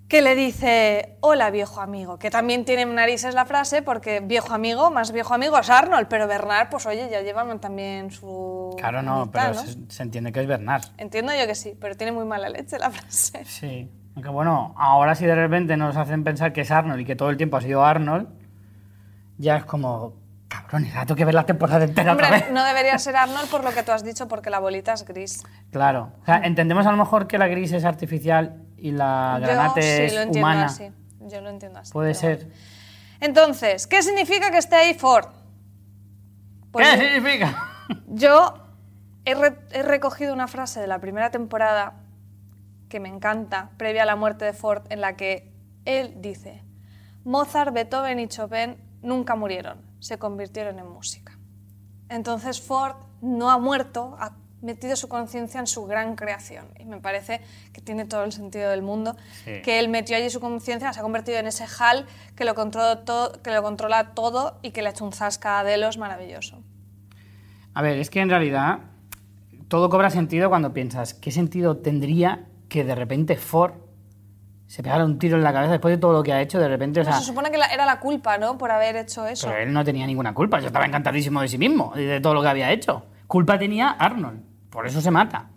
que 0.09 0.21
le 0.21 0.35
dice, 0.35 1.17
hola 1.21 1.51
viejo 1.51 1.81
amigo, 1.81 2.19
que 2.19 2.29
también 2.31 2.67
tiene 2.67 2.85
narices 2.85 3.35
la 3.35 3.47
frase 3.47 3.81
porque 3.81 4.21
viejo 4.21 4.53
amigo, 4.53 4.91
más 4.91 5.11
viejo 5.11 5.33
amigo 5.33 5.59
es 5.59 5.71
Arnold, 5.71 6.07
pero 6.07 6.27
Bernard, 6.27 6.69
pues 6.69 6.85
oye, 6.85 7.09
ya 7.11 7.23
llevan 7.23 7.59
también 7.61 8.11
su... 8.11 8.75
Claro, 8.79 9.01
no, 9.01 9.31
pero 9.31 9.55
¿no? 9.55 9.61
Se, 9.63 9.75
se 9.89 10.03
entiende 10.03 10.31
que 10.31 10.41
es 10.43 10.47
Bernard. 10.47 10.83
Entiendo 10.99 11.33
yo 11.35 11.47
que 11.47 11.55
sí, 11.55 11.79
pero 11.81 11.97
tiene 11.97 12.13
muy 12.13 12.27
mala 12.27 12.51
leche 12.51 12.79
la 12.79 12.91
frase. 12.91 13.43
Sí. 13.47 13.91
Aunque 14.15 14.29
bueno, 14.29 14.75
ahora 14.77 15.15
si 15.15 15.25
de 15.25 15.35
repente 15.35 15.79
nos 15.79 15.97
hacen 15.97 16.25
pensar 16.25 16.53
que 16.53 16.61
es 16.61 16.71
Arnold 16.71 17.01
y 17.01 17.05
que 17.07 17.17
todo 17.17 17.31
el 17.31 17.39
tiempo 17.39 17.57
ha 17.57 17.63
sido 17.63 17.83
Arnold, 17.83 18.29
ya 19.39 19.57
es 19.57 19.65
como, 19.65 20.13
cabrones, 20.53 20.93
ahora 20.95 21.07
tengo 21.07 21.17
que 21.17 21.25
ver 21.25 21.35
la 21.35 21.45
temporada 21.47 21.85
entera 21.85 22.13
otra 22.13 22.27
Hombre, 22.29 22.41
vez. 22.43 22.51
no 22.53 22.65
debería 22.65 22.99
ser 22.99 23.17
Arnold 23.17 23.49
por 23.51 23.65
lo 23.65 23.71
que 23.73 23.83
tú 23.83 23.93
has 23.93 24.05
dicho, 24.05 24.29
porque 24.29 24.51
la 24.51 24.59
bolita 24.61 24.93
es 24.93 25.05
gris. 25.05 25.43
Claro. 25.71 26.13
O 26.23 26.25
sea, 26.27 26.39
entendemos 26.45 26.87
a 26.87 26.91
lo 26.91 26.97
mejor 26.97 27.27
que 27.27 27.39
la 27.39 27.49
gris 27.49 27.73
es 27.73 27.85
artificial 27.85 28.63
y 28.77 28.91
la 28.93 29.39
yo 29.41 29.47
granate 29.47 29.83
sí 29.83 30.03
es 30.05 30.15
lo 30.15 30.21
entiendo 30.23 30.49
humana. 30.49 30.67
así. 30.67 30.91
Yo 31.21 31.41
lo 31.41 31.51
entiendo 31.51 31.79
así. 31.79 31.93
Puede 31.93 32.15
ser. 32.15 32.49
Entonces, 33.21 33.87
¿qué 33.87 34.03
significa 34.03 34.51
que 34.51 34.59
esté 34.59 34.77
ahí 34.77 34.95
Ford? 34.95 35.27
Pues 36.71 36.89
¿Qué 36.89 36.99
significa? 37.15 37.69
Yo 38.09 38.55
he, 39.25 39.35
re- 39.35 39.59
he 39.73 39.83
recogido 39.83 40.33
una 40.33 40.49
frase 40.49 40.81
de 40.81 40.87
la 40.87 40.99
primera 40.99 41.31
temporada 41.31 41.95
que 42.89 42.99
me 43.01 43.09
encanta, 43.09 43.71
previa 43.77 44.03
a 44.03 44.07
la 44.07 44.17
muerte 44.17 44.45
de 44.45 44.53
Ford, 44.53 44.83
en 44.91 45.01
la 45.01 45.17
que 45.17 45.53
él 45.85 46.15
dice, 46.19 46.63
Mozart, 47.25 47.73
Beethoven 47.73 48.19
y 48.21 48.29
Chopin 48.29 48.77
nunca 49.03 49.35
murieron, 49.35 49.79
se 50.03 50.19
convirtieron 50.19 50.79
en 50.81 50.89
música. 50.89 51.39
Entonces 52.09 52.61
Ford 52.61 52.97
no 53.21 53.51
ha 53.51 53.59
muerto, 53.59 54.17
ha 54.19 54.37
metido 54.61 54.97
su 54.97 55.09
conciencia 55.09 55.61
en 55.61 55.67
su 55.69 55.87
gran 55.87 56.17
creación. 56.17 56.67
Y 56.79 56.85
me 56.85 57.01
parece 57.01 57.41
que 57.73 57.81
tiene 57.81 58.05
todo 58.05 58.25
el 58.25 58.33
sentido 58.33 58.69
del 58.71 58.83
mundo, 58.83 59.17
Sí. 59.45 59.63
que 59.63 59.79
él 59.79 59.89
metió 59.89 60.17
allí 60.17 60.29
su 60.29 60.41
conciencia, 60.41 60.93
se 60.93 60.99
ha 61.01 61.03
convertido 61.03 61.39
en 61.39 61.47
ese 61.47 61.65
HAL 61.65 62.07
que 62.37 62.45
lo, 62.45 62.55
controla 62.55 63.05
todo, 63.05 63.41
que 63.43 63.51
lo 63.53 63.63
controla 63.63 64.13
todo 64.15 64.59
y 64.61 64.73
que 64.73 64.83
le 64.83 64.89
ha 64.89 64.91
hecho 64.91 65.05
un 65.05 65.13
zasca 65.13 65.61
a 65.61 65.65
Delos 65.65 65.99
maravilloso. 65.99 66.63
A 67.75 67.81
ver, 67.83 67.99
es 67.99 68.11
que 68.11 68.21
en 68.21 68.29
realidad 68.29 68.81
todo 69.69 69.89
cobra 69.89 70.11
sentido 70.11 70.49
cuando 70.49 70.73
piensas, 70.75 71.15
¿qué 71.15 71.31
sentido 71.31 71.79
tendría 71.79 72.47
que 72.69 72.85
de 72.85 72.95
repente 72.95 73.37
Ford 73.37 73.75
se 74.73 74.83
pegara 74.83 75.05
un 75.05 75.19
tiro 75.19 75.37
en 75.37 75.45
la 75.45 75.53
cabeza 75.53 75.73
después 75.73 75.93
de 75.95 75.99
todo 75.99 76.15
lo 76.15 76.23
que 76.23 76.33
ha 76.33 76.41
hecho? 76.41 76.59
De 76.59 76.67
repente, 76.67 77.01
o 77.01 77.05
sea, 77.05 77.13
se 77.13 77.27
supone 77.27 77.51
que 77.51 77.59
la- 77.59 77.67
era 77.67 77.85
la 77.85 78.01
culpa, 78.01 78.39
¿no? 78.39 78.57
Por 78.57 78.71
haber 78.71 78.97
hecho 78.97 79.27
eso. 79.27 79.47
pero 79.49 79.61
él 79.61 79.71
no 79.73 79.85
tenía 79.85 80.07
ninguna 80.07 80.33
culpa, 80.33 80.61
yo 80.61 80.69
estaba 80.69 80.87
encantadísimo 80.87 81.43
de 81.43 81.49
sí 81.49 81.59
mismo 81.59 81.93
y 81.95 82.05
de 82.05 82.21
todo 82.23 82.33
lo 82.33 82.41
que 82.41 82.49
había 82.49 82.73
hecho. 82.73 83.05
Culpa 83.27 83.59
tenía 83.59 83.91
Arnold, 83.91 84.41
por 84.71 84.87
eso 84.87 85.03
se 85.03 85.11
mata. 85.11 85.49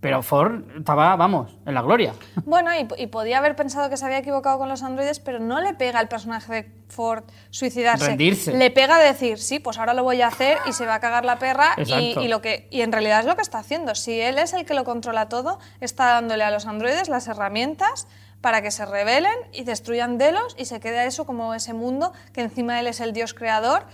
Pero 0.00 0.22
Ford 0.22 0.60
estaba, 0.76 1.16
vamos, 1.16 1.56
en 1.64 1.72
la 1.72 1.80
gloria. 1.80 2.12
Bueno, 2.44 2.70
y, 2.74 2.86
y 3.02 3.06
podía 3.06 3.38
haber 3.38 3.56
pensado 3.56 3.88
que 3.88 3.96
se 3.96 4.04
había 4.04 4.18
equivocado 4.18 4.58
con 4.58 4.68
los 4.68 4.82
androides, 4.82 5.18
pero 5.18 5.38
no 5.38 5.62
le 5.62 5.72
pega 5.72 5.98
al 5.98 6.08
personaje 6.08 6.52
de 6.52 6.72
Ford 6.90 7.24
suicidarse. 7.48 8.08
Rendirse. 8.08 8.52
Le 8.52 8.70
pega 8.70 8.98
decir, 8.98 9.38
sí, 9.38 9.60
pues 9.60 9.78
ahora 9.78 9.94
lo 9.94 10.04
voy 10.04 10.20
a 10.20 10.26
hacer 10.26 10.58
y 10.68 10.74
se 10.74 10.84
va 10.84 10.96
a 10.96 11.00
cagar 11.00 11.24
la 11.24 11.38
perra. 11.38 11.70
Y, 11.78 12.18
y 12.20 12.28
lo 12.28 12.42
que, 12.42 12.68
y 12.70 12.82
en 12.82 12.92
realidad 12.92 13.20
es 13.20 13.24
lo 13.24 13.34
que 13.34 13.40
está 13.40 13.60
haciendo. 13.60 13.94
Si 13.94 14.20
él 14.20 14.36
es 14.36 14.52
el 14.52 14.66
que 14.66 14.74
lo 14.74 14.84
controla 14.84 15.30
todo, 15.30 15.58
está 15.80 16.04
dándole 16.12 16.44
a 16.44 16.50
los 16.50 16.66
androides 16.66 17.08
las 17.08 17.26
herramientas 17.26 18.06
para 18.44 18.60
que 18.60 18.70
se 18.70 18.84
rebelen 18.84 19.32
y 19.54 19.64
destruyan 19.64 20.18
Delos 20.18 20.54
y 20.58 20.66
se 20.66 20.78
quede 20.78 21.06
eso 21.06 21.24
como 21.24 21.54
ese 21.54 21.72
mundo 21.72 22.12
que 22.34 22.42
encima 22.42 22.78
él 22.78 22.86
es 22.86 23.00
el 23.00 23.14
dios 23.14 23.32
creador. 23.32 23.86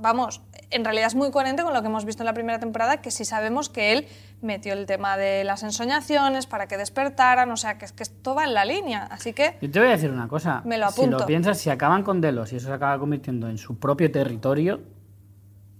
Vamos, 0.00 0.42
en 0.70 0.84
realidad 0.84 1.06
es 1.06 1.14
muy 1.14 1.30
coherente 1.30 1.62
con 1.62 1.72
lo 1.72 1.80
que 1.80 1.86
hemos 1.86 2.04
visto 2.04 2.24
en 2.24 2.26
la 2.26 2.34
primera 2.34 2.58
temporada, 2.58 2.96
que 2.96 3.12
sí 3.12 3.24
sabemos 3.24 3.68
que 3.68 3.92
él 3.92 4.08
metió 4.40 4.72
el 4.72 4.84
tema 4.86 5.16
de 5.16 5.44
las 5.44 5.62
ensoñaciones 5.62 6.46
para 6.46 6.66
que 6.66 6.76
despertaran, 6.76 7.52
o 7.52 7.56
sea, 7.56 7.78
que, 7.78 7.84
es 7.84 7.92
que 7.92 8.02
esto 8.02 8.34
va 8.34 8.42
en 8.42 8.54
la 8.54 8.64
línea. 8.64 9.04
Así 9.12 9.32
que, 9.32 9.56
Yo 9.62 9.70
te 9.70 9.78
voy 9.78 9.86
a 9.86 9.92
decir 9.92 10.10
una 10.10 10.26
cosa. 10.26 10.62
Me 10.64 10.76
lo 10.76 10.90
Si 10.90 11.00
apunto. 11.00 11.18
lo 11.20 11.26
piensas, 11.26 11.58
si 11.58 11.70
acaban 11.70 12.02
con 12.02 12.20
Delos 12.20 12.52
y 12.52 12.56
eso 12.56 12.66
se 12.66 12.72
acaba 12.72 12.98
convirtiendo 12.98 13.48
en 13.48 13.58
su 13.58 13.78
propio 13.78 14.10
territorio, 14.10 14.80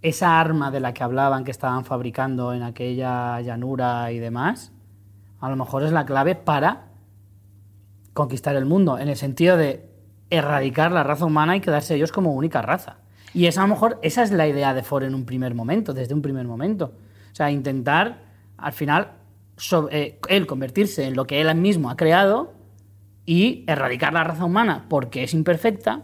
esa 0.02 0.38
arma 0.38 0.70
de 0.70 0.78
la 0.78 0.94
que 0.94 1.02
hablaban 1.02 1.42
que 1.42 1.50
estaban 1.50 1.84
fabricando 1.84 2.54
en 2.54 2.62
aquella 2.62 3.40
llanura 3.40 4.12
y 4.12 4.20
demás, 4.20 4.70
a 5.40 5.50
lo 5.50 5.56
mejor 5.56 5.82
es 5.82 5.90
la 5.90 6.06
clave 6.06 6.36
para 6.36 6.91
conquistar 8.14 8.56
el 8.56 8.64
mundo, 8.66 8.98
en 8.98 9.08
el 9.08 9.16
sentido 9.16 9.56
de 9.56 9.88
erradicar 10.30 10.92
la 10.92 11.02
raza 11.02 11.24
humana 11.26 11.56
y 11.56 11.60
quedarse 11.60 11.94
ellos 11.94 12.12
como 12.12 12.32
única 12.34 12.62
raza. 12.62 12.98
Y 13.34 13.46
esa, 13.46 13.62
a 13.62 13.64
lo 13.66 13.74
mejor 13.74 13.98
esa 14.02 14.22
es 14.22 14.30
la 14.30 14.46
idea 14.46 14.74
de 14.74 14.82
Ford 14.82 15.04
en 15.04 15.14
un 15.14 15.24
primer 15.24 15.54
momento, 15.54 15.94
desde 15.94 16.14
un 16.14 16.22
primer 16.22 16.46
momento. 16.46 16.92
O 17.32 17.34
sea, 17.34 17.50
intentar, 17.50 18.22
al 18.58 18.72
final, 18.72 19.12
so- 19.56 19.88
eh, 19.90 20.18
él 20.28 20.46
convertirse 20.46 21.06
en 21.06 21.16
lo 21.16 21.26
que 21.26 21.40
él 21.40 21.54
mismo 21.54 21.90
ha 21.90 21.96
creado 21.96 22.52
y 23.24 23.64
erradicar 23.66 24.12
la 24.12 24.24
raza 24.24 24.44
humana 24.44 24.86
porque 24.88 25.22
es 25.22 25.32
imperfecta 25.32 26.02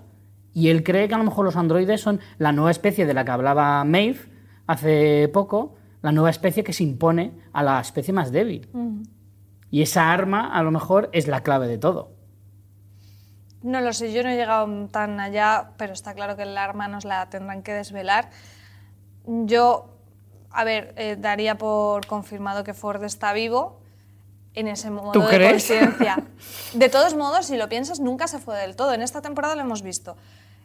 y 0.54 0.68
él 0.68 0.82
cree 0.84 1.08
que 1.08 1.14
a 1.14 1.18
lo 1.18 1.24
mejor 1.24 1.44
los 1.44 1.56
androides 1.56 2.00
son 2.00 2.20
la 2.38 2.52
nueva 2.52 2.70
especie 2.70 3.04
de 3.06 3.14
la 3.14 3.24
que 3.24 3.30
hablaba 3.32 3.84
Maeve 3.84 4.20
hace 4.66 5.28
poco, 5.32 5.74
la 6.02 6.12
nueva 6.12 6.30
especie 6.30 6.62
que 6.64 6.72
se 6.72 6.84
impone 6.84 7.32
a 7.52 7.62
la 7.62 7.80
especie 7.80 8.14
más 8.14 8.30
débil. 8.32 8.68
Y 9.70 9.82
esa 9.82 10.10
arma 10.12 10.48
a 10.56 10.62
lo 10.62 10.70
mejor 10.70 11.10
es 11.12 11.26
la 11.28 11.42
clave 11.42 11.68
de 11.68 11.78
todo. 11.78 12.12
no 13.62 13.80
lo 13.80 13.92
sé, 13.92 14.12
yo 14.12 14.22
no 14.22 14.30
he 14.30 14.36
llegado 14.36 14.66
tan 14.88 15.18
allá, 15.20 15.70
pero 15.76 15.92
está 15.92 16.14
claro 16.14 16.36
que 16.36 16.44
el 16.44 16.56
arma 16.56 16.86
nos 16.88 17.04
la 17.04 17.28
tendrán 17.28 17.62
que 17.62 17.72
desvelar. 17.74 18.30
Yo, 19.26 19.90
a 20.50 20.64
ver, 20.64 20.94
eh, 20.96 21.16
daría 21.18 21.58
por 21.58 22.06
confirmado 22.06 22.62
que 22.64 22.72
Ford 22.72 23.02
está 23.04 23.32
vivo 23.32 23.80
en 24.54 24.68
ese 24.68 24.90
modo 24.90 25.12
¿Tú 25.12 25.20
de 25.22 25.26
crees? 25.28 25.52
conciencia. 25.66 26.24
De 26.74 26.88
todos 26.88 27.14
modos, 27.14 27.46
si 27.46 27.56
lo 27.56 27.68
piensas, 27.68 28.00
nunca 28.00 28.26
se 28.28 28.38
fue 28.38 28.56
del 28.56 28.74
todo. 28.76 28.94
En 28.94 29.02
esta 29.02 29.20
temporada 29.20 29.54
lo 29.54 29.62
hemos 29.62 29.82
visto. 29.82 30.16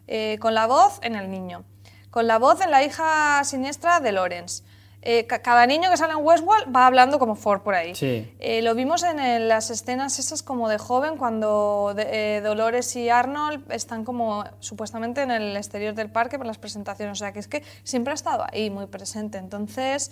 Eh, 0.06 0.38
con 0.40 0.54
la 0.54 0.66
voz 0.66 0.98
en 1.02 1.14
el 1.16 1.30
niño, 1.30 1.64
con 2.10 2.26
la 2.26 2.38
voz 2.38 2.60
en 2.60 2.70
la 2.70 2.82
hija 2.84 3.42
siniestra 3.44 4.00
de 4.00 4.12
Lawrence. 4.12 4.62
Eh, 5.06 5.26
ca- 5.26 5.40
cada 5.42 5.66
niño 5.66 5.90
que 5.90 5.98
sale 5.98 6.14
en 6.14 6.20
Westworld 6.24 6.74
va 6.74 6.86
hablando 6.86 7.18
como 7.18 7.36
Ford 7.36 7.60
por 7.60 7.74
ahí. 7.74 7.94
Sí. 7.94 8.34
Eh, 8.40 8.62
lo 8.62 8.74
vimos 8.74 9.02
en 9.02 9.48
las 9.48 9.68
escenas 9.68 10.18
esas 10.18 10.42
como 10.42 10.70
de 10.70 10.78
joven, 10.78 11.18
cuando 11.18 11.92
de- 11.94 12.36
eh, 12.38 12.40
Dolores 12.40 12.96
y 12.96 13.10
Arnold 13.10 13.70
están 13.70 14.04
como 14.04 14.44
supuestamente 14.60 15.20
en 15.20 15.30
el 15.30 15.54
exterior 15.58 15.94
del 15.94 16.10
parque 16.10 16.38
para 16.38 16.48
las 16.48 16.56
presentaciones. 16.56 17.12
O 17.12 17.22
sea, 17.22 17.32
que 17.34 17.38
es 17.40 17.48
que 17.48 17.62
siempre 17.82 18.12
ha 18.12 18.14
estado 18.14 18.46
ahí, 18.50 18.70
muy 18.70 18.86
presente. 18.86 19.36
Entonces, 19.36 20.10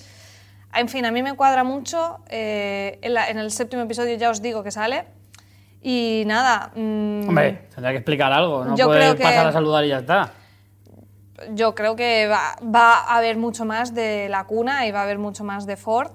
en 0.75 0.89
fin, 0.91 1.07
a 1.07 1.11
mí 1.11 1.23
me 1.23 1.35
cuadra 1.37 1.65
mucho. 1.65 2.19
eh, 2.29 2.99
en, 3.01 3.15
la- 3.15 3.29
en 3.31 3.39
el 3.39 3.51
séptimo 3.51 3.81
episodio 3.83 4.15
ya 4.19 4.29
os 4.29 4.43
digo 4.43 4.63
que 4.63 4.71
sale. 4.71 5.05
Y 5.81 6.23
nada, 6.27 6.71
mm, 6.77 7.29
Hombre, 7.29 7.67
tendrá 7.75 7.91
que 7.93 7.97
explicar 7.97 8.31
algo, 8.33 8.65
no 8.65 8.77
Yo 8.77 8.87
puede 8.87 9.01
creo 9.01 9.17
que- 9.17 9.23
pasar 9.25 9.47
a 9.49 9.53
saludar 9.53 9.85
y 9.85 9.89
ya 9.89 9.99
está. 9.99 10.33
Yo 11.55 11.75
creo 11.75 11.97
que 11.97 12.27
va, 12.27 12.57
va 12.63 12.95
a 12.95 13.17
haber 13.17 13.37
mucho 13.37 13.65
más 13.65 13.95
de 13.95 14.29
la 14.29 14.45
cuna 14.45 14.87
y 14.87 14.93
va 14.93 15.01
a 15.01 15.03
haber 15.05 15.19
mucho 15.19 15.45
más 15.45 15.67
de 15.67 15.77
Ford. 15.77 16.11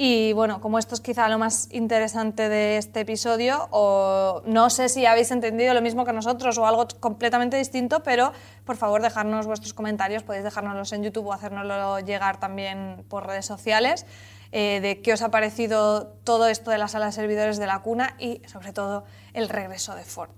Y 0.00 0.32
bueno, 0.32 0.60
como 0.60 0.78
esto 0.78 0.94
es 0.94 1.00
quizá 1.00 1.28
lo 1.28 1.40
más 1.40 1.66
interesante 1.72 2.48
de 2.48 2.76
este 2.76 3.00
episodio, 3.00 3.66
o 3.72 4.42
no 4.46 4.70
sé 4.70 4.88
si 4.88 5.06
habéis 5.06 5.32
entendido 5.32 5.74
lo 5.74 5.82
mismo 5.82 6.04
que 6.04 6.12
nosotros 6.12 6.56
o 6.56 6.68
algo 6.68 6.86
completamente 7.00 7.56
distinto, 7.56 8.04
pero 8.04 8.32
por 8.64 8.76
favor 8.76 9.02
dejadnos 9.02 9.48
vuestros 9.48 9.74
comentarios, 9.74 10.22
podéis 10.22 10.44
dejárnoslos 10.44 10.92
en 10.92 11.02
YouTube 11.02 11.26
o 11.26 11.32
hacérnoslo 11.32 11.98
llegar 11.98 12.38
también 12.38 13.04
por 13.08 13.26
redes 13.26 13.46
sociales, 13.46 14.06
eh, 14.52 14.78
de 14.80 15.02
qué 15.02 15.14
os 15.14 15.22
ha 15.22 15.32
parecido 15.32 16.06
todo 16.22 16.46
esto 16.46 16.70
de 16.70 16.78
la 16.78 16.86
sala 16.86 17.06
de 17.06 17.12
servidores 17.12 17.58
de 17.58 17.66
la 17.66 17.80
cuna 17.80 18.14
y 18.20 18.40
sobre 18.46 18.72
todo 18.72 19.02
el 19.34 19.48
regreso 19.48 19.96
de 19.96 20.04
Ford. 20.04 20.30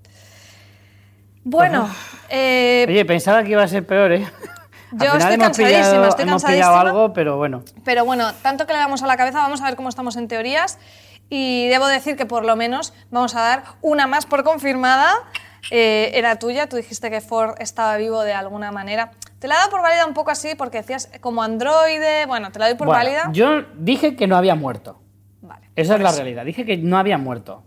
Bueno, 1.45 1.89
eh, 2.29 2.85
Oye, 2.89 3.05
pensaba 3.05 3.43
que 3.43 3.51
iba 3.51 3.63
a 3.63 3.69
ser 3.69 3.87
peor, 3.87 4.13
¿eh? 4.13 4.27
Yo 4.93 5.07
estoy 5.17 5.35
hemos 5.35 5.47
cansadísima, 5.49 5.79
pillado- 5.87 6.09
estoy 6.09 6.23
hemos 6.25 6.43
cansadísima. 6.43 6.69
pillado 6.73 6.77
algo, 6.89 7.13
pero 7.13 7.37
bueno. 7.37 7.63
Pero 7.85 8.05
bueno, 8.05 8.33
tanto 8.43 8.67
que 8.67 8.73
le 8.73 8.79
damos 8.81 9.03
a 9.03 9.07
la 9.07 9.17
cabeza, 9.17 9.39
vamos 9.39 9.61
a 9.63 9.65
ver 9.65 9.77
cómo 9.77 9.89
estamos 9.89 10.17
en 10.17 10.29
teorías. 10.29 10.79
Y 11.29 11.69
debo 11.69 11.87
decir 11.87 12.17
que 12.17 12.27
por 12.27 12.45
lo 12.45 12.57
menos 12.57 12.93
vamos 13.11 13.37
a 13.37 13.41
dar 13.41 13.63
una 13.83 14.09
más 14.09 14.27
por 14.27 14.43
confirmada. 14.43 15.15
Eh, 15.71 16.11
era 16.15 16.37
tuya, 16.41 16.69
tú 16.69 16.77
dijiste 16.77 17.09
que 17.09 17.21
Ford 17.21 17.55
estaba 17.61 17.97
vivo 17.99 18.23
de 18.23 18.33
alguna 18.33 18.73
manera. 18.73 19.13
Te 19.39 19.47
la 19.47 19.55
he 19.55 19.59
dado 19.59 19.71
por 19.71 19.81
válida 19.81 20.07
un 20.07 20.15
poco 20.15 20.33
así 20.33 20.57
porque 20.57 20.79
decías 20.79 21.09
como 21.21 21.43
androide. 21.45 22.27
Bueno, 22.27 22.51
te 22.51 22.59
la 22.59 22.67
doy 22.67 22.75
por 22.77 22.89
Bueno, 22.89 22.99
válida. 22.99 23.31
Yo 23.33 23.63
dije 23.77 24.17
que 24.17 24.27
no 24.27 24.37
había 24.37 24.57
muerto. 24.57 25.01
Vale. 25.41 25.71
Esa 25.77 25.95
es 25.95 26.01
la 26.01 26.11
realidad. 26.11 26.45
Dije 26.45 26.65
que 26.67 26.77
no 26.77 26.99
había 26.99 27.17
muerto. 27.17 27.63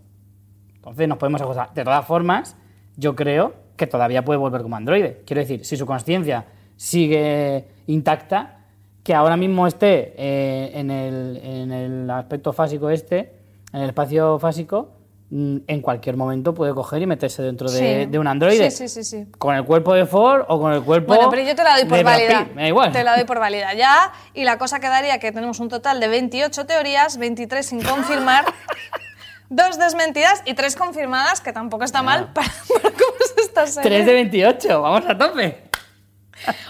Entonces 0.74 1.08
nos 1.08 1.16
podemos 1.16 1.40
acusar. 1.40 1.72
De 1.72 1.84
todas 1.84 2.04
formas, 2.06 2.56
yo 2.96 3.16
creo 3.16 3.54
que 3.76 3.86
todavía 3.86 4.24
puede 4.24 4.38
volver 4.38 4.62
como 4.62 4.76
androide. 4.76 5.22
Quiero 5.26 5.40
decir, 5.40 5.64
si 5.64 5.76
su 5.76 5.86
conciencia 5.86 6.44
sigue 6.76 7.64
intacta, 7.86 8.58
que 9.02 9.14
ahora 9.14 9.36
mismo 9.36 9.66
esté 9.66 10.14
eh, 10.16 10.70
en, 10.74 10.90
el, 10.90 11.36
en 11.42 11.72
el 11.72 12.10
aspecto 12.10 12.52
fásico 12.52 12.88
este, 12.88 13.32
en 13.72 13.80
el 13.82 13.88
espacio 13.90 14.38
fásico, 14.38 14.92
mm, 15.30 15.56
en 15.66 15.80
cualquier 15.82 16.16
momento 16.16 16.54
puede 16.54 16.72
coger 16.72 17.02
y 17.02 17.06
meterse 17.06 17.42
dentro 17.42 17.70
de, 17.70 18.04
Sí. 18.04 18.10
de 18.10 18.18
un 18.18 18.26
androide. 18.26 18.70
Sí, 18.70 18.88
sí, 18.88 19.02
sí, 19.02 19.04
sí. 19.24 19.26
Con 19.36 19.54
el 19.56 19.64
cuerpo 19.64 19.92
de 19.92 20.06
Ford 20.06 20.44
o 20.48 20.58
con 20.58 20.72
el 20.72 20.82
cuerpo. 20.82 21.08
Bueno, 21.14 21.28
pero 21.28 21.42
yo 21.42 21.54
te 21.54 21.62
la 21.64 21.76
doy 21.76 21.84
por 21.84 22.02
válida. 22.02 22.46
Me 22.54 22.62
da 22.62 22.68
igual. 22.68 22.92
Te 22.92 23.04
la 23.04 23.14
doy 23.16 23.24
por 23.24 23.38
válida 23.40 23.74
ya. 23.74 24.10
Y 24.32 24.44
la 24.44 24.56
cosa 24.56 24.80
quedaría 24.80 25.18
que 25.18 25.32
tenemos 25.32 25.60
un 25.60 25.68
total 25.68 26.00
de 26.00 26.08
28 26.08 26.64
teorías, 26.64 27.18
23 27.18 27.66
sin 27.66 27.82
confirmar, 27.82 28.44
dos 29.54 29.78
desmentidas 29.78 30.42
y 30.44 30.54
tres 30.54 30.76
confirmadas, 30.76 31.40
que 31.40 31.52
tampoco 31.52 31.84
está 31.84 32.02
mal 32.02 32.32
para, 32.32 32.48
para 32.68 32.90
cómo 32.90 33.14
es 33.20 33.44
esta 33.44 33.66
serie. 33.66 33.90
3 33.90 34.06
de 34.06 34.12
28, 34.14 34.82
vamos 34.82 35.04
a 35.08 35.16
tope. 35.16 35.64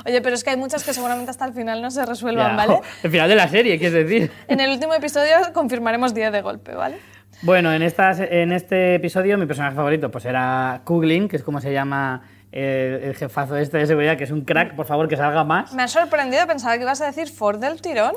Oye, 0.06 0.20
pero 0.20 0.34
es 0.34 0.44
que 0.44 0.50
hay 0.50 0.56
muchas 0.56 0.84
que 0.84 0.92
seguramente 0.92 1.30
hasta 1.30 1.46
el 1.46 1.52
final 1.52 1.80
no 1.82 1.90
se 1.90 2.04
resuelvan, 2.04 2.50
Ya, 2.50 2.56
¿vale? 2.56 2.80
El 3.02 3.10
final 3.10 3.28
de 3.28 3.34
la 3.34 3.48
serie, 3.48 3.78
quieres 3.78 4.06
decir. 4.06 4.30
En 4.48 4.60
el 4.60 4.70
último 4.70 4.94
episodio 4.94 5.34
confirmaremos 5.52 6.14
10 6.14 6.32
de 6.32 6.42
golpe, 6.42 6.74
¿vale? 6.74 6.98
Bueno, 7.42 7.72
en, 7.72 7.82
estas, 7.82 8.20
en 8.20 8.52
este 8.52 8.94
episodio 8.94 9.36
mi 9.36 9.46
personaje 9.46 9.74
favorito 9.74 10.10
pues 10.10 10.24
era 10.24 10.82
Kuglin, 10.84 11.28
que 11.28 11.36
es 11.36 11.42
como 11.42 11.60
se 11.60 11.72
llama 11.72 12.22
el, 12.52 12.62
el 13.02 13.16
jefazo 13.16 13.56
este 13.56 13.78
de 13.78 13.86
seguridad, 13.86 14.16
que 14.16 14.24
es 14.24 14.30
un 14.30 14.42
crack, 14.42 14.76
por 14.76 14.86
favor 14.86 15.08
que 15.08 15.16
salga 15.16 15.42
más. 15.44 15.72
Me 15.74 15.82
ha 15.82 15.88
sorprendido, 15.88 16.46
pensaba 16.46 16.76
que 16.76 16.82
ibas 16.82 17.00
a 17.00 17.06
decir 17.06 17.28
Ford 17.28 17.58
del 17.58 17.80
tirón. 17.82 18.12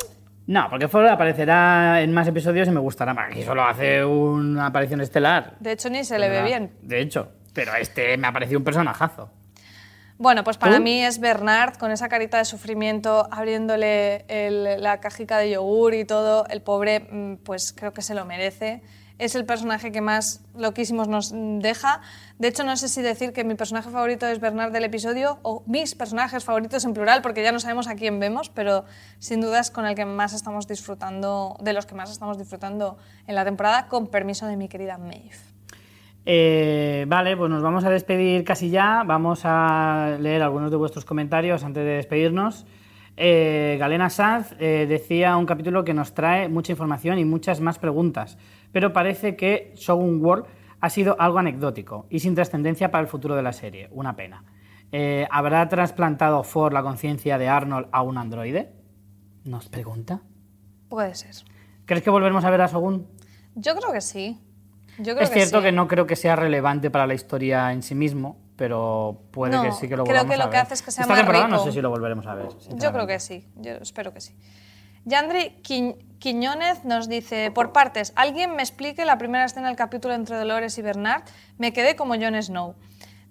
No, 0.47 0.67
porque 0.69 0.87
Ford 0.87 1.05
aparecerá 1.07 2.01
en 2.01 2.13
más 2.13 2.27
episodios 2.27 2.67
y 2.67 2.71
me 2.71 2.79
gustará 2.79 3.13
más. 3.13 3.31
Aquí 3.31 3.43
solo 3.43 3.63
hace 3.63 4.03
una 4.05 4.67
aparición 4.67 5.01
estelar. 5.01 5.55
De 5.59 5.73
hecho, 5.73 5.89
ni 5.89 6.03
se 6.05 6.17
le 6.17 6.29
ve 6.29 6.41
bien. 6.43 6.71
De 6.81 7.01
hecho, 7.01 7.31
pero 7.53 7.75
este 7.75 8.17
me 8.17 8.27
ha 8.27 8.31
parecido 8.33 8.57
un 8.59 8.63
personajazo. 8.63 9.29
Bueno, 10.19 10.43
pues 10.43 10.57
para 10.57 10.77
¿Tú? 10.77 10.81
mí 10.83 11.03
es 11.03 11.19
Bernard 11.19 11.75
con 11.77 11.91
esa 11.91 12.09
carita 12.09 12.37
de 12.39 12.45
sufrimiento, 12.45 13.27
abriéndole 13.29 14.25
el- 14.29 14.81
la 14.81 14.99
cajica 14.99 15.37
de 15.37 15.51
yogur 15.51 15.93
y 15.93 16.05
todo. 16.05 16.47
El 16.47 16.61
pobre, 16.61 17.01
mm, 17.01 17.35
pues 17.43 17.71
creo 17.73 17.93
que 17.93 18.01
se 18.01 18.15
lo 18.15 18.25
merece. 18.25 18.81
Es 19.19 19.35
el 19.35 19.45
personaje 19.45 19.91
que 19.91 20.01
más 20.01 20.45
loquísimos 20.55 21.07
nos 21.07 21.33
deja. 21.33 22.01
De 22.37 22.47
hecho, 22.47 22.63
no 22.63 22.77
sé 22.77 22.87
si 22.87 23.01
decir 23.01 23.33
que 23.33 23.43
mi 23.43 23.55
personaje 23.55 23.89
favorito 23.89 24.27
es 24.27 24.39
Bernard 24.39 24.71
del 24.71 24.83
episodio 24.83 25.39
o 25.41 25.63
mis 25.65 25.95
personajes 25.95 26.43
favoritos 26.43 26.85
en 26.85 26.93
plural, 26.93 27.21
porque 27.21 27.41
ya 27.41 27.51
no 27.51 27.59
sabemos 27.59 27.87
a 27.87 27.95
quién 27.95 28.19
vemos, 28.19 28.49
pero 28.49 28.85
sin 29.17 29.41
duda 29.41 29.59
es 29.59 29.71
con 29.71 29.85
el 29.85 29.95
que 29.95 30.05
más 30.05 30.33
estamos 30.33 30.67
disfrutando, 30.67 31.57
de 31.61 31.73
los 31.73 31.85
que 31.85 31.95
más 31.95 32.11
estamos 32.11 32.37
disfrutando 32.37 32.97
en 33.25 33.35
la 33.35 33.43
temporada, 33.43 33.87
con 33.87 34.07
permiso 34.07 34.45
de 34.45 34.55
mi 34.55 34.67
querida 34.67 34.97
Maeve. 34.97 35.31
Eh, 36.29 37.05
vale, 37.07 37.37
pues 37.37 37.49
nos 37.49 37.63
vamos 37.63 37.85
a 37.85 37.89
despedir 37.89 38.43
casi 38.43 38.69
ya. 38.69 39.03
Vamos 39.05 39.41
a 39.45 40.17
leer 40.19 40.43
algunos 40.43 40.69
de 40.69 40.75
vuestros 40.75 41.05
comentarios 41.05 41.63
antes 41.63 41.85
de 41.85 41.91
despedirnos. 41.91 42.65
Eh, 43.15 43.77
Galena 43.79 44.09
Sanz 44.09 44.53
eh, 44.59 44.85
decía 44.87 45.37
un 45.37 45.45
capítulo 45.45 45.85
que 45.85 45.93
nos 45.93 46.13
trae 46.13 46.49
mucha 46.49 46.73
información 46.73 47.17
y 47.17 47.25
muchas 47.25 47.61
más 47.61 47.79
preguntas, 47.79 48.37
pero 48.71 48.93
parece 48.93 49.35
que 49.35 49.71
Shogun 49.75 50.23
World 50.23 50.45
ha 50.79 50.89
sido 50.89 51.15
algo 51.19 51.39
anecdótico 51.39 52.05
y 52.09 52.19
sin 52.19 52.35
trascendencia 52.35 52.91
para 52.91 53.01
el 53.01 53.07
futuro 53.07 53.35
de 53.35 53.41
la 53.43 53.53
serie. 53.53 53.87
Una 53.91 54.15
pena. 54.15 54.43
Eh, 54.91 55.27
¿Habrá 55.31 55.67
trasplantado 55.67 56.43
Ford 56.43 56.71
la 56.73 56.83
conciencia 56.83 57.37
de 57.37 57.47
Arnold 57.49 57.87
a 57.91 58.01
un 58.03 58.17
androide? 58.17 58.73
Nos 59.43 59.69
pregunta. 59.69 60.21
Puede 60.89 61.15
ser. 61.15 61.35
¿Crees 61.85 62.03
que 62.03 62.09
volveremos 62.09 62.45
a 62.45 62.49
ver 62.49 62.61
a 62.61 62.67
Shogun? 62.67 63.07
Yo 63.55 63.75
creo 63.75 63.91
que 63.91 64.01
sí. 64.01 64.39
Yo 64.99 65.13
creo 65.13 65.19
Es 65.21 65.31
cierto 65.31 65.59
sí. 65.59 65.65
que 65.65 65.71
no 65.71 65.87
creo 65.87 66.05
que 66.07 66.15
sea 66.15 66.35
relevante 66.35 66.89
para 66.89 67.05
la 67.07 67.13
historia 67.13 67.71
en 67.71 67.81
sí 67.83 67.93
mismo, 67.95 68.39
pero 68.55 69.23
puede 69.31 69.55
No, 69.55 69.63
que 69.63 69.71
sí 69.71 69.87
que 69.87 69.95
lo 69.97 70.03
creo 70.03 70.15
volvamos 70.15 70.31
que 70.31 70.37
lo 70.37 70.43
a 70.43 70.45
ver. 70.47 70.51
que 70.53 70.57
hace 70.57 70.73
es 70.75 70.81
que 70.81 70.91
sea 70.91 71.01
Esta 71.03 71.13
más 71.13 71.19
temporada 71.21 71.45
rico. 71.47 71.57
no 71.57 71.63
sé 71.63 71.71
si 71.71 71.81
lo 71.81 71.89
volveremos 71.89 72.25
a 72.27 72.33
ver. 72.35 72.47
Yo 72.77 72.91
creo 72.91 73.05
que 73.07 73.19
sí, 73.19 73.47
yo 73.55 73.71
espero 73.73 74.13
que 74.13 74.21
sí. 74.21 74.35
Yandri 75.05 75.61
Qui- 75.63 75.97
Quiñónez 76.19 76.83
nos 76.83 77.07
dice, 77.07 77.51
por 77.51 77.71
partes, 77.71 78.11
¿alguien 78.15 78.55
me 78.55 78.63
explique 78.63 79.05
la 79.05 79.17
primera 79.17 79.45
escena 79.45 79.67
del 79.67 79.75
capítulo 79.77 80.13
entre 80.13 80.35
Dolores 80.37 80.77
y 80.77 80.81
Bernard? 80.81 81.23
Me 81.57 81.73
quedé 81.73 81.95
como 81.95 82.15
Jon 82.15 82.41
Snow. 82.41 82.75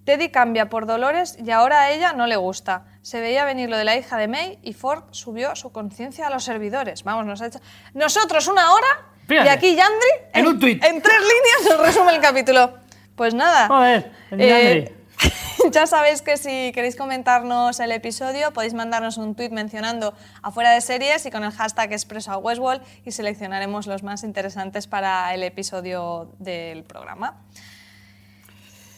Teddy 0.05 0.29
cambia 0.29 0.69
por 0.69 0.87
Dolores 0.87 1.37
y 1.45 1.51
ahora 1.51 1.81
a 1.83 1.91
ella 1.91 2.13
no 2.13 2.29
le 2.29 2.37
gusta. 2.37 2.85
Se 3.03 3.21
veía 3.21 3.45
venir 3.45 3.69
lo 3.69 3.77
de 3.77 3.85
la 3.85 3.97
hija 3.97 4.17
de 4.19 4.29
May 4.29 4.61
y 4.63 4.73
Ford 4.73 5.03
subió 5.11 5.57
su 5.57 5.73
conciencia 5.73 6.29
a 6.29 6.31
los 6.31 6.45
servidores. 6.45 7.03
Vamos, 7.03 7.27
nos 7.27 7.43
ha 7.43 7.47
hecho... 7.47 7.59
Nosotros 7.93 8.47
una 8.47 8.73
hora 8.73 8.87
Fíjate. 9.27 9.49
y 9.49 9.53
aquí 9.53 9.75
Yandri 9.75 10.09
En 10.33 10.47
un 10.47 10.61
tuit. 10.61 10.85
en 10.85 11.03
tres 11.03 11.19
líneas 11.21 11.77
nos 11.77 11.87
resume 11.89 12.15
el 12.15 12.21
capítulo. 12.21 12.75
Pues 13.17 13.35
nada. 13.35 13.67
Joder, 13.67 14.13
el 14.31 14.41
Eh, 14.41 14.47
Yandri. 14.85 14.96
ya 15.73 15.87
sabéis 15.87 16.23
que 16.23 16.37
si 16.37 16.73
queréis 16.73 16.97
comentarnos 16.97 17.81
el 17.81 17.93
episodio 17.93 18.53
podéis 18.53 18.75
mandarnos 18.75 19.17
un 19.19 19.35
tweet 19.35 19.51
mencionando 19.51 20.15
afuera 20.43 20.71
de 20.73 20.81
series 20.81 21.27
y 21.27 21.31
con 21.31 21.45
el 21.45 21.53
hashtag 21.53 21.93
expreso 21.93 22.33
a 22.33 22.39
Westworld 22.39 22.83
y 23.05 23.13
seleccionaremos 23.13 23.87
los 23.87 24.03
más 24.03 24.25
interesantes 24.25 24.87
para 24.87 25.33
el 25.35 25.43
episodio 25.43 26.33
del 26.39 26.85
programa. 26.85 27.37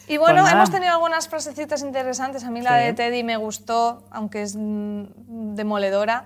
Y 0.07 0.17
bueno, 0.17 0.41
Pues 0.41 0.45
nada. 0.45 0.55
hemos 0.55 0.71
tenido 0.71 0.91
algunas 0.93 1.27
frasecitas 1.27 1.83
interesantes. 1.83 2.43
A 2.43 2.49
mí 2.49 2.61
la 2.61 2.75
de 2.75 2.93
Teddy 2.93 3.23
me 3.23 3.37
gustó, 3.37 4.03
aunque 4.09 4.41
es 4.41 4.55
mm, 4.57 5.53
demoledora, 5.55 6.25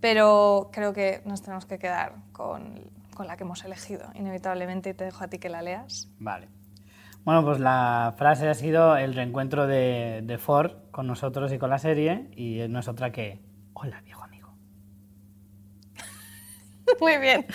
pero 0.00 0.70
creo 0.72 0.92
que 0.92 1.22
nos 1.24 1.40
tenemos 1.40 1.64
que 1.64 1.78
quedar 1.78 2.14
con, 2.32 2.90
con 3.14 3.28
la 3.28 3.36
que 3.36 3.44
hemos 3.44 3.64
elegido, 3.64 4.10
inevitablemente, 4.14 4.90
y 4.90 4.94
te 4.94 5.04
dejo 5.04 5.22
a 5.22 5.28
ti 5.28 5.38
que 5.38 5.48
la 5.48 5.62
leas. 5.62 6.08
Vale. 6.18 6.48
Bueno, 7.24 7.44
pues 7.44 7.60
la 7.60 8.14
frase 8.16 8.48
ha 8.48 8.54
sido 8.54 8.96
el 8.96 9.14
reencuentro 9.14 9.66
de, 9.66 10.20
de 10.24 10.38
Ford 10.38 10.72
con 10.90 11.06
nosotros 11.06 11.52
y 11.52 11.58
con 11.58 11.70
la 11.70 11.78
serie, 11.78 12.28
y 12.34 12.60
no 12.68 12.80
es 12.80 12.88
otra 12.88 13.12
que, 13.12 13.40
hola 13.74 14.00
viejo 14.04 14.22
amigo. 14.24 14.48
Muy 17.00 17.18
bien. 17.18 17.46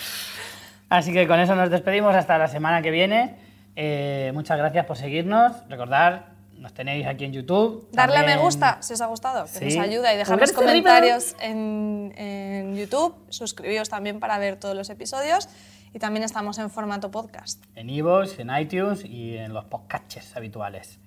Así 0.88 1.12
que 1.12 1.26
con 1.26 1.40
eso 1.40 1.54
nos 1.56 1.68
despedimos 1.70 2.14
hasta 2.14 2.38
la 2.38 2.48
semana 2.48 2.80
que 2.80 2.90
viene. 2.90 3.36
Eh, 3.74 4.30
muchas 4.34 4.56
gracias 4.56 4.86
por 4.86 4.96
seguirnos. 4.96 5.52
Recordad, 5.68 6.26
nos 6.58 6.72
tenéis 6.72 7.06
aquí 7.06 7.24
en 7.24 7.32
YouTube. 7.32 7.88
Darle 7.92 8.18
a 8.18 8.22
me 8.22 8.36
gusta 8.36 8.78
si 8.80 8.94
os 8.94 9.00
ha 9.00 9.06
gustado, 9.06 9.44
que 9.44 9.70
Sí. 9.70 9.76
nos 9.76 9.84
ayuda 9.86 10.14
y 10.14 10.16
dejar 10.16 10.38
los 10.40 10.52
comentarios 10.52 11.34
en, 11.40 12.14
en 12.16 12.76
YouTube. 12.76 13.14
Suscribíos 13.30 13.88
también 13.88 14.20
para 14.20 14.38
ver 14.38 14.56
todos 14.58 14.76
los 14.76 14.88
episodios 14.90 15.48
y 15.92 15.98
también 15.98 16.24
estamos 16.24 16.58
en 16.58 16.70
formato 16.70 17.10
podcast. 17.10 17.64
en 17.74 17.90
iVoox, 17.90 18.38
en 18.38 18.50
iTunes 18.56 19.04
y 19.04 19.36
en 19.36 19.52
los 19.52 19.64
podcasts 19.64 20.36
habituales. 20.36 20.98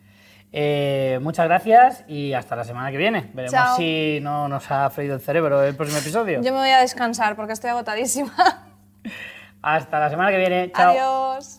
Eh, 0.51 1.19
muchas 1.21 1.45
gracias 1.45 2.03
y 2.07 2.33
hasta 2.33 2.55
la 2.55 2.63
semana 2.63 2.89
que 2.91 2.97
viene. 2.97 3.29
Veremos 3.33 3.51
Chao. 3.51 3.77
si 3.77 4.19
no 4.21 4.47
nos 4.47 4.69
ha 4.71 4.89
freído 4.89 5.15
el 5.15 5.21
cerebro 5.21 5.61
el 5.63 5.75
próximo 5.75 5.99
episodio. 5.99 6.41
Yo 6.41 6.51
me 6.51 6.59
voy 6.59 6.69
a 6.69 6.79
descansar 6.79 7.35
porque 7.35 7.53
estoy 7.53 7.69
agotadísima. 7.69 8.33
Hasta 9.61 9.99
la 9.99 10.09
semana 10.09 10.31
que 10.31 10.37
viene. 10.37 10.71
Chao. 10.71 10.91
Adiós. 10.91 11.58